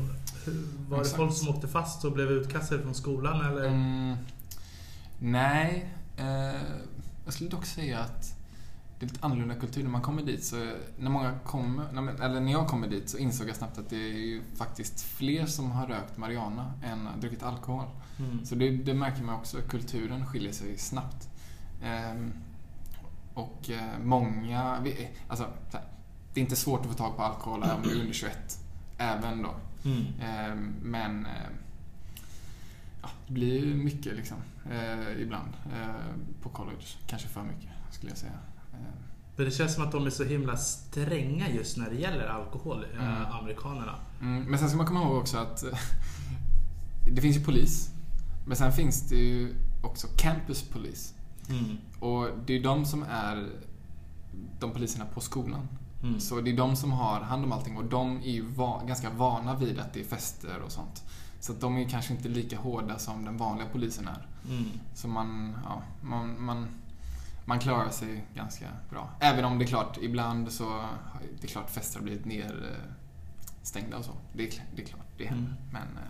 Var 0.89 0.97
det 0.97 1.01
Exakt. 1.01 1.17
folk 1.17 1.33
som 1.33 1.49
åkte 1.49 1.67
fast 1.67 2.05
och 2.05 2.11
blev 2.11 2.27
utkastade 2.31 2.81
från 2.81 2.95
skolan 2.95 3.45
eller? 3.45 3.65
Mm, 3.67 4.15
nej, 5.19 5.93
eh, 6.17 6.61
jag 7.25 7.33
skulle 7.33 7.49
dock 7.49 7.65
säga 7.65 7.99
att 7.99 8.40
det 9.01 9.05
är 9.05 9.07
lite 9.07 9.25
annorlunda 9.25 9.55
kultur. 9.55 9.83
När 9.83 9.89
man 9.89 10.01
kommer 10.01 10.21
dit 10.21 10.43
så, 10.43 10.71
när 10.97 11.09
många 11.09 11.39
kommer, 11.43 12.23
eller 12.23 12.39
när 12.39 12.51
jag 12.51 12.67
kommer 12.67 12.87
dit 12.87 13.09
så 13.09 13.17
insåg 13.17 13.49
jag 13.49 13.55
snabbt 13.55 13.77
att 13.77 13.89
det 13.89 13.95
är 13.95 14.17
ju 14.17 14.41
faktiskt 14.55 15.01
fler 15.01 15.45
som 15.45 15.71
har 15.71 15.87
rökt 15.87 16.17
marijuana 16.17 16.73
än 16.83 17.07
druckit 17.19 17.43
alkohol. 17.43 17.85
Mm. 18.19 18.45
Så 18.45 18.55
det, 18.55 18.69
det 18.69 18.93
märker 18.93 19.23
man 19.23 19.35
också, 19.35 19.57
kulturen 19.69 20.25
skiljer 20.25 20.51
sig 20.51 20.77
snabbt. 20.77 21.29
Ehm, 21.83 22.33
och 23.33 23.69
eh, 23.69 23.99
många, 24.03 24.79
vi, 24.83 25.09
alltså, 25.27 25.47
här, 25.73 25.83
det 26.33 26.39
är 26.39 26.43
inte 26.43 26.55
svårt 26.55 26.81
att 26.81 26.87
få 26.87 26.93
tag 26.93 27.17
på 27.17 27.23
alkohol 27.23 27.63
även 27.63 27.75
om 27.75 27.81
du 27.81 27.97
är 27.97 28.01
under 28.01 28.13
21. 28.13 28.59
Även 28.97 29.43
då. 29.43 29.55
Mm. 29.85 30.05
Ehm, 30.21 30.75
men 30.81 31.25
eh, 31.25 31.31
ja, 33.01 33.09
det 33.27 33.33
blir 33.33 33.65
ju 33.65 33.75
mycket 33.75 34.15
liksom. 34.15 34.37
Eh, 34.71 35.21
ibland. 35.21 35.53
Eh, 35.73 36.15
på 36.41 36.49
college. 36.49 36.85
Kanske 37.07 37.27
för 37.27 37.43
mycket 37.43 37.69
skulle 37.91 38.11
jag 38.11 38.17
säga. 38.17 38.39
Ehm, 38.73 38.79
Men 39.35 39.45
det 39.45 39.51
känns 39.51 39.73
som 39.75 39.83
att 39.83 39.91
de 39.91 40.05
är 40.05 40.09
så 40.09 40.23
himla 40.23 40.57
stränga 40.57 41.49
just 41.49 41.77
när 41.77 41.89
det 41.89 41.95
gäller 41.95 42.27
alkohol, 42.27 42.85
Mm. 42.93 43.07
eh, 43.07 43.35
amerikanerna. 43.35 43.95
Mm, 44.21 44.43
men 44.43 44.59
sen 44.59 44.67
ska 44.69 44.77
man 44.77 44.85
komma 44.87 45.01
ihåg 45.01 45.17
också 45.17 45.37
att 45.37 45.63
eh, 45.63 45.77
det 47.15 47.21
finns 47.21 47.37
ju 47.37 47.43
polis. 47.43 47.89
Men 48.47 48.57
sen 48.57 48.71
finns 48.71 49.09
det 49.09 49.15
ju 49.15 49.55
också 49.83 50.07
campus 50.17 50.63
police. 50.63 51.13
Mm. 51.49 51.77
Och 51.99 52.27
det 52.45 52.53
är 52.57 52.63
de 52.63 52.85
som 52.85 53.03
är 53.03 53.49
de 54.59 54.71
poliserna 54.71 55.05
på 55.05 55.21
skolan. 55.21 55.67
Mm. 56.03 56.19
Så 56.19 56.41
det 56.41 56.51
är 56.51 56.57
de 56.57 56.75
som 56.75 56.91
har 56.91 57.19
hand 57.21 57.43
om 57.45 57.51
allting 57.51 57.77
och 57.77 57.85
de 57.85 58.17
är 58.17 58.31
ju 58.31 58.41
va- 58.45 58.81
ganska 58.87 59.09
vana 59.09 59.55
vid 59.55 59.79
att 59.79 59.93
det 59.93 59.99
är 59.99 60.03
fester 60.03 60.61
och 60.65 60.71
sånt. 60.71 61.03
Så 61.39 61.53
de 61.53 61.77
är 61.77 61.89
kanske 61.89 62.13
inte 62.13 62.29
lika 62.29 62.57
hårda 62.59 62.99
som 62.99 63.25
den 63.25 63.37
vanliga 63.37 63.67
polisen 63.71 64.07
är. 64.07 64.27
Mm. 64.49 64.65
Så 64.93 65.07
man, 65.07 65.57
ja, 65.65 65.81
man, 66.01 66.41
man, 66.45 66.67
man 67.45 67.59
klarar 67.59 67.89
sig 67.89 68.25
ganska 68.35 68.65
bra. 68.89 69.09
Även 69.19 69.45
om 69.45 69.59
det 69.59 69.65
är 69.65 69.67
klart, 69.67 69.97
ibland 70.01 70.51
så 70.51 70.83
det 71.41 71.47
är 71.47 71.51
klart 71.51 71.69
fester 71.69 71.99
har 71.99 72.03
blivit 72.03 72.25
nerstängda 72.25 73.97
och 73.97 74.05
så. 74.05 74.11
Det 74.33 74.43
är, 74.43 74.53
det 74.75 74.81
är 74.81 74.85
klart, 74.85 75.05
det 75.17 75.25
händer. 75.25 75.51
Mm. 75.51 75.57
Men, 75.71 75.81
eh, 76.03 76.09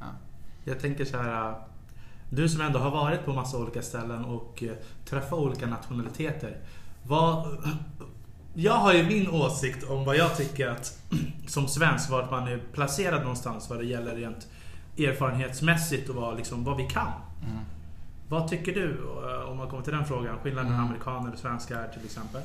ja. 0.00 0.06
Jag 0.64 0.80
tänker 0.80 1.04
så 1.04 1.16
här. 1.22 1.48
äh, 1.50 1.56
Du 2.30 2.48
som 2.48 2.60
ändå 2.60 2.78
har 2.78 2.90
varit 2.90 3.24
på 3.24 3.32
massa 3.32 3.58
olika 3.58 3.82
ställen 3.82 4.24
och 4.24 4.62
eh, 4.62 4.72
träffat 5.04 5.32
olika 5.38 5.66
nationaliteter. 5.66 6.58
Vad, 7.02 7.46
jag 8.54 8.74
har 8.74 8.92
ju 8.94 9.02
min 9.06 9.28
åsikt 9.30 9.84
om 9.90 10.04
vad 10.04 10.16
jag 10.16 10.36
tycker 10.36 10.68
att 10.68 11.02
som 11.46 11.68
svensk, 11.68 12.10
vart 12.10 12.30
man 12.30 12.48
är 12.48 12.62
placerad 12.72 13.20
någonstans 13.20 13.70
vad 13.70 13.78
det 13.78 13.84
gäller 13.84 14.16
rent 14.16 14.48
erfarenhetsmässigt 14.98 16.08
och 16.08 16.14
vad, 16.14 16.36
liksom, 16.36 16.64
vad 16.64 16.76
vi 16.76 16.86
kan. 16.86 17.12
Mm. 17.46 17.58
Vad 18.28 18.48
tycker 18.48 18.74
du 18.74 18.90
eh, 18.92 19.50
om 19.50 19.56
man 19.58 19.68
kommer 19.70 19.82
till 19.82 19.92
den 19.92 20.04
frågan? 20.06 20.38
Skillnaden 20.38 20.70
mellan 20.70 20.80
Mm. 20.84 20.90
amerikaner 20.90 21.32
och 21.32 21.38
svenskar 21.38 21.88
till 21.88 22.04
exempel? 22.04 22.42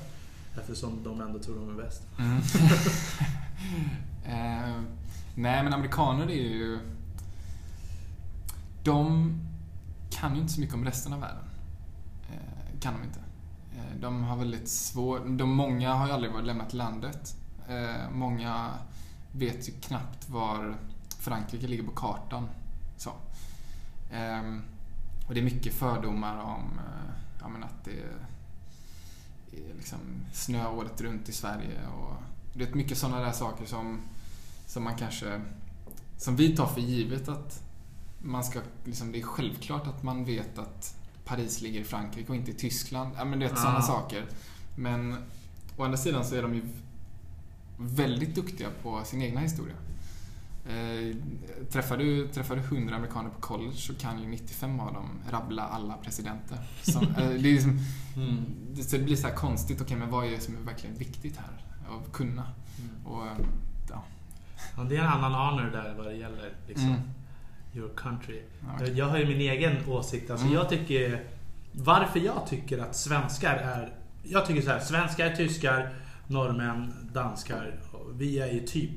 Eftersom 0.60 1.04
de 1.04 1.22
ändå 1.22 1.40
tror 1.40 1.56
de 1.56 1.70
är 1.80 1.84
bäst. 1.84 2.02
Mm. 2.20 2.38
eh, 4.26 4.82
nej, 5.36 5.64
men 5.64 5.74
amerikaner 5.74 6.26
är 6.26 6.48
ju... 6.50 6.80
De 8.84 9.34
kan 10.12 10.36
ju 10.36 10.42
inte 10.42 10.54
så 10.54 10.60
mycket 10.62 10.76
om 10.76 10.86
resten 10.86 11.14
av 11.14 11.20
världen. 11.20 11.44
Eh, 12.32 12.80
kan 12.80 12.94
de 12.94 13.04
inte. 13.04 13.20
Eh, 13.76 14.00
de 14.02 14.24
har 14.24 14.38
väldigt 14.38 14.68
svårt... 14.70 15.22
De, 15.28 15.50
många 15.50 15.94
har 15.94 16.08
ju 16.08 16.14
aldrig 16.14 16.34
varit- 16.34 16.46
lämnat 16.46 16.74
landet. 16.74 17.36
Eh, 17.70 18.10
många 18.12 18.70
vet 19.32 19.70
ju 19.70 19.74
knappt 19.74 20.30
var 20.30 20.76
Frankrike 21.20 21.68
ligger 21.68 21.84
på 21.84 21.92
kartan. 21.92 22.50
Så. 22.98 23.10
Och 25.28 25.34
det 25.34 25.40
är 25.40 25.44
mycket 25.44 25.74
fördomar 25.74 26.44
om 26.44 26.80
eh, 26.80 27.14
ja, 27.40 27.48
men 27.48 27.64
att 27.64 27.84
det 27.86 27.92
är 27.92 28.18
liksom 29.78 30.00
snö 30.34 30.68
året 30.68 31.02
runt 31.02 31.30
i 31.30 31.32
Sverige 31.32 31.88
och 31.88 32.14
det 32.54 32.70
är 32.70 32.74
mycket 32.74 32.98
sådana 32.98 33.20
där 33.22 33.32
saker 33.32 33.66
som, 33.66 34.00
som 34.66 34.84
man 34.84 34.96
kanske 34.96 35.42
som 36.18 36.36
vi 36.36 36.56
tar 36.56 36.68
för 36.68 36.82
givet 36.82 37.30
att 37.30 37.64
man 38.22 38.44
ska 38.44 38.60
liksom, 38.86 39.12
det 39.12 39.20
är 39.20 39.24
självklart 39.24 39.88
att 39.88 40.04
man 40.04 40.26
vet 40.26 40.58
att 40.58 40.96
Paris 41.26 41.62
ligger 41.62 41.82
i 41.82 41.84
Frankrike 41.84 42.30
och 42.30 42.36
inte 42.36 42.52
i 42.52 42.54
Tyskland. 42.54 43.12
Ja 43.18 43.26
men 43.26 43.40
det 43.40 43.46
är 43.46 43.56
sådana 43.56 43.78
Ah. 43.78 43.82
saker. 43.82 44.26
Men 44.76 45.16
å 45.78 45.84
andra 45.84 45.98
sidan 45.98 46.26
så 46.26 46.36
är 46.36 46.42
de 46.42 46.54
ju 46.56 46.62
väldigt 47.78 48.36
duktiga 48.36 48.68
på 48.84 49.04
sin 49.06 49.22
egna 49.22 49.40
historia. 49.40 49.76
Eh, 50.66 51.16
träffar, 51.72 51.98
du, 51.98 52.28
träffar 52.28 52.56
du 52.56 52.62
100 52.62 52.96
amerikaner 52.96 53.30
på 53.30 53.42
college 53.42 53.76
så 53.76 53.94
kan 53.96 54.22
ju 54.22 54.28
95 54.28 54.80
av 54.80 54.94
dem 54.94 55.10
rabbla 55.32 55.64
alla 55.64 55.94
presidenter. 55.98 56.58
Som, 56.82 57.04
eh, 57.04 57.30
det, 57.30 57.38
liksom, 57.38 57.80
det, 58.72 58.84
så 58.84 58.98
det 58.98 59.04
blir 59.04 59.16
så 59.16 59.28
här 59.28 59.36
konstigt, 59.36 59.82
okej 59.82 59.98
men 59.98 60.10
vad 60.10 60.26
är 60.26 60.32
det 60.32 60.40
som 60.40 60.56
är 60.58 60.60
verkligen 60.62 60.98
viktigt 60.98 61.38
här? 61.38 61.64
Att 61.98 62.12
kunna. 62.14 62.44
Och, 63.06 63.26
eh, 63.28 63.34
ja. 63.90 64.04
Ja, 64.78 64.84
det 64.84 64.96
är 64.98 65.00
en 65.02 65.08
annan 65.08 65.32
honor 65.34 65.72
där 65.72 65.94
vad 65.98 66.06
det 66.06 66.14
gäller 66.14 66.54
liksom, 66.68 66.88
Mm. 66.88 67.00
your 67.74 67.90
country. 67.98 68.42
Okej. 68.76 68.94
Jag 68.98 69.06
har 69.06 69.18
ju 69.18 69.26
min 69.28 69.42
egen 69.42 69.86
åsikt. 69.88 70.32
Alltså 70.32 70.46
Mm. 70.46 70.58
jag 70.58 70.70
tycker, 70.70 71.24
varför 71.72 72.20
jag 72.20 72.48
tycker 72.48 72.78
att 72.78 72.96
svenskar 72.96 73.56
är... 73.56 73.94
Jag 74.24 74.46
tycker 74.46 74.62
så 74.62 74.70
här, 74.70 74.80
svenskar, 74.80 75.30
tyskar, 75.36 75.94
norrmän, 76.28 76.94
danskar, 77.14 77.80
vi 78.14 78.40
är 78.40 78.52
ju 78.54 78.60
typ 78.60 78.92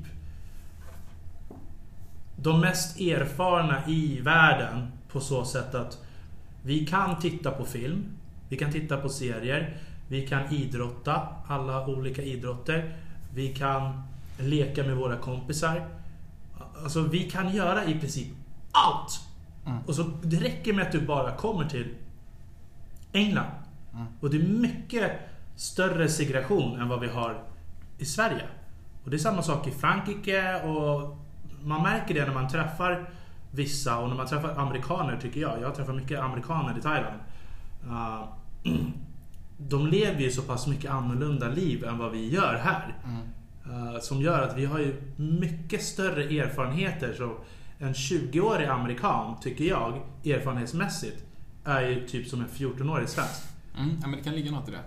de 2.47 2.59
mest 2.59 2.99
erfarna 2.99 3.87
i 3.87 4.19
världen 4.21 4.91
på 5.11 5.19
så 5.19 5.45
sätt 5.45 5.75
att 5.75 5.97
vi 6.63 6.85
kan 6.85 7.19
titta 7.19 7.51
på 7.51 7.65
film, 7.65 8.05
vi 8.49 8.57
kan 8.57 8.71
titta 8.71 8.97
på 8.97 9.09
serier, 9.09 9.77
vi 10.07 10.27
kan 10.27 10.53
idrotta, 10.53 11.27
alla 11.47 11.87
olika 11.87 12.21
idrotter. 12.21 12.97
Vi 13.33 13.55
kan 13.55 14.03
leka 14.37 14.83
med 14.83 14.95
våra 14.95 15.17
kompisar. 15.17 15.87
Alltså 16.83 17.01
vi 17.01 17.29
kan 17.29 17.55
göra 17.55 17.85
i 17.85 17.99
princip 17.99 18.27
allt. 18.71 19.19
Mm. 19.65 19.79
Och 19.85 19.95
så 19.95 20.03
det 20.23 20.37
räcker 20.37 20.73
med 20.73 20.85
att 20.85 20.91
du 20.91 21.01
bara 21.01 21.35
kommer 21.35 21.65
till 21.65 21.95
England. 23.11 23.51
Mm. 23.93 24.05
Och 24.19 24.29
det 24.29 24.37
är 24.37 24.47
mycket 24.47 25.11
större 25.55 26.09
segregation 26.09 26.81
än 26.81 26.89
vad 26.89 26.99
vi 26.99 27.07
har 27.07 27.43
i 27.97 28.05
Sverige. 28.05 28.43
Och 29.03 29.09
det 29.09 29.15
är 29.15 29.19
samma 29.19 29.41
sak 29.41 29.67
i 29.67 29.71
Frankrike 29.71 30.61
och 30.61 31.17
man 31.63 31.83
märker 31.83 32.13
det 32.13 32.25
när 32.25 32.33
man 32.33 32.47
träffar 32.47 33.09
vissa 33.51 33.97
och 33.97 34.09
när 34.09 34.15
man 34.15 34.27
träffar 34.27 34.55
amerikaner 34.55 35.17
tycker 35.21 35.41
jag. 35.41 35.61
Jag 35.61 35.75
träffar 35.75 35.93
mycket 35.93 36.19
amerikaner 36.19 36.77
i 36.77 36.81
Thailand. 36.81 37.19
Uh, 37.87 38.23
de 39.57 39.87
lever 39.87 40.21
ju 40.21 40.31
så 40.31 40.41
pass 40.41 40.67
mycket 40.67 40.91
annorlunda 40.91 41.47
liv 41.47 41.85
än 41.85 41.97
vad 41.97 42.11
vi 42.11 42.29
gör 42.29 42.55
här. 42.63 42.95
Mm. 43.03 43.93
Uh, 43.93 43.99
som 43.99 44.21
gör 44.21 44.41
att 44.41 44.57
vi 44.57 44.65
har 44.65 44.79
ju 44.79 45.01
mycket 45.15 45.83
större 45.83 46.23
erfarenheter. 46.23 47.13
Så 47.17 47.37
en 47.79 47.93
20-årig 47.93 48.67
amerikan, 48.67 49.39
tycker 49.41 49.63
jag, 49.63 50.01
erfarenhetsmässigt, 50.25 51.23
är 51.65 51.81
ju 51.81 52.07
typ 52.07 52.27
som 52.27 52.41
en 52.41 52.47
14-årig 52.47 53.09
svensk. 53.09 53.43
Mm. 53.77 53.89
Ja, 54.01 54.07
men 54.07 54.11
det 54.11 54.23
kan 54.23 54.35
ligga 54.35 54.51
något 54.51 54.69
i 54.69 54.71
det. 54.71 54.83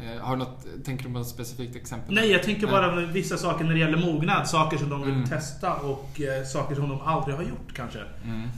Eh, 0.00 0.20
har 0.22 0.36
du 0.36 0.38
något, 0.44 0.66
tänker 0.84 1.04
du 1.04 1.12
på 1.12 1.18
något 1.18 1.28
specifikt 1.28 1.76
exempel? 1.76 2.14
Nej, 2.14 2.30
jag 2.30 2.42
tänker 2.42 2.66
bara 2.66 2.92
på 2.94 3.00
vissa 3.12 3.36
saker 3.36 3.64
när 3.64 3.72
det 3.74 3.78
gäller 3.80 3.98
mognad. 4.12 4.48
Saker 4.48 4.76
som 4.78 4.88
de 4.88 5.02
vill 5.02 5.14
Mm. 5.14 5.26
testa 5.28 5.74
och 5.74 6.20
eh, 6.20 6.44
saker 6.44 6.74
som 6.74 6.88
de 6.88 7.00
aldrig 7.00 7.36
har 7.36 7.42
gjort 7.42 7.74
kanske. 7.76 7.98
Mm. 8.24 8.42
Uh, 8.42 8.48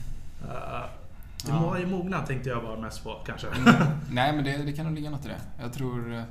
det 1.45 1.49
Ja. 1.53 1.61
må- 1.61 1.78
i 1.78 1.87
mognad 1.87 2.26
tänkte 2.26 2.49
jag 2.49 2.62
bara 2.62 2.80
mest 2.80 3.05
på 3.05 3.20
kanske. 3.26 3.47
Mm. 3.47 3.74
Nej, 4.11 4.32
men 4.32 4.45
det, 4.45 4.57
det 4.57 4.72
kan 4.72 4.87
nog 4.87 4.95
ligga 4.95 5.11
något 5.11 5.24
i 5.24 5.28
det. 5.28 5.41
Jag 5.62 5.72
tror, 5.72 6.14
eh, 6.14 6.22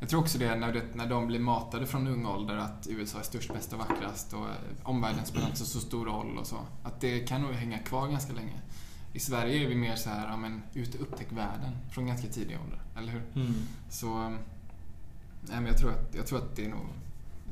jag 0.00 0.08
tror 0.08 0.20
också 0.20 0.38
det 0.38 0.54
när, 0.54 0.72
det 0.72 0.82
när 0.94 1.06
de 1.06 1.26
blir 1.26 1.40
matade 1.40 1.86
från 1.86 2.06
ung 2.06 2.26
ålder 2.26 2.56
att 2.56 2.86
USA 2.90 3.18
är 3.18 3.22
störst, 3.22 3.54
bäst 3.54 3.72
och 3.72 3.78
vackrast 3.78 4.32
och 4.32 4.40
eh, 4.40 4.46
omvärlden 4.82 5.24
spelar 5.24 5.46
inte 5.46 5.58
så, 5.58 5.64
så 5.64 5.80
stor 5.80 6.06
roll 6.06 6.38
och 6.38 6.46
så. 6.46 6.56
Att 6.82 7.00
det 7.00 7.20
kan 7.20 7.42
nog 7.42 7.52
hänga 7.52 7.78
kvar 7.78 8.08
ganska 8.08 8.32
länge. 8.32 8.60
I 9.14 9.20
Sverige 9.20 9.64
är 9.64 9.68
vi 9.68 9.74
mer 9.74 9.96
så 9.96 10.10
här, 10.10 10.26
ja 10.28 10.36
men 10.36 10.62
ut 10.74 10.94
och 10.94 11.00
upptäck 11.00 11.32
världen 11.32 11.70
från 11.90 12.06
ganska 12.06 12.28
tidig 12.28 12.58
ålder, 12.64 12.80
eller 12.98 13.12
hur? 13.12 13.22
Mm. 13.34 13.54
Så, 13.88 14.22
eh, 14.22 14.28
nej 15.40 15.56
men 15.60 15.66
jag 15.66 15.78
tror 15.78 15.90
att, 15.90 16.14
jag 16.14 16.26
tror 16.26 16.38
att 16.38 16.56
det 16.56 16.64
är 16.64 16.68
nog, 16.70 16.80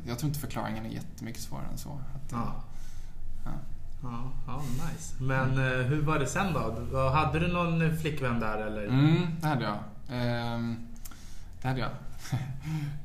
jag 0.06 0.18
tror 0.18 0.28
inte 0.28 0.40
förklaringen 0.40 0.86
är 0.86 0.90
jättemycket 0.90 1.42
svårare 1.42 1.66
än 1.72 1.78
så. 1.78 1.90
Att 2.14 2.30
det, 2.30 2.36
Ja. 2.36 2.64
Ja. 3.44 3.50
Ja, 4.02 4.32
ja, 4.46 4.62
nice. 4.62 5.22
Men 5.22 5.50
eh, 5.50 5.86
hur 5.86 6.02
var 6.02 6.18
det 6.18 6.26
sen 6.26 6.52
då? 6.52 7.08
Hade 7.08 7.38
du 7.38 7.48
någon 7.52 7.96
flickvän 7.98 8.40
där 8.40 8.58
eller? 8.58 8.86
Mm, 8.86 9.26
det 9.40 9.46
hade 9.46 9.64
jag. 9.64 9.78
Ehm, 10.08 10.76
det 11.62 11.68
hade 11.68 11.80
jag. 11.80 11.90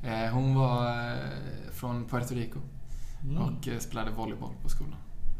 Eh, 0.03 0.29
Hon 0.33 0.55
var 0.55 0.87
eh, 1.11 1.17
från 1.71 2.05
Puerto 2.05 2.35
Rico 2.35 2.59
Mm. 3.23 3.37
och 3.37 3.67
eh, 3.67 3.79
spelade 3.79 4.11
volleyboll 4.11 4.53
på 4.63 4.69
skolan. 4.69 4.95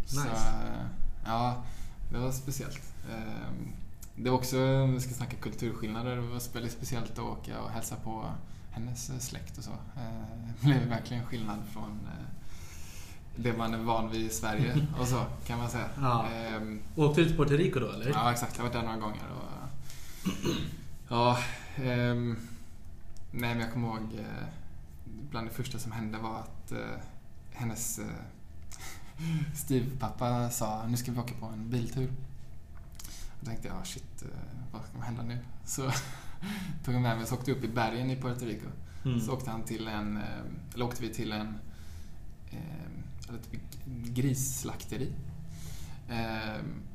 Så, 0.06 0.20
Nice. 0.20 0.32
eh, 0.32 0.86
ja, 1.26 1.64
det 2.12 2.18
var 2.18 2.32
speciellt. 2.32 2.82
Ehm, 3.12 3.72
Det 4.16 4.30
var 4.30 4.38
också, 4.38 4.58
om 4.84 4.94
vi 4.94 5.00
ska 5.00 5.14
snacka 5.14 5.36
kulturskillnader, 5.38 6.16
det 6.16 6.22
var 6.22 6.54
väldigt 6.54 6.72
speciellt 6.74 7.12
att 7.12 7.20
åka 7.20 7.62
och 7.62 7.70
hälsa 7.70 7.96
på 7.96 8.26
hennes 8.72 9.10
eh, 9.10 9.18
släkt 9.18 9.58
och 9.58 9.64
så. 9.64 9.72
Eh, 9.72 10.38
Det 10.62 10.66
blev 10.66 10.88
verkligen 10.90 11.26
skillnad 11.26 11.60
från 11.74 11.92
eh, 12.06 12.26
det 13.36 13.54
man 13.58 13.74
är 13.74 13.78
van 13.78 14.12
vid 14.12 14.22
i 14.22 14.30
Sverige 14.30 14.88
och 15.00 15.08
så, 15.08 15.26
kan 15.46 15.58
man 15.60 15.70
säga. 15.70 15.90
Ja. 16.02 16.26
Ehm, 16.30 16.80
Åkte 16.96 17.22
du 17.22 17.28
till 17.28 17.38
Puerto 17.38 17.54
Rico 17.54 17.80
då 17.80 17.92
eller? 17.92 18.10
Ja, 18.10 18.32
exakt. 18.32 18.58
Jag 18.58 18.64
har 18.64 18.70
varit 18.70 18.82
där 18.82 18.84
några 18.92 18.98
gånger. 19.08 19.24
Och, 19.36 19.70
ja, 21.10 21.38
ehm, 21.76 22.38
nej, 23.32 23.56
men 23.56 23.60
jag 23.60 23.74
kommer 23.74 23.88
ihåg 23.88 24.14
eh, 24.20 24.46
bland 25.32 25.48
det 25.48 25.54
första 25.54 25.80
som 25.80 25.92
hände 25.92 26.18
var 26.18 26.40
att 26.40 26.72
eh, 26.72 26.78
hennes 27.52 28.00
eh, 28.00 28.06
styvpappa 29.56 30.50
sa 30.50 30.88
nu 30.88 30.98
ska 30.98 31.12
vi 31.12 31.20
åka 31.20 31.34
på 31.40 31.46
en 31.46 31.70
biltur. 31.70 32.12
Tänkte 33.48 33.68
jag, 33.68 33.88
shit, 33.88 34.22
eh, 34.22 34.28
vad 34.72 34.82
ska 34.86 35.00
hända 35.00 35.24
nu? 35.24 35.38
Så 35.66 35.82
tog 36.86 36.94
han 36.94 37.04
med 37.04 37.16
mig 37.16 37.22
och 37.22 37.30
så 37.30 37.36
åkte 37.36 37.52
upp 37.52 37.64
i 37.64 37.68
bergen 37.68 38.10
i 38.10 38.16
Puerto 38.16 38.46
Rico. 38.46 38.68
Mm. 39.06 39.20
Så 39.20 39.34
åkte 39.34 39.52
han 39.52 39.64
till 39.64 39.88
en, 39.88 40.18
eh, 40.18 40.74
eller 40.74 40.86
åkte 40.86 41.02
vi 41.02 41.14
till 41.14 41.32
en, 41.32 41.60
eh, 42.52 43.36
ett 43.36 43.50
grisslakteri. 44.16 45.14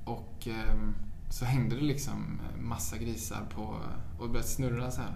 Och 0.05 0.49
så 1.31 1.45
hängde 1.45 1.77
det 1.77 1.83
liksom 1.83 2.41
massa 2.61 2.99
grisar 2.99 3.47
på 3.55 3.81
och 4.19 4.29
började 4.29 4.49
snurra 4.49 4.91
så 4.91 5.01
här. 5.01 5.15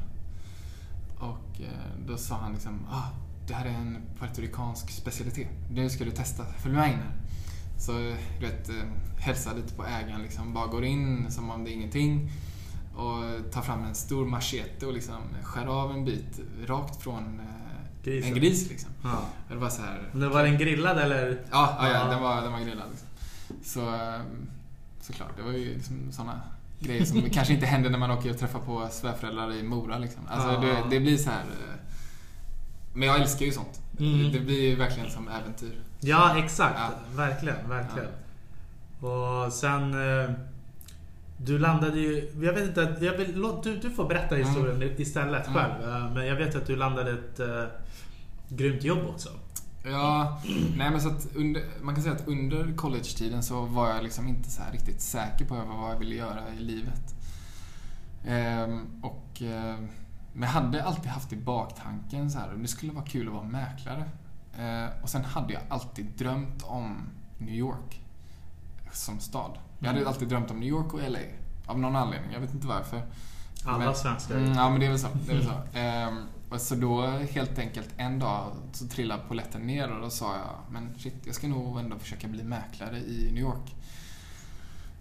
Och 1.18 1.60
då 2.06 2.16
sa 2.16 2.36
han 2.36 2.52
liksom, 2.52 2.86
ah, 2.90 3.10
det 3.48 3.54
här 3.54 3.66
är 3.66 3.70
en 3.70 4.02
puertoricansk 4.18 4.90
specialitet. 4.90 5.48
Nu 5.70 5.90
ska 5.90 6.04
du 6.04 6.10
testa, 6.10 6.44
följ 6.44 6.74
med 6.74 6.92
in 6.92 6.98
här. 6.98 7.16
Så 7.78 7.92
du 8.40 8.46
vet, 8.46 8.68
eh, 8.68 8.74
hälsa 9.18 9.52
lite 9.52 9.74
på 9.74 9.84
ägaren 9.86 10.22
liksom, 10.22 10.52
bara 10.54 10.66
går 10.66 10.84
in 10.84 11.26
som 11.30 11.50
om 11.50 11.64
det 11.64 11.70
är 11.70 11.72
ingenting. 11.72 12.30
Och 12.96 13.52
tar 13.52 13.62
fram 13.62 13.84
en 13.84 13.94
stor 13.94 14.26
machete 14.26 14.86
och 14.86 14.92
liksom 14.92 15.16
skär 15.42 15.66
av 15.66 15.90
en 15.90 16.04
bit 16.04 16.40
rakt 16.66 17.02
från 17.02 17.40
eh, 17.40 18.04
Grisen. 18.04 18.28
en 18.32 18.38
gris 18.38 18.68
liksom. 18.68 18.90
Ja. 19.04 19.18
Det 19.48 19.54
var 19.54 19.68
så 19.68 19.82
här, 19.82 20.10
Men 20.12 20.30
var 20.30 20.42
den 20.42 20.58
grillad 20.58 20.98
eller? 20.98 21.40
Ja, 21.50 21.76
ja, 21.80 21.88
ja 21.92 22.04
den, 22.04 22.22
var, 22.22 22.42
den 22.42 22.52
var 22.52 22.60
grillad. 22.60 22.88
Liksom. 22.90 23.08
Så 23.64 23.80
ehm, 23.90 24.48
såklart, 25.00 25.36
det 25.36 25.42
var 25.42 25.52
ju 25.52 25.74
liksom 25.74 26.12
såna 26.12 26.40
grejer 26.80 27.04
som 27.04 27.22
kanske 27.32 27.54
inte 27.54 27.66
händer 27.66 27.90
när 27.90 27.98
man 27.98 28.10
åker 28.10 28.30
och 28.30 28.38
träffar 28.38 28.60
på 28.60 28.88
svärföräldrar 28.90 29.52
i 29.54 29.62
Mora. 29.62 29.98
Liksom. 29.98 30.22
Alltså, 30.28 30.48
Ja. 30.52 30.60
det, 30.60 30.76
det 30.90 31.00
blir 31.00 31.16
så 31.16 31.30
här... 31.30 31.40
eh, 31.42 31.74
Men 32.94 33.08
jag 33.08 33.20
älskar 33.20 33.46
ju 33.46 33.52
sånt. 33.52 33.80
Mm. 33.98 34.32
Det 34.32 34.40
blir 34.40 34.60
ju 34.60 34.76
verkligen 34.76 35.10
som 35.10 35.28
äventyr. 35.28 35.74
Ja, 36.00 36.38
exakt. 36.44 36.78
Ja. 36.78 36.90
Verkligen, 37.16 37.68
verkligen. 37.68 38.08
Och 39.00 39.52
sen... 39.52 39.94
eh, 40.24 40.30
Du 41.38 41.58
landade 41.58 42.00
ju... 42.00 42.30
Jag 42.42 42.52
vet 42.52 42.68
inte, 42.68 42.96
jag 43.00 43.12
vill, 43.18 43.36
låt, 43.36 43.62
du, 43.64 43.76
du 43.76 43.90
får 43.90 44.08
berätta 44.08 44.34
Mm. 44.36 44.48
historien 44.48 44.94
istället 44.96 45.46
Mm. 45.48 45.54
själv. 45.62 45.94
Eh, 45.94 46.10
Men 46.14 46.26
jag 46.26 46.36
vet 46.36 46.54
att 46.56 46.66
du 46.66 46.76
landade 46.76 47.10
ett 47.10 47.40
uh, 47.40 47.64
grymt 48.48 48.84
jobb 48.84 49.06
också. 49.08 49.28
Ja, 49.84 50.40
nej 50.76 50.90
men 50.90 51.00
så 51.00 51.08
att 51.08 51.28
under, 51.34 51.62
man 51.82 51.94
kan 51.94 52.02
säga 52.04 52.14
att 52.14 52.28
under 52.28 52.76
college-tiden 52.76 53.42
så 53.42 53.62
var 53.62 53.88
jag 53.94 54.02
liksom 54.02 54.28
inte 54.28 54.50
så 54.50 54.62
här 54.62 54.72
riktigt 54.72 55.00
säker 55.00 55.44
på 55.44 55.54
vad 55.54 55.90
jag 55.90 55.98
ville 55.98 56.14
göra 56.14 56.40
i 56.60 56.62
livet. 56.62 57.14
Ehm, 58.26 58.86
och, 59.02 59.42
eh, 59.42 59.76
men 60.36 60.42
jag 60.42 60.48
hade 60.48 60.84
alltid 60.84 61.06
haft 61.10 61.32
i 61.32 61.36
baktanken 61.36 62.30
så 62.30 62.38
här, 62.38 62.52
det 62.56 62.68
skulle 62.68 62.92
vara 62.92 63.04
kul 63.04 63.26
att 63.28 63.34
vara 63.34 63.44
mäklare. 63.44 64.04
Eh, 64.58 65.02
och 65.02 65.08
sen 65.08 65.24
hade 65.24 65.52
jag 65.52 65.62
alltid 65.68 66.06
drömt 66.06 66.62
om 66.62 66.96
New 67.38 67.54
York 67.54 68.00
som 68.92 69.20
stad. 69.20 69.58
Jag 69.78 69.86
hade 69.86 69.98
Mm. 70.00 70.08
alltid 70.12 70.28
drömt 70.28 70.50
om 70.50 70.60
New 70.60 70.68
York 70.68 70.94
och 70.94 71.00
LA. 71.10 71.18
Av 71.66 71.78
någon 71.78 71.96
anledning, 71.96 72.32
jag 72.32 72.40
vet 72.40 72.54
inte 72.54 72.66
varför. 72.66 73.02
Alla 73.64 73.78
Men- 73.84 73.94
svenskar. 73.94 74.36
Mm, 74.36 74.52
ja, 74.52 74.70
men 74.70 74.80
det 74.80 74.86
är 74.86 74.90
väl 74.90 74.98
så. 74.98 75.08
Det 75.26 75.32
är 75.32 75.36
väl 75.36 75.46
så. 75.46 75.78
Ehm, 75.78 76.18
och 76.50 76.60
så 76.60 76.74
då 76.74 77.06
helt 77.06 77.58
enkelt 77.58 77.88
en 77.96 78.18
dag 78.18 78.52
så 78.72 78.86
trillade 78.88 79.22
polletten 79.28 79.62
ner 79.66 79.90
och 79.92 80.00
då 80.00 80.10
sa 80.10 80.34
jag, 80.36 80.72
men 80.72 80.98
shit, 80.98 81.14
jag 81.24 81.34
ska 81.34 81.48
nog 81.48 81.78
ändå 81.80 81.98
försöka 81.98 82.28
bli 82.28 82.42
mäklare 82.44 82.98
i 82.98 83.30
New 83.32 83.42
York. 83.42 83.74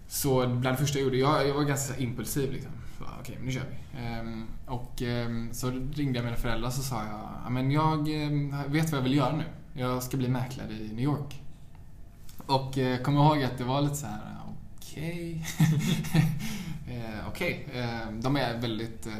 Så 0.08 0.46
bland 0.46 0.62
det 0.62 0.76
första 0.76 0.98
jag 0.98 1.04
gjorde, 1.04 1.16
jag, 1.16 1.48
jag 1.48 1.54
var 1.54 1.62
ganska 1.62 1.96
impulsiv 1.96 2.52
liksom. 2.52 2.72
Okej, 3.20 3.34
men 3.36 3.46
nu 3.46 3.52
kör 3.52 3.64
vi. 3.70 4.00
Ehm, 4.00 4.46
och 4.66 5.02
ehm, 5.02 5.54
så 5.54 5.70
ringde 5.70 6.18
jag 6.18 6.24
mina 6.24 6.36
föräldrar 6.36 6.68
och 6.68 6.74
så 6.74 6.82
sa 6.82 6.96
jag, 6.96 7.28
ja 7.44 7.50
men 7.50 7.70
jag 7.70 8.08
ehm, 8.08 8.54
vet 8.66 8.90
vad 8.90 8.98
jag 8.98 9.02
vill 9.02 9.16
göra 9.16 9.36
nu. 9.36 9.44
Jag 9.74 10.02
ska 10.02 10.16
bli 10.16 10.28
mäklare 10.28 10.72
i 10.72 10.88
New 10.88 11.04
York. 11.04 11.42
Och 12.46 12.78
eh, 12.78 13.02
kom 13.02 13.14
ihåg 13.16 13.42
att 13.42 13.58
det 13.58 13.64
var 13.64 13.80
lite 13.80 13.96
så 13.96 14.06
här, 14.06 14.20
okej. 14.76 15.46
eh, 16.88 17.28
okej. 17.28 17.68
Eh, 17.74 18.12
de 18.12 18.36
är 18.36 18.58
väldigt 18.58 19.06
eh, 19.06 19.12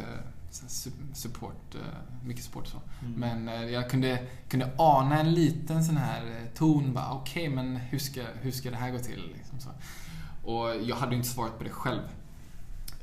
support, 1.12 1.74
eh, 1.74 2.26
mycket 2.26 2.44
support 2.44 2.66
så. 2.66 2.76
Mm. 3.02 3.12
Men 3.20 3.48
eh, 3.48 3.70
jag 3.70 3.90
kunde, 3.90 4.26
kunde 4.48 4.70
ana 4.78 5.20
en 5.20 5.34
liten 5.34 5.84
sån 5.84 5.96
här 5.96 6.50
ton. 6.54 6.94
bara, 6.94 7.12
Okej, 7.12 7.48
men 7.48 7.76
hur 7.76 7.98
ska, 7.98 8.22
hur 8.40 8.50
ska 8.50 8.70
det 8.70 8.76
här 8.76 8.90
gå 8.90 8.98
till? 8.98 9.32
Liksom 9.36 9.60
så. 9.60 9.70
Och 10.50 10.82
jag 10.82 10.96
hade 10.96 11.12
ju 11.12 11.16
inte 11.16 11.28
svarat 11.28 11.58
på 11.58 11.64
det 11.64 11.70
själv. 11.70 12.02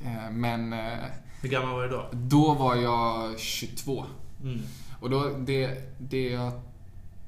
Eh, 0.04 0.30
men 0.30 0.72
eh, 0.72 1.04
Hur 1.42 1.48
gammal 1.48 1.74
var 1.74 1.82
du 1.82 1.88
då? 1.88 2.08
då 2.12 2.54
var 2.54 2.76
jag 2.76 3.38
22. 3.38 4.04
Mm. 4.42 4.60
Och 5.00 5.10
då, 5.10 5.28
det, 5.38 5.94
det 5.98 6.28
jag 6.28 6.52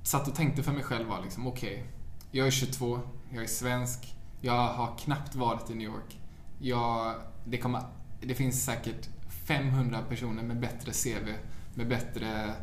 satt 0.02 0.28
och 0.28 0.34
tänkte 0.34 0.62
för 0.62 0.72
mig 0.72 0.82
själv 0.82 1.08
var 1.08 1.22
liksom, 1.22 1.46
okej, 1.46 1.84
jag 2.30 2.46
är 2.46 2.50
22, 2.50 3.00
jag 3.30 3.42
är 3.42 3.48
svensk, 3.48 4.14
jag 4.40 4.68
har 4.68 4.98
knappt 4.98 5.34
varit 5.34 5.70
i 5.70 5.74
New 5.74 5.86
York. 5.86 6.20
Jag, 6.58 7.14
det, 7.44 7.58
kommer, 7.58 7.82
det 8.20 8.34
finns 8.34 8.64
säkert 8.64 9.08
500 9.46 9.98
personer 10.08 10.42
med 10.42 10.60
bättre 10.60 10.92
CV, 10.92 11.32
med 11.74 11.88
bättre 11.88 12.54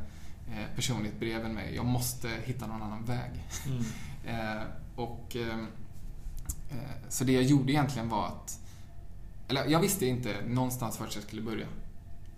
eh, 0.48 0.76
personligt 0.76 1.20
brev 1.20 1.46
än 1.46 1.54
mig. 1.54 1.76
Jag 1.76 1.86
måste 1.86 2.30
hitta 2.44 2.68
någon 2.68 2.82
annan 2.82 3.06
väg. 3.06 3.32
Mm. 3.68 3.84
Eh, 4.26 4.62
och, 4.96 5.36
eh, 5.36 5.60
eh, 6.70 7.10
så 7.10 7.24
det 7.24 7.32
jag 7.32 7.44
gjorde 7.44 7.72
egentligen 7.72 8.10
var 8.10 8.28
att... 8.28 8.60
Eller 9.54 9.72
jag 9.72 9.80
visste 9.80 10.06
inte 10.06 10.36
någonstans 10.48 11.00
vart 11.00 11.16
jag 11.16 11.24
skulle 11.24 11.42
börja. 11.42 11.66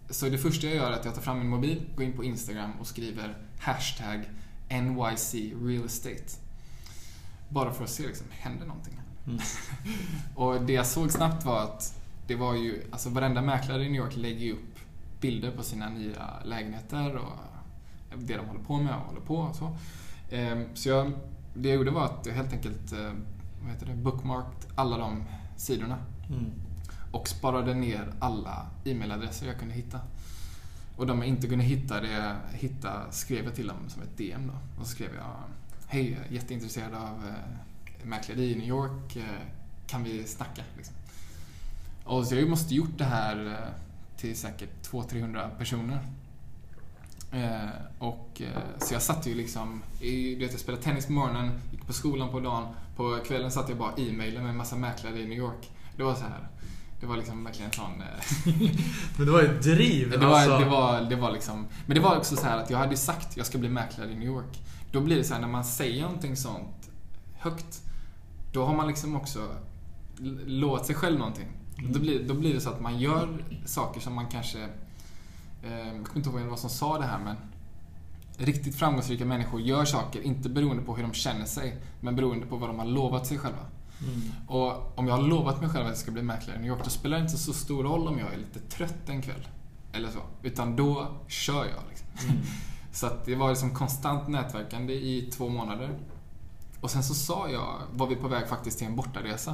Så 0.10 0.30
det 0.30 0.38
första 0.38 0.68
jag 0.68 0.76
gör 0.76 0.92
är 0.92 0.96
att 0.96 1.06
jag 1.06 1.16
tar 1.16 1.22
fram 1.22 1.40
min 1.40 1.48
mobil, 1.48 1.86
går 1.96 2.06
in 2.06 2.14
på 2.14 2.24
Instagram 2.24 2.72
och 2.80 2.88
skriver 2.88 3.38
hashtag 3.60 4.30
NYC 4.70 5.34
Real 5.62 5.86
Estate. 5.86 6.24
Bara 7.50 7.74
för 7.74 7.84
att 7.84 7.90
se 7.90 8.08
liksom, 8.08 8.28
händer 8.30 8.66
någonting 8.66 8.94
här? 8.94 9.32
Mm. 9.32 9.42
Och 10.36 10.62
det 10.62 10.74
jag 10.74 10.86
såg 10.86 11.12
snabbt 11.12 11.46
var 11.46 11.64
att 11.64 12.02
det 12.28 12.36
var 12.36 12.56
ju, 12.56 12.84
alltså 12.92 13.10
varenda 13.10 13.42
mäklare 13.42 13.84
i 13.84 13.90
New 13.90 14.02
York 14.02 14.16
lägger 14.16 14.46
ju 14.46 14.54
upp 14.54 14.80
bilder 15.22 15.52
på 15.52 15.64
sina 15.64 15.90
nya 15.90 16.44
lägenheter 16.44 17.16
och 17.16 17.40
det 18.18 18.38
de 18.38 18.46
håller 18.46 18.64
på 18.64 18.78
med 18.78 18.96
och 18.96 19.02
håller 19.02 19.22
på 19.22 19.38
och 19.38 19.56
så. 19.56 19.78
Ehm, 20.32 20.66
Så 20.74 20.90
jag, 20.90 21.12
det 21.54 21.70
jag 21.70 21.78
gjorde 21.78 21.92
var 21.92 22.06
att 22.06 22.26
jag 22.26 22.34
helt 22.34 22.54
enkelt 22.54 22.92
eh, 22.92 23.12
vad 23.62 23.72
heter 23.72 23.86
det, 23.86 23.94
bookmarked 23.94 24.70
alla 24.76 24.98
de 24.98 25.24
sidorna 25.58 25.98
Mm 26.30 26.52
och 27.16 27.28
sparade 27.28 27.74
ner 27.74 28.14
alla 28.20 28.66
e-mailadresser 28.86 29.48
jag 29.48 29.60
kunde 29.60 29.74
hitta. 29.74 30.00
Och 30.96 31.08
de 31.08 31.18
jag 31.18 31.28
inte 31.28 31.48
kunde 31.48 31.64
hitta, 31.64 32.02
det, 32.02 32.36
hitta 32.54 33.12
skrev 33.12 33.46
jag 33.46 33.56
till 33.56 33.68
dem 33.68 33.90
som 33.90 34.02
ett 34.02 34.18
DM 34.18 34.48
då. 34.48 34.82
Och 34.82 34.88
så 34.88 34.92
skrev 34.92 35.16
jag 35.16 35.36
Hej, 35.88 36.12
jag 36.12 36.28
är 36.28 36.34
jätteintresserad 36.34 36.94
av 36.94 37.28
eh, 37.28 38.08
mäkleri 38.08 38.52
i 38.52 38.56
New 38.56 38.68
York. 38.68 39.16
Eh, 39.16 39.24
kan 39.88 40.04
vi 40.04 40.24
snacka? 40.24 40.62
Liksom. 40.78 40.96
Och 42.04 42.28
så 42.28 42.36
jag 42.36 42.50
måste 42.50 42.76
gjort 42.76 42.98
det 42.98 43.06
här 43.06 43.46
eh, 43.46 44.18
till 44.18 44.36
säkert 44.36 44.90
200-300 44.92 45.58
personer. 45.58 46.00
Eh, 47.32 47.70
och, 48.00 48.42
eh, 48.42 48.80
så 48.80 48.94
jag 48.94 49.02
satt 49.02 49.28
ju 49.28 49.36
liksom, 49.36 49.84
i, 50.02 50.36
du 50.36 50.40
vet, 50.40 50.52
jag 50.52 50.62
spelade 50.62 50.84
tennis 50.84 51.06
på 51.06 51.12
morgonen, 51.12 51.52
gick 51.72 51.86
på 51.88 51.94
skolan 51.94 52.30
på 52.30 52.40
dagen. 52.40 52.68
På 52.96 53.20
kvällen 53.26 53.52
satt 53.52 53.70
jag 53.70 53.78
bara 53.78 53.94
e-mailade 53.98 54.42
med 54.42 54.50
en 54.50 54.58
massa 54.58 54.76
mäklare 54.76 55.20
i 55.20 55.28
New 55.28 55.38
York. 55.38 55.72
Det 55.98 56.04
var 56.04 56.16
så 56.16 56.24
här. 56.24 56.48
Det 57.00 57.06
var 57.06 57.18
liksom 57.18 57.44
verkligen 57.44 57.72
en 57.72 57.76
sån... 57.76 58.02
Eh, 58.02 58.46
Men 59.18 59.26
det 59.26 59.32
var 59.32 59.42
ju 59.42 59.48
ett 59.48 59.64
driv. 59.64 60.10
det, 60.10 60.18
var, 60.18 60.40
alltså. 60.40 60.58
det, 60.58 60.66
var, 60.66 61.02
det 61.02 61.16
var 61.16 61.32
liksom... 61.32 61.68
Men 61.86 61.96
det 61.96 62.02
var 62.02 62.18
också 62.18 62.36
så 62.36 62.46
här 62.46 62.58
att 62.58 62.70
jag 62.70 62.78
hade 62.78 62.98
sagt 62.98 63.38
jag 63.38 63.46
ska 63.46 63.58
bli 63.58 63.70
mäklare 63.70 64.12
i 64.12 64.16
New 64.16 64.28
York. 64.28 64.62
Då 64.92 65.02
blir 65.02 65.18
det 65.18 65.24
så 65.24 65.34
här 65.34 65.42
när 65.42 65.48
man 65.48 65.64
säger 65.64 66.02
någonting 66.02 66.36
sånt 66.36 66.90
högt. 67.38 67.82
Då 68.54 68.66
har 68.66 68.76
man 68.76 68.88
liksom 68.88 69.16
också 69.16 69.40
lovat 70.46 70.86
sig 70.86 70.96
själv 70.96 71.20
någonting. 71.20 71.48
Mm. 71.78 71.94
Då, 71.94 72.00
blir, 72.00 72.28
då 72.28 72.34
blir 72.34 72.54
det 72.54 72.62
så 72.62 72.70
att 72.70 72.82
man 72.82 73.00
gör 73.00 73.44
saker 73.66 74.02
som 74.02 74.14
man 74.14 74.28
kanske... 74.28 74.64
Eh, 75.64 75.88
jag 75.96 76.06
kommer 76.06 76.18
inte 76.18 76.30
ihåg 76.30 76.42
vad 76.42 76.60
som 76.60 76.70
sa 76.70 76.98
det 76.98 77.06
här 77.06 77.20
men... 77.20 77.36
Riktigt 78.38 78.76
framgångsrika 78.76 79.26
människor 79.26 79.62
gör 79.62 79.86
saker, 79.86 80.22
inte 80.22 80.50
beroende 80.50 80.84
på 80.84 80.96
hur 80.96 81.04
de 81.04 81.14
känner 81.14 81.46
sig, 81.46 81.78
men 82.02 82.16
beroende 82.16 82.46
på 82.46 82.56
vad 82.58 82.70
de 82.70 82.80
har 82.80 82.86
lovat 82.86 83.28
sig 83.28 83.38
själva. 83.38 83.60
Mm. 84.02 84.22
Och 84.48 85.00
om 85.00 85.08
jag 85.08 85.16
har 85.16 85.24
lovat 85.24 85.62
mig 85.62 85.70
själv 85.70 85.86
att 85.86 85.92
jag 85.92 85.98
ska 85.98 86.12
bli 86.12 86.22
mäklare 86.22 86.58
i 86.58 86.60
New 86.60 86.68
York, 86.68 86.84
då 86.84 86.90
spelar 86.90 87.18
det 87.18 87.24
inte 87.24 87.38
så 87.38 87.54
stor 87.54 87.84
roll 87.84 88.08
om 88.08 88.20
jag 88.20 88.34
är 88.34 88.38
lite 88.38 88.60
trött 88.60 89.10
en 89.10 89.22
kväll. 89.22 89.48
Eller 89.94 90.10
så. 90.10 90.20
Utan 90.42 90.76
då 90.76 91.08
kör 91.28 91.66
jag. 91.66 91.84
Liksom. 91.90 92.08
Mm. 92.30 92.42
Så 92.92 93.08
att 93.08 93.26
det 93.26 93.36
var 93.36 93.50
liksom 93.50 93.74
konstant 93.74 94.28
nätverkande 94.28 94.94
i 94.94 95.32
två 95.34 95.50
månader. 95.50 96.00
Och 96.82 96.92
sen 96.92 97.04
så 97.04 97.14
sa 97.14 97.50
jag, 97.50 97.82
var 97.92 98.08
vi 98.08 98.16
på 98.16 98.28
väg 98.28 98.48
faktiskt 98.48 98.78
till 98.78 98.88
en 98.88 98.96
bortaresa. 98.96 99.54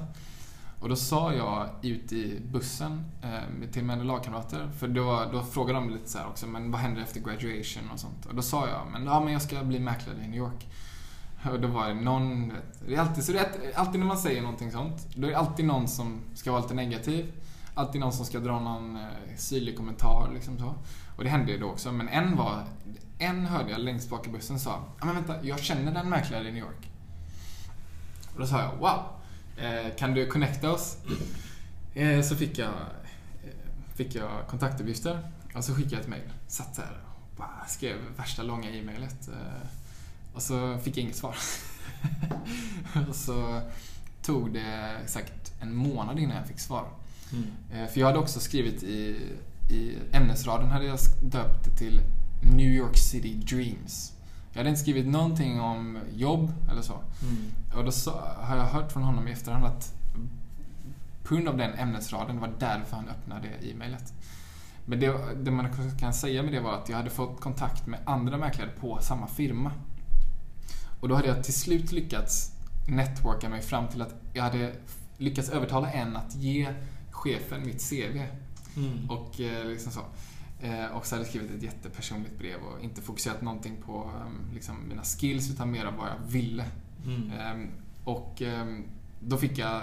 Och 0.79 0.89
då 0.89 0.95
sa 0.95 1.33
jag 1.33 1.69
ut 1.81 2.11
i 2.11 2.41
bussen 2.51 3.05
eh, 3.21 3.69
till 3.71 3.83
mina 3.83 4.03
lagkamrater, 4.03 4.69
för 4.79 4.87
då, 4.87 5.25
då 5.31 5.43
frågade 5.43 5.79
de 5.79 5.89
lite 5.89 6.09
så 6.09 6.17
här 6.17 6.27
också, 6.27 6.47
men 6.47 6.71
vad 6.71 6.81
händer 6.81 7.01
efter 7.01 7.19
graduation 7.19 7.89
och 7.93 7.99
sånt? 7.99 8.25
Och 8.25 8.35
då 8.35 8.41
sa 8.41 8.67
jag, 8.67 8.87
men, 8.91 9.05
ja, 9.05 9.19
men 9.19 9.33
jag 9.33 9.41
ska 9.41 9.63
bli 9.63 9.79
mäklare 9.79 10.17
i 10.17 10.27
New 10.27 10.37
York. 10.37 10.67
Och 11.49 11.59
då 11.59 11.67
var 11.67 11.87
det 11.87 11.93
någon, 11.93 12.47
du 12.47 12.53
vet, 12.53 12.87
det 12.87 12.95
är 12.95 12.99
alltid, 12.99 13.23
så 13.23 13.31
det 13.31 13.39
är, 13.39 13.49
alltid 13.75 13.99
när 13.99 14.07
man 14.07 14.17
säger 14.17 14.41
någonting 14.41 14.71
sånt, 14.71 15.07
då 15.15 15.27
är 15.27 15.31
det 15.31 15.37
alltid 15.37 15.65
någon 15.65 15.87
som 15.87 16.21
ska 16.35 16.51
vara 16.51 16.61
lite 16.61 16.73
negativ. 16.73 17.33
Alltid 17.73 18.01
någon 18.01 18.13
som 18.13 18.25
ska 18.25 18.39
dra 18.39 18.59
någon 18.59 18.95
eh, 18.95 19.03
syrlig 19.37 19.77
kommentar 19.77 20.31
liksom 20.33 20.59
så. 20.59 20.75
Och 21.17 21.23
det 21.23 21.29
hände 21.29 21.51
ju 21.51 21.57
då 21.57 21.67
också, 21.67 21.91
men 21.91 22.09
en 22.09 22.37
var, 22.37 22.63
en 23.19 23.45
hörde 23.45 23.71
jag 23.71 23.79
längst 23.79 24.09
bak 24.09 24.27
i 24.27 24.29
bussen 24.29 24.59
sa, 24.59 24.83
ja 24.99 25.05
men 25.05 25.15
vänta, 25.15 25.45
jag 25.45 25.59
känner 25.59 25.91
den 25.91 26.09
mäklare 26.09 26.47
i 26.47 26.51
New 26.51 26.63
York. 26.63 26.89
Och 28.33 28.39
då 28.39 28.47
sa 28.47 28.61
jag, 28.61 28.71
wow, 28.77 29.03
eh, 29.57 29.95
kan 29.97 30.13
du 30.13 30.27
connecta 30.27 30.71
oss? 30.71 30.97
Eh, 31.93 32.21
så 32.21 32.35
fick 32.35 32.57
jag, 32.57 32.69
eh, 32.69 33.95
fick 33.95 34.15
jag 34.15 34.47
kontaktuppgifter 34.47 35.31
och 35.55 35.63
så 35.63 35.75
skickade 35.75 35.95
jag 35.95 36.01
ett 36.01 36.09
mail. 36.09 36.33
Satt 36.47 36.75
där 36.75 37.03
och 37.05 37.37
bara 37.37 37.65
skrev 37.67 37.95
värsta 38.17 38.43
långa 38.43 38.69
e-mailet. 38.69 39.27
Eh. 39.27 39.67
Och 40.33 40.41
så 40.41 40.77
fick 40.77 40.97
jag 40.97 41.03
inget 41.03 41.15
svar. 41.15 41.35
och 43.09 43.15
så 43.15 43.61
tog 44.21 44.53
det 44.53 44.97
säkert 45.05 45.51
en 45.61 45.75
månad 45.75 46.19
innan 46.19 46.37
jag 46.37 46.47
fick 46.47 46.59
svar. 46.59 46.87
Mm. 47.31 47.45
Eh, 47.71 47.89
För 47.89 47.99
jag 47.99 48.07
hade 48.07 48.19
också 48.19 48.39
skrivit 48.39 48.83
i, 48.83 49.19
i 49.69 49.97
ämnesraden 50.11 50.69
hade 50.69 50.85
jag 50.85 50.99
döpt 51.23 51.65
det 51.65 51.77
till 51.77 52.01
New 52.55 52.71
York 52.71 52.97
City 52.97 53.33
Dreams. 53.33 54.13
Jag 54.51 54.57
hade 54.57 54.69
inte 54.69 54.81
skrivit 54.81 55.07
någonting 55.07 55.61
om 55.61 55.97
jobb 56.15 56.53
eller 56.71 56.81
så. 56.81 56.93
Mm. 56.93 57.51
Och 57.75 57.85
då 57.85 57.91
sa, 57.91 58.35
har 58.37 58.57
jag 58.57 58.65
hört 58.65 58.91
från 58.91 59.03
honom 59.03 59.27
i 59.27 59.31
efterhand 59.31 59.65
att 59.65 59.93
på 61.23 61.35
grund 61.35 61.47
av 61.47 61.57
den 61.57 61.73
ämnesraden, 61.73 62.35
det 62.35 62.41
var 62.41 62.53
därför 62.59 62.95
han 62.95 63.09
öppnade 63.09 63.47
e-mailet. 63.47 64.13
Men 64.85 64.99
det, 64.99 65.13
det 65.43 65.51
man 65.51 65.67
kan 65.99 66.13
säga 66.13 66.43
med 66.43 66.53
det 66.53 66.59
var 66.59 66.73
att 66.73 66.89
jag 66.89 66.97
hade 66.97 67.09
fått 67.09 67.41
kontakt 67.41 67.87
med 67.87 67.99
andra 68.05 68.37
mäklare 68.37 68.69
på 68.79 68.99
samma 69.01 69.27
firma. 69.27 69.71
Och 71.01 71.09
då 71.09 71.15
hade 71.15 71.27
jag 71.27 71.43
till 71.43 71.53
slut 71.53 71.91
lyckats 71.91 72.51
networka 72.87 73.49
mig 73.49 73.61
fram 73.61 73.87
till 73.87 74.01
att 74.01 74.15
jag 74.33 74.43
hade 74.43 74.73
lyckats 75.17 75.49
övertala 75.49 75.91
en 75.91 76.15
att 76.15 76.35
ge 76.35 76.73
chefen 77.11 77.65
mitt 77.65 77.89
CV. 77.89 78.21
Mm. 78.77 79.09
Och 79.09 79.41
eh, 79.41 79.67
liksom 79.67 79.91
så. 79.91 80.01
Eh, 80.61 80.85
och 80.85 81.05
så 81.05 81.15
hade 81.15 81.25
jag 81.25 81.29
skrivit 81.29 81.51
ett 81.51 81.63
jättepersonligt 81.63 82.37
brev 82.37 82.59
och 82.61 82.83
inte 82.83 83.01
fokuserat 83.01 83.41
någonting 83.41 83.77
på 83.85 84.11
eh, 84.15 84.53
liksom, 84.53 84.75
mina 84.89 85.03
skills 85.03 85.51
utan 85.51 85.71
mer 85.71 85.85
vad 85.85 86.07
jag 86.07 86.31
ville. 86.31 86.65
Mm. 87.05 87.31
Ehm, 87.31 87.67
och 88.03 88.41
ehm, 88.41 88.83
då 89.19 89.37
fick 89.37 89.57
jag 89.57 89.81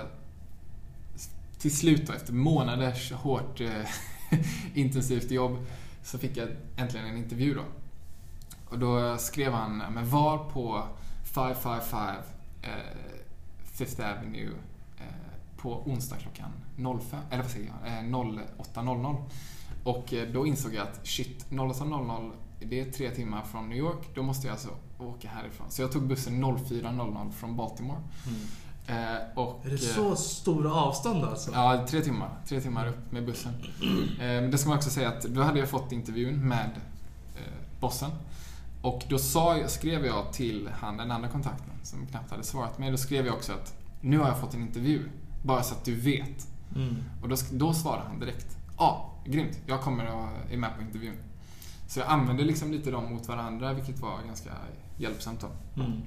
till 1.59 1.77
slut 1.77 2.07
då, 2.07 2.12
efter 2.12 2.33
månaders 2.33 3.12
hårt 3.12 3.61
eh, 3.61 3.87
intensivt 4.75 5.31
jobb 5.31 5.66
så 6.03 6.19
fick 6.19 6.37
jag 6.37 6.49
äntligen 6.77 7.07
en 7.07 7.16
intervju 7.16 7.55
då. 7.55 7.64
Och 8.64 8.79
då 8.79 9.19
skrev 9.19 9.53
han, 9.53 9.77
men 9.77 10.09
var 10.09 10.51
på 10.51 10.85
555 11.33 12.16
eh, 12.62 12.70
Fifth 13.72 14.01
Avenue 14.01 14.53
eh, 14.99 15.05
på 15.57 15.83
onsdag 15.87 16.16
klockan 16.16 16.51
05, 17.01 17.20
eller 17.31 17.43
vad 17.43 17.53
säger 17.53 17.72
jag, 17.83 17.93
eh, 17.93 18.03
08.00. 18.74 19.16
Och 19.85 20.14
eh, 20.14 20.29
då 20.29 20.47
insåg 20.47 20.74
jag 20.74 20.83
att 20.83 21.07
shit, 21.07 21.47
08.00 21.51 22.33
det 22.61 22.81
är 22.81 22.91
tre 22.91 23.11
timmar 23.11 23.43
från 23.43 23.68
New 23.68 23.79
York, 23.79 24.09
då 24.14 24.22
måste 24.22 24.47
jag 24.47 24.53
alltså 24.53 24.68
åka 24.99 25.29
härifrån. 25.29 25.66
Så 25.70 25.83
jag 25.83 25.93
tog 25.93 26.09
bussen 26.09 26.45
04.00 26.45 27.31
från 27.31 27.57
Baltimore. 27.57 28.01
Mm. 28.26 28.41
Eh, 28.87 29.39
och, 29.39 29.66
Är 29.66 29.70
det 29.70 29.74
eh, 29.74 29.95
så 29.95 30.16
stora 30.16 30.72
avstånd 30.72 31.24
alltså? 31.24 31.51
Ja, 31.55 31.87
tre 31.89 32.01
timmar. 32.01 32.31
Tre 32.47 32.61
timmar 32.61 32.89
upp 32.89 33.12
med 33.12 33.26
bussen. 33.26 33.53
Eh, 33.83 34.18
Men 34.18 34.51
det 34.51 34.59
ska 34.59 34.68
man 34.68 34.79
också 34.79 34.91
säga 34.91 35.09
att 35.09 35.22
då 35.22 35.43
hade 35.43 35.59
jag 35.59 35.68
fått 35.68 35.93
intervjun 35.93 36.49
med 36.49 36.70
eh, 37.37 37.43
bossen. 37.81 38.11
Och 38.83 39.05
då 39.09 39.18
sa, 39.18 39.68
skrev 39.68 40.07
jag 40.07 40.33
till 40.33 40.68
han, 40.72 40.97
den 40.97 41.11
andra 41.11 41.29
kontakten, 41.29 41.72
som 41.83 42.07
knappt 42.07 42.31
hade 42.31 42.43
svarat 42.43 42.79
mig. 42.79 42.91
Då 42.91 42.97
skrev 42.97 43.26
jag 43.26 43.35
också 43.35 43.53
att 43.53 43.74
nu 44.01 44.18
har 44.18 44.29
jag 44.29 44.41
fått 44.41 44.55
en 44.55 44.61
intervju. 44.61 45.09
Bara 45.43 45.62
så 45.62 45.74
att 45.74 45.85
du 45.85 45.95
vet. 45.95 46.49
Mm. 46.76 46.97
Och 47.22 47.29
då, 47.29 47.37
då 47.53 47.74
svarade 47.74 48.09
han 48.09 48.20
direkt. 48.20 48.59
Ja, 48.79 48.85
ah, 48.85 49.31
grymt. 49.31 49.61
Jag 49.66 49.81
kommer 49.81 50.07
och 50.14 50.53
är 50.53 50.57
med 50.57 50.76
på 50.76 50.83
intervjun. 50.83 51.14
Så 51.89 52.01
jag 52.01 52.09
använde 52.09 52.45
liksom 52.45 52.72
lite 52.72 52.91
dem 52.91 53.12
mot 53.12 53.29
varandra, 53.29 53.72
vilket 53.72 53.99
var 53.99 54.18
ganska 54.26 54.51
hjälpsamt 54.97 55.41
då. 55.41 55.81
Mm. 55.83 56.03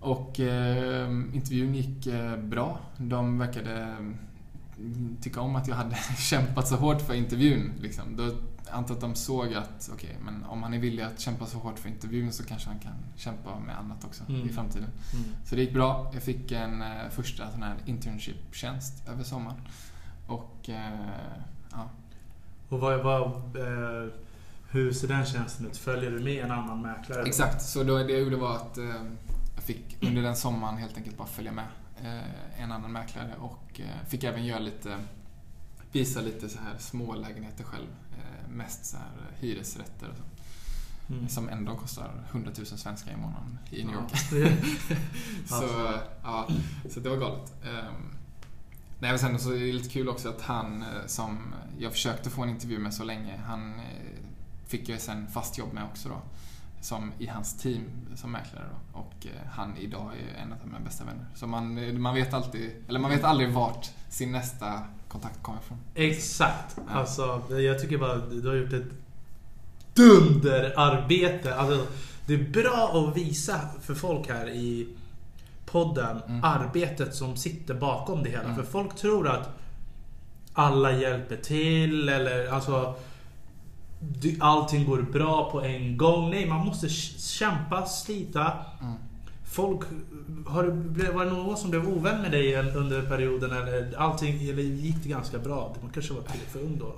Och 0.00 0.40
eh, 0.40 1.10
intervjun 1.10 1.74
gick 1.74 2.06
eh, 2.06 2.36
bra. 2.36 2.78
De 2.96 3.38
verkade 3.38 3.72
mm, 4.78 5.16
tycka 5.22 5.40
om 5.40 5.56
att 5.56 5.68
jag 5.68 5.74
hade 5.74 5.96
kämpat 6.18 6.68
så 6.68 6.76
hårt 6.76 7.02
för 7.02 7.14
intervjun. 7.14 7.72
Liksom. 7.80 8.16
Då 8.16 8.30
antar 8.70 8.94
att 8.94 9.00
de 9.00 9.14
såg 9.14 9.54
att 9.54 9.90
okej, 9.92 10.16
men 10.24 10.44
om 10.44 10.62
han 10.62 10.74
är 10.74 10.78
villig 10.78 11.02
att 11.02 11.20
kämpa 11.20 11.46
så 11.46 11.58
hårt 11.58 11.78
för 11.78 11.88
intervjun 11.88 12.32
så 12.32 12.44
kanske 12.44 12.68
han 12.68 12.78
kan 12.78 12.92
kämpa 13.16 13.58
med 13.58 13.78
annat 13.78 14.04
också 14.04 14.24
Mm. 14.28 14.48
i 14.48 14.52
framtiden. 14.52 14.88
Mm. 15.14 15.24
Så 15.46 15.54
det 15.54 15.60
gick 15.62 15.72
bra. 15.74 16.10
Jag 16.14 16.22
fick 16.22 16.52
en 16.52 16.82
eh, 16.82 17.08
första 17.10 17.50
sån 17.50 17.62
här 17.62 17.76
internship-tjänst 17.86 19.08
över 19.08 19.24
sommaren. 19.24 19.60
Och 20.26 20.68
eh, 20.68 20.98
ja, 21.72 21.90
Och 22.68 22.80
vad, 22.80 23.00
vad, 23.02 23.26
eh, 23.56 24.12
hur 24.70 24.92
ser 24.92 25.08
den 25.08 25.26
tjänsten 25.26 25.66
ut? 25.66 25.76
Följer 25.76 26.10
du 26.10 26.18
med 26.20 26.44
en 26.44 26.50
annan 26.50 26.82
mäklare? 26.82 27.22
Exakt, 27.22 27.62
så 27.62 27.82
då, 27.82 27.98
det 27.98 28.12
jag 28.12 28.20
gjorde 28.20 28.36
var 28.36 28.56
att 28.56 28.78
eh, 28.78 28.84
jag 29.54 29.64
fick 29.64 29.96
under 30.02 30.22
den 30.22 30.36
sommaren 30.36 30.76
helt 30.78 30.96
enkelt 30.96 31.16
bara 31.18 31.28
följa 31.28 31.52
med 31.52 31.64
eh, 32.02 32.62
en 32.62 32.72
annan 32.72 32.92
mäklare 32.92 33.34
och 33.40 33.80
eh, 33.80 34.08
fick 34.08 34.24
även 34.24 34.44
göra 34.46 34.58
lite, 34.58 34.96
visa 35.92 36.20
lite 36.20 36.48
så 36.48 36.58
här 36.58 36.78
små 36.78 37.14
lägenheter 37.14 37.64
själv. 37.64 37.88
Eh, 38.12 38.50
mest 38.50 38.84
så 38.84 38.96
här 38.96 39.10
hyresrätter 39.40 40.08
och 40.08 40.16
så. 40.16 40.22
Mm. 41.12 41.28
Som 41.28 41.48
ändå 41.48 41.76
kostar 41.76 42.24
100 42.30 42.50
000 42.56 42.66
svenska 42.66 43.12
i 43.12 43.16
månaden 43.16 43.58
i 43.70 43.84
New 43.84 43.94
York. 43.94 44.12
Ja. 45.50 45.58
så, 45.58 45.94
ja, 46.22 46.48
så 46.90 47.00
det 47.00 47.08
var 47.08 47.16
galet. 47.16 47.52
Um, 47.62 48.14
nej, 48.98 49.10
men 49.10 49.18
sen 49.18 49.38
så 49.38 49.52
är 49.52 49.58
det 49.58 49.72
lite 49.72 49.88
kul 49.88 50.08
också 50.08 50.28
att 50.28 50.42
han 50.42 50.82
eh, 50.82 51.06
som 51.06 51.54
jag 51.78 51.92
försökte 51.92 52.30
få 52.30 52.42
en 52.42 52.48
intervju 52.48 52.78
med 52.78 52.94
så 52.94 53.04
länge, 53.04 53.36
han 53.46 53.74
eh, 53.74 53.84
fick 54.66 54.88
jag 54.88 55.00
sen 55.00 55.28
fast 55.28 55.58
jobb 55.58 55.72
med 55.72 55.84
också 55.84 56.08
då. 56.08 56.22
Som 56.80 57.12
i 57.18 57.26
hans 57.26 57.56
team 57.56 57.82
som 58.14 58.32
mäklare 58.32 58.64
då. 58.70 58.98
Och 58.98 59.26
han 59.52 59.76
idag 59.76 60.12
är 60.16 60.42
en 60.42 60.52
av 60.52 60.58
mina 60.66 60.80
bästa 60.80 61.04
vänner. 61.04 61.26
Så 61.34 61.46
man, 61.46 62.00
man 62.00 62.14
vet 62.14 62.34
alltid, 62.34 62.72
eller 62.88 63.00
man 63.00 63.10
vet 63.10 63.24
aldrig 63.24 63.52
vart 63.52 63.90
sin 64.08 64.32
nästa 64.32 64.82
kontakt 65.10 65.42
kommer 65.42 65.58
ifrån. 65.58 65.78
Exakt. 65.94 66.76
Ja. 66.76 66.82
Alltså, 66.94 67.42
jag 67.50 67.80
tycker 67.80 67.98
bara 67.98 68.16
du 68.16 68.48
har 68.48 68.54
gjort 68.54 68.72
ett 68.72 68.90
dunderarbete. 69.94 71.54
Alltså, 71.54 71.86
det 72.26 72.34
är 72.34 72.50
bra 72.50 72.90
att 73.08 73.16
visa 73.16 73.60
för 73.80 73.94
folk 73.94 74.28
här 74.28 74.48
i 74.48 74.88
podden 75.66 76.20
Mm. 76.28 76.44
arbetet 76.44 77.14
som 77.14 77.36
sitter 77.36 77.74
bakom 77.74 78.22
det 78.22 78.30
hela. 78.30 78.42
Mm. 78.44 78.56
För 78.56 78.62
folk 78.62 78.96
tror 78.96 79.28
att 79.28 79.48
alla 80.52 80.92
hjälper 80.92 81.36
till 81.36 82.08
eller 82.08 82.52
alltså 82.52 82.94
allting 84.40 84.84
går 84.86 85.02
bra 85.02 85.50
på 85.50 85.60
en 85.62 85.96
gång. 85.96 86.30
Nej, 86.30 86.46
man 86.46 86.66
måste 86.66 86.88
kämpa, 86.88 87.86
slita. 87.86 88.52
Mm. 88.80 88.94
Folk, 89.50 89.80
har 90.46 90.62
det, 90.64 91.12
var 91.12 91.24
det 91.24 91.30
någon 91.30 91.56
som 91.56 91.70
blev 91.70 91.88
ovän 91.88 92.22
med 92.22 92.30
dig 92.30 92.56
under 92.76 93.02
perioden? 93.08 93.50
Eller 93.52 93.96
allting, 93.98 94.42
eller 94.48 94.62
gick 94.62 95.02
det 95.02 95.08
ganska 95.08 95.38
bra? 95.38 95.76
Man 95.82 95.90
kanske 95.90 96.14
var 96.14 96.22
till 96.22 96.40
för 96.40 96.60
ung 96.60 96.78
då? 96.78 96.94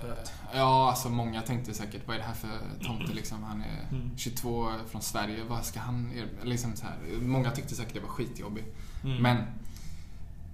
För 0.00 0.12
att- 0.12 0.32
Ja, 0.54 0.88
alltså 0.90 1.08
många 1.08 1.42
tänkte 1.42 1.74
säkert 1.74 2.02
vad 2.06 2.16
är 2.16 2.20
det 2.20 2.26
här 2.26 2.34
för 2.34 2.84
tomte 2.86 3.12
liksom? 3.12 3.42
Han 3.42 3.60
är 3.60 3.96
Mm. 3.96 4.10
22 4.16 4.68
från 4.90 5.02
Sverige, 5.02 5.44
vad 5.48 5.64
ska 5.64 5.80
han... 5.80 6.12
Liksom 6.42 6.76
så 6.76 6.84
här. 6.86 7.20
Många 7.20 7.50
tyckte 7.50 7.74
säkert 7.74 7.94
det 7.94 8.00
var 8.00 8.08
skitjobbigt. 8.08 8.66
Mm. 9.04 9.22
Men, 9.22 9.36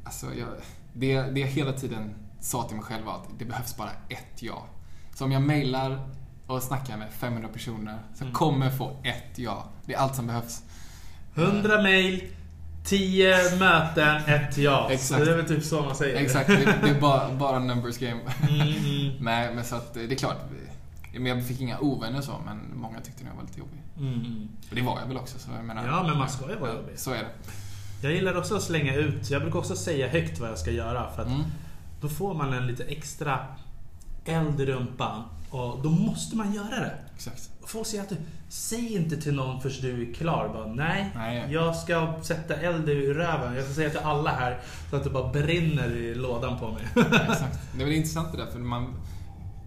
alltså 0.04 0.26
jag, 0.34 0.48
det, 0.92 1.22
det 1.22 1.40
jag 1.40 1.48
hela 1.48 1.72
tiden 1.72 2.14
sa 2.40 2.62
till 2.62 2.76
mig 2.76 2.84
själv 2.84 3.04
var 3.06 3.14
att 3.14 3.28
det 3.38 3.44
behövs 3.44 3.76
bara 3.76 3.90
ett 4.08 4.42
ja. 4.42 4.66
Så 5.14 5.24
om 5.24 5.32
jag 5.32 5.42
mejlar 5.42 6.08
och 6.46 6.62
snackar 6.62 6.96
med 6.96 7.12
500 7.12 7.48
personer 7.52 7.98
så 8.14 8.24
Mm. 8.24 8.34
kommer 8.34 8.66
jag 8.66 8.78
få 8.78 8.96
ett 9.04 9.38
ja. 9.38 9.64
Det 9.86 9.94
är 9.94 9.98
allt 9.98 10.14
som 10.14 10.26
behövs. 10.26 10.62
100 11.36 11.82
mail, 11.82 12.22
10 12.84 13.34
möten, 13.58 14.16
ett 14.16 14.58
ja. 14.58 14.88
Exakt. 14.90 15.18
Så 15.20 15.24
det 15.24 15.32
är 15.32 15.36
väl 15.36 15.46
typ 15.48 15.64
så 15.64 15.82
man 15.82 15.94
säger. 15.96 16.16
Exakt, 16.20 16.48
det, 16.48 16.74
det 16.82 16.90
är 16.90 17.00
bara, 17.00 17.32
bara 17.32 17.58
numbers 17.58 17.98
game. 17.98 18.20
Mm, 18.48 18.60
mm, 18.60 19.12
Nej, 19.20 19.54
men 19.54 19.64
så 19.64 19.76
att 19.76 19.94
det 19.94 20.04
är 20.12 20.14
klart. 20.14 20.36
Men 21.12 21.26
jag 21.26 21.46
fick 21.46 21.60
inga 21.60 21.78
ovänner 21.78 22.20
så, 22.20 22.32
men 22.46 22.60
många 22.80 23.00
tyckte 23.00 23.24
nog 23.24 23.32
jag 23.32 23.36
var 23.36 23.42
lite 23.42 23.58
jobbig. 23.58 23.80
mm, 23.98 24.14
mm. 24.26 24.48
Och 24.70 24.74
det 24.76 24.82
var 24.82 25.00
jag 25.00 25.06
väl 25.06 25.16
också. 25.16 25.38
Så 25.38 25.50
jag 25.56 25.64
menar, 25.64 25.86
Ja, 25.86 26.02
men 26.02 26.18
man 26.18 26.28
ska 26.28 26.50
ju 26.50 26.56
vara 26.56 26.74
jobbig. 26.74 26.98
Så 26.98 27.10
är 27.10 27.18
det. 27.18 27.28
Jag 28.02 28.12
gillar 28.12 28.38
också 28.38 28.56
att 28.56 28.62
slänga 28.62 28.94
ut. 28.94 29.30
Jag 29.30 29.42
brukar 29.42 29.58
också 29.58 29.76
säga 29.76 30.08
högt 30.08 30.40
vad 30.40 30.50
jag 30.50 30.58
ska 30.58 30.70
göra. 30.70 31.10
För 31.14 31.22
att 31.22 31.28
Mm. 31.28 31.42
då 32.00 32.08
får 32.08 32.34
man 32.34 32.52
en 32.52 32.66
lite 32.66 32.84
extra 32.84 33.38
eld 34.24 34.60
i 34.60 34.66
rumpan. 34.66 35.22
Och 35.50 35.80
då 35.82 35.90
måste 35.90 36.36
man 36.36 36.52
göra 36.54 36.80
det. 36.80 36.94
Exakt. 37.16 37.50
Folk 37.66 37.86
säger 37.86 38.02
att 38.02 38.12
säg 38.48 38.94
inte 38.94 39.16
till 39.16 39.34
någon 39.34 39.60
förrän 39.60 39.80
du 39.80 40.10
är 40.10 40.14
klar. 40.14 40.48
Bara, 40.48 40.66
nej, 40.66 41.10
Nej. 41.14 41.52
jag 41.52 41.76
ska 41.76 42.14
sätta 42.22 42.56
eld 42.56 42.88
i 42.88 43.12
röven. 43.12 43.54
Jag 43.54 43.64
ska 43.64 43.74
säga 43.74 43.90
till 43.90 43.98
alla 43.98 44.30
här 44.30 44.60
så 44.90 44.96
att 44.96 45.04
det 45.04 45.10
bara 45.10 45.32
brinner 45.32 45.90
i 45.90 46.14
lådan 46.14 46.58
på 46.58 46.70
mig. 46.72 46.82
Exakt. 47.30 47.58
Det 47.78 47.84
är 47.84 47.90
intressant 47.90 48.32
det 48.32 48.38
där, 48.38 48.46
för 48.46 48.58
man... 48.58 48.94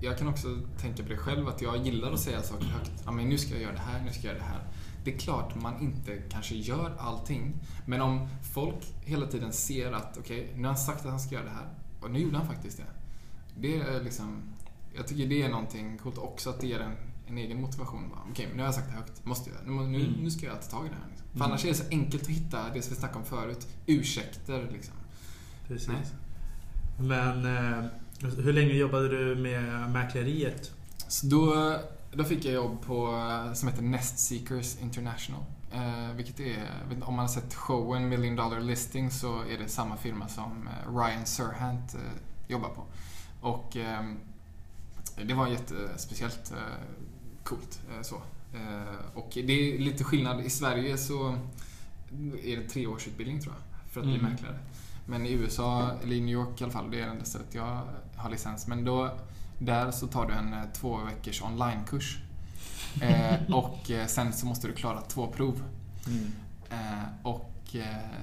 Jag 0.02 0.18
kan 0.18 0.28
också 0.28 0.48
tänka 0.82 1.04
på 1.04 1.10
det 1.10 1.18
själv, 1.18 1.48
att 1.48 1.62
jag 1.62 1.86
gillar 1.86 2.12
att 2.12 2.20
säga 2.20 2.42
saker 2.42 2.66
högt. 2.66 2.92
Ja, 3.06 3.12
men 3.12 3.30
nu 3.30 3.38
ska 3.38 3.54
jag 3.54 3.62
göra 3.62 3.74
det 3.74 3.80
här, 3.80 4.02
nu 4.06 4.12
ska 4.12 4.28
jag 4.28 4.36
göra 4.36 4.44
det 4.44 4.50
här. 4.50 4.64
Det 5.04 5.14
är 5.14 5.20
klart 5.20 5.56
man 5.56 5.82
inte 5.82 6.18
kanske 6.30 6.56
gör 6.56 6.92
allting. 7.00 7.54
Men 7.86 8.02
om 8.02 8.28
folk 8.54 8.94
hela 9.02 9.28
tiden 9.28 9.54
ser 9.54 9.92
att, 9.92 10.18
okej, 10.18 10.52
nu 10.56 10.62
har 10.62 10.68
han 10.68 10.78
sagt 10.78 11.06
att 11.06 11.12
han 11.12 11.20
ska 11.20 11.36
göra 11.36 11.46
det 11.46 11.52
här. 11.52 11.68
Och 12.02 12.12
nu 12.12 12.20
gjorde 12.20 12.38
han 12.38 12.48
faktiskt 12.48 12.78
det. 12.78 12.84
Det 13.58 13.80
är 13.80 14.04
liksom... 14.04 14.42
Jag 14.96 15.08
tycker 15.08 15.26
det 15.26 15.42
är 15.42 15.50
någonting 15.50 15.98
coolt 15.98 16.18
också, 16.18 16.50
att 16.50 16.62
det 16.62 16.68
ger 16.68 16.80
en, 16.80 16.96
en 17.30 17.38
egen 17.38 17.62
motivation. 17.62 18.12
Okej, 18.32 18.46
men 18.48 18.58
nu 18.58 18.62
har 18.64 18.68
jag 18.68 18.76
sagt 18.76 18.88
det 18.88 18.94
högt. 18.96 19.26
Måste 19.26 19.50
jag. 19.50 19.60
Nu, 19.68 19.74
nu, 19.88 20.00
Mm. 20.06 20.12
nu 20.24 20.32
ska 20.32 20.46
jag 20.46 20.62
ta 20.62 20.68
tag 20.78 20.86
i 20.86 20.90
det 20.90 20.96
här. 20.96 21.10
Liksom. 21.10 21.28
För 21.32 21.36
Mm. 21.36 21.52
annars 21.52 21.66
är 21.66 21.70
det 21.70 21.76
så 21.76 21.90
enkelt 21.92 22.24
att 22.24 22.30
hitta 22.30 22.70
det 22.74 22.82
som 22.82 22.94
vi 22.94 23.00
snackade 23.00 23.20
om 23.20 23.26
förut. 23.26 23.68
Ursäkter 23.86 24.70
liksom. 24.72 24.94
Precis. 25.68 25.88
Nej. 25.88 26.06
Men 27.00 27.46
eh, 27.46 27.86
hur 28.22 28.54
länge 28.54 28.74
jobbade 28.74 29.08
du 29.10 29.36
med 29.36 29.90
mäkleriet? 29.92 30.72
Så 31.08 31.26
då, 31.28 31.76
då 32.14 32.24
fick 32.24 32.46
jag 32.46 32.54
jobb 32.54 32.82
på, 32.86 33.24
som 33.54 33.70
heter 33.70 33.82
Nest 33.84 34.20
Seekers 34.20 34.78
International. 34.82 35.44
Eh, 35.74 36.14
vilket 36.16 36.40
är, 36.40 36.66
om 37.02 37.16
man 37.16 37.20
har 37.20 37.28
sett 37.28 37.54
showen 37.56 38.10
Million 38.10 38.36
Dollar 38.36 38.60
Listing 38.60 39.12
så 39.12 39.42
är 39.42 39.58
det 39.58 39.68
samma 39.70 39.98
firma 39.98 40.28
som 40.28 40.68
eh, 40.68 40.96
Ryan 40.98 41.26
Serhant 41.26 41.94
eh, 41.96 42.02
jobbar 42.48 42.70
på. 42.70 42.84
Och 43.42 43.78
eh, 43.78 44.04
det 45.26 45.34
var 45.34 45.48
jättespeciellt 45.48 46.52
eh, 46.52 46.58
coolt. 47.50 47.80
Eh, 47.96 48.02
så. 48.02 48.16
Eh, 48.54 49.16
och 49.16 49.30
det 49.34 49.76
är 49.76 49.80
lite 49.80 50.04
skillnad. 50.04 50.42
I 50.42 50.50
Sverige 50.50 50.98
så 50.98 51.36
är 52.44 52.58
det 52.58 52.70
tre 52.70 52.88
års 52.88 53.08
utbildning 53.08 53.42
tror 53.42 53.54
jag, 53.56 53.92
för 53.92 54.00
att 54.00 54.06
bli 54.06 54.16
Mm. 54.20 54.32
mäklare. 54.32 54.60
Men 55.06 55.26
i 55.26 55.32
USA, 55.32 55.92
eller 56.04 56.16
i 56.16 56.22
New 56.22 56.34
York 56.34 56.62
i 56.62 56.64
alla 56.64 56.74
fall, 56.74 56.92
det 56.92 56.98
är 57.00 57.06
det 57.06 57.12
enda 57.12 57.26
stället 57.26 57.56
jag 57.56 57.82
har 58.16 58.30
licens. 58.30 58.68
Men 58.68 58.86
då, 58.86 59.18
där 59.60 59.92
så 59.92 60.08
tar 60.08 60.28
du 60.28 60.34
en 60.34 60.54
eh, 60.54 60.60
två 60.74 60.98
veckors 60.98 61.42
onlinekurs. 61.42 62.18
Eh, 63.02 63.54
och 63.56 63.92
sen 64.08 64.34
så 64.34 64.46
måste 64.46 64.68
du 64.68 64.74
klara 64.74 65.02
två 65.02 65.28
prov. 65.28 65.64
Eh, 66.70 67.04
och 67.24 67.76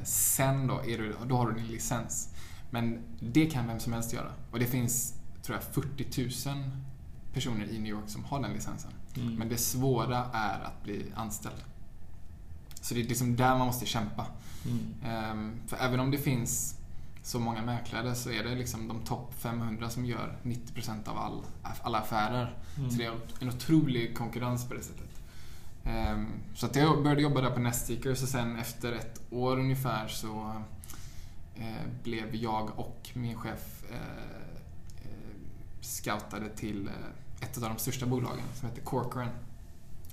sen 0.05 0.67
då, 0.67 0.75
är 0.75 0.99
du, 0.99 1.17
då 1.27 1.37
har 1.37 1.51
du 1.51 1.55
din 1.61 1.67
licens. 1.67 2.29
Men 2.71 2.99
det 3.21 3.47
kan 3.47 3.67
vem 3.67 3.81
som 3.81 3.93
helst 3.93 4.13
göra. 4.13 4.33
Och 4.51 4.59
det 4.59 4.67
finns, 4.67 5.15
tror 5.43 5.59
jag, 5.59 5.85
40 5.85 6.49
000 6.49 6.63
personer 7.33 7.65
i 7.71 7.79
New 7.79 7.91
York 7.93 8.05
som 8.09 8.25
har 8.25 8.43
den 8.43 8.53
licensen. 8.53 8.91
Mm. 9.17 9.35
Men 9.35 9.49
det 9.49 9.57
svåra 9.57 10.25
är 10.33 10.61
att 10.65 10.83
bli 10.83 11.13
anställd. 11.15 11.65
Så 12.81 12.95
det 12.95 13.01
är 13.01 13.05
liksom 13.05 13.37
där 13.37 13.59
man 13.59 13.67
måste 13.67 13.87
kämpa. 13.87 14.27
Mm. 14.65 14.95
Ehm, 15.05 15.61
för 15.67 15.77
även 15.77 16.01
om 16.01 16.11
det 16.11 16.19
finns 16.19 16.79
så 17.23 17.39
många 17.39 17.63
mäklare 17.63 18.15
så 18.15 18.31
är 18.31 18.45
det 18.45 18.55
liksom 18.55 18.89
de 18.89 19.01
topp 19.01 19.35
500 19.39 19.91
som 19.91 20.07
gör 20.07 20.37
90% 20.43 21.09
av 21.09 21.19
all, 21.19 21.43
alla 21.83 21.99
affärer. 21.99 22.59
Mm. 22.79 22.91
Så 22.91 22.99
det 22.99 23.05
är 23.05 23.13
en 23.41 23.49
otrolig 23.49 24.17
konkurrens 24.17 24.69
på 24.69 24.75
det 24.75 24.83
sättet. 24.83 25.23
Ehm, 25.85 26.27
så 26.55 26.67
att 26.67 26.77
jag 26.77 27.03
började 27.03 27.23
jobba 27.23 27.41
där 27.41 27.51
på 27.51 27.61
Nestseekers 27.61 28.23
och 28.23 28.29
sen 28.29 28.57
efter 28.57 28.93
ett 28.93 29.21
år 29.31 29.59
ungefär 29.59 30.09
så 30.09 30.63
eh, 31.55 31.87
blev 32.03 32.35
jag 32.35 32.79
och 32.79 33.11
min 33.15 33.37
chef 33.37 33.85
eh, 33.91 33.97
eh, 35.05 35.37
scoutade 35.81 36.49
till 36.49 36.91
ett 37.41 37.57
av 37.57 37.63
de 37.63 37.79
största 37.79 38.07
bolagen 38.07 38.45
som 38.55 38.69
heter 38.69 38.83
Corcoran. 38.83 39.29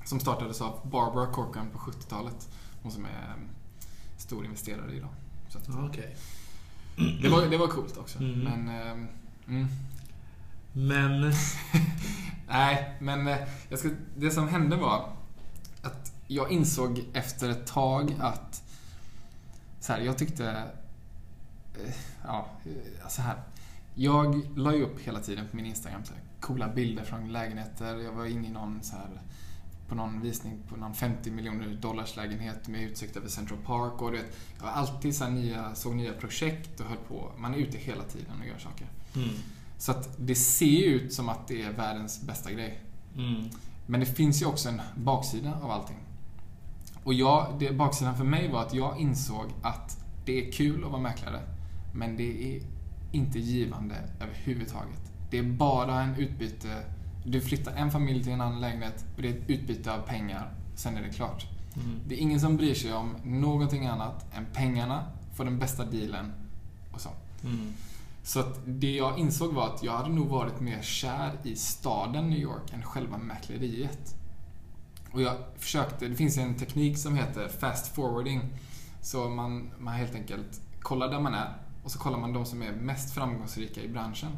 Som 0.05 0.19
startades 0.19 0.61
av 0.61 0.89
Barbara 0.89 1.27
Corcoran 1.31 1.69
på 1.69 1.77
70-talet. 1.79 2.49
Hon 2.81 2.91
som 2.91 3.05
är 3.05 3.09
eh, 3.09 3.43
stor 4.17 4.45
investerare 4.45 4.95
idag. 4.95 5.09
Så 5.49 5.57
att, 5.57 5.67
Ja, 5.67 5.85
Okej. 5.89 6.15
det, 7.21 7.29
var, 7.29 7.45
det 7.45 7.57
var 7.57 7.67
coolt 7.67 7.97
också. 7.97 8.19
Mm. 8.19 8.39
Men, 8.39 8.67
ehm, 8.69 9.07
mm. 9.47 9.67
Men... 10.73 11.33
Nej, 12.47 12.97
men 12.99 13.27
eh, 13.27 13.37
jag 13.69 13.79
ska, 13.79 13.89
det 14.17 14.31
som 14.31 14.47
hände 14.47 14.75
var 14.75 15.09
att 15.81 16.13
jag 16.27 16.51
insåg 16.51 17.03
efter 17.13 17.49
ett 17.49 17.67
tag 17.67 18.15
att 18.19 18.63
så 19.79 19.93
här, 19.93 19.99
jag 19.99 20.17
tyckte... 20.17 20.49
eh, 21.85 21.93
Ja, 22.25 22.47
eh, 22.65 23.07
så 23.09 23.21
här. 23.21 23.43
Jag 23.95 24.57
la 24.57 24.75
ju 24.75 24.83
upp 24.83 24.99
hela 24.99 25.19
tiden 25.19 25.47
på 25.49 25.55
min 25.55 25.65
Instagram 25.65 26.03
så 26.05 26.13
här, 26.13 26.21
coola 26.43 26.67
bilder 26.67 27.03
från 27.03 27.31
lägenheter. 27.31 27.97
Jag 27.97 28.11
var 28.11 28.25
inne 28.25 28.47
i 28.47 28.51
någon 28.51 28.83
så 28.83 28.95
här 28.95 29.21
på 29.87 29.95
någon 29.95 30.21
visning 30.21 30.59
på 30.69 30.75
någon 30.75 30.93
50 30.93 31.31
miljoner 31.31 31.77
dollars 31.81 32.15
lägenhet 32.15 32.67
med 32.67 32.81
utsikt 32.81 33.17
över 33.17 33.27
Central 33.27 33.59
Park. 33.65 34.01
Och 34.01 34.11
du 34.11 34.17
vet, 34.17 34.37
jag 34.57 34.63
var 34.63 34.71
alltid 34.71 35.15
så 35.15 35.29
nya, 35.29 35.75
såg 35.75 35.95
nya 35.95 36.13
projekt 36.13 36.79
och 36.79 36.85
höll 36.85 36.97
på. 37.07 37.31
Man 37.37 37.53
är 37.53 37.57
ute 37.57 37.77
hela 37.77 38.03
tiden 38.03 38.39
och 38.41 38.47
gör 38.47 38.57
saker. 38.57 38.87
Mm. 39.15 39.29
Så 39.77 39.91
att 39.91 40.17
det 40.17 40.35
ser 40.35 40.83
ut 40.83 41.13
som 41.13 41.29
att 41.29 41.47
det 41.47 41.61
är 41.61 41.71
världens 41.71 42.21
bästa 42.21 42.51
grej. 42.51 42.79
Mm. 43.17 43.49
Men 43.85 43.99
det 43.99 44.05
finns 44.05 44.41
ju 44.41 44.45
också 44.45 44.69
en 44.69 44.81
baksida 44.95 45.53
av 45.61 45.71
allting. 45.71 45.97
Och 47.03 47.13
jag, 47.13 47.55
det, 47.59 47.71
baksidan 47.71 48.17
för 48.17 48.23
mig 48.23 48.51
var 48.51 48.61
att 48.61 48.73
jag 48.73 48.99
insåg 48.99 49.45
att 49.61 49.97
det 50.25 50.47
är 50.47 50.51
kul 50.51 50.83
att 50.83 50.91
vara 50.91 51.01
mäklare. 51.01 51.39
Men 51.93 52.17
det 52.17 52.55
är 52.55 52.61
inte 53.11 53.39
givande 53.39 53.95
överhuvudtaget. 54.21 55.12
Det 55.33 55.39
är 55.39 55.43
bara 55.43 56.01
en 56.01 56.15
utbyte. 56.15 56.83
Du 57.25 57.41
flyttar 57.41 57.75
en 57.75 57.91
familj 57.91 58.23
till 58.23 58.33
en 58.33 58.41
annan 58.41 58.61
lägenhet 58.61 59.05
och 59.15 59.21
det 59.21 59.27
är 59.27 59.33
ett 59.33 59.49
utbyte 59.49 59.93
av 59.93 59.99
pengar. 59.99 60.53
Sen 60.75 60.97
är 60.97 61.01
det 61.01 61.09
klart. 61.09 61.47
Mm. 61.75 61.99
Det 62.07 62.15
är 62.15 62.19
ingen 62.19 62.39
som 62.39 62.57
bryr 62.57 62.73
sig 62.73 62.93
om 62.93 63.15
någonting 63.23 63.85
annat 63.85 64.35
än 64.35 64.45
pengarna, 64.53 65.05
få 65.35 65.43
den 65.43 65.59
bästa 65.59 65.85
dealen 65.85 66.33
och 66.91 67.01
så. 67.01 67.09
Mm. 67.43 67.73
Så 68.23 68.39
att 68.39 68.59
det 68.65 68.91
jag 68.91 69.19
insåg 69.19 69.53
var 69.53 69.67
att 69.67 69.83
jag 69.83 69.97
hade 69.97 70.09
nog 70.09 70.27
varit 70.27 70.59
mer 70.59 70.81
kär 70.81 71.31
i 71.43 71.55
staden 71.55 72.29
New 72.29 72.39
York 72.39 72.73
än 72.73 72.83
själva 72.83 73.17
mäkleriet. 73.17 74.15
Och 75.11 75.21
jag 75.21 75.35
försökte, 75.57 76.07
det 76.07 76.15
finns 76.15 76.37
en 76.37 76.55
teknik 76.55 76.97
som 76.97 77.15
heter 77.15 77.47
fast 77.47 77.95
forwarding. 77.95 78.41
Så 79.01 79.29
man, 79.29 79.71
man 79.79 79.93
helt 79.93 80.15
enkelt 80.15 80.61
kollar 80.79 81.09
där 81.11 81.19
man 81.19 81.33
är 81.33 81.53
och 81.83 81.91
så 81.91 81.99
kollar 81.99 82.17
man 82.17 82.33
de 82.33 82.45
som 82.45 82.61
är 82.61 82.71
mest 82.71 83.13
framgångsrika 83.13 83.81
i 83.81 83.87
branschen. 83.87 84.37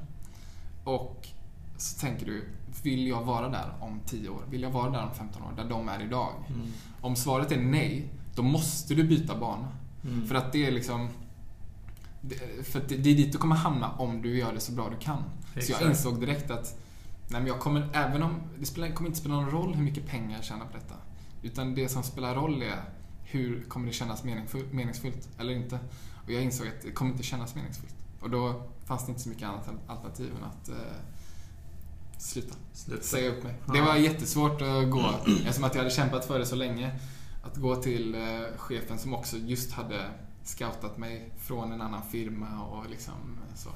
Och 0.85 1.27
så 1.77 1.99
tänker 1.99 2.25
du, 2.25 2.49
vill 2.83 3.07
jag 3.07 3.23
vara 3.23 3.49
där 3.49 3.73
om 3.79 3.99
10 4.05 4.29
år? 4.29 4.43
Vill 4.49 4.61
jag 4.61 4.69
vara 4.69 4.89
där 4.89 5.03
om 5.03 5.13
15 5.13 5.41
år? 5.41 5.53
Där 5.55 5.69
de 5.69 5.89
är 5.89 6.03
idag? 6.03 6.33
Mm. 6.47 6.67
Om 7.01 7.15
svaret 7.15 7.51
är 7.51 7.59
nej, 7.59 8.09
då 8.35 8.43
måste 8.43 8.95
du 8.95 9.03
byta 9.03 9.35
bana. 9.35 9.67
Mm. 10.03 10.27
För 10.27 10.35
att 10.35 10.51
det 10.51 10.65
är 10.65 10.71
liksom... 10.71 11.09
För 12.63 12.81
det 12.87 12.97
det 12.97 13.09
är 13.09 13.15
dit 13.15 13.31
du 13.31 13.37
kommer 13.37 13.55
hamna 13.55 13.91
om 13.91 14.21
du 14.21 14.37
gör 14.37 14.53
det 14.53 14.59
så 14.59 14.71
bra 14.71 14.89
du 14.89 14.97
kan. 14.97 15.23
Så 15.53 15.59
Exakt. 15.59 15.81
jag 15.81 15.89
insåg 15.89 16.19
direkt 16.19 16.51
att 16.51 16.79
nej 17.27 17.41
men 17.41 17.47
jag 17.47 17.59
kommer, 17.59 17.89
även 17.93 18.23
om, 18.23 18.41
det 18.59 18.65
spelar, 18.65 18.91
kommer 18.91 19.09
inte 19.09 19.19
spela 19.19 19.35
någon 19.35 19.51
roll 19.51 19.73
hur 19.73 19.83
mycket 19.83 20.07
pengar 20.07 20.35
jag 20.35 20.45
tjänar 20.45 20.65
på 20.65 20.77
detta. 20.77 20.95
Utan 21.41 21.75
det 21.75 21.89
som 21.89 22.03
spelar 22.03 22.35
roll 22.35 22.61
är 22.61 22.83
hur 23.23 23.63
kommer 23.63 23.87
det 23.87 23.93
kännas 23.93 24.23
meningsfull, 24.23 24.65
meningsfullt 24.71 25.29
eller 25.39 25.53
inte. 25.53 25.79
Och 26.25 26.31
jag 26.31 26.43
insåg 26.43 26.67
att 26.67 26.81
det 26.81 26.91
kommer 26.91 27.11
inte 27.11 27.23
kännas 27.23 27.55
meningsfullt. 27.55 27.95
Och 28.19 28.29
då 28.29 28.63
fanns 28.85 29.05
det 29.05 29.09
inte 29.09 29.21
så 29.21 29.29
mycket 29.29 29.47
annat 29.47 29.69
alternativ 29.87 30.31
än 30.37 30.43
att 30.43 30.69
eh, 30.69 30.75
sluta. 32.17 32.55
Sluta. 32.73 33.03
Säga 33.03 33.29
upp 33.29 33.43
mig. 33.43 33.55
Ja. 33.65 33.73
Det 33.73 33.81
var 33.81 33.95
jättesvårt 33.95 34.61
att 34.61 34.91
gå, 34.91 35.09
eftersom 35.27 35.63
att 35.63 35.75
jag 35.75 35.81
hade 35.81 35.95
kämpat 35.95 36.25
för 36.25 36.39
det 36.39 36.45
så 36.45 36.55
länge. 36.55 36.99
Att 37.43 37.57
gå 37.57 37.75
till 37.75 38.15
eh, 38.15 38.21
chefen 38.57 38.97
som 38.97 39.13
också 39.13 39.37
just 39.37 39.71
hade 39.71 40.01
scoutat 40.43 40.97
mig 40.97 41.31
från 41.37 41.71
en 41.71 41.81
annan 41.81 42.01
firma 42.11 42.63
och 42.63 42.89
liksom 42.89 43.13
så. 43.55 43.69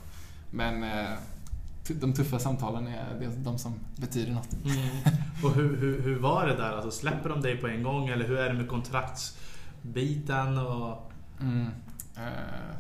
Men 0.52 0.84
eh, 0.84 1.18
de 1.88 2.14
tuffa 2.14 2.40
samtalen 2.40 2.88
är 2.88 3.32
de 3.38 3.58
som 3.58 3.74
betyder 3.96 4.32
något. 4.32 4.54
Mm. 4.54 4.90
Och 5.44 5.52
hur, 5.52 5.78
hur, 5.78 6.02
hur 6.02 6.20
var 6.20 6.48
det 6.48 6.56
där? 6.56 6.72
Alltså, 6.72 6.92
släpper 6.92 7.30
de 7.30 7.42
dig 7.42 7.58
på 7.58 7.68
en 7.68 7.84
gång 7.84 8.08
eller 8.08 8.28
hur 8.28 8.38
är 8.38 8.50
det 8.50 8.56
med 8.56 8.70
kontraktsbiten? 8.70 10.58
Och... 10.58 11.12
Mm. 11.42 11.68
Eh, 12.18 12.76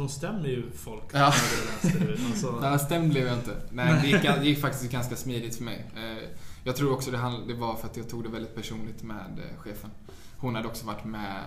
De 0.00 0.08
stämmer 0.08 0.48
ju 0.48 0.70
folk. 0.70 1.04
Ja. 1.12 1.24
Alltså, 1.24 2.58
Nej, 2.60 2.78
stämd 2.78 3.10
blev 3.10 3.26
jag 3.26 3.36
inte. 3.38 3.56
Nej, 3.70 3.98
det 4.02 4.08
gick, 4.08 4.22
det 4.22 4.44
gick 4.44 4.60
faktiskt 4.60 4.92
ganska 4.92 5.16
smidigt 5.16 5.56
för 5.56 5.64
mig. 5.64 5.84
Eh, 5.96 6.28
Jag 6.64 6.76
tror 6.76 6.92
också 6.92 7.10
det, 7.10 7.32
det 7.48 7.54
var 7.54 7.76
för 7.76 7.86
att 7.88 7.96
jag 7.96 8.08
tog 8.08 8.22
det 8.22 8.28
väldigt 8.28 8.54
personligt 8.54 9.02
med 9.02 9.38
eh, 9.38 9.58
chefen. 9.58 9.90
Hon 10.38 10.54
hade 10.54 10.68
också 10.68 10.86
varit 10.86 11.04
med 11.04 11.42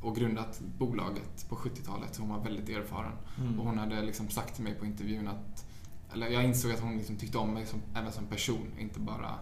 och 0.00 0.16
grundat 0.16 0.60
bolaget 0.78 1.48
på 1.48 1.56
70-talet, 1.56 2.14
så 2.14 2.22
hon 2.22 2.30
var 2.30 2.44
väldigt 2.44 2.68
erfaren. 2.68 3.12
mm. 3.38 3.60
Och 3.60 3.66
hon 3.66 3.78
hade 3.78 4.02
liksom 4.02 4.28
sagt 4.28 4.54
till 4.54 4.64
mig 4.64 4.74
på 4.74 4.86
intervjun 4.86 5.28
att... 5.28 5.64
Eller 6.12 6.28
jag 6.28 6.44
insåg 6.44 6.72
att 6.72 6.80
hon 6.80 6.96
liksom 6.96 7.16
tyckte 7.16 7.38
om 7.38 7.50
mig 7.54 7.66
som, 7.66 7.82
även 7.96 8.12
som 8.12 8.26
person, 8.26 8.66
inte 8.78 9.00
bara 9.00 9.34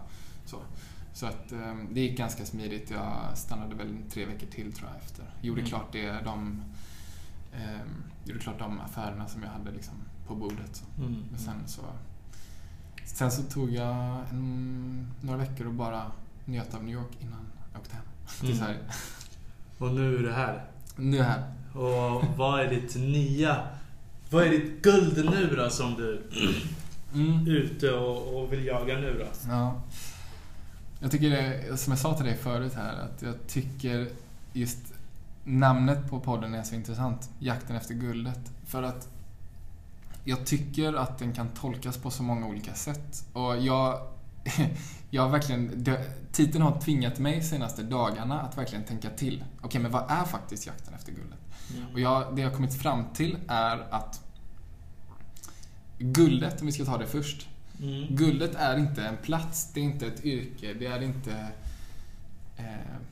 så. 0.45 0.57
Så 1.13 1.25
att 1.25 1.51
eh, 1.51 1.75
det 1.91 1.99
gick 2.01 2.17
ganska 2.17 2.45
smidigt. 2.45 2.91
Jag 2.91 3.37
stannade 3.37 3.75
väl 3.75 3.97
tre 4.09 4.25
veckor 4.25 4.47
till 4.47 4.73
tror 4.73 4.89
jag 4.93 5.01
efter. 5.03 5.25
Gjorde 5.41 5.61
Mm. 5.61 5.69
klart 5.69 5.91
det, 5.91 6.11
de... 6.25 6.63
Eh, 7.57 7.79
gjorde 8.25 8.39
klart 8.39 8.59
de 8.59 8.79
affärerna 8.79 9.27
som 9.27 9.43
jag 9.43 9.49
hade 9.49 9.71
liksom 9.71 9.93
på 10.27 10.35
bordet. 10.35 10.69
Så. 10.75 11.01
Mm. 11.01 11.23
Men 11.31 11.39
sen 11.39 11.67
så... 11.67 11.81
Sen 13.05 13.31
så 13.31 13.43
tog 13.43 13.69
jag 13.71 14.21
en, 14.31 15.07
några 15.21 15.37
veckor 15.39 15.67
och 15.67 15.73
bara 15.73 16.11
njöt 16.45 16.73
av 16.73 16.83
New 16.83 16.93
York 16.95 17.11
innan 17.19 17.39
jag 17.73 17.81
åkte 17.81 17.95
hem 17.95 18.03
till 18.39 18.45
Mm. 18.51 18.57
Sverige. 18.57 18.79
Och 19.77 19.91
nu 19.91 20.17
är 20.17 20.23
det 20.23 20.33
här. 20.33 20.65
Nu 20.95 21.17
är 21.17 21.21
jag 21.21 21.25
här. 21.25 21.53
Och 21.73 22.23
vad 22.37 22.59
är 22.59 22.69
ditt 22.69 22.95
nya... 22.95 23.67
Vad 24.29 24.43
är 24.43 24.49
ditt 24.49 24.81
guld 24.83 25.25
nu 25.29 25.55
då 25.55 25.69
som 25.69 25.93
du 25.95 26.21
Mm. 27.13 27.47
är 27.47 27.51
ute 27.51 27.91
och, 27.91 28.41
och 28.43 28.53
vill 28.53 28.65
jaga 28.65 28.95
nu 28.99 29.13
då? 29.19 29.25
Ja. 29.51 29.81
Jag 30.99 31.11
tycker 31.11 31.29
det, 31.29 31.77
som 31.77 31.91
jag 31.91 31.99
sa 31.99 32.13
till 32.15 32.25
dig 32.25 32.37
förut 32.37 32.73
här, 32.73 32.93
att 32.95 33.21
jag 33.21 33.35
tycker 33.47 34.09
just 34.53 34.93
namnet 35.47 36.09
på 36.09 36.19
podden 36.19 36.53
är 36.53 36.63
så 36.63 36.75
intressant. 36.75 37.29
Jakten 37.39 37.75
efter 37.75 37.93
guldet. 37.93 38.51
För 38.65 38.83
att 38.83 39.07
jag 40.23 40.45
tycker 40.45 40.93
att 40.93 41.19
den 41.19 41.33
kan 41.33 41.49
tolkas 41.49 41.97
på 41.97 42.11
så 42.11 42.23
många 42.23 42.47
olika 42.47 42.73
sätt. 42.73 43.25
Och 43.33 43.57
jag, 43.57 44.01
jag 45.09 45.21
har 45.21 45.29
verkligen, 45.29 45.85
titeln 46.31 46.63
har 46.63 46.79
tvingat 46.81 47.19
mig 47.19 47.43
senaste 47.43 47.83
dagarna 47.83 48.41
att 48.41 48.57
verkligen 48.57 48.83
tänka 48.83 49.09
till. 49.09 49.43
Okej, 49.61 49.81
men 49.81 49.91
vad 49.91 50.11
är 50.11 50.25
faktiskt 50.25 50.65
jakten 50.67 50.93
efter 50.93 51.11
guldet? 51.11 51.39
Och 51.93 51.99
jag, 51.99 52.35
det 52.35 52.41
jag 52.41 52.49
har 52.49 52.55
kommit 52.55 52.81
fram 52.81 53.03
till 53.13 53.37
är 53.47 53.93
att 53.93 54.21
guldet, 55.97 56.61
om 56.61 56.67
vi 56.67 56.73
ska 56.73 56.85
ta 56.85 56.97
det 56.97 57.07
först. 57.07 57.47
Mm. 57.81 58.15
Guldet 58.15 58.55
är 58.55 58.77
inte 58.77 59.05
en 59.05 59.17
plats, 59.17 59.73
det 59.73 59.79
är 59.79 59.83
inte 59.83 60.07
ett 60.07 60.25
yrke, 60.25 60.73
det 60.73 60.85
är 60.85 61.01
inte 61.01 61.47
Eh, 62.57 62.65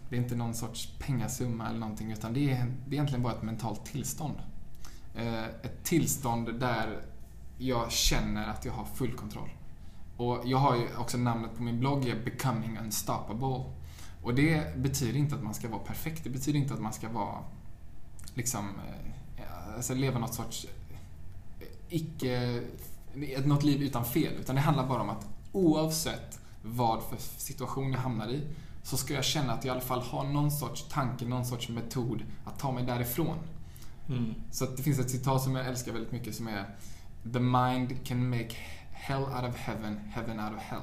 det 0.10 0.16
är 0.16 0.20
inte 0.20 0.36
någon 0.36 0.54
sorts 0.54 0.90
pengasumma 1.00 1.70
eller 1.70 1.80
någonting 1.80 2.12
utan 2.12 2.34
det 2.34 2.52
är, 2.52 2.66
det 2.88 2.90
är 2.90 2.94
egentligen 2.94 3.24
bara 3.24 3.34
ett 3.34 3.44
mentalt 3.44 3.86
tillstånd. 3.86 4.36
Eh, 5.16 5.46
ett 5.46 5.84
tillstånd 5.84 6.60
där 6.60 7.02
jag 7.58 7.92
känner 7.92 8.48
att 8.48 8.66
jag 8.66 8.74
har 8.74 8.86
full 8.86 9.14
kontroll. 9.14 9.50
Och 10.18 10.42
jag 10.46 10.58
har 10.58 10.76
ju 10.76 10.98
också 10.98 11.18
namnet 11.18 11.56
på 11.58 11.64
min 11.64 11.80
blogg 11.80 12.08
är 12.08 12.24
Becoming 12.26 12.78
Unstoppable. 12.78 13.64
Och 14.24 14.36
det 14.36 14.78
betyder 14.78 15.20
inte 15.20 15.36
att 15.36 15.44
man 15.44 15.54
ska 15.54 15.70
vara 15.70 15.80
perfekt, 15.80 16.24
det 16.24 16.30
betyder 16.30 16.60
inte 16.60 16.74
att 16.74 16.82
man 16.82 16.94
ska 16.94 17.10
vara 17.10 17.44
liksom, 18.34 18.70
eh, 19.38 19.76
alltså 19.76 19.94
leva 19.94 20.20
något 20.20 20.34
sorts 20.34 20.66
eh, 21.60 21.68
icke 21.90 22.62
något 23.46 23.64
liv 23.64 23.82
utan 23.84 24.06
fel. 24.06 24.34
Utan 24.34 24.56
det 24.56 24.62
handlar 24.62 24.88
bara 24.88 25.02
om 25.02 25.10
att 25.10 25.28
oavsett 25.52 26.40
vad 26.62 27.04
för 27.04 27.18
situation 27.18 27.92
jag 27.92 28.00
hamnar 28.00 28.28
i 28.28 28.48
så 28.86 28.98
ska 28.98 29.14
jag 29.14 29.24
känna 29.24 29.54
att 29.54 29.66
jag 29.66 29.74
i 29.74 29.78
alla 29.78 29.88
fall 29.88 30.02
har 30.02 30.24
någon 30.24 30.52
sorts 30.52 30.86
tanke, 30.90 31.26
någon 31.26 31.46
sorts 31.46 31.70
metod 31.70 32.24
att 32.46 32.60
ta 32.60 32.72
mig 32.72 32.86
därifrån. 32.86 33.38
Mm. 34.10 34.34
Så 34.52 34.66
det 34.66 34.84
finns 34.84 35.00
ett 35.00 35.10
citat 35.10 35.42
som 35.42 35.56
jag 35.56 35.68
älskar 35.68 35.92
väldigt 35.92 36.12
mycket 36.12 36.36
som 36.36 36.48
är 36.48 36.76
The 37.34 37.40
mind 37.40 38.06
can 38.06 38.30
make 38.30 38.56
hell 38.92 39.24
out 39.24 39.50
of 39.50 39.56
heaven, 39.56 40.00
heaven 40.14 40.40
out 40.40 40.54
of 40.58 40.62
hell. 40.62 40.82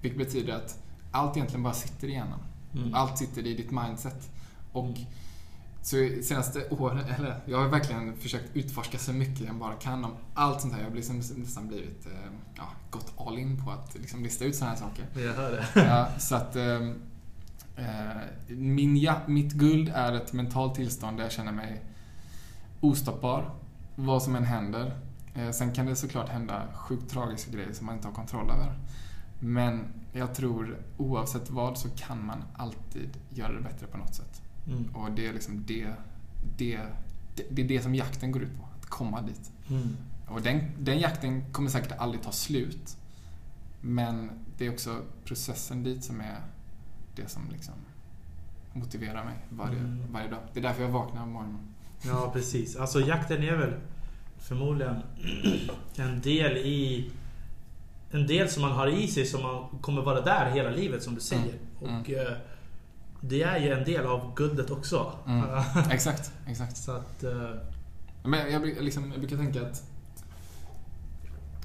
Vilket 0.00 0.18
betyder 0.18 0.54
att 0.54 0.78
allt 1.10 1.36
egentligen 1.36 1.62
bara 1.62 1.74
sitter 1.74 2.08
i 2.08 2.12
hjärnan. 2.12 2.40
Mm. 2.74 2.94
Allt 2.94 3.18
sitter 3.18 3.46
i 3.46 3.54
ditt 3.54 3.70
mindset. 3.70 4.30
Och 4.72 4.84
Mm. 4.84 5.06
Så 5.88 6.22
senaste 6.22 6.68
åren, 6.70 7.04
eller 7.18 7.40
jag 7.46 7.58
har 7.58 7.68
verkligen 7.68 8.16
försökt 8.16 8.56
utforska 8.56 8.98
så 8.98 9.12
mycket 9.12 9.46
jag 9.46 9.54
bara 9.54 9.74
kan 9.74 10.04
om 10.04 10.16
allt 10.34 10.60
sånt 10.60 10.72
här. 10.72 10.80
Jag 10.80 10.88
har 10.88 10.96
liksom 10.96 11.16
nästan 11.16 11.68
blivit, 11.68 12.06
eh, 12.06 12.30
ja, 12.56 12.68
gått 12.90 13.12
all 13.16 13.38
in 13.38 13.64
på 13.64 13.70
att 13.70 13.94
liksom 13.94 14.22
lista 14.22 14.44
ut 14.44 14.56
såna 14.56 14.70
här 14.70 14.76
saker. 14.76 15.06
Jag 15.14 15.34
hör 15.34 15.50
det. 15.50 15.66
Ja, 15.74 16.08
så 16.18 16.34
att 16.34 16.56
eh, 16.56 16.80
eh, 17.76 18.22
min, 18.48 18.96
ja, 18.96 19.20
mitt 19.26 19.52
guld 19.52 19.88
är 19.94 20.12
ett 20.12 20.32
mentalt 20.32 20.74
tillstånd 20.74 21.16
där 21.16 21.24
jag 21.24 21.32
känner 21.32 21.52
mig 21.52 21.84
ostoppbar. 22.80 23.54
Vad 23.96 24.22
som 24.22 24.36
än 24.36 24.44
händer. 24.44 25.00
Eh, 25.34 25.50
sen 25.50 25.72
kan 25.72 25.86
det 25.86 25.96
såklart 25.96 26.28
hända 26.28 26.62
sjukt 26.74 27.10
tragiska 27.10 27.50
grejer 27.50 27.72
som 27.72 27.86
man 27.86 27.94
inte 27.94 28.08
har 28.08 28.14
kontroll 28.14 28.50
över. 28.50 28.78
Men 29.40 29.84
jag 30.12 30.34
tror 30.34 30.78
oavsett 30.96 31.50
vad 31.50 31.78
så 31.78 31.88
kan 31.88 32.26
man 32.26 32.44
alltid 32.56 33.16
göra 33.30 33.52
det 33.52 33.60
bättre 33.60 33.86
på 33.86 33.98
något 33.98 34.14
sätt. 34.14 34.42
Mm. 34.68 34.94
Och 34.94 35.10
det 35.12 35.26
är 35.26 35.32
liksom 35.32 35.64
det, 35.66 35.86
det, 36.56 36.80
det, 37.34 37.44
det 37.50 37.62
är 37.62 37.68
det 37.68 37.82
som 37.82 37.94
jakten 37.94 38.32
går 38.32 38.42
ut 38.42 38.56
på. 38.56 38.64
Att 38.80 38.86
komma 38.86 39.22
dit. 39.22 39.50
Mm. 39.70 39.96
Och 40.28 40.42
den, 40.42 40.60
den 40.78 40.98
jakten 40.98 41.52
kommer 41.52 41.70
säkert 41.70 41.98
aldrig 41.98 42.22
ta 42.22 42.32
slut. 42.32 42.96
Men 43.80 44.30
det 44.58 44.66
är 44.66 44.70
också 44.72 45.02
processen 45.24 45.82
dit 45.82 46.04
som 46.04 46.20
är 46.20 46.40
det 47.16 47.28
som 47.28 47.42
liksom 47.52 47.74
motiverar 48.72 49.24
mig 49.24 49.34
varje, 49.48 49.78
Mm. 49.78 50.12
varje 50.12 50.28
dag. 50.28 50.40
Det 50.52 50.60
är 50.60 50.62
därför 50.62 50.82
jag 50.82 50.90
vaknar 50.90 51.20
på 51.22 51.28
morgonen. 51.28 51.60
Ja, 52.02 52.30
precis. 52.32 52.76
Alltså 52.76 53.00
jakten 53.00 53.42
är 53.42 53.56
väl 53.56 53.74
förmodligen 54.38 54.96
en 55.96 56.20
del 56.20 56.56
i... 56.56 57.10
En 58.10 58.26
del 58.26 58.48
som 58.48 58.62
man 58.62 58.72
har 58.72 58.86
i 58.86 59.08
sig 59.08 59.26
som 59.26 59.42
man 59.42 59.78
kommer 59.80 60.02
vara 60.02 60.20
där 60.20 60.50
hela 60.50 60.70
livet 60.70 61.02
som 61.02 61.14
du 61.14 61.20
säger. 61.20 61.54
Mm. 61.82 62.00
Och 62.00 62.10
eh, 62.10 62.36
det 63.20 63.42
är 63.42 63.58
ju 63.58 63.72
en 63.72 63.84
del 63.84 64.06
av 64.06 64.34
guldet 64.34 64.70
också. 64.70 65.12
Mm. 65.26 65.44
Exakt, 65.90 66.32
exakt. 66.46 66.76
Så 66.76 66.92
att... 66.92 67.24
eh, 67.24 67.50
Men 68.24 68.52
jag, 68.52 68.66
liksom, 68.66 69.10
jag 69.10 69.20
brukar 69.20 69.36
tänka 69.36 69.62
att 69.62 69.82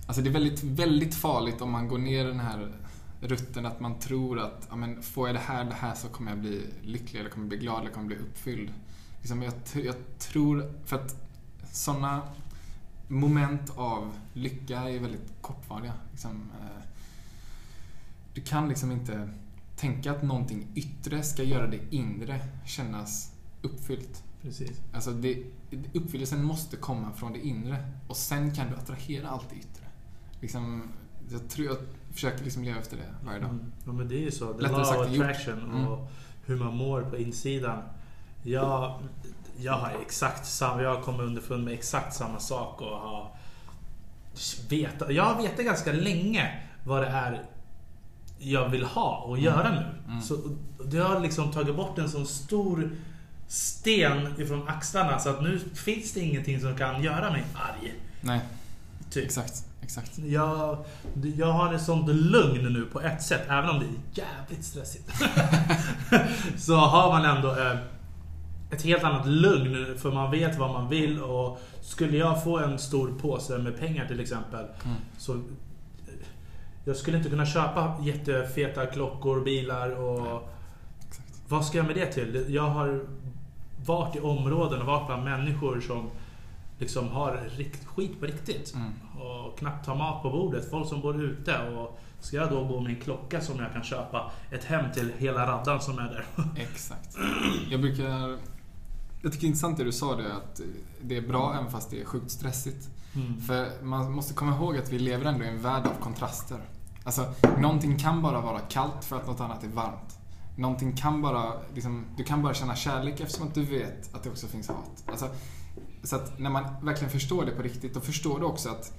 Alltså 0.08 0.22
det 0.22 0.30
är 0.30 0.34
väldigt, 0.34 0.64
väldigt 0.64 1.16
farligt 1.16 1.62
om 1.62 1.72
man 1.72 1.88
går 1.88 1.98
ner 1.98 2.26
den 2.26 2.40
här 2.40 2.72
rutten 3.22 3.66
att 3.66 3.80
man 3.80 4.00
tror 4.00 4.40
att 4.40 4.68
ja, 4.70 4.76
men 4.76 5.02
får 5.04 5.28
jag 5.28 5.36
det 5.36 5.40
här, 5.40 5.64
det 5.64 5.74
här 5.74 5.96
så 5.96 6.08
kommer 6.08 6.32
jag 6.32 6.40
bli 6.40 6.66
lycklig 6.84 7.20
eller 7.20 7.30
kommer 7.30 7.48
bli 7.48 7.58
glad 7.58 7.82
eller 7.82 7.92
kommer 7.92 8.08
bli 8.08 8.16
uppfylld. 8.18 8.74
Liksom 9.20 9.42
jag, 9.44 9.54
jag 9.74 9.96
tror, 10.20 10.74
för 10.86 10.96
att 10.96 11.16
sådana 11.72 12.22
moment 13.08 13.72
av 13.78 14.12
lycka 14.34 14.80
är 14.90 15.00
väldigt 15.00 15.34
kortvariga. 15.42 15.94
Liksom, 16.12 16.52
eh, 16.62 16.84
du 18.34 18.42
kan 18.42 18.70
liksom 18.70 18.92
inte 18.92 19.30
tänka 19.84 20.12
att 20.12 20.24
någonting 20.24 20.68
yttre 20.76 21.24
ska 21.24 21.44
göra 21.44 21.68
det 21.68 21.80
inre 21.90 22.40
kännas 22.66 23.32
uppfyllt. 23.62 24.24
Precis. 24.42 24.82
Alltså 24.94 25.12
det, 25.12 25.44
uppfyllelsen 25.94 26.44
måste 26.44 26.78
komma 26.78 27.12
från 27.12 27.34
det 27.34 27.40
inre 27.40 27.78
och 28.08 28.18
sen 28.18 28.56
kan 28.56 28.70
du 28.70 28.76
attrahera 28.76 29.30
allt 29.30 29.50
det 29.50 29.56
yttre. 29.56 29.86
Liksom, 30.42 30.84
jag 31.32 31.50
tror 31.50 31.68
jag 31.68 31.78
försöker 32.12 32.44
liksom 32.44 32.64
leva 32.64 32.80
efter 32.80 32.98
det 32.98 33.16
varje 33.26 33.40
dag. 33.40 33.50
Mm. 33.50 33.72
Ja, 33.86 33.92
men 33.92 34.08
det 34.08 34.16
är 34.16 34.22
ju 34.22 34.32
så. 34.32 34.54
The 34.54 34.62
law 34.62 34.82
of 34.82 35.08
attraction 35.08 35.60
Mm. 35.60 35.88
och 35.88 36.12
hur 36.46 36.58
man 36.58 36.78
mår 36.78 37.02
på 37.02 37.18
insidan. 37.18 37.84
Jag, 38.44 39.00
jag 39.58 39.74
har 39.74 39.92
exakt 40.02 40.46
samma, 40.46 40.82
jag 40.82 40.96
har 40.96 41.02
kommit 41.02 41.22
underfund 41.22 41.64
med 41.64 41.74
exakt 41.74 42.16
samma 42.16 42.40
sak 42.40 42.82
och 42.82 42.88
har 42.88 43.36
vetat, 44.70 45.14
jag 45.14 45.24
har 45.24 45.42
vetat 45.42 45.66
ganska 45.66 45.92
länge 45.92 46.62
vad 46.86 47.02
det 47.02 47.08
är 47.08 47.46
jag 48.44 48.70
vill 48.70 48.84
ha 48.84 49.18
och 49.18 49.40
göra 49.40 49.72
nu. 49.72 49.86
Mm. 50.08 50.22
Så 50.22 50.38
det 50.86 50.98
har 51.00 51.20
liksom 51.20 51.52
tagit 51.52 51.76
bort 51.76 51.98
en 51.98 52.10
sån 52.10 52.26
stor 52.28 52.92
sten 53.48 54.42
ifrån 54.42 54.68
axlarna 54.68 55.20
så 55.20 55.30
att 55.30 55.42
nu 55.44 55.60
finns 55.74 56.14
det 56.14 56.20
ingenting 56.20 56.60
som 56.62 56.76
kan 56.78 57.04
göra 57.04 57.32
mig 57.32 57.44
arg. 57.54 57.94
Nej, 58.22 58.40
Typ. 59.10 59.26
exakt. 59.26 59.54
Exakt. 59.82 60.18
Jag, 60.18 60.86
jag 61.38 61.52
har 61.54 61.74
ett 61.74 61.82
sånt 61.82 62.08
lugn 62.10 62.74
nu 62.74 62.86
på 62.86 63.02
ett 63.02 63.24
sätt, 63.24 63.42
även 63.50 63.70
om 63.70 63.80
det 63.80 63.86
är 63.86 64.26
jävligt 64.26 64.66
stressigt. 64.66 65.12
så 66.58 66.76
har 66.76 67.10
man 67.12 67.38
ändå 67.38 67.52
eh, 67.52 67.78
ett 68.72 68.82
helt 68.82 69.04
annat 69.04 69.28
lugn, 69.28 69.86
för 69.98 70.12
man 70.12 70.32
vet 70.32 70.58
vad 70.58 70.72
man 70.72 70.90
vill. 70.90 71.22
Och 71.24 71.60
skulle 71.82 72.18
jag 72.18 72.44
få 72.44 72.60
en 72.60 72.80
stor 72.80 73.14
påse 73.22 73.58
med 73.58 73.80
pengar 73.80 74.06
till 74.08 74.20
exempel, 74.20 74.66
Mm. 74.86 74.98
så 75.18 75.42
jag 76.86 76.96
skulle 76.96 77.18
inte 77.18 77.30
kunna 77.30 77.46
köpa 77.46 77.98
jättefeta 78.02 78.86
klockor, 78.86 79.44
bilar 79.44 79.90
och... 79.90 80.50
Exakt. 81.08 81.42
Vad 81.48 81.66
ska 81.66 81.78
jag 81.78 81.88
med 81.88 81.96
det 81.96 82.06
till? 82.06 82.46
Jag 82.50 82.70
har 82.70 83.06
varit 83.86 84.16
i 84.16 84.20
områden 84.20 84.82
och 84.82 84.88
varit 84.88 85.08
bland 85.08 85.24
människor 85.24 85.82
som 85.82 86.10
liksom 86.80 87.10
har 87.10 87.50
rikt, 87.58 87.86
skit 87.86 88.20
på 88.20 88.26
riktigt. 88.26 88.74
Mm. 88.76 88.92
Och 89.22 89.60
knappt 89.60 89.88
har 89.88 89.96
mat 89.96 90.22
på 90.22 90.30
bordet. 90.30 90.70
Folk 90.70 90.90
som 90.90 91.02
bor 91.02 91.24
ute. 91.24 91.70
Och 91.70 92.00
ska 92.20 92.38
jag 92.38 92.50
då 92.50 92.64
gå 92.64 92.80
med 92.80 92.90
en 92.90 93.02
klocka 93.02 93.42
som 93.42 93.60
jag 93.60 93.74
kan 93.74 93.84
köpa 93.84 94.32
ett 94.52 94.64
hem 94.64 94.92
till 94.94 95.12
hela 95.18 95.48
raddan 95.48 95.82
som 95.82 96.00
är 96.00 96.04
där? 96.04 96.26
Exakt. 96.62 97.18
Jag 97.70 97.82
brukar... 97.82 98.38
Jag 99.22 99.32
tycker 99.32 99.42
det 99.42 99.46
är 99.46 99.48
intressant 99.48 99.78
det 99.78 99.84
du 99.84 99.92
sa 99.92 100.16
det 100.16 100.34
att 100.34 100.62
det 101.02 101.18
är 101.18 101.22
bra 101.22 101.54
även 101.60 101.72
fast 101.72 101.90
det 101.90 102.02
är 102.02 102.06
sjukt 102.06 102.32
stressigt. 102.32 102.90
Mm. 103.16 103.42
För 103.42 103.84
man 103.84 104.12
måste 104.12 104.34
komma 104.34 104.56
ihåg 104.56 104.78
att 104.78 104.92
vi 104.92 105.00
lever 105.00 105.26
ändå 105.26 105.46
i 105.46 105.48
en 105.48 105.62
värld 105.62 105.86
av 105.86 106.04
kontraster. 106.04 106.58
Alltså, 107.04 107.26
någonting 107.58 107.98
kan 107.98 108.22
bara 108.22 108.42
vara 108.42 108.60
kallt 108.60 109.06
för 109.06 109.16
att 109.16 109.28
något 109.28 109.40
annat 109.40 109.64
är 109.64 109.68
varmt. 109.68 110.20
Någonting 110.56 110.96
kan 110.96 111.22
bara, 111.22 111.54
liksom, 111.74 112.06
du 112.18 112.24
kan 112.24 112.42
bara 112.44 112.54
känna 112.54 112.76
kärlek 112.76 113.20
eftersom 113.20 113.48
att 113.48 113.54
du 113.54 113.64
vet 113.64 114.16
att 114.16 114.24
det 114.24 114.30
också 114.30 114.48
finns 114.48 114.68
hat. 114.68 115.04
Alltså, 115.06 115.30
så 116.04 116.16
att 116.16 116.40
när 116.40 116.50
man 116.50 116.64
verkligen 116.82 117.12
förstår 117.12 117.46
det 117.46 117.52
på 117.52 117.62
riktigt, 117.62 117.94
då 117.94 118.00
förstår 118.00 118.40
du 118.40 118.46
också 118.46 118.70
att 118.70 118.94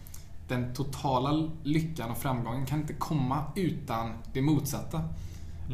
den 0.49 0.75
totala 0.75 1.51
lyckan 1.63 2.11
och 2.11 2.17
framgången 2.19 2.67
kan 2.67 2.81
inte 2.81 2.93
komma 2.95 3.45
utan 3.57 4.13
det 4.33 4.43
motsatta. 4.43 5.03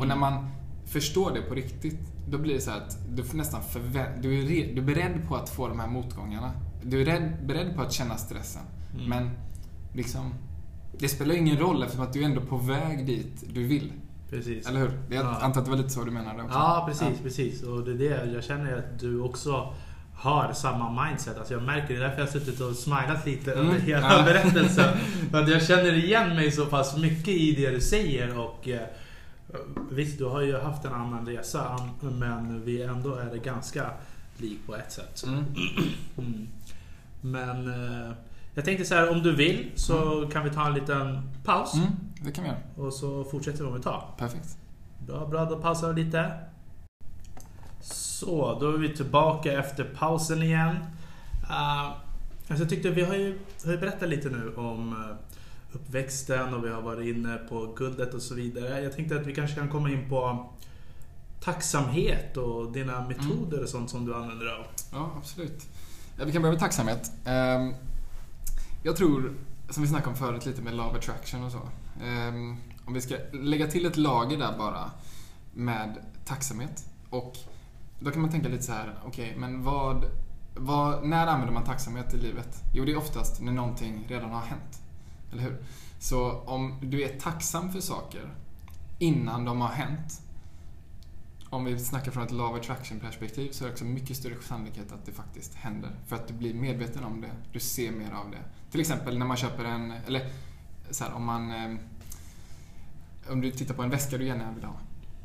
Och 0.00 0.08
när 0.08 0.16
man 0.16 0.48
förstår 0.86 1.30
det 1.30 1.42
på 1.42 1.54
riktigt, 1.54 1.98
då 2.28 2.38
blir 2.38 2.54
det 2.54 2.60
så 2.60 2.70
här 2.70 2.78
att 2.78 2.98
du 3.16 3.24
får 3.24 3.36
nästan 3.36 3.60
förvä- 3.62 4.20
du 4.22 4.38
är, 4.38 4.42
re- 4.46 4.74
du 4.74 4.80
är 4.80 4.86
beredd 4.86 5.28
på 5.28 5.36
att 5.36 5.48
få 5.48 5.68
de 5.68 5.80
här 5.80 5.88
motgångarna. 5.88 6.52
Du 6.82 7.00
är 7.00 7.04
rädd, 7.04 7.46
beredd 7.46 7.76
på 7.76 7.82
att 7.82 7.92
känna 7.92 8.16
stressen. 8.16 8.62
Mm. 8.94 9.08
Men 9.08 9.30
liksom, 9.92 10.34
det 11.00 11.08
spelar 11.08 11.34
ingen 11.34 11.58
roll 11.58 11.82
eftersom 11.82 12.04
att 12.04 12.12
du 12.12 12.20
är 12.20 12.24
ändå 12.24 12.40
på 12.40 12.56
väg 12.56 13.06
dit 13.06 13.44
du 13.54 13.66
vill. 13.66 13.92
Precis. 14.30 14.66
Eller 14.68 14.80
hur? 14.80 14.90
Jag 15.10 15.24
Ja. 15.24 15.38
antar 15.40 15.60
att 15.60 15.64
det 15.64 15.70
var 15.70 15.78
lite 15.78 15.90
så 15.90 16.04
du 16.04 16.10
menade 16.10 16.42
också. 16.42 16.58
Ja, 16.58 16.84
precis, 16.88 17.20
precis. 17.22 17.62
Och 17.62 17.84
det 17.84 17.90
är 17.90 17.94
det 18.26 18.32
jag 18.32 18.44
känner 18.44 18.78
att 18.78 18.98
du 19.00 19.20
också 19.20 19.74
har 20.14 20.52
samma 20.52 21.04
mindset. 21.04 21.38
Alltså 21.38 21.54
jag 21.54 21.62
märker 21.62 21.88
det, 21.88 21.94
det 21.94 22.04
är 22.04 22.08
därför 22.08 22.18
jag 22.18 22.26
har 22.26 22.32
suttit 22.32 22.60
och 22.60 22.74
smilat 22.76 23.26
lite 23.26 23.52
Mm, 23.52 23.66
under 23.66 23.80
hela 23.80 24.16
ja. 24.18 24.22
berättelsen. 24.24 24.94
Att 25.32 25.48
jag 25.50 25.62
känner 25.66 25.92
igen 25.92 26.28
mig 26.28 26.50
så 26.50 26.66
pass 26.66 26.96
mycket 26.96 27.28
i 27.28 27.54
det 27.54 27.70
du 27.70 27.80
säger 27.80 28.38
och 28.38 28.68
eh, 28.68 28.80
Visst, 29.90 30.18
du 30.18 30.24
har 30.24 30.40
ju 30.40 30.58
haft 30.58 30.84
en 30.84 30.92
annan 30.92 31.26
resa 31.26 31.90
men 32.00 32.64
vi 32.64 32.82
ändå 32.82 33.14
är 33.14 33.36
ganska 33.36 33.90
lik 34.38 34.58
på 34.66 34.76
ett 34.76 34.92
sätt. 34.92 35.24
Mm. 35.26 35.44
Mm. 36.18 36.48
Men 37.20 37.66
eh, 37.68 38.10
jag 38.54 38.64
tänkte 38.64 38.84
så 38.84 38.94
här, 38.94 39.10
om 39.10 39.22
du 39.22 39.36
vill 39.36 39.70
så 39.74 40.28
kan 40.32 40.44
vi 40.44 40.50
ta 40.50 40.66
en 40.66 40.74
liten 40.74 41.30
paus 41.44 41.74
Mm, 41.74 41.86
det 42.20 42.32
kan 42.32 42.44
vi 42.44 42.50
göra. 42.50 42.86
och 42.86 42.92
så 42.92 43.24
fortsätter 43.24 43.64
vi 43.64 43.70
om 43.70 43.76
ett 43.76 43.82
tag. 43.82 44.02
Perfekt. 44.18 44.56
Bra, 45.06 45.26
bra. 45.26 45.44
Då 45.44 45.56
pausar 45.56 45.92
vi 45.92 46.04
lite. 46.04 46.30
Så, 47.80 48.58
då 48.60 48.68
är 48.72 48.78
vi 48.78 48.96
tillbaka 48.96 49.52
efter 49.52 49.84
pausen 49.84 50.42
igen. 50.42 50.76
Uh, 51.50 51.88
alltså 52.48 52.62
jag 52.64 52.68
tyckte 52.68 52.90
vi 52.90 53.02
har 53.02 53.14
ju, 53.14 53.38
har 53.64 53.72
ju 53.72 53.78
berättat 53.78 54.08
lite 54.08 54.28
nu 54.28 54.52
om 54.56 54.92
eh, 54.92 55.16
uppväxten 55.76 56.54
och 56.54 56.64
vi 56.64 56.68
har 56.68 56.82
varit 56.82 57.16
inne 57.16 57.36
på 57.36 57.74
guldet 57.76 58.14
och 58.14 58.22
så 58.22 58.34
vidare. 58.34 58.80
Jag 58.82 58.92
tänkte 58.96 59.16
att 59.16 59.26
vi 59.26 59.34
kanske 59.34 59.56
kan 59.56 59.68
komma 59.68 59.90
in 59.90 60.08
på 60.08 60.50
tacksamhet 61.40 62.36
och 62.36 62.72
dina 62.72 63.08
metoder 63.08 63.62
och 63.62 63.68
sånt 63.68 63.90
som 63.90 64.06
du 64.06 64.14
använder 64.14 64.46
av. 64.46 64.64
Ja, 64.92 65.10
absolut. 65.18 65.66
Vi 66.24 66.32
kan 66.32 66.42
börja 66.42 66.52
med 66.52 66.60
tacksamhet. 66.60 67.12
Jag 68.82 68.96
tror, 68.96 69.34
som 69.68 69.82
vi 69.82 69.88
snackade 69.88 70.10
om 70.10 70.16
förut 70.16 70.46
lite 70.46 70.62
med 70.62 70.74
love 70.74 70.98
attraction 70.98 71.44
och 71.44 71.52
så. 71.52 71.60
Ehm, 72.04 72.56
om 72.84 72.94
vi 72.94 73.00
ska 73.00 73.16
lägga 73.32 73.66
till 73.66 73.86
ett 73.86 73.96
lager 73.96 74.38
där 74.38 74.58
bara 74.58 74.90
med 75.54 75.98
tacksamhet. 76.24 76.84
Och 77.10 77.36
då 78.00 78.10
kan 78.10 78.22
man 78.22 78.30
tänka 78.30 78.48
lite 78.48 78.62
så 78.62 78.72
här, 78.72 78.98
okej, 79.06 79.34
men 79.38 79.64
vad, 79.64 80.04
vad, 80.56 81.06
när 81.06 81.26
använder 81.26 81.54
man 81.54 81.64
tacksamhet 81.64 82.14
i 82.14 82.16
livet? 82.16 82.62
Jo, 82.74 82.84
det 82.84 82.92
är 82.92 82.96
oftast 82.96 83.40
när 83.40 83.52
någonting 83.52 84.04
redan 84.08 84.30
har 84.30 84.40
hänt. 84.40 84.82
Eller 85.32 85.42
hur? 85.42 85.62
Så 85.98 86.30
om 86.30 86.78
du 86.82 87.02
är 87.02 87.20
tacksam 87.20 87.72
för 87.72 87.80
saker 87.80 88.34
innan 88.98 89.44
de 89.44 89.60
har 89.60 89.68
hänt 89.68 90.22
om 91.50 91.64
vi 91.64 91.78
snackar 91.78 92.12
från 92.12 92.22
ett 92.22 92.30
love 92.32 92.58
attraction 92.60 93.00
perspektiv 93.00 93.50
så 93.52 93.64
är 93.64 93.68
det 93.68 93.72
också 93.72 93.84
mycket 93.84 94.16
större 94.16 94.42
sannolikhet 94.42 94.92
att 94.92 95.06
det 95.06 95.12
faktiskt 95.12 95.54
händer. 95.54 95.90
För 96.06 96.16
att 96.16 96.28
du 96.28 96.34
blir 96.34 96.54
medveten 96.54 97.04
om 97.04 97.20
det. 97.20 97.30
Du 97.52 97.60
ser 97.60 97.90
mer 97.92 98.10
av 98.12 98.30
det. 98.30 98.70
Till 98.70 98.80
exempel 98.80 99.18
när 99.18 99.26
man 99.26 99.36
köper 99.36 99.64
en, 99.64 99.90
eller 100.06 100.28
så 100.90 101.04
här, 101.04 101.12
om 101.12 101.24
man 101.24 101.50
eh, 101.50 101.78
om 103.30 103.40
du 103.40 103.50
tittar 103.50 103.74
på 103.74 103.82
en 103.82 103.90
väska 103.90 104.18
du 104.18 104.26
gärna 104.26 104.52
vill 104.52 104.64
ha 104.64 104.74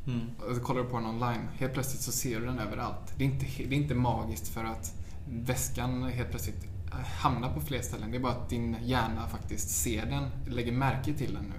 Mm. 0.06 0.20
och 0.50 0.56
så 0.56 0.62
kollar 0.62 0.82
du 0.82 0.88
på 0.88 0.96
den 0.96 1.06
online. 1.06 1.48
Helt 1.58 1.72
plötsligt 1.72 2.02
så 2.02 2.12
ser 2.12 2.40
du 2.40 2.46
den 2.46 2.58
överallt. 2.58 3.14
Det 3.16 3.24
är 3.24 3.28
inte, 3.28 3.46
det 3.56 3.74
är 3.74 3.78
inte 3.78 3.94
magiskt 3.94 4.48
för 4.48 4.64
att 4.64 4.94
väskan 5.28 6.02
helt 6.02 6.30
plötsligt 6.30 6.64
eh, 6.92 6.98
hamnar 6.98 7.52
på 7.54 7.60
fler 7.60 7.80
ställen. 7.82 8.10
Det 8.10 8.16
är 8.16 8.20
bara 8.20 8.32
att 8.32 8.48
din 8.48 8.76
hjärna 8.82 9.28
faktiskt 9.28 9.70
ser 9.70 10.06
den, 10.06 10.30
lägger 10.54 10.72
märke 10.72 11.14
till 11.14 11.34
den 11.34 11.44
nu. 11.44 11.56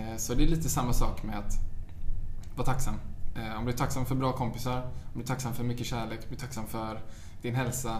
Eh, 0.00 0.16
Så 0.16 0.34
det 0.34 0.42
är 0.44 0.48
lite 0.48 0.68
samma 0.68 0.92
sak 0.92 1.22
med 1.22 1.38
att 1.38 1.52
vara 2.56 2.66
tacksam. 2.66 2.94
Om 3.58 3.64
du 3.64 3.72
är 3.72 3.76
tacksam 3.76 4.06
för 4.06 4.14
bra 4.14 4.32
kompisar, 4.32 4.82
om 4.82 5.14
du 5.14 5.20
är 5.20 5.26
tacksam 5.26 5.54
för 5.54 5.64
mycket 5.64 5.86
kärlek, 5.86 6.18
om 6.22 6.26
du 6.28 6.34
är 6.34 6.40
tacksam 6.40 6.66
för 6.66 7.00
din 7.42 7.54
hälsa. 7.54 7.98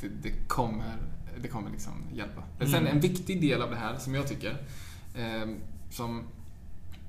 Det, 0.00 0.08
det 0.08 0.48
kommer, 0.48 0.96
det 1.42 1.48
kommer 1.48 1.70
liksom 1.70 1.92
hjälpa. 2.12 2.42
Men 2.58 2.68
Sen 2.68 2.80
Mm. 2.80 2.92
en 2.94 3.00
viktig 3.00 3.40
del 3.40 3.62
av 3.62 3.70
det 3.70 3.76
här 3.76 3.96
som 3.98 4.14
jag 4.14 4.28
tycker, 4.28 4.50
eh, 5.14 5.48
som 5.90 6.22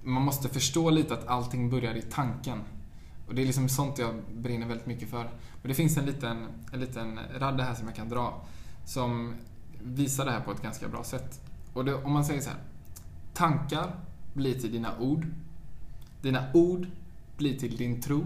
man 0.04 0.24
måste 0.24 0.50
förstå 0.50 0.90
lite 0.90 1.14
att 1.14 1.28
allting 1.28 1.70
börjar 1.70 1.96
i 1.96 2.02
tanken. 2.02 2.62
Och 3.28 3.36
det 3.36 3.42
är 3.42 3.46
liksom 3.46 3.70
sånt 3.70 3.98
jag 3.98 4.16
brinner 4.34 4.68
väldigt 4.68 4.88
mycket 4.88 5.10
för. 5.10 5.24
Men 5.62 5.70
det 5.70 5.74
finns 5.74 5.98
en 5.98 6.06
liten, 6.06 6.48
en 6.74 6.80
liten 6.80 7.20
radda 7.38 7.64
här 7.64 7.76
som 7.76 7.88
jag 7.88 7.96
kan 7.96 8.10
dra 8.10 8.46
som 8.86 9.36
visar 9.84 10.26
det 10.26 10.32
här 10.32 10.40
på 10.40 10.52
ett 10.52 10.62
ganska 10.62 10.88
bra 10.88 11.04
sätt. 11.04 11.42
Och 11.74 11.86
det, 11.86 11.94
om 11.94 12.12
man 12.14 12.26
säger 12.26 12.42
så 12.42 12.50
här. 12.50 12.60
Tankar 13.34 13.96
blir 14.34 14.60
till 14.60 14.72
dina 14.72 15.00
ord. 15.00 15.28
Dina 16.22 16.44
ord 16.54 16.88
blir 17.44 17.60
till 17.60 17.78
din 17.78 18.02
tro. 18.02 18.26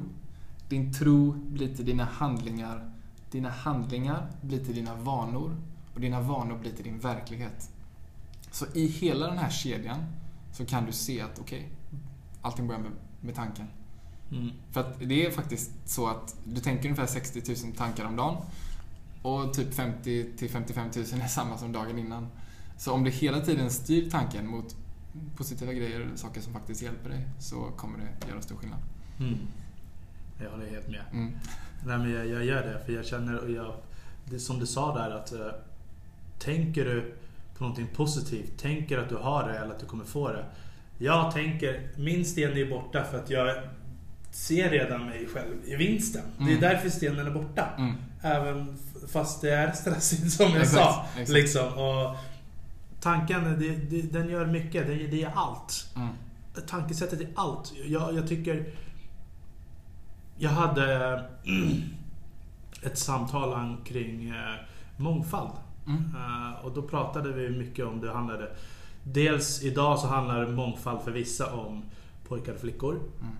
Din 0.70 0.94
tro 0.94 1.32
blir 1.32 1.76
till 1.76 1.86
dina 1.86 2.04
handlingar. 2.04 2.92
Dina 3.32 3.50
handlingar 3.50 4.32
blir 4.42 4.66
till 4.66 4.76
dina 4.76 4.96
vanor. 4.96 5.56
Och 5.94 6.02
dina 6.02 6.22
vanor 6.22 6.58
blir 6.58 6.72
till 6.72 6.84
din 6.84 7.00
verklighet. 7.00 7.70
Så 8.52 8.66
i 8.74 8.88
hela 8.88 9.28
den 9.28 9.38
här 9.38 9.50
kedjan 9.50 10.00
så 10.54 10.66
kan 10.66 10.86
du 10.86 10.92
se 10.92 11.22
att 11.22 11.40
okej, 11.40 11.70
allting 12.42 12.68
börjar 12.68 12.82
med, 12.82 12.92
med 13.22 13.36
tanken. 13.36 13.68
Mm. 14.32 14.50
För 14.72 14.82
att 14.82 15.00
det 15.00 15.26
är 15.26 15.32
faktiskt 15.32 15.72
så 15.86 16.08
att 16.08 16.36
du 16.46 16.62
tänker 16.62 16.86
ungefär 16.86 17.06
60 17.06 17.66
000 17.66 17.76
tankar 17.76 18.06
om 18.06 18.16
dagen. 18.16 18.38
Och 19.22 19.54
typ 19.54 19.74
50 19.74 20.38
till 20.38 20.50
55 20.50 20.90
000 20.96 21.06
är 21.22 21.28
samma 21.28 21.58
som 21.58 21.72
dagen 21.72 22.00
innan. 22.00 22.28
Så 22.78 22.94
om 22.94 23.04
du 23.04 23.10
hela 23.10 23.42
tiden 23.42 23.72
styr 23.72 24.10
tanken 24.10 24.48
mot 24.48 24.76
positiva 25.36 25.74
grejer, 25.74 26.12
saker 26.16 26.42
som 26.42 26.54
faktiskt 26.54 26.82
hjälper 26.82 27.10
dig, 27.10 27.28
så 27.40 27.56
kommer 27.56 27.98
det 27.98 28.28
göra 28.30 28.42
stor 28.42 28.56
skillnad. 28.56 28.80
Mm. 29.20 29.38
Jag 30.44 30.50
håller 30.52 30.66
helt 30.70 30.88
med. 30.88 31.02
Mm. 31.14 31.32
Nej, 31.86 31.98
men 31.98 32.12
jag, 32.12 32.28
jag 32.28 32.46
gör 32.46 32.62
det 32.68 32.86
för 32.86 32.94
jag 32.94 33.06
känner, 33.06 33.38
och 33.40 33.52
jag, 33.52 33.74
det 34.26 34.40
som 34.40 34.60
du 34.60 34.66
sa 34.66 34.96
där 34.98 35.10
att 35.10 35.34
eh, 35.34 35.40
Tänker 36.40 36.86
du 36.86 37.14
på 37.58 37.64
någonting 37.64 37.88
positivt, 37.96 38.58
tänker 38.60 38.98
att 38.98 39.10
du 39.10 39.16
har 39.16 39.48
det 39.50 39.58
eller 39.60 39.74
att 39.74 39.80
du 39.80 39.86
kommer 39.86 40.06
få 40.06 40.28
det. 40.32 40.46
Jag 40.98 41.32
tänker, 41.32 41.90
min 41.96 42.26
sten 42.26 42.58
är 42.58 42.70
borta 42.70 43.04
för 43.04 43.18
att 43.20 43.30
jag 43.30 43.56
ser 44.32 44.70
redan 44.70 45.06
mig 45.06 45.28
själv 45.34 45.56
i 45.66 45.76
vinsten. 45.76 46.22
Det 46.38 46.44
är 46.44 46.48
Mm. 46.48 46.62
därför 46.62 46.90
stenen 46.90 47.28
är 47.28 47.32
borta. 47.32 47.68
Mm. 47.78 47.94
Även 48.22 48.78
fast 49.12 49.42
det 49.42 49.50
är 49.52 49.72
stressigt 49.72 50.32
som 50.38 50.46
jag 50.52 50.62
Exakt, 50.62 50.76
sa. 50.76 51.06
exakt. 51.16 51.30
Liksom. 51.30 51.68
Och 51.74 52.16
tanken, 53.02 53.60
det, 53.60 53.76
det, 53.76 54.02
den 54.02 54.30
gör 54.30 54.46
mycket. 54.46 54.88
Det, 54.88 54.94
det 55.08 55.24
är 55.24 55.32
allt. 55.36 55.90
Mm. 55.96 56.10
Tankesättet 56.68 57.22
är 57.22 57.28
allt. 57.36 57.74
Jag, 57.86 58.14
jag 58.16 58.28
tycker... 58.28 58.66
Jag 60.38 60.50
hade 60.50 61.26
ett 62.84 62.98
samtal 62.98 63.78
kring 63.86 64.30
eh, 64.30 64.56
mångfald. 64.98 65.52
Mm. 65.88 66.04
Eh, 66.16 66.66
och 66.66 66.72
då 66.72 66.82
pratade 66.82 67.34
vi 67.34 67.50
mycket 67.50 67.86
om 67.86 68.02
det 68.02 68.12
handlade... 68.12 68.56
Dels 69.04 69.64
idag 69.64 70.00
så 70.00 70.08
handlar 70.08 70.48
mångfald 70.48 71.02
för 71.02 71.12
vissa 71.12 71.54
om 71.54 71.84
pojkar 72.28 72.54
och 72.54 72.60
flickor. 72.60 73.00
Mm. 73.22 73.38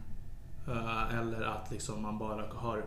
Eh, 0.68 1.20
eller 1.20 1.42
att 1.42 1.72
liksom 1.72 2.02
man 2.02 2.18
bara 2.18 2.44
har 2.56 2.84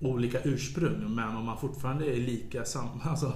olika 0.00 0.38
ursprung. 0.44 1.14
Men 1.14 1.36
om 1.36 1.44
man 1.44 1.58
fortfarande 1.58 2.06
är 2.06 2.16
lika 2.16 2.64
sam 2.64 2.88
alltså, 3.04 3.32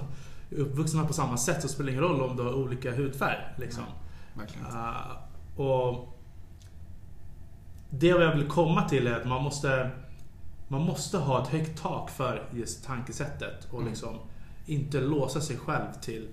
uppvuxna 0.51 1.05
på 1.05 1.13
samma 1.13 1.37
sätt 1.37 1.61
så 1.61 1.67
spelar 1.67 1.85
det 1.85 1.91
ingen 1.91 2.03
roll 2.03 2.21
om 2.21 2.37
du 2.37 2.43
har 2.43 2.53
olika 2.53 2.95
hudfärg. 2.95 3.37
Liksom. 3.57 3.83
Uh, 4.71 5.61
och 5.61 6.18
Det 7.89 8.07
jag 8.07 8.35
vill 8.35 8.47
komma 8.47 8.89
till 8.89 9.07
är 9.07 9.13
att 9.21 9.27
man 9.27 9.43
måste 9.43 9.91
Man 10.71 10.81
måste 10.81 11.17
ha 11.17 11.41
ett 11.43 11.47
högt 11.47 11.81
tak 11.81 12.09
för 12.09 12.49
just 12.53 12.85
tankesättet 12.85 13.65
och 13.71 13.79
Mm. 13.79 13.87
liksom 13.89 14.15
inte 14.65 15.01
låsa 15.01 15.41
sig 15.41 15.57
själv 15.57 15.87
till 16.01 16.27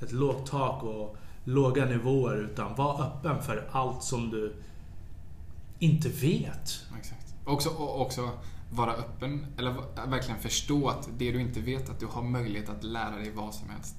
ett 0.00 0.12
lågt 0.12 0.50
tak 0.50 0.82
och 0.82 1.16
låga 1.44 1.84
nivåer 1.84 2.36
utan 2.36 2.74
vara 2.74 3.04
öppen 3.04 3.42
för 3.42 3.68
allt 3.72 4.02
som 4.02 4.30
du 4.30 4.54
inte 5.78 6.08
vet. 6.08 6.86
Exakt. 6.98 7.34
Också, 7.44 7.68
och 7.70 8.00
också 8.00 8.30
vara 8.70 8.92
öppen, 8.92 9.46
eller 9.58 9.74
verkligen 10.06 10.40
förstå 10.40 10.88
att 10.88 11.08
det 11.18 11.32
du 11.32 11.40
inte 11.40 11.60
vet, 11.60 11.90
att 11.90 12.00
du 12.00 12.06
har 12.06 12.22
möjlighet 12.22 12.68
att 12.68 12.84
lära 12.84 13.16
dig 13.16 13.30
vad 13.34 13.54
som 13.54 13.70
helst. 13.70 13.96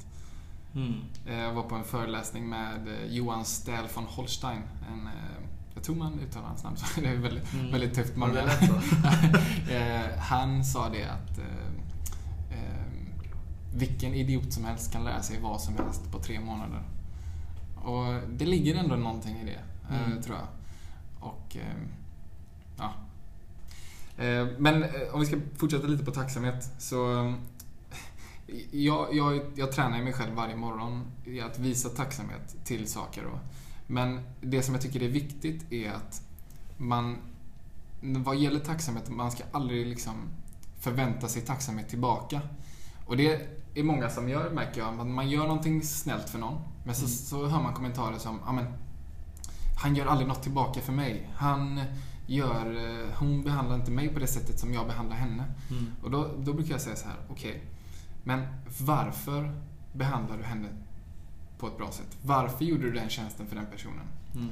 Mm. 0.76 0.94
Eh, 1.28 1.40
Jag 1.44 1.54
var 1.54 1.64
på 1.64 1.76
en 1.76 1.84
föreläsning 1.84 2.50
med 2.50 2.88
eh, 2.88 3.06
Johan 3.06 3.46
Stähl 3.46 3.88
von 3.96 4.04
Holstein. 4.06 4.62
En, 4.92 5.08
eh, 5.08 5.43
jag 5.76 5.84
tror 5.84 5.96
man 5.96 6.20
uttalar 6.20 6.48
hans 6.48 6.64
namn 6.64 6.78
så. 6.78 7.02
Det 7.02 7.08
är 7.08 7.16
väldigt, 7.16 7.54
Mm. 7.54 7.72
väldigt 7.72 7.94
tufft. 7.94 8.14
Ja, 8.18 8.28
det. 8.28 9.74
Eh, 9.76 10.18
Han 10.20 10.66
sa 10.66 10.90
det 10.90 11.04
att 11.04 11.38
eh, 11.38 11.68
eh, 12.52 12.84
vilken 13.76 14.14
idiot 14.14 14.54
som 14.54 14.66
helst 14.66 14.92
kan 14.94 15.04
lära 15.04 15.22
sig 15.22 15.40
vad 15.42 15.62
som 15.62 15.76
helst 15.78 16.12
på 16.12 16.20
tre 16.20 16.40
månader. 16.40 16.84
Och 17.84 18.30
det 18.30 18.46
ligger 18.46 18.76
ändå 18.76 18.96
någonting 18.96 19.38
i 19.38 19.46
det, 19.46 19.60
Mm. 19.96 20.22
tror 20.22 20.38
jag. 20.38 20.48
Och 21.30 21.58
ja. 22.78 22.94
Men 24.58 24.86
om 25.14 25.20
vi 25.20 25.26
ska 25.26 25.38
fortsätta 25.58 25.88
lite 25.88 26.06
på 26.06 26.12
tacksamhet 26.12 26.70
så 26.78 27.34
jag, 28.72 29.16
jag, 29.16 29.42
jag 29.56 29.72
tränar 29.72 30.04
mig 30.04 30.14
själv 30.14 30.34
varje 30.36 30.56
morgon 30.56 31.02
i 31.26 31.42
att 31.42 31.60
visa 31.60 31.90
tacksamhet 31.90 32.56
till 32.66 32.88
saker. 32.88 33.24
Då. 33.24 33.40
Men 33.88 34.20
det 34.42 34.62
som 34.64 34.74
jag 34.74 34.82
tycker 34.82 35.04
är 35.04 35.10
viktigt 35.10 35.72
är 35.72 35.92
att 35.92 36.22
man, 36.78 37.18
vad 38.02 38.36
gäller 38.38 38.60
tacksamhet, 38.60 39.10
man 39.10 39.32
ska 39.32 39.44
aldrig 39.52 39.88
liksom 39.88 40.16
förvänta 40.80 41.28
sig 41.28 41.42
tacksamhet 41.42 41.90
tillbaka. 41.90 42.42
Och 43.06 43.18
det 43.18 43.48
är 43.76 43.84
många 43.84 44.10
som 44.10 44.30
gör, 44.30 44.50
märker 44.50 44.82
jag. 44.82 45.08
Man, 45.08 45.30
gör 45.30 45.48
någonting 45.48 45.82
snällt 45.84 46.30
för 46.30 46.40
någon, 46.40 46.62
men 46.86 46.96
så, 46.96 47.02
Mm. 47.06 47.10
så 47.16 47.48
hör 47.48 47.64
man 47.64 47.74
kommentarer 47.74 48.18
som, 48.18 48.40
ja 48.46 48.52
men, 48.52 48.66
han 49.82 49.96
gör 49.96 50.06
aldrig 50.06 50.28
något 50.28 50.44
tillbaka 50.44 50.82
för 50.82 50.94
mig. 50.94 51.30
Han 51.36 51.82
gör, 52.28 52.76
eh, 52.76 53.16
hon 53.16 53.44
behandlar 53.44 53.76
inte 53.76 53.92
mig 53.92 54.10
på 54.10 54.20
det 54.20 54.28
sättet 54.28 54.60
som 54.60 54.74
jag 54.74 54.88
behandlar 54.88 55.16
henne. 55.16 55.44
Mm. 55.72 55.86
Och 56.04 56.12
då, 56.12 56.30
då 56.38 56.54
brukar 56.54 56.72
jag 56.72 56.82
säga 56.82 56.96
så 56.96 57.08
här, 57.08 57.18
okej, 57.30 57.64
men 58.24 58.48
varför 58.82 59.62
behandlar 59.94 60.38
du 60.38 60.44
henne 60.44 60.68
på 61.64 61.68
ett 61.70 61.78
bra 61.78 61.92
sätt? 61.92 62.18
Varför 62.22 62.66
gjorde 62.66 62.84
du 62.84 62.92
den 62.92 63.10
tjänsten 63.10 63.48
för 63.48 63.56
den 63.56 63.66
personen? 63.66 64.08
Mm. 64.36 64.50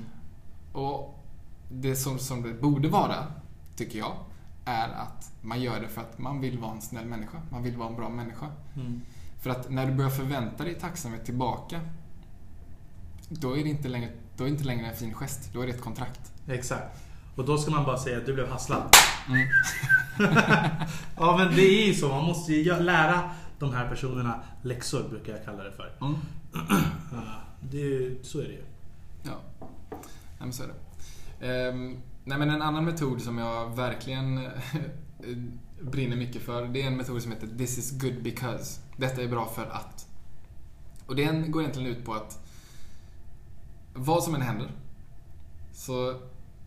Och 0.74 1.24
det 1.70 1.96
som, 1.96 2.20
som 2.20 2.42
det 2.42 2.54
borde 2.54 2.88
vara, 2.88 3.16
tycker 3.76 4.00
jag, 4.00 4.14
är 4.66 4.90
att 4.90 5.32
man 5.42 5.62
gör 5.62 5.82
det 5.82 5.88
för 5.88 6.02
att 6.02 6.20
man 6.20 6.42
vill 6.42 6.60
vara 6.60 6.72
en 6.72 6.82
snäll 6.82 7.06
människa. 7.06 7.42
Man 7.52 7.64
vill 7.64 7.78
vara 7.78 7.90
en 7.90 7.96
bra 7.96 8.10
människa. 8.10 8.48
Mm. 8.76 9.02
För 9.42 9.50
att 9.50 9.70
när 9.70 9.86
du 9.86 9.94
börjar 9.94 10.12
förvänta 10.12 10.64
dig 10.64 10.76
tacksamhet 10.76 11.26
tillbaka, 11.26 11.82
då 13.30 13.58
är 13.58 13.64
det 13.64 13.70
inte 13.70 13.90
längre, 13.90 14.10
då 14.38 14.44
är 14.44 14.48
det 14.48 14.54
inte 14.54 14.66
längre 14.66 14.88
en 14.88 14.96
fin 14.96 15.14
gest. 15.14 15.54
Då 15.54 15.62
är 15.62 15.68
det 15.68 15.74
ett 15.74 15.82
kontrakt. 15.82 16.32
Exakt. 16.48 17.02
Och 17.36 17.46
då 17.46 17.58
ska 17.58 17.72
man 17.72 17.84
bara 17.84 17.98
säga 17.98 18.18
att 18.18 18.26
du 18.26 18.34
blev 18.34 18.50
hasslad. 18.50 18.96
Mm. 19.28 19.48
Ja 21.18 21.38
men 21.38 21.56
det 21.56 21.62
är 21.62 21.88
ju 21.88 21.94
så. 21.94 22.10
Man 22.10 22.24
måste 22.24 22.54
ju 22.54 22.80
lära 22.80 23.30
de 23.62 23.74
här 23.74 23.90
personerna 23.90 24.44
läxor 24.62 25.10
brukar 25.10 25.34
jag 25.34 25.46
kalla 25.46 25.64
det 25.64 25.72
för. 25.72 25.92
Mm. 26.02 26.16
Det 27.60 28.16
så 28.26 28.40
är 28.40 28.44
det 28.44 28.54
ju. 28.54 28.64
Ja, 29.24 29.68
nej, 30.40 30.54
så 30.54 30.64
är 30.64 30.68
det. 30.68 31.48
Ehm, 31.48 31.98
nej, 32.24 32.38
men 32.38 32.50
en 32.50 32.62
annan 32.62 32.86
metod 32.86 33.22
som 33.22 33.38
jag 33.38 33.76
verkligen 33.76 34.38
eh, 34.38 34.52
brinner 35.82 36.18
mycket 36.18 36.42
för, 36.42 36.66
det 36.68 36.82
är 36.82 36.88
en 36.88 36.98
metod 36.98 37.22
som 37.22 37.32
heter 37.32 37.48
This 37.58 37.78
is 37.78 38.02
good 38.02 38.24
because. 38.24 38.82
Detta 38.98 39.22
är 39.22 39.28
bra 39.28 39.46
för 39.46 39.66
att. 39.66 40.08
Och 41.06 41.16
den 41.16 41.52
går 41.52 41.62
egentligen 41.62 41.92
ut 41.92 42.06
på 42.06 42.14
att 42.14 42.48
vad 43.94 44.24
som 44.24 44.36
än 44.36 44.42
händer, 44.42 44.72
så 45.74 46.20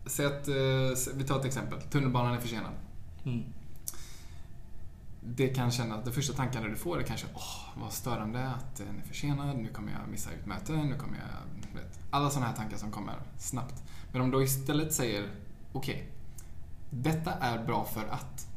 säg 0.05 0.25
att, 0.25 0.47
eh, 0.47 1.15
vi 1.15 1.23
tar 1.27 1.39
ett 1.39 1.45
exempel, 1.45 1.81
tunnelbanan 1.81 2.33
är 2.33 2.39
försenad. 2.39 2.71
Mm. 3.25 3.43
Det 5.27 5.47
kan 5.47 5.71
kännas, 5.71 6.05
de 6.05 6.11
första 6.11 6.33
tankarna 6.33 6.67
du 6.67 6.75
får 6.75 6.99
är 6.99 7.03
kanske 7.03 7.27
åh, 7.35 7.81
vad 7.81 7.93
störande 7.93 8.47
att 8.47 8.75
den 8.75 8.99
är 8.99 9.03
försenad, 9.07 9.57
nu 9.57 9.69
kommer 9.69 9.91
jag 9.91 10.09
missa 10.09 10.31
ut 10.31 10.45
möten, 10.45 10.87
nu 10.87 10.97
kommer 10.97 11.17
jag... 11.17 11.81
Vet, 11.81 11.99
alla 12.09 12.29
sådana 12.29 12.47
här 12.47 12.55
tankar 12.55 12.77
som 12.77 12.91
kommer 12.91 13.15
snabbt. 13.37 13.83
Men 14.11 14.21
om 14.21 14.31
du 14.31 14.43
istället 14.43 14.93
säger 14.93 15.29
okej, 15.73 16.11
detta 16.89 17.33
är 17.33 17.65
bra 17.65 17.85
för 17.85 18.05
att. 18.05 18.47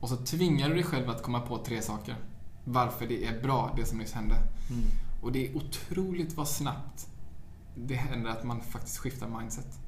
Och 0.00 0.08
så 0.08 0.16
tvingar 0.16 0.68
du 0.68 0.74
dig 0.74 0.84
själv 0.84 1.10
att 1.10 1.22
komma 1.22 1.40
på 1.40 1.64
tre 1.64 1.82
saker. 1.82 2.16
Varför 2.64 3.06
det 3.06 3.26
är 3.26 3.42
bra, 3.42 3.72
det 3.76 3.84
som 3.84 3.98
nyss 3.98 4.12
hände. 4.12 4.34
Mm. 4.70 4.84
Och 5.22 5.32
det 5.32 5.48
är 5.48 5.56
otroligt 5.56 6.36
vad 6.36 6.48
snabbt 6.48 7.08
det 7.74 7.94
händer 7.94 8.30
att 8.30 8.44
man 8.44 8.60
faktiskt 8.60 8.98
skiftar 8.98 9.28
mindset. 9.38 9.78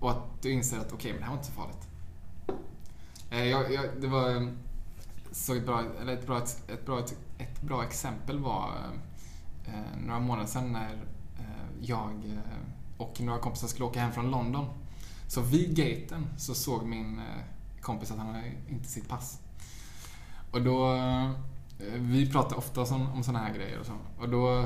Och 0.00 0.10
att 0.10 0.42
du 0.42 0.50
inser 0.50 0.78
att 0.78 0.92
okej, 0.92 1.12
men 1.12 1.20
det 1.20 1.26
här 1.26 1.32
var 1.32 1.38
inte 1.38 1.52
så 1.52 1.52
farligt. 1.52 1.88
Eh, 3.30 3.44
Jag, 3.44 3.72
jag, 3.72 3.84
det 4.00 4.06
var 4.06 4.30
eh, 4.30 4.48
så 5.38 5.54
ett 5.54 5.66
bra, 5.66 5.84
eller 6.00 6.12
ett 6.12 6.26
bra, 6.26 6.38
ett 6.68 6.86
bra, 6.86 7.00
ett 7.38 7.60
bra 7.60 7.84
exempel 7.84 8.38
var 8.38 8.68
eh, 8.68 9.74
eh, 9.74 10.00
några 10.06 10.20
månader 10.20 10.48
sedan 10.48 10.72
när 10.72 10.92
eh, 11.38 11.66
jag 11.80 12.10
eh, 12.10 12.96
och 12.96 13.20
några 13.20 13.38
kompisar 13.38 13.68
skulle 13.68 13.84
åka 13.84 14.00
hem 14.00 14.12
från 14.12 14.30
London. 14.30 14.66
Så 15.26 15.40
vid 15.40 15.76
gaten 15.76 16.26
så 16.38 16.54
såg 16.54 16.86
min 16.86 17.18
eh, 17.18 17.80
kompis 17.80 18.10
att 18.10 18.18
han 18.18 18.26
hade 18.26 18.52
inte 18.68 18.88
sitt 18.88 19.08
pass. 19.08 19.40
Och 20.50 20.62
då, 20.62 20.94
eh, 20.94 21.30
vi 21.94 22.32
pratar 22.32 22.56
ofta 22.56 22.80
om, 22.80 23.12
om 23.12 23.22
sådana 23.22 23.44
här 23.44 23.54
grejer 23.54 23.80
och 23.80 23.86
så. 23.86 23.96
Och 24.18 24.28
då 24.28 24.58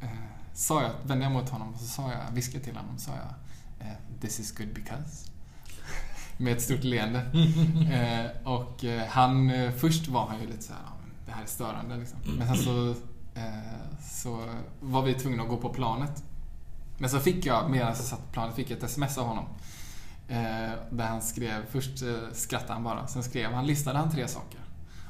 eh, 0.00 0.08
sa 0.54 0.82
jag, 0.82 0.90
vände 1.02 1.24
jag 1.24 1.32
mot 1.32 1.48
honom 1.48 1.74
och 1.74 1.80
så 1.80 1.86
sa 1.86 2.12
jag, 2.12 2.34
viskade 2.34 2.64
till 2.64 2.76
honom, 2.76 2.98
sa 2.98 3.10
jag 3.10 3.86
eh, 3.88 3.94
This 4.20 4.40
is 4.40 4.58
good 4.58 4.74
because. 4.74 5.35
Med 6.36 6.52
ett 6.52 6.62
stort 6.62 6.84
leende. 6.84 7.22
Eh, 7.92 8.48
och 8.52 8.84
eh, 8.84 9.06
han, 9.08 9.50
eh, 9.50 9.70
först 9.72 10.08
var 10.08 10.26
han 10.26 10.40
ju 10.40 10.46
lite 10.46 10.62
så 10.62 10.72
här, 10.72 10.80
"Ja, 10.84 10.92
men 11.00 11.10
det 11.26 11.32
här 11.32 11.42
är 11.42 11.46
störande 11.46 11.96
liksom. 11.96 12.18
Men 12.38 12.46
sen 12.46 12.56
så, 12.56 12.90
eh, 13.34 14.00
så 14.02 14.48
var 14.80 15.02
vi 15.02 15.14
tvungna 15.14 15.42
att 15.42 15.48
gå 15.48 15.56
på 15.56 15.68
planet. 15.68 16.24
Men 16.98 17.10
så 17.10 17.18
fick 17.20 17.46
jag, 17.46 17.70
medan 17.70 17.88
jag 17.88 17.96
satt 17.96 18.26
på 18.26 18.32
planet, 18.32 18.54
fick 18.54 18.70
jag 18.70 18.78
ett 18.78 18.84
sms 18.84 19.18
av 19.18 19.26
honom. 19.26 19.44
Eh, 20.28 20.70
där 20.90 21.06
han 21.06 21.22
skrev, 21.22 21.66
först 21.70 22.02
eh, 22.02 22.08
skrattade 22.32 22.72
han 22.72 22.84
bara, 22.84 23.06
sen 23.06 23.22
skrev 23.22 23.52
han, 23.52 23.66
listade 23.66 23.98
han 23.98 24.10
tre 24.10 24.28
saker. 24.28 24.60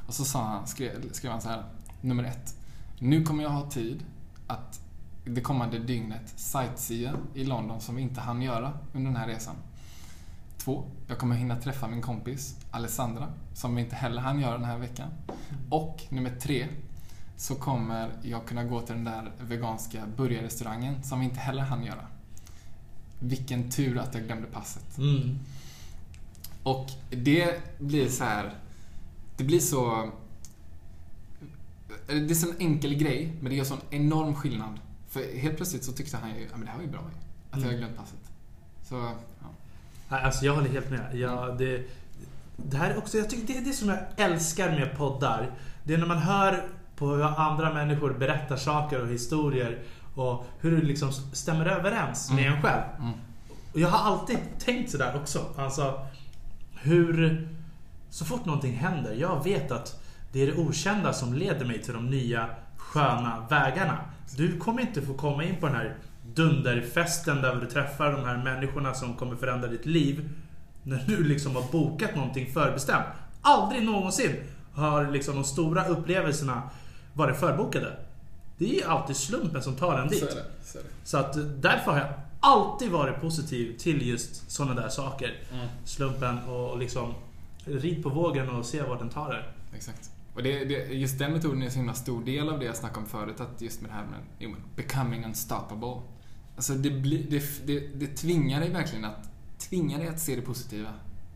Och 0.06 0.14
så 0.14 0.24
sa 0.24 0.44
han, 0.44 0.66
skrev, 0.66 1.12
skrev 1.12 1.32
han 1.32 1.40
så 1.40 1.48
här, 1.48 1.62
nummer 2.00 2.24
ett. 2.24 2.54
Nu 2.98 3.22
kommer 3.22 3.42
jag 3.42 3.50
ha 3.50 3.70
tid 3.70 4.04
att 4.46 4.80
det 5.24 5.40
kommande 5.40 5.78
dygnet 5.78 6.32
sightsea 6.36 7.14
i 7.34 7.44
London 7.44 7.80
som 7.80 7.96
vi 7.96 8.02
inte 8.02 8.20
hann 8.20 8.42
göra 8.42 8.72
under 8.94 9.10
den 9.10 9.20
här 9.20 9.28
resan. 9.28 9.54
Två, 10.66 10.84
jag 11.06 11.18
kommer 11.18 11.36
hinna 11.36 11.56
träffa 11.60 11.88
min 11.88 12.02
kompis 12.02 12.56
Alessandra 12.70 13.32
som 13.54 13.74
vi 13.74 13.82
inte 13.82 13.96
heller 13.96 14.22
hann 14.22 14.40
göra 14.40 14.52
den 14.52 14.64
här 14.64 14.78
veckan. 14.78 15.08
Och 15.70 16.02
nummer 16.08 16.30
tre, 16.40 16.68
så 17.36 17.54
kommer 17.54 18.12
jag 18.22 18.46
kunna 18.46 18.64
gå 18.64 18.80
till 18.80 18.94
den 18.94 19.04
där 19.04 19.32
veganska 19.40 20.06
burgarrestaurangen 20.16 21.02
som 21.02 21.20
vi 21.20 21.24
inte 21.24 21.40
heller 21.40 21.62
hann 21.62 21.84
göra. 21.84 22.06
Vilken 23.18 23.70
tur 23.70 23.98
att 23.98 24.14
jag 24.14 24.24
glömde 24.24 24.46
passet. 24.46 24.98
Mm. 24.98 25.38
Och 26.62 26.86
det 27.10 27.60
blir 27.78 28.08
så 28.08 28.24
här. 28.24 28.54
Det 29.36 29.44
blir 29.44 29.60
så... 29.60 30.10
Det 32.06 32.12
är 32.12 32.28
en 32.28 32.36
sån 32.36 32.54
enkel 32.58 32.94
grej, 32.94 33.32
men 33.40 33.50
det 33.50 33.56
gör 33.56 33.64
sån 33.64 33.80
enorm 33.90 34.34
skillnad. 34.34 34.80
För 35.08 35.38
helt 35.38 35.56
plötsligt 35.56 35.84
så 35.84 35.92
tyckte 35.92 36.16
han 36.16 36.30
ju, 36.30 36.42
ja 36.42 36.56
men 36.56 36.60
det 36.60 36.70
här 36.70 36.76
var 36.76 36.84
ju 36.84 36.90
bra. 36.90 37.10
Att 37.50 37.60
jag 37.60 37.68
Mm. 37.68 37.78
glömt 37.78 37.96
passet. 37.96 38.30
Så, 38.82 38.94
ja. 38.94 39.48
Alltså 40.08 40.44
jag 40.44 40.54
håller 40.54 40.68
helt 40.68 40.90
med. 40.90 41.14
Jag, 41.14 41.58
det, 41.58 41.82
det 42.56 42.76
här 42.76 42.90
är 42.90 42.98
också, 42.98 43.18
jag 43.18 43.30
tycker 43.30 43.46
det 43.52 43.58
är 43.58 43.64
det 43.64 43.72
som 43.72 43.88
jag 43.88 43.98
älskar 44.16 44.70
med 44.70 44.96
poddar. 44.96 45.50
Det 45.84 45.94
är 45.94 45.98
när 45.98 46.06
man 46.06 46.18
hör 46.18 46.64
på 46.96 47.08
hur 47.08 47.22
andra 47.22 47.72
människor 47.72 48.12
berättar 48.12 48.56
saker 48.56 49.02
och 49.02 49.08
historier 49.08 49.78
Och 50.14 50.46
hur 50.60 50.80
det 50.80 50.86
liksom 50.86 51.12
stämmer 51.12 51.66
överens 51.66 52.30
med 52.30 52.44
Mm. 52.46 52.56
en 52.56 52.62
själv. 52.62 52.82
Mm. 52.98 53.12
Och 53.72 53.80
jag 53.80 53.88
har 53.88 54.12
alltid 54.12 54.38
tänkt 54.58 54.90
sådär 54.90 55.16
också. 55.22 55.44
Alltså 55.56 56.06
hur... 56.80 57.48
Så 58.10 58.24
fort 58.24 58.44
någonting 58.44 58.72
händer, 58.76 59.14
jag 59.14 59.44
vet 59.44 59.70
att 59.70 60.02
det 60.32 60.42
är 60.42 60.46
det 60.46 60.54
okända 60.54 61.12
som 61.12 61.34
leder 61.34 61.66
mig 61.66 61.82
till 61.82 61.94
de 61.94 62.06
nya 62.10 62.46
sköna 62.76 63.46
vägarna. 63.50 63.98
Du 64.36 64.58
kommer 64.58 64.80
inte 64.82 65.02
få 65.02 65.14
komma 65.14 65.44
in 65.44 65.56
på 65.60 65.66
den 65.66 65.76
här 65.76 65.96
dunderfesten 66.36 67.42
där 67.42 67.54
du 67.54 67.66
träffar 67.66 68.12
de 68.12 68.24
här 68.24 68.36
människorna 68.44 68.94
som 68.94 69.14
kommer 69.14 69.36
förändra 69.36 69.68
ditt 69.68 69.86
liv. 69.86 70.28
När 70.82 71.04
du 71.06 71.24
liksom 71.24 71.56
har 71.56 71.72
bokat 71.72 72.14
någonting 72.14 72.52
förbestämt. 72.52 73.06
Aldrig 73.40 73.84
någonsin 73.84 74.36
har 74.74 75.10
liksom 75.10 75.34
de 75.34 75.44
stora 75.44 75.86
upplevelserna 75.86 76.62
varit 77.14 77.36
förbokade. 77.36 77.96
Det 78.58 78.80
är 78.80 78.88
alltid 78.88 79.16
slumpen 79.16 79.62
som 79.62 79.76
tar 79.76 79.98
en 79.98 80.08
dit. 80.08 80.18
Så 80.18 80.26
är 80.26 80.30
det. 80.30 80.44
Så 80.64 80.78
är. 80.78 80.84
Så 81.04 81.18
att 81.18 81.62
därför 81.62 81.90
har 81.92 81.98
jag 81.98 82.08
alltid 82.40 82.90
varit 82.90 83.20
positiv 83.20 83.78
till 83.78 84.08
just 84.08 84.50
sådana 84.50 84.80
där 84.80 84.88
saker. 84.88 85.34
Mm. 85.52 85.66
Slumpen 85.84 86.38
och 86.38 86.78
liksom 86.78 87.14
rid 87.64 88.02
på 88.02 88.08
vågen 88.08 88.50
och 88.50 88.66
se 88.66 88.82
vart 88.82 88.98
den 88.98 89.08
tar 89.08 89.34
er. 89.34 89.52
Exakt. 89.74 90.10
Och 90.34 90.42
det, 90.42 90.64
det, 90.64 90.74
just 90.74 91.18
den 91.18 91.32
metoden 91.32 91.62
är 91.62 91.66
en 91.66 91.72
så 91.72 91.78
himla 91.78 91.94
stor 91.94 92.24
del 92.24 92.48
av 92.48 92.58
det 92.58 92.64
jag 92.64 92.76
snackade 92.76 93.00
om 93.00 93.06
förut, 93.06 93.40
att 93.40 93.62
just 93.62 93.80
med 93.80 93.90
det 93.90 93.94
här 93.94 94.04
med 94.04 94.18
jo, 94.38 94.54
becoming 94.76 95.24
unstoppable. 95.24 96.02
Alltså 96.56 96.74
det, 96.74 96.90
blir, 96.90 97.30
det, 97.30 97.66
det, 97.66 97.80
det 97.80 98.06
tvingar 98.06 98.60
dig 98.60 98.70
verkligen 98.70 99.04
att, 99.04 99.30
tvingar 99.58 99.98
dig 99.98 100.08
att 100.08 100.20
se 100.20 100.36
det 100.36 100.42
positiva 100.42 100.88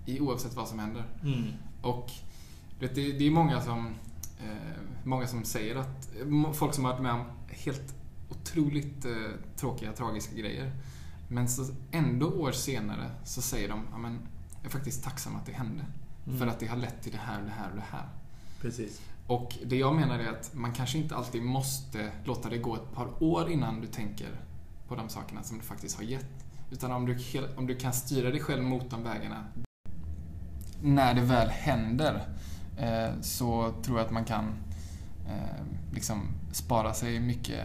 i 0.06 0.20
oavsett 0.20 0.56
vad 0.56 0.68
som 0.68 0.78
händer. 0.78 1.04
Mm. 1.22 1.44
Och 1.82 2.10
vet, 2.80 2.94
det, 2.94 3.12
det 3.12 3.26
är 3.26 3.30
många 3.30 3.60
som, 3.60 3.86
eh, 4.40 4.80
många 5.04 5.26
som 5.26 5.44
säger 5.44 5.76
att, 5.76 6.10
folk 6.52 6.74
som 6.74 6.84
har 6.84 6.92
varit 6.92 7.02
med 7.02 7.12
om 7.12 7.24
helt 7.48 7.94
otroligt 8.30 9.04
eh, 9.04 9.12
tråkiga, 9.56 9.92
tragiska 9.92 10.36
grejer. 10.36 10.72
Men 11.28 11.48
så 11.48 11.72
ändå 11.90 12.26
år 12.26 12.52
senare 12.52 13.10
så 13.24 13.42
säger 13.42 13.68
de, 13.68 13.86
ja 13.92 13.98
men 13.98 14.18
jag 14.56 14.66
är 14.66 14.70
faktiskt 14.70 15.04
tacksam 15.04 15.36
att 15.36 15.46
det 15.46 15.52
hände. 15.52 15.84
Mm. 16.26 16.38
För 16.38 16.46
att 16.46 16.60
det 16.60 16.66
har 16.66 16.76
lett 16.76 17.02
till 17.02 17.12
det 17.12 17.18
här, 17.18 17.42
det 17.42 17.50
här 17.50 17.70
och 17.70 17.76
det 17.76 17.84
här. 17.90 18.08
Precis. 18.60 19.00
Och 19.26 19.58
det 19.66 19.76
jag 19.76 19.94
menar 19.94 20.18
är 20.18 20.28
att 20.28 20.54
man 20.54 20.72
kanske 20.72 20.98
inte 20.98 21.16
alltid 21.16 21.42
måste 21.42 22.12
låta 22.24 22.48
det 22.48 22.58
gå 22.58 22.74
ett 22.74 22.92
par 22.94 23.22
år 23.22 23.50
innan 23.50 23.80
du 23.80 23.86
tänker 23.86 24.28
på 24.91 24.97
de 24.97 25.09
sakerna 25.09 25.43
som 25.43 25.59
du 25.59 25.64
faktiskt 25.64 25.97
har 25.97 26.05
gett. 26.05 26.45
Utan 26.70 26.93
om 26.93 27.07
du, 27.07 27.16
om 27.57 27.66
du 27.66 27.76
kan 27.76 27.93
styra 27.93 28.30
dig 28.30 28.41
själv 28.41 28.62
mot 28.62 28.91
de 28.91 29.03
vägarna 29.03 29.45
när 30.82 31.14
det 31.14 31.20
väl 31.20 31.49
händer 31.49 32.28
eh, 32.78 33.20
så 33.20 33.74
tror 33.82 33.99
jag 33.99 34.07
att 34.07 34.12
man 34.12 34.24
kan 34.24 34.45
eh, 35.26 35.64
liksom 35.93 36.22
spara 36.53 36.95
sig 36.95 37.20
mycket 37.20 37.64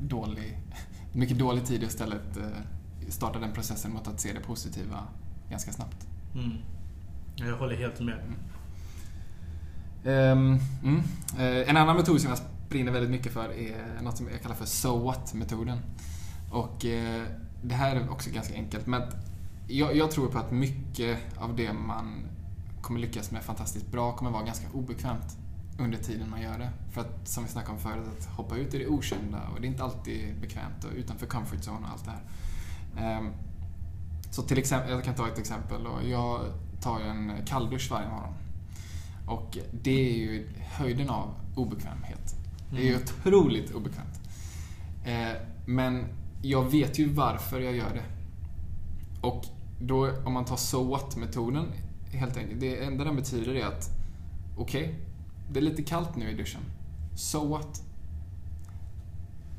dålig, 0.00 0.58
mycket 1.12 1.38
dålig 1.38 1.66
tid 1.66 1.82
och 1.82 1.88
istället 1.88 2.36
eh, 2.36 3.08
starta 3.08 3.38
den 3.38 3.52
processen 3.52 3.92
mot 3.92 4.08
att 4.08 4.20
se 4.20 4.32
det 4.32 4.40
positiva 4.40 5.08
ganska 5.48 5.72
snabbt. 5.72 6.06
Mm. 6.34 6.52
Jag 7.36 7.56
håller 7.56 7.76
helt 7.76 8.00
med. 8.00 8.18
Ehm, 10.04 10.58
mm. 10.82 11.02
En 11.68 11.76
annan 11.76 11.96
metod 11.96 12.20
som 12.20 12.30
jag 12.30 12.38
brinner 12.68 12.92
väldigt 12.92 13.10
mycket 13.10 13.32
för 13.32 13.52
är 13.52 14.02
något 14.02 14.16
som 14.16 14.28
jag 14.28 14.42
kallar 14.42 14.56
för 14.56 14.66
So 14.66 14.98
What-metoden. 15.04 15.78
Och 16.50 16.84
eh, 16.84 17.22
det 17.62 17.74
här 17.74 17.96
är 17.96 18.10
också 18.10 18.30
ganska 18.30 18.54
enkelt, 18.54 18.86
men 18.86 19.02
jag, 19.68 19.96
jag 19.96 20.10
tror 20.10 20.28
på 20.28 20.38
att 20.38 20.50
mycket 20.50 21.18
av 21.38 21.56
det 21.56 21.72
man 21.72 22.22
kommer 22.80 23.00
lyckas 23.00 23.30
med 23.30 23.42
fantastiskt 23.42 23.86
bra 23.92 24.12
kommer 24.16 24.30
vara 24.30 24.42
ganska 24.44 24.66
obekvämt 24.72 25.36
under 25.78 25.98
tiden 25.98 26.30
man 26.30 26.42
gör 26.42 26.58
det. 26.58 26.70
För 26.92 27.00
att, 27.00 27.28
som 27.28 27.44
vi 27.44 27.50
snackade 27.50 27.72
om 27.72 27.78
förut, 27.78 28.04
att 28.18 28.24
hoppa 28.26 28.56
ut 28.56 28.74
i 28.74 28.78
det 28.78 28.86
okända 28.86 29.38
och 29.54 29.60
det 29.60 29.66
är 29.66 29.68
inte 29.68 29.84
alltid 29.84 30.40
bekvämt 30.40 30.84
och 30.84 30.90
utanför 30.96 31.26
comfort 31.26 31.58
zone 31.60 31.78
och 31.86 31.92
allt 31.92 32.04
det 32.04 32.10
här. 32.10 32.22
Ehm, 33.18 33.30
Så 34.30 34.42
till 34.42 34.58
exempel, 34.58 34.90
jag 34.90 35.04
kan 35.04 35.14
ta 35.14 35.28
ett 35.28 35.38
exempel. 35.38 35.86
Jag 36.10 36.40
tar 36.80 37.00
en 37.00 37.32
kalldusch 37.46 37.90
varje 37.90 38.08
morgon. 38.08 38.34
Och 39.26 39.58
det 39.82 39.90
är 40.10 40.18
ju 40.18 40.48
höjden 40.60 41.10
av 41.10 41.34
obekvämhet. 41.56 42.34
Det 42.70 42.76
är 42.76 42.82
ju 42.82 42.88
Mm. 42.90 43.02
otroligt 43.02 43.70
obekvämt. 43.74 44.20
Eh, 45.04 45.32
men 45.66 46.04
jag 46.42 46.70
vet 46.70 46.98
ju 46.98 47.08
varför 47.08 47.60
jag 47.60 47.76
gör 47.76 47.94
det. 47.94 48.04
Och 49.20 49.44
då, 49.80 50.10
om 50.24 50.32
man 50.32 50.44
tar 50.44 50.56
so 50.56 50.84
what-metoden, 50.84 51.64
helt 52.12 52.36
enkelt. 52.36 52.60
Det 52.60 52.84
enda 52.84 53.04
den 53.04 53.16
betyder 53.16 53.54
är 53.54 53.66
att, 53.66 53.90
okej, 54.56 54.94
det 55.52 55.58
är 55.58 55.62
lite 55.62 55.82
kallt 55.82 56.16
nu 56.16 56.30
i 56.30 56.34
duschen. 56.34 56.60
So 57.16 57.48
what? 57.48 57.82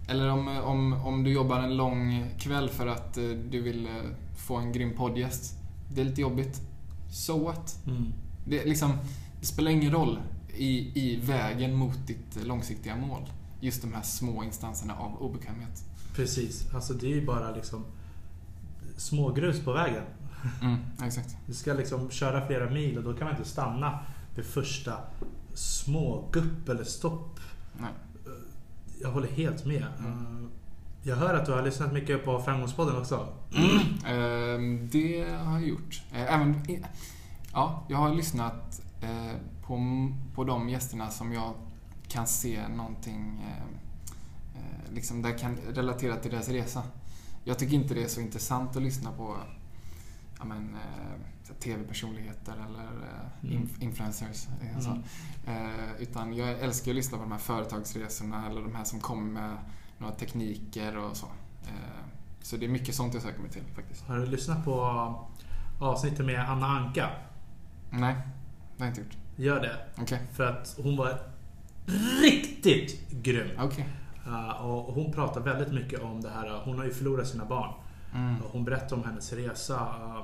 Eller 0.07 0.29
om, 0.29 0.47
om, 0.47 0.93
om 0.93 1.23
du 1.23 1.31
jobbar 1.31 1.59
en 1.59 1.77
lång 1.77 2.25
kväll 2.39 2.69
för 2.69 2.87
att 2.87 3.17
eh, 3.17 3.23
du 3.23 3.61
vill 3.61 3.85
eh, 3.85 3.93
få 4.37 4.55
en 4.55 4.71
grym 4.71 4.93
poddgäst. 4.95 5.57
Det 5.89 6.01
är 6.01 6.05
lite 6.05 6.21
jobbigt. 6.21 6.61
So 7.11 7.43
what? 7.43 7.79
Mm. 7.87 8.13
Det, 8.45 8.65
liksom, 8.65 8.91
det 9.39 9.45
spelar 9.45 9.71
ingen 9.71 9.91
roll 9.91 10.19
i, 10.53 11.01
i 11.01 11.19
vägen 11.23 11.75
mot 11.75 12.07
ditt 12.07 12.45
långsiktiga 12.45 12.95
mål. 12.95 13.29
Just 13.59 13.81
de 13.81 13.93
här 13.93 14.01
små 14.01 14.43
instanserna 14.43 14.95
av 14.95 15.21
obekvämhet. 15.21 15.85
Precis. 16.15 16.73
Alltså 16.73 16.93
det 16.93 17.05
är 17.05 17.15
ju 17.15 17.25
bara 17.25 17.51
liksom 17.51 17.85
smågrus 18.97 19.59
på 19.63 19.73
vägen. 19.73 20.03
Mm, 20.61 20.77
exakt. 21.03 21.35
Du 21.47 21.53
ska 21.53 21.73
liksom 21.73 22.09
köra 22.09 22.47
flera 22.47 22.69
mil 22.69 22.97
och 22.97 23.03
då 23.03 23.13
kan 23.13 23.27
man 23.27 23.35
inte 23.37 23.49
stanna 23.49 23.99
vid 24.35 24.45
första 24.45 24.93
smågupp 25.53 26.69
eller 26.69 26.83
stopp. 26.83 27.39
Nej. 27.77 27.91
Jag 29.01 29.11
håller 29.11 29.27
helt 29.27 29.65
med. 29.65 29.85
Mm. 29.99 30.11
Uh, 30.43 30.49
Jag 31.03 31.15
hör 31.15 31.33
att 31.33 31.45
du 31.45 31.51
har 31.51 31.61
lyssnat 31.61 31.93
mycket 31.93 32.25
på 32.25 32.39
Framgångspodden 32.41 32.95
också. 32.97 33.27
Ehm, 34.07 34.89
det 34.91 35.29
har 35.43 35.59
jag 35.59 35.67
gjort. 35.67 36.03
Eh, 36.13 36.33
Även, 36.33 36.63
ja, 37.53 37.83
jag 37.89 37.97
har 37.97 38.15
lyssnat 38.15 38.81
eh, 39.01 39.35
på, 39.67 39.79
på 40.35 40.43
de 40.43 40.69
gästerna 40.69 41.09
som 41.09 41.33
jag 41.33 41.53
kan 42.07 42.27
se 42.27 42.67
någonting 42.67 43.41
eh, 43.43 43.57
eh, 43.57 43.63
liksom 44.93 45.21
där 45.21 45.37
kan 45.37 45.57
relatera 45.73 46.15
till 46.15 46.31
deras 46.31 46.49
resa. 46.49 46.83
Jag 47.43 47.59
tycker 47.59 47.73
inte 47.75 47.93
det 47.93 48.03
är 48.03 48.07
så 48.07 48.21
intressant 48.21 48.75
att 48.75 48.81
lyssna 48.83 49.11
på 49.11 49.37
ja, 50.39 50.45
men, 50.45 50.75
eh, 50.75 51.55
TV-personligheter 51.59 52.53
eller 52.53 52.83
eh, 52.85 53.49
Mm. 53.51 53.63
inf- 53.63 53.83
influencers. 53.83 54.47
eh, 54.61 54.79
så. 54.79 54.89
Mm. 54.89 55.03
Eh, 55.65 56.01
utan 56.01 56.33
jag 56.35 56.49
älskar 56.59 56.91
att 56.91 56.95
lyssna 56.95 57.17
på 57.17 57.23
de 57.23 57.31
här 57.31 57.39
företagsresorna 57.39 58.47
eller 58.49 58.61
de 58.61 58.75
här 58.75 58.83
som 58.83 58.99
kommer 58.99 59.31
med 59.41 59.57
några 59.97 60.13
tekniker 60.13 60.97
och 60.97 61.17
så. 61.17 61.25
Eh, 61.63 62.05
så 62.41 62.57
det 62.57 62.65
är 62.65 62.69
mycket 62.69 62.95
sånt 62.95 63.13
jag 63.13 63.23
söker 63.23 63.39
mig 63.41 63.51
till 63.51 63.63
faktiskt. 63.75 64.01
Har 64.07 64.17
du 64.17 64.25
lyssnat 64.25 64.65
på 64.65 64.81
avsnittet 65.79 66.25
med 66.25 66.49
Anna 66.49 66.65
Anka? 66.67 67.09
Nej, 67.89 68.13
det 68.77 68.83
har 68.83 68.85
jag 68.85 68.87
inte 68.87 69.01
gjort. 69.01 69.17
Gör 69.35 69.59
det. 69.61 69.75
Okej. 70.01 70.19
För 70.33 70.43
att 70.47 70.75
hon 70.83 70.97
var 70.97 71.21
riktigt 72.21 73.09
grym. 73.11 73.49
Okej. 73.59 73.87
Uh, 74.27 74.65
och 74.65 74.93
hon 74.93 75.11
pratar 75.11 75.41
väldigt 75.41 75.73
mycket 75.73 76.01
om 76.03 76.21
det 76.21 76.29
här. 76.29 76.61
Hon 76.65 76.77
har 76.77 76.85
ju 76.85 76.91
förlorat 76.93 77.27
sina 77.27 77.45
barn. 77.45 77.73
Mm. 78.15 78.35
Hon 78.51 78.65
berättar 78.65 78.95
om 78.95 79.03
hennes 79.03 79.33
resa 79.33 79.75
uh, 79.75 80.23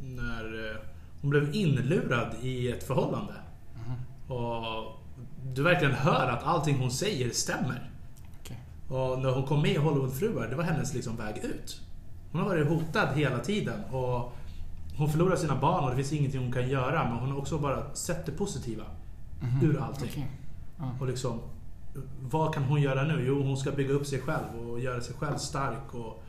när 0.00 0.76
hon 1.20 1.30
blev 1.30 1.54
inlurad 1.54 2.34
i 2.42 2.70
ett 2.72 2.84
förhållande. 2.84 3.32
Mhm. 3.74 4.32
Och 4.36 4.92
du 5.54 5.62
verkligen 5.62 5.94
hör 5.94 6.28
att 6.30 6.42
allting 6.44 6.78
hon 6.78 6.90
säger 6.90 7.30
stämmer. 7.30 7.90
Okej. 8.40 8.60
Och 8.88 9.18
när 9.18 9.30
hon 9.30 9.42
kom 9.44 9.62
med 9.62 9.70
i 9.70 9.76
Hollywoodfruar, 9.76 10.46
det 10.48 10.56
var 10.56 10.64
hennes 10.64 10.94
liksom 10.94 11.16
väg 11.16 11.36
ut. 11.38 11.80
Hon 12.32 12.40
har 12.40 12.48
varit 12.48 12.68
hotad 12.68 13.08
hela 13.14 13.38
tiden. 13.38 13.84
Och 13.84 14.32
hon 14.96 15.08
förlorar 15.12 15.36
sina 15.36 15.56
barn 15.60 15.84
och 15.84 15.90
det 15.90 15.96
finns 15.96 16.12
ingenting 16.12 16.40
hon 16.42 16.52
kan 16.52 16.68
göra. 16.68 17.04
Men 17.08 17.18
hon 17.18 17.30
har 17.30 17.38
också 17.38 17.58
bara 17.58 17.94
sett 17.94 18.26
det 18.26 18.32
positiva 18.32 18.84
Mhm. 19.40 19.70
ur 19.70 19.80
allting. 19.82 20.08
Okej. 20.10 20.30
Ja. 20.78 20.90
Och 21.00 21.06
liksom, 21.06 21.40
vad 22.20 22.54
kan 22.54 22.62
hon 22.62 22.80
göra 22.82 23.02
nu? 23.02 23.24
Jo, 23.26 23.42
hon 23.42 23.56
ska 23.56 23.70
bygga 23.70 23.92
upp 23.94 24.06
sig 24.06 24.20
själv 24.20 24.68
och 24.70 24.80
göra 24.80 25.00
sig 25.00 25.14
själv 25.18 25.36
stark. 25.36 25.94
Och 25.94 26.24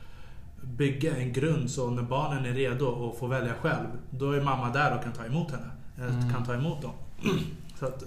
bygga 0.64 1.16
en 1.18 1.34
grund 1.34 1.72
så 1.72 1.90
när 1.90 2.04
barnen 2.04 2.46
är 2.46 2.54
redo 2.54 2.86
och 2.86 3.18
får 3.20 3.28
välja 3.28 3.54
själv, 3.62 3.88
då 4.10 4.32
är 4.32 4.42
mamma 4.42 4.70
där 4.70 4.98
och 4.98 5.04
kan 5.04 5.14
ta 5.14 5.26
emot 5.26 5.52
henne. 5.52 5.70
Eller 5.98 6.10
Mm. 6.10 6.30
kan 6.34 6.46
ta 6.46 6.54
emot 6.54 6.82
dem. 6.82 6.92
Så 7.80 7.86
att, 7.86 8.04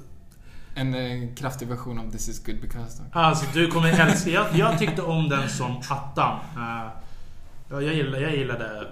En 0.74 0.95
eh, 0.95 1.35
kraftig 1.35 1.69
version 1.69 1.99
av 1.99 2.11
This 2.11 2.29
is 2.29 2.45
good 2.47 2.61
because 2.61 3.03
alltså 3.12 3.47
du 3.55 3.70
kommer 3.70 3.89
älska... 4.09 4.31
Jag, 4.31 4.47
jag 4.57 4.79
tyckte 4.79 5.03
om 5.03 5.29
den 5.29 5.49
som 5.49 5.77
attan. 5.89 6.39
Uh, 6.57 6.91
ja, 7.70 7.83
jag, 7.83 7.95
gillar, 7.95 8.19
jag 8.19 8.37
gillade... 8.37 8.87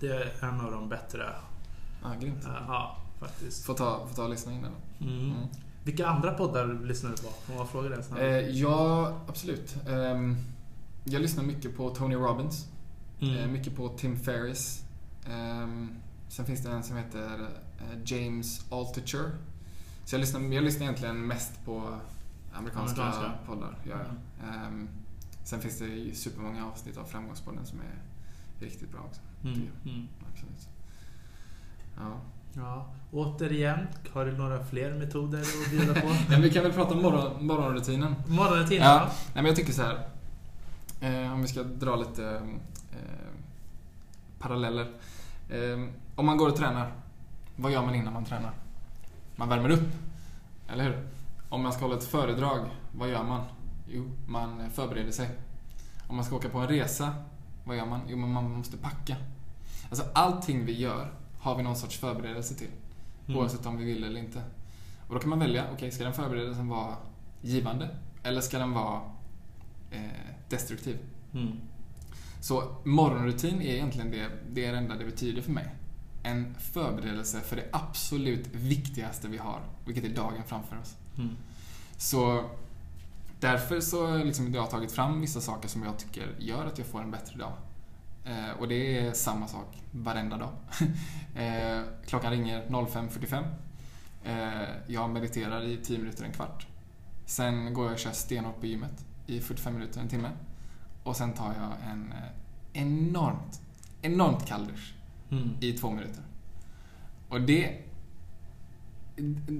Det 0.00 0.06
är 0.08 0.32
en 0.48 0.60
av 0.60 0.72
de 0.72 0.88
bättre. 0.88 1.26
Ja, 2.02 2.08
grymt. 2.20 2.44
eh, 2.44 2.50
ja, 2.68 2.96
faktiskt. 3.20 3.64
Får 3.66 3.74
ta, 3.74 4.06
får 4.08 4.14
ta 4.16 4.22
och 4.24 4.30
lyssna 4.30 4.52
in 4.52 4.62
den. 4.62 4.72
Mm. 5.08 5.24
Mm. 5.24 5.46
Vilka 5.90 6.06
andra 6.06 6.32
poddar 6.32 6.80
lyssnar 6.84 7.10
du 7.10 7.16
på? 7.16 7.28
Om 7.28 7.58
jag 7.58 7.68
frågar 7.68 7.90
det 7.90 8.02
snabbt. 8.02 8.22
Eh, 8.22 8.28
ja, 8.48 9.16
absolut. 9.28 9.76
Ehm, 9.88 10.36
jag 11.04 11.22
lyssnar 11.22 11.44
mycket 11.44 11.76
på 11.76 11.90
Tony 11.94 12.14
Robbins. 12.14 12.66
Eh, 13.20 13.28
Mm. 13.28 13.52
mycket 13.52 13.76
på 13.76 13.88
Tim 13.88 14.16
Ferriss. 14.18 14.84
Ehm, 15.30 15.88
sen 16.28 16.44
finns 16.46 16.62
det 16.62 16.70
en 16.70 16.82
som 16.82 16.96
heter 16.96 17.48
eh, 17.78 17.98
James 18.04 18.72
Altucher. 18.72 19.30
Så 20.04 20.14
jag 20.14 20.20
lyssnar, 20.20 20.40
jag 20.40 20.64
lyssnar 20.64 20.82
egentligen 20.82 21.26
mest 21.26 21.64
på 21.64 21.98
amerikanska, 22.52 23.02
Amerikanska. 23.02 23.32
poddar. 23.46 23.78
Ja. 23.88 23.96
Ehm, 24.48 24.88
Sen 25.44 25.60
finns 25.60 25.78
det 25.78 25.86
ju 25.86 26.14
supermånga 26.14 26.66
avsnitt 26.66 26.96
av 26.96 27.04
Framgångspodden 27.04 27.66
som 27.66 27.78
är 27.80 28.02
riktigt 28.64 28.92
bra 28.92 29.00
också. 29.00 29.20
Mm. 29.44 29.60
Mm. 29.84 30.08
Absolut. 30.32 30.68
Ja. 31.96 32.20
Ja. 32.52 32.86
Återigen, 33.12 33.86
har 34.12 34.24
du 34.24 34.36
några 34.36 34.64
fler 34.64 34.94
metoder 34.94 35.40
att 35.40 35.70
bjuda 35.70 36.00
på? 36.00 36.08
Men 36.28 36.42
vi 36.42 36.50
kan 36.50 36.62
väl 36.62 36.72
prata 36.72 36.94
om 36.94 37.02
morgon, 37.02 37.46
morgonrutinen. 37.46 38.14
Morgonrutinen? 38.26 38.86
Ja. 38.86 38.98
Nej, 39.04 39.34
men 39.34 39.46
jag 39.46 39.56
tycker 39.56 39.72
så 39.72 39.82
här. 39.82 40.08
Eh, 41.00 41.32
om 41.32 41.42
vi 41.42 41.48
ska 41.48 41.62
dra 41.62 41.96
lite 41.96 42.42
eh, 42.92 43.30
paralleller. 44.38 44.86
Eh, 45.48 45.88
om 46.14 46.26
man 46.26 46.36
går 46.36 46.48
och 46.48 46.56
tränar, 46.56 46.92
vad 47.56 47.72
gör 47.72 47.82
man 47.82 47.94
innan 47.94 48.12
man 48.12 48.24
tränar? 48.24 48.52
Man 49.36 49.48
värmer 49.48 49.70
upp, 49.70 49.88
eller 50.72 50.84
hur? 50.84 51.08
Om 51.48 51.62
man 51.62 51.72
ska 51.72 51.84
hålla 51.84 51.96
ett 51.96 52.04
föredrag, 52.04 52.60
vad 52.92 53.08
gör 53.08 53.24
man? 53.24 53.44
Jo, 53.88 54.10
man 54.26 54.70
förbereder 54.70 55.12
sig. 55.12 55.28
Om 56.08 56.16
man 56.16 56.24
ska 56.24 56.36
åka 56.36 56.48
på 56.48 56.58
en 56.58 56.68
resa, 56.68 57.14
vad 57.64 57.76
gör 57.76 57.86
man? 57.86 58.00
Jo, 58.08 58.16
men 58.16 58.32
man 58.32 58.50
måste 58.50 58.76
packa. 58.76 59.16
Alltså 59.90 60.04
allting 60.12 60.64
vi 60.64 60.80
gör 60.80 61.10
har 61.40 61.56
vi 61.56 61.62
någon 61.62 61.76
sorts 61.76 61.98
förberedelse 61.98 62.54
till. 62.54 62.70
Mm. 63.26 63.40
Oavsett 63.40 63.66
om 63.66 63.76
vi 63.76 63.84
vill 63.84 64.04
eller 64.04 64.20
inte. 64.20 64.42
Och 65.08 65.14
då 65.14 65.20
kan 65.20 65.30
man 65.30 65.38
välja, 65.38 65.66
okej, 65.72 65.90
ska 65.90 66.04
den 66.04 66.12
förberedelsen 66.12 66.68
vara 66.68 66.96
givande? 67.40 67.88
Eller 68.22 68.40
ska 68.40 68.58
den 68.58 68.72
vara 68.72 69.00
eh, 69.90 70.00
destruktiv? 70.48 70.98
Mm. 71.34 71.52
Så 72.40 72.76
morgonrutin 72.84 73.62
är 73.62 73.74
egentligen 73.74 74.10
det, 74.10 74.30
det 74.50 74.64
är 74.64 74.72
det 74.72 74.78
enda 74.78 74.94
det 74.96 75.04
betyder 75.04 75.42
för 75.42 75.52
mig. 75.52 75.74
En 76.22 76.54
förberedelse 76.54 77.40
för 77.40 77.56
det 77.56 77.64
absolut 77.72 78.46
viktigaste 78.52 79.28
vi 79.28 79.38
har, 79.38 79.60
vilket 79.84 80.04
är 80.04 80.08
dagen 80.08 80.42
framför 80.46 80.78
oss. 80.78 80.96
Mm. 81.18 81.36
Så 81.96 82.44
därför 83.40 83.80
så 83.80 84.16
liksom 84.24 84.54
jag 84.54 84.62
har 84.62 84.68
tagit 84.70 84.92
fram 84.92 85.20
vissa 85.20 85.40
saker 85.40 85.68
som 85.68 85.82
jag 85.82 85.98
tycker 85.98 86.36
gör 86.38 86.66
att 86.66 86.78
jag 86.78 86.86
får 86.86 87.02
en 87.02 87.10
bättre 87.10 87.38
dag. 87.38 87.52
Eh, 88.30 88.60
och 88.60 88.68
det 88.68 88.98
är 88.98 89.12
samma 89.12 89.48
sak 89.48 89.82
varenda 89.90 90.36
dag. 90.36 90.50
eh, 91.36 91.82
klockan 92.06 92.30
ringer 92.30 92.66
05.45. 92.68 93.44
Eh, 94.24 94.68
jag 94.86 95.10
mediterar 95.10 95.64
i 95.64 95.76
10 95.76 95.98
minuter, 95.98 96.24
en 96.24 96.32
kvart. 96.32 96.66
Sen 97.26 97.74
går 97.74 97.84
jag 97.84 97.92
och 97.92 97.98
kör 97.98 98.12
stenhårt 98.12 98.60
på 98.60 98.66
gymmet 98.66 99.04
i 99.26 99.40
45 99.40 99.74
minuter, 99.74 100.00
en 100.00 100.08
timme. 100.08 100.30
Och 101.02 101.16
sen 101.16 101.32
tar 101.32 101.54
jag 101.54 101.90
en 101.90 102.14
enormt, 102.72 103.60
enormt 104.02 104.46
kalldusch 104.46 104.94
Mm. 105.30 105.56
i 105.60 105.72
två 105.72 105.90
minuter. 105.90 106.22
Och 107.28 107.40
det... 107.40 107.80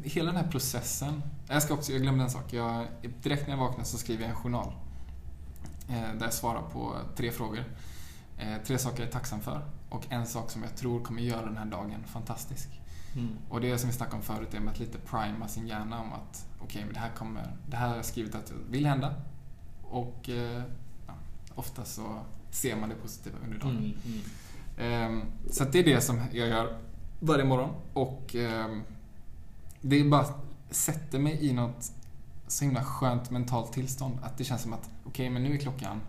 Hela 0.05 0.33
den 0.33 0.45
här 0.45 0.51
processen. 0.51 1.23
Jag 1.49 1.63
ska 1.63 1.75
också, 1.75 1.93
jag 1.93 2.03
glömde 2.03 2.25
en 2.25 2.31
sak. 2.31 2.53
Jag, 2.53 2.87
direkt 3.23 3.47
när 3.47 3.51
jag 3.55 3.65
vaknar 3.65 3.85
så 3.85 3.99
skriver 3.99 4.23
jag 4.23 4.31
en 4.31 4.37
journal. 4.37 4.73
Där 5.89 6.21
jag 6.21 6.33
svarar 6.33 6.63
på 6.63 6.97
tre 7.17 7.31
frågor. 7.31 7.65
Eh, 8.41 8.63
tre 8.65 8.79
saker 8.79 9.01
jag 9.01 9.09
är 9.09 9.13
tacksam 9.13 9.41
för. 9.41 9.63
Och 9.89 10.07
en 10.11 10.27
sak 10.27 10.51
som 10.51 10.63
jag 10.63 10.77
tror 10.77 11.05
kommer 11.05 11.23
göra 11.23 11.45
den 11.47 11.57
här 11.57 11.67
dagen 11.67 12.05
fantastisk. 12.07 12.81
Mm. 13.15 13.29
Och 13.49 13.61
det 13.61 13.79
som 13.79 13.91
vi 13.91 13.97
snackade 13.97 14.17
om 14.17 14.23
förut, 14.23 14.49
det 14.51 14.61
med 14.61 14.73
att 14.73 14.79
lite 14.79 14.99
prima 14.99 15.49
sin 15.49 15.67
hjärna 15.67 16.01
om 16.01 16.13
att 16.13 16.47
okej, 16.61 16.85
men 16.85 16.95
det 16.95 17.01
här 17.01 17.11
kommer, 17.11 17.57
det 17.67 17.77
här 17.77 17.89
har 17.89 17.97
jag 17.97 18.05
skrivit 18.05 18.35
att 18.35 18.47
det 18.47 18.55
vill 18.71 18.87
hända. 18.87 19.15
Och 19.83 20.29
eh, 20.29 20.63
ja, 21.07 21.15
ofta 21.55 21.85
så 21.85 22.21
ser 22.51 22.77
man 22.77 22.89
det 22.89 22.95
positiva 22.95 23.39
under 23.45 23.59
dagen. 23.59 23.77
Mm. 23.77 23.95
Mm. 24.05 24.21
Ehm, 24.79 25.23
Så 25.51 25.65
det 25.65 25.79
är 25.79 25.85
det 25.85 26.01
som 26.01 26.21
jag 26.33 26.49
gör 26.49 26.79
varje 27.21 27.45
morgon. 27.45 27.71
Och 27.93 28.35
ehm, 28.35 28.83
det 29.81 30.01
är 30.01 30.05
bara 30.05 30.27
sätter 30.71 31.19
mig 31.19 31.47
i 31.47 31.53
något 31.53 31.93
så 32.47 32.65
himla 32.65 32.85
skönt 32.85 33.31
mentalt 33.31 33.73
tillstånd. 33.73 34.19
Att 34.23 34.39
det 34.39 34.45
känns 34.45 34.63
som 34.63 34.73
att 34.73 34.91
okej, 35.05 35.31
men 35.31 35.43
nu 35.43 35.55
är 35.55 35.59
klockan 35.59 36.01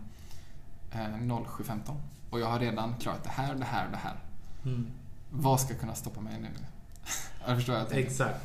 eh, 0.90 0.98
07.15 0.98 1.96
och 2.32 2.40
jag 2.40 2.46
har 2.46 2.58
redan 2.58 2.94
klarat 3.00 3.24
det 3.24 3.30
här, 3.30 3.54
det 3.54 3.64
här 3.64 3.84
och 3.86 3.90
det 3.90 3.98
här. 3.98 4.16
Mm. 4.64 4.86
Vad 5.30 5.60
ska 5.60 5.74
kunna 5.74 5.94
stoppa 5.94 6.20
mig 6.20 6.40
nu? 6.40 6.48
jag 7.46 7.56
förstår 7.56 7.72
vad 7.72 7.82
jag 7.82 7.88
tänker. 7.88 8.10
Exakt. 8.10 8.40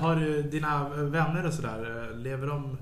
Har 0.00 0.16
du 0.16 0.42
dina 0.42 0.88
vänner 0.88 1.46
och 1.46 1.54
sådär, 1.54 2.08
eh, 2.10 2.16
lever 2.18 2.46
de 2.46 2.78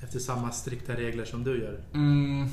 efter 0.00 0.18
samma 0.18 0.50
strikta 0.50 0.92
regler 0.92 1.24
som 1.24 1.44
du 1.44 1.60
gör? 1.62 1.80
Mm, 1.94 2.48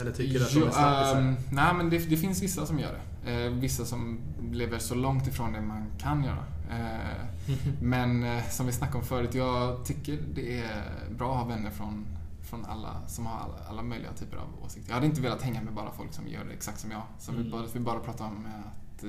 Eller 0.00 0.12
tycker 0.12 0.38
du 0.38 0.44
att 0.44 0.52
de 0.52 0.58
är 0.60 0.64
jo, 0.66 0.72
slappisar? 0.72 1.18
ehm, 1.20 1.36
nej, 1.52 1.74
men 1.74 1.90
det, 1.90 1.98
det 1.98 2.16
finns 2.16 2.42
vissa 2.42 2.66
som 2.66 2.78
gör 2.78 2.92
det. 3.24 3.32
Eh, 3.32 3.50
vissa 3.52 3.84
som 3.84 4.20
lever 4.52 4.78
så 4.78 4.94
långt 4.94 5.26
ifrån 5.26 5.52
det 5.52 5.60
man 5.60 5.86
kan 5.98 6.24
göra. 6.24 6.44
Eh, 6.70 7.24
Men 7.82 8.22
eh, 8.22 8.48
som 8.48 8.66
vi 8.66 8.72
snackade 8.72 8.98
om 8.98 9.04
förut, 9.04 9.34
jag 9.34 9.84
tycker 9.84 10.18
det 10.34 10.60
är 10.60 10.84
bra 11.18 11.32
att 11.32 11.38
ha 11.38 11.44
vänner 11.54 11.70
från, 11.70 12.06
från 12.50 12.64
alla 12.64 13.08
som 13.08 13.26
har 13.26 13.38
alla, 13.40 13.54
alla 13.68 13.82
möjliga 13.82 14.12
typer 14.12 14.36
av 14.36 14.64
åsikter. 14.64 14.88
Jag 14.90 14.94
hade 14.94 15.06
inte 15.06 15.20
velat 15.20 15.42
hänga 15.42 15.62
med 15.62 15.74
bara 15.74 15.90
folk 15.90 16.12
som 16.14 16.28
gör 16.28 16.44
det 16.44 16.52
exakt 16.52 16.80
som 16.80 16.90
jag. 16.90 17.02
Som 17.18 17.34
Mm. 17.34 17.46
vi, 17.46 17.52
bara, 17.52 17.66
vi 17.74 17.80
bara 17.80 18.00
pratar 18.00 18.24
om 18.24 18.46
eh, 18.46 18.52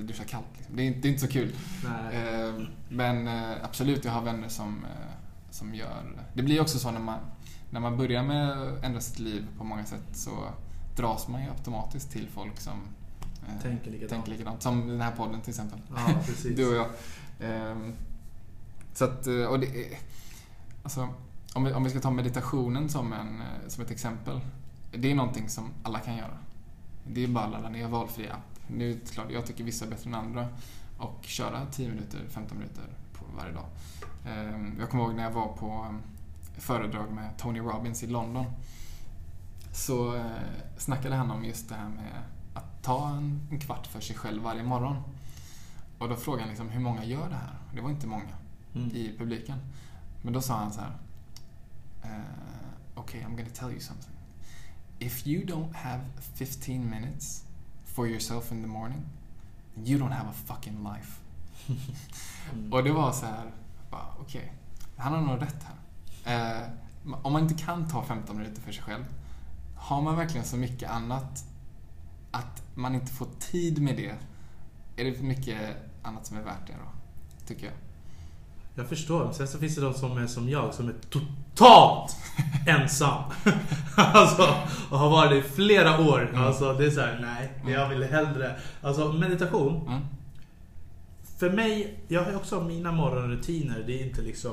att 0.00 0.06
duscha 0.06 0.24
kallt. 0.24 0.44
Liksom. 0.56 0.76
Det, 0.76 0.82
är, 0.82 0.86
inte- 0.86 0.98
det 1.00 1.08
är 1.08 1.10
inte 1.10 1.20
så 1.26 1.32
kul. 1.32 1.54
Eh, 2.12 2.54
Men 2.88 3.28
eh, 3.28 3.64
absolut, 3.64 4.04
jag 4.04 4.12
har 4.12 4.22
vänner 4.22 4.48
som, 4.48 4.84
eh, 4.84 5.12
som 5.50 5.74
gör... 5.74 6.26
Det 6.34 6.42
blir 6.42 6.60
också 6.60 6.78
så 6.78 6.90
när 6.90 7.00
man, 7.00 7.18
när 7.70 7.80
man 7.80 7.96
börjar 7.96 8.22
med 8.22 8.50
att 8.62 8.84
ändra 8.84 9.00
sitt 9.00 9.18
liv 9.18 9.46
på 9.58 9.64
många 9.64 9.84
sätt 9.84 10.04
så 10.12 10.30
dras 10.96 11.28
man 11.28 11.42
ju 11.42 11.48
automatiskt 11.50 12.10
till 12.10 12.28
folk 12.28 12.60
som 12.60 12.78
eh, 13.48 13.62
Tänker 13.62 13.90
likadant. 13.90 14.10
tänker 14.10 14.30
likadant. 14.30 14.62
Som 14.62 14.88
den 14.88 15.00
här 15.00 15.12
podden 15.12 15.40
till 15.40 15.50
exempel. 15.50 15.78
Ja, 15.96 16.12
precis. 16.26 16.56
Du 16.56 16.68
och 16.68 16.74
jag. 16.76 16.86
Ehm, 17.40 17.92
så 18.94 19.04
att, 19.04 19.26
eh, 19.26 19.44
och 19.44 19.60
det 19.60 19.68
alltså, 20.82 21.08
om 21.54 21.64
vi, 21.64 21.72
om 21.72 21.84
vi 21.84 21.90
ska 21.90 22.00
ta 22.00 22.10
meditationen 22.10 22.88
som, 22.88 23.12
en, 23.12 23.40
eh, 23.40 23.68
som 23.68 23.84
ett 23.84 23.90
exempel. 23.90 24.40
Det 24.92 25.10
är 25.10 25.14
någonting 25.14 25.48
som 25.48 25.70
alla 25.82 25.98
kan 25.98 26.16
göra. 26.16 26.38
Det 27.06 27.24
är 27.24 27.28
bara 27.28 27.44
att 27.44 27.50
ladda 27.52 27.68
ner 27.68 27.88
valfri 27.88 28.28
app. 28.28 28.60
Nu 28.68 28.90
är 28.90 28.94
det 28.94 29.12
klart, 29.12 29.30
jag 29.30 29.46
tycker 29.46 29.64
vissa 29.64 29.84
är 29.84 29.90
bättre 29.90 30.08
än 30.10 30.14
andra. 30.14 30.48
Och 30.98 31.18
köra 31.22 31.66
10 31.66 31.88
minuter, 31.88 32.20
15 32.28 32.58
minuter 32.58 32.84
på 33.12 33.24
varje 33.36 33.52
dag. 33.52 33.66
Ehm, 34.26 34.76
Jag 34.80 34.90
kommer 34.90 35.04
ihåg 35.04 35.14
när 35.14 35.22
jag 35.22 35.30
var 35.30 35.48
på 35.48 35.86
eh, 35.90 36.60
föredrag 36.60 37.12
med 37.12 37.38
Tony 37.38 37.60
Robbins 37.60 38.02
i 38.02 38.06
London. 38.06 38.44
Så 39.72 40.14
eh, 40.16 40.24
snackade 40.78 41.14
han 41.14 41.30
om 41.30 41.44
just 41.44 41.68
det 41.68 41.74
här 41.74 41.88
med 41.88 42.22
att 42.54 42.82
ta 42.82 43.08
en, 43.08 43.40
en 43.50 43.60
kvart 43.60 43.86
för 43.86 44.00
sig 44.00 44.16
själv 44.16 44.42
varje 44.42 44.62
morgon. 44.62 44.96
Och 45.98 46.08
då 46.08 46.16
frågade 46.16 46.42
han 46.42 46.48
liksom, 46.48 46.68
hur 46.68 46.80
många 46.80 47.04
gör 47.04 47.28
det 47.28 47.34
här? 47.34 47.54
Det 47.74 47.80
var 47.80 47.90
inte 47.90 48.06
många 48.06 48.24
Mm. 48.74 48.88
i 48.90 49.14
publiken. 49.18 49.58
Men 50.22 50.32
då 50.32 50.40
sa 50.40 50.54
han 50.54 50.72
så 50.72 50.80
här. 50.80 50.90
Uh, 52.04 53.00
okay, 53.00 53.20
I'm 53.20 53.36
gonna 53.36 53.50
tell 53.54 53.70
you 53.70 53.80
something. 53.80 54.14
If 54.98 55.26
you 55.26 55.44
don't 55.44 55.74
have 55.74 56.00
15 56.34 56.90
minutes 56.90 57.44
for 57.84 58.06
yourself 58.06 58.52
in 58.52 58.62
the 58.62 58.68
morning, 58.68 59.04
you 59.84 59.98
don't 59.98 60.12
have 60.12 60.28
a 60.28 60.34
fucking 60.46 60.84
life. 60.84 61.20
Mm. 61.66 62.72
Och 62.72 62.84
det 62.84 62.92
var 62.92 63.12
så 63.12 63.26
här, 63.26 63.52
okej, 64.20 64.52
han 64.96 65.12
har 65.12 65.20
nog 65.20 65.42
rätt 65.42 65.64
här. 65.64 65.76
Eh, 66.24 66.68
om 67.22 67.32
man 67.32 67.42
inte 67.42 67.64
kan 67.64 67.88
ta 67.88 68.04
15 68.04 68.36
minuter 68.36 68.62
för 68.62 68.72
sig 68.72 68.82
själv, 68.82 69.04
har 69.76 70.02
man 70.02 70.16
verkligen 70.16 70.46
så 70.46 70.56
mycket 70.56 70.90
annat 70.90 71.44
att 72.30 72.62
man 72.74 72.94
inte 72.94 73.12
får 73.12 73.28
tid 73.38 73.82
med 73.82 73.96
det, 73.96 74.14
är 74.96 75.04
det 75.04 75.22
mycket 75.22 75.76
annat 76.02 76.26
som 76.26 76.36
är 76.36 76.42
värt 76.42 76.66
det 76.66 76.72
då, 76.72 76.90
tycker 77.46 77.66
jag. 77.66 77.74
Jag 78.74 78.88
förstår. 78.88 79.32
Sen 79.32 79.48
så 79.48 79.58
finns 79.58 79.74
det 79.74 79.80
de 79.80 79.94
som 79.94 80.18
är 80.18 80.26
som 80.26 80.48
jag, 80.48 80.74
som 80.74 80.88
är 80.88 80.94
totalt 81.10 82.16
ensam. 82.66 83.22
alltså, 83.96 84.42
och 84.90 84.98
har 84.98 85.10
varit 85.10 85.30
det 85.30 85.36
i 85.36 85.42
flera 85.42 86.00
år. 86.08 86.28
Mm. 86.28 86.44
Alltså, 86.46 86.72
det 86.72 86.86
är 86.86 86.90
så 86.90 87.00
här, 87.00 87.18
nej, 87.22 87.52
Mm. 87.60 87.72
jag 87.72 87.88
vill 87.88 88.02
hellre... 88.04 88.56
Alltså, 88.82 89.12
meditation. 89.12 89.86
Mm. 89.86 90.00
För 91.38 91.50
mig, 91.50 91.98
jag 92.08 92.24
har 92.24 92.36
också 92.36 92.60
mina 92.60 92.92
morgonrutiner. 92.92 93.82
Det 93.86 94.02
är 94.02 94.06
inte 94.06 94.22
liksom... 94.22 94.52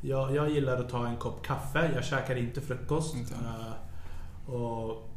Jag, 0.00 0.36
jag 0.36 0.50
gillar 0.50 0.76
att 0.80 0.88
ta 0.90 1.06
en 1.06 1.16
kopp 1.16 1.46
kaffe. 1.46 1.90
Jag 1.94 2.04
käkar 2.04 2.36
inte 2.36 2.60
frukost. 2.60 3.14
Inte. 3.14 3.34
Eh, 3.34 4.54
och 4.54 5.10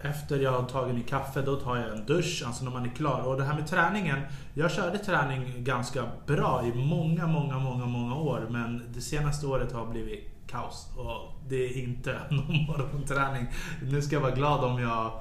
efter 0.00 0.40
jag 0.40 0.52
har 0.52 0.68
tagit 0.68 0.94
min 0.94 1.04
kaffe, 1.04 1.42
då 1.42 1.56
tar 1.56 1.76
jag 1.76 1.98
en 1.98 2.06
dusch. 2.06 2.42
Alltså 2.46 2.64
när 2.64 2.70
man 2.70 2.84
är 2.84 2.90
klar. 2.90 3.20
Och 3.20 3.36
det 3.36 3.44
här 3.44 3.54
med 3.54 3.66
träningen. 3.66 4.20
Jag 4.54 4.70
körde 4.70 4.98
träning 4.98 5.64
ganska 5.64 6.04
bra 6.26 6.62
i 6.64 6.74
många, 6.74 7.26
många, 7.26 7.58
många, 7.58 7.86
många 7.86 8.14
år. 8.14 8.46
Men 8.50 8.92
det 8.94 9.00
senaste 9.00 9.46
året 9.46 9.72
har 9.72 9.86
blivit 9.86 10.34
kaos. 10.46 10.88
Och 10.96 11.34
det 11.48 11.64
är 11.64 11.78
inte 11.78 12.18
någon 12.30 12.66
morgonträning. 12.66 13.46
Nu 13.82 14.02
ska 14.02 14.16
jag 14.16 14.20
vara 14.20 14.34
glad 14.34 14.64
om 14.64 14.80
jag 14.80 15.20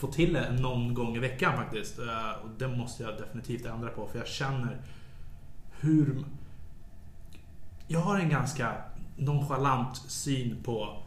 får 0.00 0.08
till 0.08 0.32
det 0.32 0.52
någon 0.52 0.94
gång 0.94 1.16
i 1.16 1.18
veckan 1.18 1.56
faktiskt. 1.56 1.98
Eh, 1.98 2.44
och 2.44 2.50
det 2.58 2.68
måste 2.68 3.02
jag 3.02 3.12
definitivt 3.18 3.66
ändra 3.66 3.88
på. 3.88 4.06
För 4.06 4.18
jag 4.18 4.28
känner 4.28 4.80
hur... 5.80 6.24
Jag 7.88 8.00
har 8.00 8.18
en 8.18 8.28
ganska 8.28 8.72
nonchalant 9.16 9.96
syn 9.96 10.62
på 10.64 11.01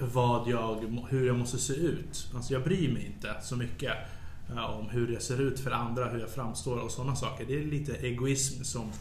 vad 0.00 0.48
jag, 0.48 1.04
hur 1.08 1.26
jag 1.26 1.38
måste 1.38 1.58
se 1.58 1.72
ut. 1.72 2.30
Alltså 2.34 2.52
jag 2.52 2.64
bryr 2.64 2.92
mig 2.92 3.06
inte 3.06 3.36
så 3.42 3.56
mycket 3.56 3.92
eh, 4.50 4.78
om 4.78 4.88
hur 4.88 5.12
jag 5.12 5.22
ser 5.22 5.40
ut 5.40 5.60
för 5.60 5.70
andra, 5.70 6.08
hur 6.08 6.20
jag 6.20 6.30
framstår 6.30 6.78
och 6.78 6.90
sådana 6.90 7.16
saker. 7.16 7.46
Det 7.46 7.58
är 7.58 7.64
lite 7.64 7.96
egoism 7.96 8.64
som 8.64 8.92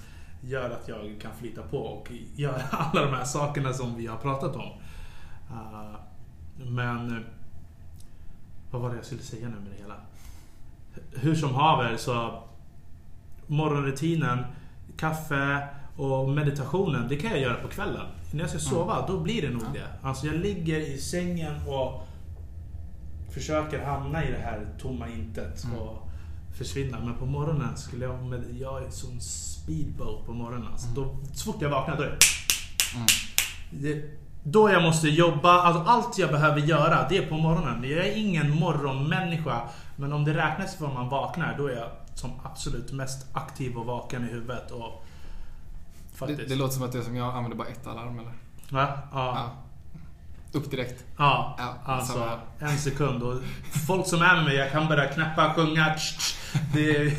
gör 0.42 0.70
att 0.70 0.88
jag 0.88 1.16
kan 1.22 1.32
flyta 1.40 1.62
på 1.62 1.78
och 1.78 2.12
göra 2.36 2.62
alla 2.72 3.06
de 3.06 3.14
här 3.14 3.24
sakerna 3.24 3.74
som 3.74 3.96
vi 3.98 4.08
har 4.08 4.18
pratat 4.18 4.56
om. 4.56 4.72
Eh, 5.50 5.96
men... 6.58 7.26
Vad 8.72 8.82
var 8.82 8.90
det 8.90 8.96
jag 8.96 9.06
skulle 9.06 9.22
säga 9.22 9.50
nu 9.50 9.56
med 9.56 9.72
det 9.72 9.82
hela? 9.82 9.96
Hur 11.12 11.36
som 11.36 11.56
haver 11.56 11.98
så... 11.98 12.44
Morgonrutinen, 13.48 14.40
kaffe 14.98 15.68
och 15.98 16.30
meditationen, 16.30 17.08
det 17.08 17.16
kan 17.16 17.32
jag 17.32 17.40
göra 17.40 17.54
på 17.54 17.68
kvällen. 17.68 18.06
När 18.32 18.40
jag 18.42 18.50
ska 18.50 18.60
sova, 18.60 19.08
då 19.08 19.20
blir 19.20 19.42
det 19.42 19.50
nog 19.50 19.62
Ja. 19.62 19.80
det. 19.82 20.08
Alltså 20.08 20.26
jag 20.28 20.36
ligger 20.36 20.80
i 20.80 20.98
sängen 20.98 21.56
och 21.68 22.08
försöker 23.34 23.86
hamna 23.86 24.24
i 24.26 24.32
det 24.32 24.38
här 24.38 24.68
tomma 24.82 25.08
intet 25.10 25.64
Mm. 25.64 25.78
och 25.78 26.08
försvinna. 26.58 27.00
Men 27.00 27.16
på 27.16 27.26
morgonen 27.26 27.78
skulle 27.78 28.06
jag... 28.06 28.24
Med, 28.24 28.44
jag 28.60 28.84
är 28.84 28.90
sån 28.90 29.22
speedboat 29.22 30.26
på 30.26 30.34
morgonen. 30.34 30.68
Alltså 30.72 30.88
Mm. 30.88 30.96
då, 31.04 31.16
så 31.34 31.52
fort 31.54 31.62
jag 31.62 31.70
vaknar, 31.70 31.98
då 31.98 32.04
är 32.04 32.08
det... 32.10 32.18
Mm. 32.96 33.08
Det, 33.72 34.10
då 34.44 34.70
jag 34.70 34.82
måste 34.84 35.08
jobba, 35.10 35.62
alltså 35.62 35.84
allt 35.84 36.18
jag 36.18 36.30
behöver 36.32 36.60
göra, 36.62 37.10
det 37.10 37.18
är 37.18 37.26
på 37.30 37.38
morgonen. 37.38 37.84
Jag 37.90 38.08
är 38.08 38.18
ingen 38.18 38.52
morgonmänniska. 38.60 39.62
Men 39.96 40.14
om 40.14 40.24
det 40.26 40.34
räknas 40.34 40.76
för 40.76 40.86
om 40.86 40.94
man 40.94 41.10
vaknar, 41.10 41.56
då 41.58 41.68
är 41.68 41.76
jag 41.76 41.90
som 42.16 42.32
absolut 42.44 42.92
mest 42.92 43.26
aktiv 43.34 43.78
och 43.78 43.86
vaken 43.86 44.24
i 44.30 44.32
huvudet. 44.32 44.72
Och 44.72 45.06
faktiskt. 46.28 46.50
det 46.50 46.56
låter 46.56 46.74
som 46.74 46.84
att 46.84 46.92
det 46.92 46.98
är 47.00 47.04
som 47.04 47.16
jag 47.16 47.36
använder 47.36 47.58
bara 47.58 47.68
ett 47.68 47.88
alarm 47.88 48.20
eller? 48.20 48.32
Va? 48.70 48.88
Ja. 49.12 49.12
Ja. 49.12 49.52
Upp 50.60 50.72
direkt. 50.72 51.04
Ja, 51.18 51.56
Ja, 51.60 51.76
alltså 51.94 52.14
samma. 52.14 52.40
en 52.72 52.78
sekund. 52.78 53.24
Och 53.24 53.36
folk 53.88 54.08
som 54.08 54.22
är 54.22 54.36
med 54.36 54.46
mig, 54.46 54.56
jag 54.56 54.72
kan 54.72 54.88
börja 54.88 55.08
knäppa, 55.08 55.54
sjunga. 55.54 55.96
Det 56.74 56.96
är 56.98 57.14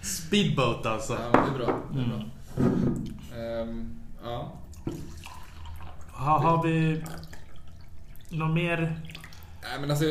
speedboat 0.02 0.86
alltså. 0.86 1.12
Ja, 1.32 1.40
det 1.40 1.54
är 1.54 1.58
bra. 1.66 1.80
Det 1.92 1.98
är 2.00 2.04
Mm. 2.04 2.18
bra. 2.18 3.38
Ehm, 3.38 4.00
ja. 4.24 4.52
Ha, 6.12 6.38
har 6.38 6.62
vi 6.62 7.04
något 8.28 8.54
mer? 8.54 9.00
Nej 9.62 9.80
men 9.80 9.90
alltså... 9.90 10.04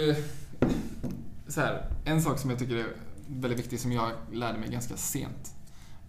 Så 1.48 1.62
här, 1.62 1.86
en 2.06 2.22
sak 2.22 2.40
som 2.40 2.50
jag 2.50 2.60
tycker 2.60 2.76
är 2.76 2.86
väldigt 3.28 3.60
viktig 3.60 3.80
som 3.80 3.92
jag 3.92 4.12
lärde 4.32 4.58
mig 4.60 4.70
ganska 4.70 4.98
sent. 4.98 5.55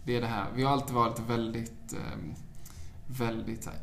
Det 0.07 0.16
är 0.16 0.20
det 0.20 0.27
här, 0.27 0.47
vi 0.55 0.62
har 0.62 0.73
alltid 0.73 0.95
varit 0.95 1.19
väldigt, 1.19 1.93
ehm, 1.93 2.35
väldigt 3.07 3.66
här, 3.66 3.74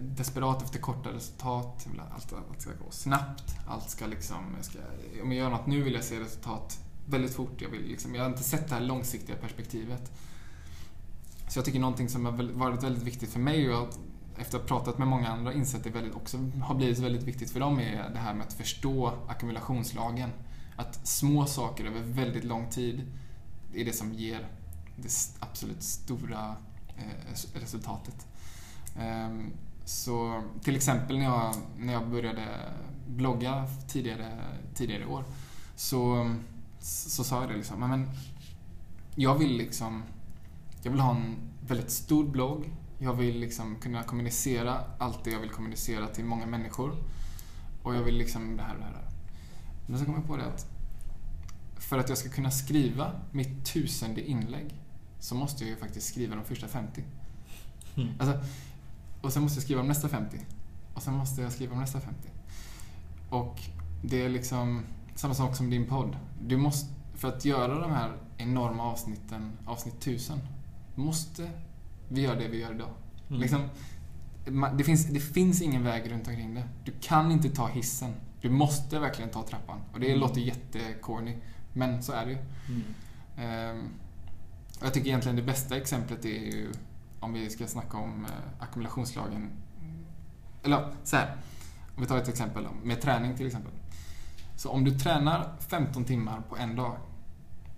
desperat 0.00 0.62
efter 0.62 0.78
korta 0.78 1.12
resultat. 1.12 1.86
Allt, 2.14 2.32
allt 2.32 2.60
ska 2.60 2.70
gå 2.70 2.90
snabbt. 2.90 3.56
Allt 3.68 3.90
ska 3.90 4.06
liksom, 4.06 4.36
jag 4.56 4.64
ska, 4.64 4.78
om 5.22 5.32
jag 5.32 5.44
gör 5.44 5.50
något 5.50 5.66
nu 5.66 5.82
vill 5.82 5.94
jag 5.94 6.04
se 6.04 6.20
resultat 6.20 6.78
väldigt 7.06 7.34
fort. 7.34 7.62
Jag, 7.62 7.68
vill 7.68 7.82
liksom, 7.82 8.14
jag 8.14 8.22
har 8.22 8.30
inte 8.30 8.42
sett 8.42 8.68
det 8.68 8.74
här 8.74 8.82
långsiktiga 8.82 9.36
perspektivet. 9.36 10.12
Så 11.48 11.58
jag 11.58 11.64
tycker 11.64 11.80
någonting 11.80 12.08
som 12.08 12.24
har 12.24 12.52
varit 12.52 12.82
väldigt 12.82 13.02
viktigt 13.02 13.32
för 13.32 13.40
mig 13.40 13.68
och 13.68 13.74
jag, 13.74 13.88
efter 14.38 14.58
att 14.58 14.70
ha 14.70 14.78
pratat 14.78 14.98
med 14.98 15.08
många 15.08 15.28
andra 15.28 15.52
insett 15.52 15.84
det 15.84 15.90
väldigt, 15.90 16.14
också 16.14 16.38
har 16.62 16.74
blivit 16.74 16.98
väldigt 16.98 17.22
viktigt 17.22 17.50
för 17.50 17.60
dem 17.60 17.80
är 17.80 18.10
det 18.12 18.18
här 18.18 18.34
med 18.34 18.46
att 18.46 18.52
förstå 18.52 19.12
ackumulationslagen. 19.28 20.30
Att 20.76 21.06
små 21.06 21.46
saker 21.46 21.84
över 21.84 22.00
väldigt 22.00 22.44
lång 22.44 22.70
tid 22.70 23.12
är 23.74 23.84
det 23.84 23.92
som 23.92 24.12
ger 24.12 24.48
det 24.96 25.10
absolut 25.40 25.82
stora 25.82 26.56
eh, 26.96 27.60
resultatet. 27.60 28.26
Ehm, 28.98 29.52
så 29.84 30.42
till 30.62 30.76
exempel 30.76 31.18
när 31.18 31.24
jag, 31.24 31.54
när 31.78 31.92
jag 31.92 32.10
började 32.10 32.72
blogga 33.08 33.66
tidigare, 33.88 34.38
tidigare 34.74 35.02
i 35.02 35.06
år 35.06 35.24
så, 35.76 36.30
så 36.80 37.24
sa 37.24 37.40
jag 37.40 37.50
det 37.50 37.56
liksom, 37.56 37.80
men 37.80 38.10
jag 39.14 39.38
vill 39.38 39.56
liksom 39.56 40.02
jag 40.84 40.90
vill 40.90 41.00
ha 41.00 41.16
en 41.16 41.36
väldigt 41.66 41.90
stor 41.90 42.24
blogg. 42.24 42.70
Jag 42.98 43.14
vill 43.14 43.40
liksom 43.40 43.76
kunna 43.76 44.02
kommunicera 44.02 44.80
allt 44.98 45.24
det 45.24 45.30
jag 45.30 45.40
vill 45.40 45.50
kommunicera 45.50 46.06
till 46.06 46.24
många 46.24 46.46
människor. 46.46 46.96
Och 47.82 47.94
jag 47.94 48.02
vill 48.02 48.16
liksom 48.16 48.56
det 48.56 48.62
här 48.62 48.74
och 48.74 48.80
det 48.80 48.84
här. 48.84 48.92
och 48.92 48.98
det 48.98 49.06
här. 49.06 49.16
Men 49.86 49.98
så 49.98 50.04
kom 50.04 50.14
jag 50.14 50.26
på 50.26 50.36
det 50.36 50.44
att 50.44 50.66
för 51.78 51.98
att 51.98 52.08
jag 52.08 52.18
ska 52.18 52.28
kunna 52.28 52.50
skriva 52.50 53.12
mitt 53.30 53.64
tusende 53.64 54.30
inlägg 54.30 54.74
så 55.24 55.34
måste 55.34 55.64
jag 55.64 55.70
ju 55.70 55.76
faktiskt 55.76 56.06
skriva 56.08 56.36
de 56.36 56.44
första 56.44 56.68
50. 56.68 57.02
Mm. 57.96 58.08
Alltså, 58.18 58.40
och 59.22 59.32
sen 59.32 59.42
måste 59.42 59.56
jag 59.56 59.62
skriva 59.64 59.80
om 59.80 59.86
nästa 59.88 60.08
50. 60.08 60.40
Och 60.94 61.02
sen 61.02 61.14
måste 61.14 61.42
jag 61.42 61.52
skriva 61.52 61.72
om 61.72 61.80
nästa 61.80 62.00
50. 62.00 62.28
Och 63.30 63.60
det 64.02 64.22
är 64.24 64.28
liksom 64.28 64.82
samma 65.14 65.34
sak 65.34 65.56
som 65.56 65.70
din 65.70 65.86
podd. 65.86 66.16
Du 66.40 66.56
måste, 66.56 66.94
för 67.14 67.28
att 67.28 67.44
göra 67.44 67.78
de 67.78 67.90
här 67.92 68.12
enorma 68.36 68.82
avsnitten, 68.82 69.52
avsnitt 69.66 69.94
1000, 69.94 70.38
måste 70.94 71.50
vi 72.08 72.20
göra 72.20 72.38
det 72.38 72.48
vi 72.48 72.60
gör 72.60 72.74
idag. 72.74 72.90
Mm. 73.28 73.40
Liksom, 73.40 73.68
det, 74.76 74.84
finns, 74.84 75.06
det 75.06 75.20
finns 75.20 75.62
ingen 75.62 75.84
väg 75.84 76.12
runt 76.12 76.28
omkring 76.28 76.54
det. 76.54 76.68
Du 76.84 76.92
kan 77.00 77.32
inte 77.32 77.50
ta 77.50 77.66
hissen. 77.68 78.12
Du 78.40 78.50
måste 78.50 78.98
verkligen 78.98 79.30
ta 79.30 79.42
trappan. 79.42 79.78
Och 79.92 80.00
det 80.00 80.06
Mm. 80.06 80.20
låter 80.20 80.40
jättecorny, 80.40 81.36
men 81.72 82.02
så 82.02 82.12
är 82.12 82.26
det 82.26 82.32
ju. 82.32 82.38
Mm. 82.68 82.82
Och 83.36 84.03
jag 84.84 84.94
tycker 84.94 85.08
egentligen 85.08 85.36
det 85.36 85.42
bästa 85.42 85.76
exemplet 85.76 86.24
är 86.24 86.28
ju 86.28 86.72
om 87.20 87.32
vi 87.32 87.50
ska 87.50 87.66
snacka 87.66 87.96
om 87.98 88.24
eh, 88.24 88.30
ackumulationslagen. 88.62 89.50
Eller 90.62 90.92
så 91.04 91.16
här. 91.16 91.36
Om 91.96 92.02
vi 92.02 92.06
tar 92.06 92.18
ett 92.18 92.28
exempel 92.28 92.66
med 92.82 93.00
träning 93.00 93.36
till 93.36 93.46
exempel. 93.46 93.72
Så 94.56 94.70
om 94.70 94.84
du 94.84 94.98
tränar 94.98 95.52
15 95.68 96.04
timmar 96.04 96.40
på 96.48 96.56
en 96.56 96.76
dag. 96.76 96.96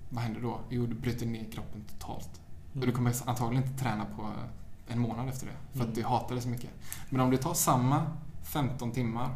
Vad 0.08 0.22
händer 0.22 0.40
då? 0.40 0.60
Jo, 0.70 0.86
du 0.86 0.94
bryter 0.94 1.26
ner 1.26 1.44
kroppen 1.52 1.84
totalt. 1.98 2.40
Och 2.74 2.80
du 2.86 2.92
kommer 2.92 3.28
antagligen 3.28 3.64
inte 3.64 3.82
träna 3.84 4.04
på 4.04 4.30
en 4.88 4.98
månad 4.98 5.28
efter 5.28 5.46
det. 5.46 5.52
För 5.72 5.78
Mm. 5.78 5.88
att 5.88 5.94
du 5.94 6.04
hatar 6.04 6.34
det 6.34 6.40
så 6.40 6.48
mycket. 6.48 6.70
Men 7.10 7.20
om 7.20 7.30
du 7.30 7.36
tar 7.36 7.54
samma 7.54 8.06
15 8.42 8.92
timmar 8.92 9.30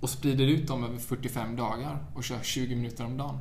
och 0.00 0.10
sprider 0.10 0.46
ut 0.46 0.68
dem 0.68 0.84
över 0.84 0.98
45 0.98 1.56
dagar 1.56 1.98
och 2.14 2.24
kör 2.24 2.42
20 2.42 2.76
minuter 2.76 3.04
om 3.04 3.16
dagen. 3.16 3.38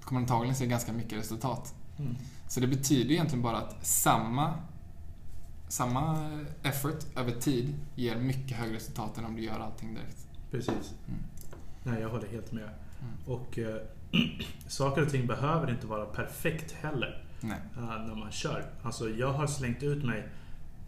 Då 0.00 0.06
kommer 0.06 0.20
du 0.20 0.24
antagligen 0.24 0.54
se 0.56 0.66
ganska 0.66 0.92
mycket 0.92 1.18
resultat. 1.18 1.74
Mm. 2.00 2.16
Så 2.48 2.60
det 2.60 2.66
betyder 2.66 3.10
egentligen 3.10 3.42
bara 3.42 3.56
att 3.56 3.86
samma, 3.86 4.54
samma 5.68 6.30
effort 6.62 7.16
över 7.16 7.32
tid 7.32 7.74
ger 7.94 8.16
mycket 8.16 8.56
högre 8.56 8.76
resultat 8.76 9.18
än 9.18 9.24
om 9.24 9.36
du 9.36 9.42
gör 9.42 9.60
allting 9.60 9.94
direkt. 9.94 10.26
Precis. 10.50 10.94
Mm. 11.08 11.20
Nej, 11.82 12.00
jag 12.00 12.08
håller 12.08 12.28
helt 12.28 12.52
med. 12.52 12.62
Mm. 12.62 13.14
Och 13.26 13.58
eh, 13.58 13.76
saker 14.68 15.02
och 15.02 15.10
ting 15.10 15.26
behöver 15.26 15.70
inte 15.70 15.86
vara 15.86 16.04
perfekt 16.04 16.72
heller 16.72 17.24
eh, 17.42 18.06
när 18.06 18.14
man 18.14 18.30
kör. 18.30 18.70
Alltså, 18.82 19.10
jag 19.10 19.32
har 19.32 19.46
slängt 19.46 19.82
ut 19.82 20.04
mig 20.04 20.28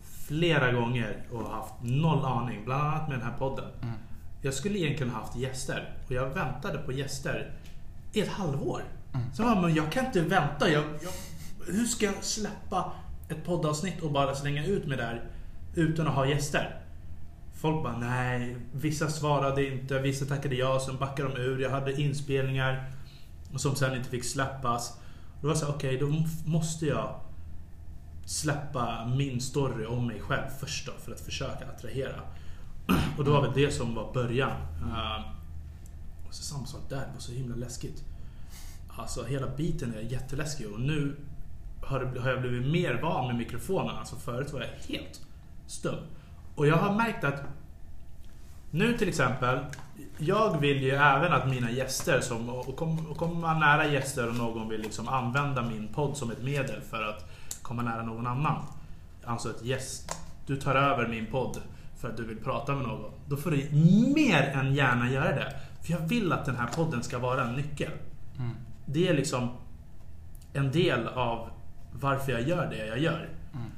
flera 0.03 0.73
gånger 0.73 1.27
och 1.33 1.51
haft 1.51 1.75
noll 1.83 2.25
aning. 2.25 2.65
Bland 2.65 2.83
annat 2.83 3.09
med 3.09 3.19
den 3.19 3.27
här 3.27 3.39
podden. 3.39 3.71
Mm. 3.83 3.95
Jag 4.43 4.55
skulle 4.55 4.79
egentligen 4.79 5.13
haft 5.13 5.37
gäster 5.37 5.95
och 6.07 6.13
jag 6.13 6.31
väntade 6.31 6.79
på 6.79 6.93
gäster 6.93 7.53
i 8.13 8.21
ett 8.21 8.29
halvår. 8.29 8.85
Mm. 9.15 9.27
Så 9.35 9.43
jag 9.43 9.51
bara, 9.57 9.61
men 9.61 9.75
jag 9.75 9.93
kan 9.93 10.07
inte 10.07 10.21
vänta. 10.21 10.71
Jag, 10.71 10.85
jag, 11.03 11.13
hur 11.75 11.87
ska 11.87 12.07
jag 12.07 12.25
släppa 12.25 12.93
ett 13.29 13.45
poddavsnitt 13.45 14.01
och 14.03 14.13
bara 14.13 14.35
slänga 14.35 14.65
ut 14.65 14.87
mig 14.87 14.97
där 14.97 15.31
utan 15.75 16.07
att 16.07 16.15
ha 16.15 16.27
gäster? 16.27 16.79
Folk 17.55 17.83
bara, 17.83 17.97
nej. 17.99 18.57
Vissa 18.73 19.09
svarade 19.11 19.67
inte, 19.67 19.99
vissa 19.99 20.25
tackade 20.25 20.55
ja, 20.55 20.81
sen 20.87 20.97
backade 20.99 21.29
de 21.29 21.41
ur. 21.41 21.59
Jag 21.59 21.71
hade 21.71 22.01
inspelningar 22.01 22.93
som 23.57 23.75
sen 23.77 23.95
inte 23.97 24.09
fick 24.09 24.25
släppas. 24.25 24.99
Då 25.41 25.47
var 25.47 25.55
jag 25.55 25.59
så 25.59 25.67
här, 25.67 25.75
okej, 25.75 25.97
då 25.99 26.07
m- 26.07 26.25
måste 26.47 26.87
jag 26.87 27.21
släppa 28.25 29.05
min 29.17 29.41
story 29.41 29.87
om 29.87 30.07
mig 30.07 30.21
själv 30.21 30.49
först 30.61 30.87
då, 30.87 30.93
för 31.05 31.13
att 31.13 31.21
försöka 31.21 31.67
attrahera. 31.77 32.21
Och 33.19 33.25
det 33.25 33.31
var 33.31 33.43
väl 33.43 33.53
det 33.55 33.71
som 33.71 33.95
var 33.95 34.13
början. 34.13 34.51
Uh, 34.83 35.21
och 36.29 36.35
så 36.35 36.43
samma 36.43 36.67
sak 36.67 36.81
där, 36.89 36.97
det 36.97 37.13
var 37.15 37.21
så 37.21 37.33
himla 37.33 37.57
läskigt. 37.57 38.05
Alltså 38.97 39.25
hela 39.25 39.47
biten 39.57 39.95
är 39.95 40.01
jätteläskig 40.01 40.67
och 40.73 40.81
nu 40.81 41.17
har, 41.83 42.13
jag 42.25 42.41
blivit 42.41 42.73
mer 42.73 42.99
van 43.03 43.27
med 43.27 43.37
mikrofonen. 43.37 43.97
Alltså 43.97 44.17
förut 44.17 44.53
var 44.53 44.61
jag 44.61 44.95
helt 44.95 45.21
stum. 45.67 46.05
Och 46.55 46.67
jag 46.67 46.77
har 46.77 46.95
märkt 46.95 47.25
att 47.25 47.43
nu 48.71 48.99
till 48.99 49.09
exempel, 49.09 49.59
jag 50.19 50.61
vill 50.61 50.83
ju 50.83 50.91
även 50.91 51.33
att 51.33 51.49
mina 51.49 51.71
gäster, 51.71 52.21
som, 52.21 52.49
och 52.49 52.77
kom- 52.77 53.15
kommer 53.15 53.35
man 53.35 53.61
nära 53.61 53.87
gäster 53.87 54.29
och 54.29 54.35
någon 54.37 54.69
vill 54.69 54.81
liksom 54.81 55.09
använda 55.09 55.63
min 55.63 55.89
podd 55.89 56.17
som 56.17 56.31
ett 56.31 56.43
medel 56.43 56.81
för 56.81 57.03
att 57.03 57.31
komma 57.63 57.83
nära 57.83 58.03
någon 58.03 58.27
annan. 58.27 58.63
Alltså 59.25 59.51
ett 59.51 59.65
gäst, 59.65 60.17
du 60.47 60.57
tar 60.57 60.75
över 60.75 61.09
min 61.09 61.27
podd 61.27 61.59
för 62.01 62.09
att 62.09 62.17
du 62.17 62.25
vill 62.25 62.39
prata 62.39 62.75
med 62.75 62.87
någon. 62.87 63.13
Då 63.27 63.37
får 63.37 63.51
du 63.51 63.57
mer 64.15 64.43
än 64.43 64.75
gärna 64.75 65.11
göra 65.13 65.35
det. 65.35 65.57
För 65.83 65.93
jag 65.93 66.01
vill 66.01 66.33
att 66.33 66.45
den 66.45 66.57
här 66.57 66.67
podden 66.67 67.03
ska 67.03 67.19
vara 67.19 67.45
en 67.45 67.55
nyckel. 67.55 67.91
Mm. 68.39 68.55
Det 68.87 69.09
är 69.09 69.15
liksom 69.15 69.49
en 70.53 70.73
del 70.73 71.09
av 71.09 71.51
varför 71.93 72.33
jag 72.33 72.49
gör 72.49 72.71
det 72.71 72.87
jag 72.87 72.99
gör. 72.99 73.29
Mm. 73.55 73.71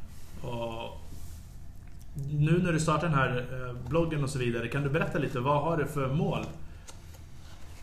Och 0.54 1.00
nu 2.30 2.62
när 2.62 2.72
du 2.72 2.80
startar 2.80 3.08
den 3.08 3.18
här 3.18 3.46
eh, 3.52 3.88
bloggen 3.88 4.24
och 4.24 4.30
så 4.30 4.38
vidare, 4.38 4.68
kan 4.68 4.82
du 4.82 4.90
berätta 4.90 5.18
lite, 5.18 5.40
vad 5.40 5.62
har 5.62 5.76
du 5.76 5.86
för 5.86 6.14
mål? 6.14 6.46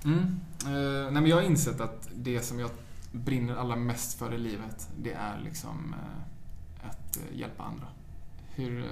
Mm. 0.05 0.39
Eh, 0.65 1.11
nej, 1.11 1.29
jag 1.29 1.35
har 1.35 1.43
insett 1.43 1.81
att 1.81 2.09
det 2.15 2.41
som 2.41 2.59
jag 2.59 2.69
brinner 3.11 3.55
allra 3.55 3.75
mest 3.75 4.19
för 4.19 4.33
i 4.33 4.37
livet, 4.37 4.89
det 4.97 5.13
är 5.13 5.39
liksom 5.43 5.95
eh, 5.97 6.87
att 6.89 7.17
eh, 7.17 7.39
hjälpa 7.39 7.63
andra. 7.63 7.87
Hur 8.55 8.79
eh, 8.79 8.85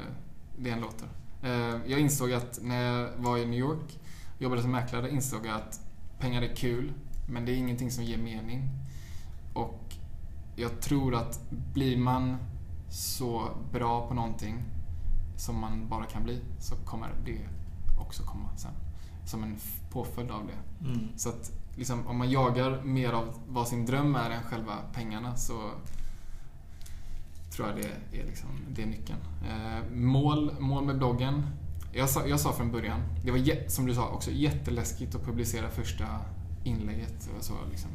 det 0.57 0.69
än 0.69 0.81
låter. 0.81 1.07
Eh, 1.43 1.77
jag 1.85 1.99
insåg 1.99 2.33
att 2.33 2.59
när 2.61 2.81
jag 2.83 3.09
var 3.17 3.37
i 3.37 3.45
New 3.45 3.59
York 3.59 3.99
och 4.35 4.41
jobbade 4.41 4.61
som 4.61 4.71
mäklare 4.71 5.09
insåg 5.09 5.45
jag 5.45 5.55
att 5.55 5.81
pengar 6.19 6.41
är 6.41 6.55
kul, 6.55 6.93
men 7.29 7.45
det 7.45 7.51
är 7.51 7.55
ingenting 7.55 7.91
som 7.91 8.03
ger 8.03 8.17
mening. 8.17 8.69
Och 9.53 9.95
jag 10.55 10.81
tror 10.81 11.15
att 11.15 11.49
blir 11.49 11.97
man 11.97 12.37
så 12.89 13.49
bra 13.71 14.07
på 14.07 14.13
någonting 14.13 14.63
som 15.37 15.59
man 15.59 15.89
bara 15.89 16.05
kan 16.05 16.23
bli 16.23 16.41
så 16.59 16.75
kommer 16.75 17.09
det 17.25 17.39
också 17.99 18.23
komma 18.23 18.49
sen. 18.57 18.71
Som 19.25 19.43
en 19.43 19.55
påföljd 19.91 20.31
av 20.31 20.47
det. 20.47 20.85
Mm. 20.87 21.07
Så 21.15 21.29
att 21.29 21.51
liksom, 21.75 22.07
om 22.07 22.17
man 22.17 22.31
jagar 22.31 22.81
mer 22.83 23.13
av 23.13 23.39
vad 23.47 23.67
sin 23.67 23.85
dröm 23.85 24.15
är 24.15 24.29
än 24.29 24.43
själva 24.43 24.73
pengarna 24.93 25.35
så 25.35 25.53
tror 27.51 27.67
jag 27.67 27.77
det 27.77 28.19
är, 28.19 28.25
liksom, 28.25 28.49
det 28.69 28.83
är 28.83 28.87
nyckeln. 28.87 29.19
Eh, 29.49 29.95
mål, 29.95 30.51
mål 30.59 30.85
med 30.85 30.97
bloggen. 30.97 31.45
Jag 31.93 32.09
sa, 32.09 32.25
jag 32.25 32.39
sa 32.39 32.53
från 32.53 32.71
början, 32.71 32.99
det 33.23 33.31
var 33.31 33.69
som 33.69 33.85
du 33.85 33.95
sa 33.95 34.09
också 34.09 34.31
jätteläskigt 34.31 35.15
att 35.15 35.25
publicera 35.25 35.69
första 35.69 36.05
inlägget. 36.63 37.29
Och, 37.37 37.43
så, 37.43 37.53
liksom. 37.71 37.91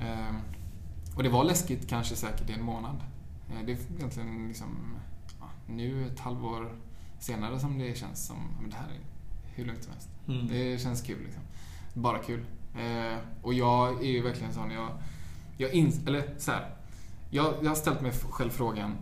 eh, 0.00 0.36
och 1.16 1.22
det 1.22 1.28
var 1.28 1.44
läskigt 1.44 1.88
kanske 1.88 2.16
säkert 2.16 2.50
i 2.50 2.52
en 2.52 2.64
månad. 2.64 2.96
Eh, 3.50 3.66
det 3.66 3.72
är 3.72 3.78
egentligen 3.96 4.48
liksom, 4.48 4.96
ja, 5.40 5.46
nu 5.66 6.06
ett 6.06 6.20
halvår 6.20 6.78
senare 7.18 7.60
som 7.60 7.78
det 7.78 7.98
känns 7.98 8.26
som 8.26 8.36
men 8.60 8.70
det 8.70 8.76
här 8.76 8.88
är 8.88 9.00
hur 9.54 9.64
lugnt 9.64 9.84
som 9.84 9.92
helst. 9.92 10.08
Mm. 10.28 10.48
Det 10.48 10.82
känns 10.82 11.02
kul 11.02 11.22
liksom. 11.24 11.42
Bara 11.94 12.18
kul. 12.18 12.44
Eh, 12.78 13.18
och 13.42 13.54
jag 13.54 14.04
är 14.04 14.10
ju 14.10 14.22
verkligen 14.22 14.52
sån, 14.52 14.70
jag, 14.70 14.88
jag 15.56 15.70
ins- 15.72 16.06
eller 16.06 16.34
så 16.38 16.50
här, 16.50 16.74
jag, 17.30 17.54
jag 17.62 17.68
har 17.68 17.74
ställt 17.74 18.00
mig 18.00 18.12
själv 18.12 18.50
frågan, 18.50 18.96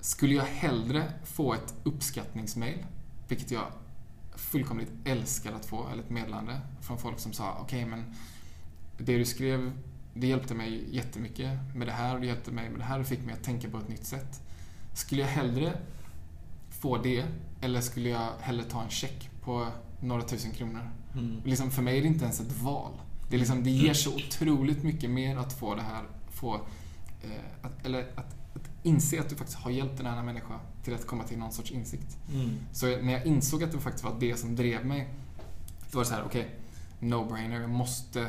skulle 0.00 0.34
jag 0.34 0.44
hellre 0.44 1.12
få 1.24 1.54
ett 1.54 1.74
uppskattningsmail, 1.82 2.86
vilket 3.28 3.50
jag 3.50 3.66
fullkomligt 4.40 4.92
älskar 5.04 5.52
att 5.52 5.66
få, 5.66 5.88
eller 5.88 6.02
ett 6.02 6.10
meddelande 6.10 6.60
från 6.80 6.98
folk 6.98 7.18
som 7.18 7.32
sa, 7.32 7.58
okej 7.60 7.84
men 7.84 8.14
det 8.98 9.18
du 9.18 9.24
skrev, 9.24 9.72
det 10.14 10.26
hjälpte 10.26 10.54
mig 10.54 10.84
jättemycket 10.96 11.50
med 11.74 11.86
det 11.86 11.92
här 11.92 12.14
och 12.14 12.20
det 12.20 12.26
hjälpte 12.26 12.50
mig 12.50 12.70
med 12.70 12.80
det 12.80 12.84
här 12.84 13.00
och 13.00 13.06
fick 13.06 13.24
mig 13.24 13.34
att 13.34 13.42
tänka 13.42 13.70
på 13.70 13.78
ett 13.78 13.88
nytt 13.88 14.06
sätt. 14.06 14.40
Skulle 14.94 15.20
jag 15.20 15.28
hellre 15.28 15.72
få 16.70 16.98
det, 16.98 17.24
eller 17.60 17.80
skulle 17.80 18.08
jag 18.08 18.32
hellre 18.40 18.64
ta 18.64 18.82
en 18.82 18.90
check 18.90 19.30
på 19.42 19.66
några 20.00 20.22
tusen 20.22 20.50
kronor? 20.50 20.90
Mm. 21.14 21.42
Liksom, 21.44 21.70
för 21.70 21.82
mig 21.82 21.98
är 21.98 22.02
det 22.02 22.08
inte 22.08 22.24
ens 22.24 22.40
ett 22.40 22.62
val. 22.62 22.92
Det, 23.28 23.36
är 23.36 23.38
liksom, 23.38 23.64
det 23.64 23.70
ger 23.70 23.94
så 23.94 24.14
otroligt 24.14 24.82
mycket 24.82 25.10
mer 25.10 25.36
att 25.36 25.52
få 25.52 25.74
det 25.74 25.82
här, 25.82 26.04
få, 26.30 26.54
eh, 27.22 27.30
att, 27.62 27.86
eller 27.86 28.06
att 28.16 28.39
inse 28.82 29.20
att 29.20 29.28
du 29.28 29.36
faktiskt 29.36 29.58
har 29.58 29.70
hjälpt 29.70 30.00
en 30.00 30.06
annan 30.06 30.24
människa 30.26 30.60
till 30.84 30.94
att 30.94 31.06
komma 31.06 31.24
till 31.24 31.38
någon 31.38 31.52
sorts 31.52 31.70
insikt. 31.70 32.18
Mm. 32.34 32.50
Så 32.72 32.86
när 32.86 33.12
jag 33.12 33.26
insåg 33.26 33.64
att 33.64 33.72
det 33.72 33.78
faktiskt 33.78 34.04
var 34.04 34.16
det 34.20 34.36
som 34.36 34.56
drev 34.56 34.86
mig, 34.86 35.08
då 35.90 35.96
var 35.98 36.02
det 36.04 36.08
så 36.08 36.14
här, 36.14 36.24
okej, 36.26 36.54
no-brainer, 37.00 37.60
jag 37.60 37.70
måste, 37.70 38.28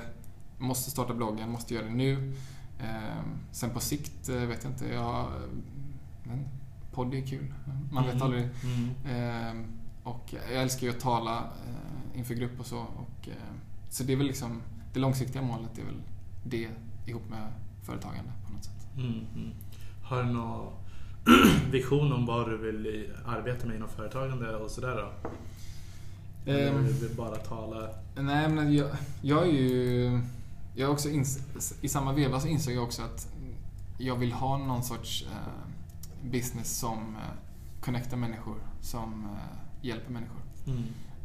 måste 0.57 0.91
starta 0.91 1.14
bloggen, 1.14 1.49
måste 1.49 1.73
göra 1.73 1.86
det 1.86 1.91
nu. 1.91 2.34
Eh, 2.80 3.22
sen 3.52 3.69
på 3.69 3.80
sikt 3.80 4.30
eh, 4.30 4.36
vet 4.36 4.64
jag 4.64 4.73
inte, 4.73 4.86
jag, 4.88 5.28
men 6.23 6.48
podd 6.94 7.14
är 7.14 7.22
kul. 7.28 7.53
Man 7.91 8.03
vet 8.06 8.14
Mm. 8.14 8.23
aldrig. 8.26 8.49
Mm. 8.64 9.60
Eh, 9.60 9.65
och 10.03 10.34
jag 10.52 10.61
älskar 10.61 10.88
ju 10.88 10.90
att 10.90 10.99
tala 10.99 11.38
eh, 11.38 12.19
inför 12.19 12.34
grupp 12.34 12.60
och 12.60 12.65
så. 12.65 12.78
Och, 12.80 13.28
eh, 13.28 13.34
så 13.90 14.03
det 14.03 14.14
är 14.14 14.18
väl 14.18 14.28
liksom, 14.28 14.61
det 14.94 14.99
långsiktiga 14.99 15.41
målet 15.41 15.78
är 15.78 15.84
väl 15.86 16.02
det 16.44 16.69
ihop 17.06 17.30
med 17.30 17.48
företagande 17.84 18.32
på 18.48 18.53
något 18.53 18.64
sätt. 18.64 18.88
Har 20.12 20.24
du 20.24 20.30
någon 20.32 20.74
vision 21.72 22.14
om 22.14 22.26
vad 22.26 22.50
du 22.50 22.58
vill 22.58 23.12
arbeta 23.26 23.68
med 23.68 23.76
inom 23.76 23.90
företagande 23.90 24.56
och 24.56 24.72
sådär 24.72 24.96
då? 24.96 25.30
Eller 26.52 26.72
Ehm. 26.72 26.84
vill 26.84 27.00
du 27.00 27.10
bara 27.16 27.36
tala? 27.36 27.90
Nej, 28.16 28.50
men 28.50 28.74
jag, 28.74 28.90
jag 29.22 29.44
är 29.48 29.52
ju... 29.52 30.22
Jag 30.76 30.90
är 30.90 30.94
också 30.94 31.10
I 31.82 31.90
samma 31.90 32.14
veva 32.14 32.40
så 32.40 32.48
insåg 32.48 32.74
jag 32.74 32.84
också 32.84 33.02
att 33.02 33.28
jag 33.98 34.16
vill 34.16 34.32
ha 34.32 34.58
någon 34.58 34.84
sorts 34.84 35.24
eh, 35.32 36.30
business 36.32 36.78
som 36.80 37.16
eh, 37.16 37.82
connectar 37.82 38.18
människor, 38.18 38.56
som 38.82 39.24
eh, 39.26 39.86
hjälper 39.88 40.12
människor. 40.12 40.42
Mm. 40.68 40.84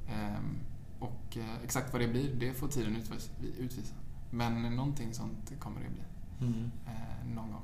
Ehm, 0.09 0.57
och 0.99 1.37
eh, 1.37 1.63
exakt 1.65 1.93
vad 1.93 2.03
det 2.03 2.09
blir, 2.09 2.35
det 2.35 2.53
får 2.53 2.69
tiden 2.69 2.97
utvis- 2.97 3.31
utvisa. 3.59 3.95
Men 4.31 4.63
någonting 4.77 5.15
sånt 5.15 5.53
kommer 5.61 5.81
det 5.81 5.89
bli. 5.91 6.03
Mm. 6.49 6.71
eh, 6.87 7.35
någon 7.35 7.51
gång. 7.53 7.63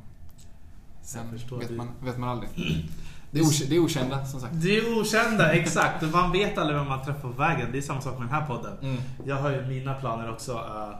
Sen 1.03 1.39
vet 1.59 1.71
man, 1.71 1.89
vet 2.01 2.19
man 2.19 2.29
aldrig. 2.29 2.51
Det 3.35 3.39
är, 3.39 3.43
ok- 3.43 3.67
det 3.69 3.77
är 3.77 3.81
okända, 3.81 4.25
som 4.27 4.41
sagt. 4.41 4.53
Det 4.57 4.77
är 4.79 5.01
okända, 5.01 5.53
exakt. 5.53 6.03
Man 6.13 6.33
vet 6.33 6.59
aldrig 6.59 6.79
vem 6.79 6.89
man 6.89 7.05
träffar 7.05 7.21
på 7.21 7.29
vägen. 7.29 7.69
Det 7.73 7.79
är 7.79 7.83
samma 7.83 8.01
sak 8.01 8.19
med 8.19 8.29
den 8.29 8.35
här 8.35 8.47
podden. 8.47 8.79
Mm. 8.83 9.03
Jag 9.27 9.37
har 9.37 9.51
ju 9.51 9.67
mina 9.67 9.95
planer 9.95 10.31
också. 10.31 10.53
eh, 10.53 10.99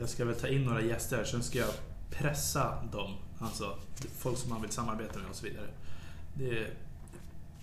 Jag 0.00 0.08
ska 0.08 0.24
väl 0.24 0.34
ta 0.34 0.48
in 0.48 0.64
några 0.64 0.80
gäster, 0.82 1.24
sen 1.24 1.42
ska 1.42 1.58
jag 1.58 1.68
pressa 2.10 2.74
dem. 2.92 3.10
Alltså 3.38 3.76
folk 4.18 4.38
som 4.38 4.50
man 4.50 4.62
vill 4.62 4.70
samarbeta 4.70 5.18
med 5.18 5.30
och 5.30 5.36
så 5.36 5.46
vidare. 5.46 5.66
Det 6.34 6.48
är 6.48 6.70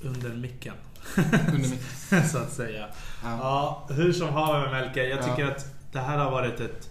under 0.01 0.29
micken. 0.33 0.75
Under 1.17 1.69
mitt. 1.69 1.83
så 2.31 2.37
att 2.37 2.51
säga. 2.51 2.87
Ja. 3.23 3.37
Ja, 3.39 3.87
hur 3.95 4.13
som 4.13 4.29
haver 4.29 4.71
Melker. 4.71 5.03
Jag 5.03 5.19
Ja. 5.19 5.23
tycker 5.23 5.51
att 5.51 5.65
det 5.91 5.99
här 5.99 6.17
har 6.17 6.31
varit 6.31 6.59
ett 6.59 6.89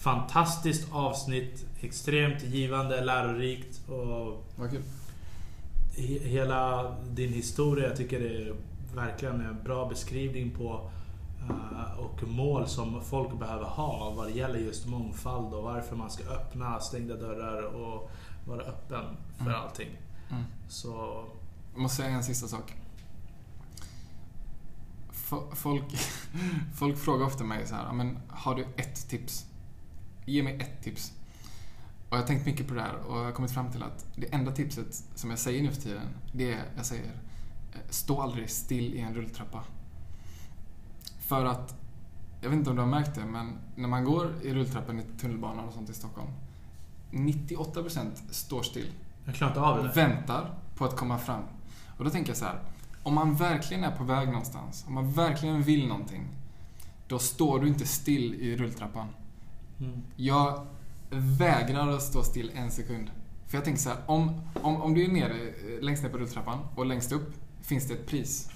fantastiskt 0.00 0.92
avsnitt. 0.92 1.66
Extremt 1.80 2.42
givande, 2.42 3.04
lärorikt 3.04 3.88
och 3.88 4.44
Vad 4.56 4.70
kul. 4.70 4.82
he- 5.96 6.24
hela 6.24 6.90
din 7.10 7.32
historia. 7.32 7.88
Jag 7.88 7.96
tycker 7.96 8.20
det 8.20 8.28
är 8.42 8.54
verkligen 8.94 9.40
en 9.40 9.62
bra 9.64 9.88
beskrivning 9.88 10.50
på 10.50 10.90
eh, 11.48 11.98
och 11.98 12.28
mål 12.28 12.66
som 12.68 13.02
folk 13.04 13.38
behöver 13.38 13.64
ha 13.64 14.10
vad 14.16 14.26
det 14.26 14.32
gäller 14.32 14.58
just 14.58 14.86
mångfald 14.86 15.54
och 15.54 15.62
varför 15.62 15.96
man 15.96 16.10
ska 16.10 16.24
öppna 16.24 16.80
stängda 16.80 17.14
dörrar 17.16 17.62
och 17.62 18.10
vara 18.46 18.60
öppen 18.62 19.04
för 19.36 19.44
Mm. 19.44 19.60
allting. 19.60 19.88
Mm. 20.30 20.42
Så 20.68 21.24
Jag 21.72 21.82
måste 21.82 21.96
säga 21.96 22.08
en 22.08 22.24
sista 22.24 22.48
sak. 22.48 22.72
Fo- 25.12 25.54
Folk, 25.54 25.84
folk 26.74 26.98
frågar 26.98 27.26
ofta 27.26 27.44
mig 27.44 27.66
så 27.66 27.74
här, 27.74 27.82
"Ja, 27.84 27.92
men 27.92 28.18
har 28.28 28.54
du 28.54 28.62
ett 28.76 29.08
tips? 29.08 29.46
Ge 30.30 30.42
mig 30.42 30.56
ett 30.60 30.82
tips. 30.82 31.12
Och 32.08 32.16
jag 32.16 32.20
har 32.20 32.26
tänkt 32.26 32.46
mycket 32.46 32.68
på 32.68 32.74
det 32.74 32.80
här 32.80 32.94
och 32.94 33.18
jag 33.18 33.24
har 33.24 33.32
kommit 33.32 33.50
fram 33.50 33.72
till 33.72 33.82
att 33.82 34.06
det 34.16 34.34
enda 34.34 34.52
tipset 34.52 35.04
som 35.14 35.30
jag 35.30 35.38
säger 35.38 35.62
nu 35.62 35.70
för 35.70 35.82
tiden, 35.82 36.08
det 36.32 36.52
är, 36.52 36.64
jag 36.76 36.86
säger, 36.86 37.04
eh, 37.72 37.80
stå 37.90 38.20
aldrig 38.22 38.50
still 38.50 38.94
i 38.94 39.00
en 39.00 39.14
rulltrappa. 39.14 39.64
För 41.20 41.44
att, 41.44 41.74
jag 42.40 42.50
vet 42.50 42.58
inte 42.58 42.70
om 42.70 42.76
du 42.76 42.82
har 42.82 42.88
märkt 42.88 43.14
det, 43.14 43.24
men 43.24 43.58
när 43.74 43.88
man 43.88 44.04
går 44.04 44.34
i 44.42 44.54
rulltrappan 44.54 45.00
i 45.00 45.02
tunnelbanan 45.20 45.64
och 45.64 45.74
sånt 45.74 45.90
i 45.90 45.94
Stockholm, 45.94 46.30
98% 47.10 48.10
står 48.30 48.62
still 48.62 48.92
jag 49.24 49.34
klarar 49.34 49.50
inte 49.50 49.60
av 49.60 49.82
det. 49.82 49.88
väntar 49.88 50.54
på 50.76 50.84
att 50.84 50.96
komma 50.96 51.18
fram. 51.18 51.42
Och 51.98 52.04
då 52.04 52.10
tänker 52.10 52.30
jag 52.30 52.36
så 52.36 52.44
här. 52.44 52.60
Om 53.02 53.14
man 53.14 53.34
verkligen 53.34 53.84
är 53.84 53.96
på 53.96 54.04
väg 54.04 54.28
någonstans, 54.28 54.84
om 54.88 54.94
man 54.94 55.12
verkligen 55.12 55.62
vill 55.62 55.88
någonting, 55.88 56.28
då 57.08 57.18
står 57.18 57.60
du 57.60 57.68
inte 57.68 57.86
still 57.86 58.34
i 58.34 58.56
rulltrappan. 58.56 59.08
Mm. 59.80 60.02
Jag 60.16 60.66
vägrar 61.10 61.88
att 61.88 62.02
stå 62.02 62.22
still 62.22 62.50
en 62.54 62.70
sekund. 62.70 63.10
För 63.46 63.56
jag 63.56 63.64
tänker 63.64 63.80
så 63.80 63.88
här, 63.88 63.98
om, 64.06 64.40
om, 64.54 64.82
om 64.82 64.94
du 64.94 65.04
är 65.04 65.08
nere, 65.08 65.34
eh, 65.34 65.80
längst 65.82 66.02
ner 66.02 66.10
på 66.10 66.18
rulltrappan 66.18 66.58
och 66.74 66.86
längst 66.86 67.12
upp 67.12 67.34
finns 67.62 67.88
det 67.88 67.94
ett 67.94 68.06
pris. 68.06 68.50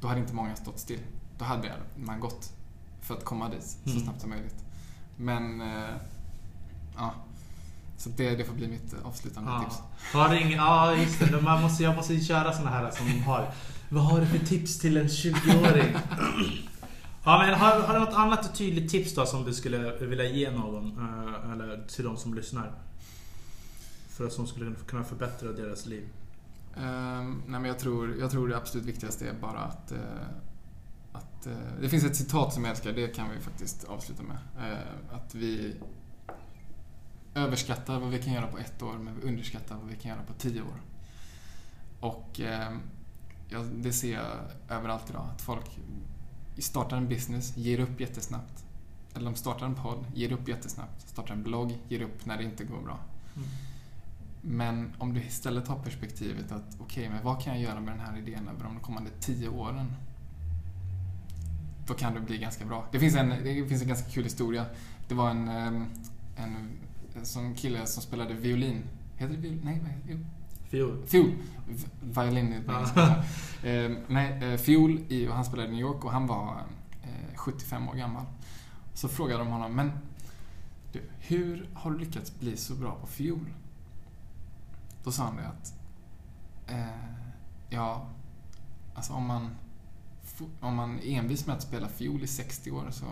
Då 0.00 0.08
hade 0.08 0.20
inte 0.20 0.34
många 0.34 0.56
stått 0.56 0.78
still. 0.78 1.00
Då 1.38 1.44
hade 1.44 1.72
man 1.96 2.20
gått 2.20 2.52
för 3.00 3.14
att 3.14 3.24
komma 3.24 3.48
dit 3.48 3.62
så 3.84 3.90
Mm. 3.90 4.02
snabbt 4.02 4.20
som 4.20 4.30
möjligt. 4.30 4.64
Men, 5.16 5.60
eh, 5.60 5.94
ja. 6.96 7.14
Så 7.98 8.08
det, 8.16 8.30
det 8.36 8.44
får 8.44 8.54
bli 8.54 8.68
mitt 8.68 8.94
avslutande 9.04 9.50
Ja. 9.50 9.64
tips. 9.64 9.82
Har 10.12 10.34
ingen, 10.34 10.50
ja 10.58 10.94
just 10.96 11.18
det, 11.18 11.40
man 11.40 11.62
måste, 11.62 11.82
jag 11.82 11.96
måste 11.96 12.20
köra 12.20 12.52
såna 12.52 12.70
här 12.70 12.90
som 12.90 13.22
har. 13.22 13.50
Vad 13.88 14.04
har 14.04 14.20
du 14.20 14.26
för 14.26 14.38
tips 14.46 14.78
till 14.78 14.96
en 14.96 15.06
20-åring? 15.08 15.96
Ja, 17.28 17.38
men 17.38 17.54
har, 17.54 17.80
har 17.80 17.94
du 17.94 18.00
något 18.00 18.14
annat 18.14 18.54
tydligt 18.54 18.90
tips 18.90 19.14
då 19.14 19.26
som 19.26 19.44
du 19.44 19.54
skulle 19.54 20.06
vilja 20.06 20.24
ge 20.24 20.50
någon? 20.50 20.98
Eh, 20.98 21.52
eller 21.52 21.86
till 21.86 22.04
de 22.04 22.16
som 22.16 22.34
lyssnar? 22.34 22.72
För 24.08 24.26
att 24.26 24.36
de 24.36 24.46
skulle 24.46 24.74
kunna 24.86 25.04
förbättra 25.04 25.52
deras 25.52 25.86
liv. 25.86 26.08
Um, 26.76 27.42
nej 27.46 27.60
men 27.60 27.64
jag 27.64 27.78
tror, 27.78 28.16
jag 28.18 28.30
tror 28.30 28.48
det 28.48 28.56
absolut 28.56 28.86
viktigaste 28.86 29.28
är 29.28 29.34
bara 29.34 29.58
att, 29.58 29.92
uh, 29.92 29.98
att 31.12 31.46
uh, 31.46 31.52
Det 31.80 31.88
finns 31.88 32.04
ett 32.04 32.16
citat 32.16 32.52
som 32.52 32.64
jag 32.64 32.70
älskar, 32.70 32.92
det 32.92 33.06
kan 33.06 33.30
vi 33.30 33.40
faktiskt 33.40 33.84
avsluta 33.84 34.22
med. 34.22 34.38
Uh, 34.56 35.16
att 35.16 35.34
vi 35.34 35.74
överskattar 37.34 38.00
vad 38.00 38.10
vi 38.10 38.22
kan 38.22 38.32
göra 38.32 38.46
på 38.46 38.58
ett 38.58 38.82
år, 38.82 38.98
men 38.98 39.20
vi 39.20 39.28
underskattar 39.28 39.76
vad 39.76 39.88
vi 39.88 39.96
kan 39.96 40.10
göra 40.10 40.22
på 40.22 40.32
tio 40.32 40.62
år. 40.62 40.80
Och 42.00 42.40
ehm, 42.40 42.80
ja, 43.48 43.58
det 43.74 43.92
ser 43.92 44.12
jag 44.12 44.26
överallt 44.68 45.10
idag, 45.10 45.28
att 45.34 45.42
folk 45.42 45.78
startar 46.62 46.96
en 46.96 47.08
business, 47.08 47.56
ger 47.56 47.80
upp 47.80 48.00
jättesnabbt. 48.00 48.64
Eller 49.14 49.24
de 49.24 49.34
startar 49.34 49.66
en 49.66 49.74
podd, 49.74 50.04
ger 50.14 50.32
upp 50.32 50.48
jättesnabbt. 50.48 51.08
Startar 51.08 51.34
en 51.34 51.42
blogg, 51.42 51.78
ger 51.88 52.00
upp 52.00 52.26
när 52.26 52.36
det 52.36 52.44
inte 52.44 52.64
går 52.64 52.82
bra. 52.82 52.98
Mm. 53.36 53.48
Men 54.40 54.92
om 54.98 55.14
du 55.14 55.22
istället 55.22 55.68
har 55.68 55.78
perspektivet 55.78 56.52
att 56.52 56.76
okej, 56.78 56.84
okay, 56.84 57.08
men 57.08 57.24
vad 57.24 57.42
kan 57.42 57.52
jag 57.52 57.62
göra 57.62 57.80
med 57.80 57.92
den 57.92 58.00
här 58.00 58.18
idén 58.18 58.48
över 58.48 58.64
de 58.64 58.80
kommande 58.80 59.10
tio 59.20 59.48
åren? 59.48 59.92
Då 61.86 61.94
kan 61.94 62.14
det 62.14 62.20
bli 62.20 62.38
ganska 62.38 62.64
bra. 62.64 62.88
Det 62.92 63.00
finns 63.00 63.16
en, 63.16 63.28
det 63.28 63.68
finns 63.68 63.82
en 63.82 63.88
ganska 63.88 64.10
kul 64.10 64.24
historia. 64.24 64.66
Det 65.08 65.14
var 65.14 65.30
en, 65.30 65.48
en, 65.48 65.86
en 67.16 67.26
sån 67.26 67.54
kille 67.54 67.86
som 67.86 68.02
spelade 68.02 68.34
violin. 68.34 68.82
Heter 69.16 69.34
det 69.34 69.40
violin? 69.40 69.60
Nej, 69.64 69.82
nej. 69.82 70.18
Fiol. 70.68 71.06
Fiol. 71.06 71.32
Violin 72.00 72.52
är 72.52 72.68
eh, 73.62 73.96
Nej, 74.08 74.58
fiol 74.58 75.00
i, 75.08 75.26
han 75.26 75.44
spelade 75.44 75.68
i 75.68 75.72
New 75.72 75.80
York 75.80 76.04
och 76.04 76.12
han 76.12 76.26
var 76.26 76.62
eh, 77.02 77.36
75 77.36 77.88
år 77.88 77.94
gammal. 77.94 78.24
Så 78.94 79.08
frågade 79.08 79.38
de 79.38 79.48
honom, 79.48 79.74
men 79.74 79.92
du, 80.92 81.02
hur 81.18 81.68
har 81.74 81.90
du 81.90 81.98
lyckats 81.98 82.38
bli 82.40 82.56
så 82.56 82.74
bra 82.74 82.94
på 83.00 83.06
fiol? 83.06 83.46
Då 85.04 85.12
sa 85.12 85.24
han 85.24 85.36
det 85.36 85.46
att, 85.46 85.74
eh, 86.66 87.10
ja, 87.70 88.08
alltså 88.94 89.12
om 89.12 89.26
man, 89.26 89.50
om 90.60 90.74
man 90.74 90.98
är 90.98 91.18
envis 91.18 91.46
med 91.46 91.56
att 91.56 91.62
spela 91.62 91.88
fiol 91.88 92.22
i 92.22 92.26
60 92.26 92.70
år 92.70 92.86
så 92.90 93.06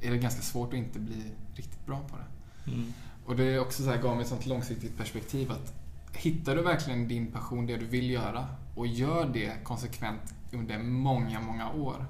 är 0.00 0.10
det 0.10 0.18
ganska 0.18 0.42
svårt 0.42 0.68
att 0.68 0.78
inte 0.78 0.98
bli 0.98 1.32
riktigt 1.54 1.86
bra 1.86 2.00
på 2.08 2.16
det. 2.16 2.70
Mm. 2.70 2.92
Och 3.26 3.36
det 3.36 3.44
är 3.44 3.60
också 3.60 3.82
så 3.82 3.90
här, 3.90 4.02
gav 4.02 4.14
mig 4.14 4.22
ett 4.22 4.28
sånt 4.28 4.46
långsiktigt 4.46 4.96
perspektiv 4.96 5.52
att 5.52 5.74
hittar 6.16 6.56
du 6.56 6.62
verkligen 6.62 7.08
din 7.08 7.32
passion, 7.32 7.66
det 7.66 7.76
du 7.76 7.86
vill 7.86 8.10
göra 8.10 8.46
och 8.74 8.86
gör 8.86 9.30
det 9.32 9.64
konsekvent 9.64 10.34
under 10.52 10.78
många, 10.78 11.40
många 11.40 11.72
år 11.72 12.06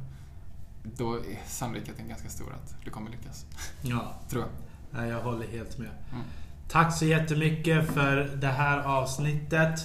då 0.94 1.14
är 1.14 1.46
sannolikheten 1.46 2.08
ganska 2.08 2.28
stor 2.28 2.52
att 2.52 2.74
du 2.84 2.90
kommer 2.90 3.10
lyckas. 3.10 3.46
Ja. 3.82 4.14
Tror 4.30 4.44
jag. 4.44 5.08
Jag 5.08 5.20
håller 5.20 5.46
helt 5.46 5.78
med. 5.78 5.88
Mm. 6.12 6.24
Tack 6.68 6.96
så 6.96 7.04
jättemycket 7.04 7.94
för 7.94 8.16
det 8.36 8.46
här 8.46 8.78
avsnittet. 8.78 9.80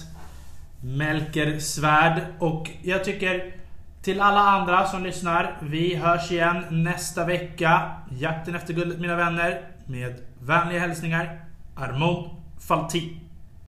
Melker 0.80 1.58
Svärd. 1.58 2.22
Och 2.38 2.70
jag 2.82 3.04
tycker 3.04 3.56
till 4.02 4.20
alla 4.20 4.40
andra 4.40 4.86
som 4.86 5.02
lyssnar. 5.02 5.58
Vi 5.62 5.94
hörs 5.94 6.32
igen 6.32 6.64
nästa 6.70 7.26
vecka. 7.26 7.90
Jakten 8.10 8.54
efter 8.54 8.74
guldet 8.74 9.00
mina 9.00 9.16
vänner. 9.16 9.68
Med 9.86 10.20
vänliga 10.40 10.80
hälsningar. 10.80 11.44
Armand 11.74 12.30
Faltin. 12.58 13.21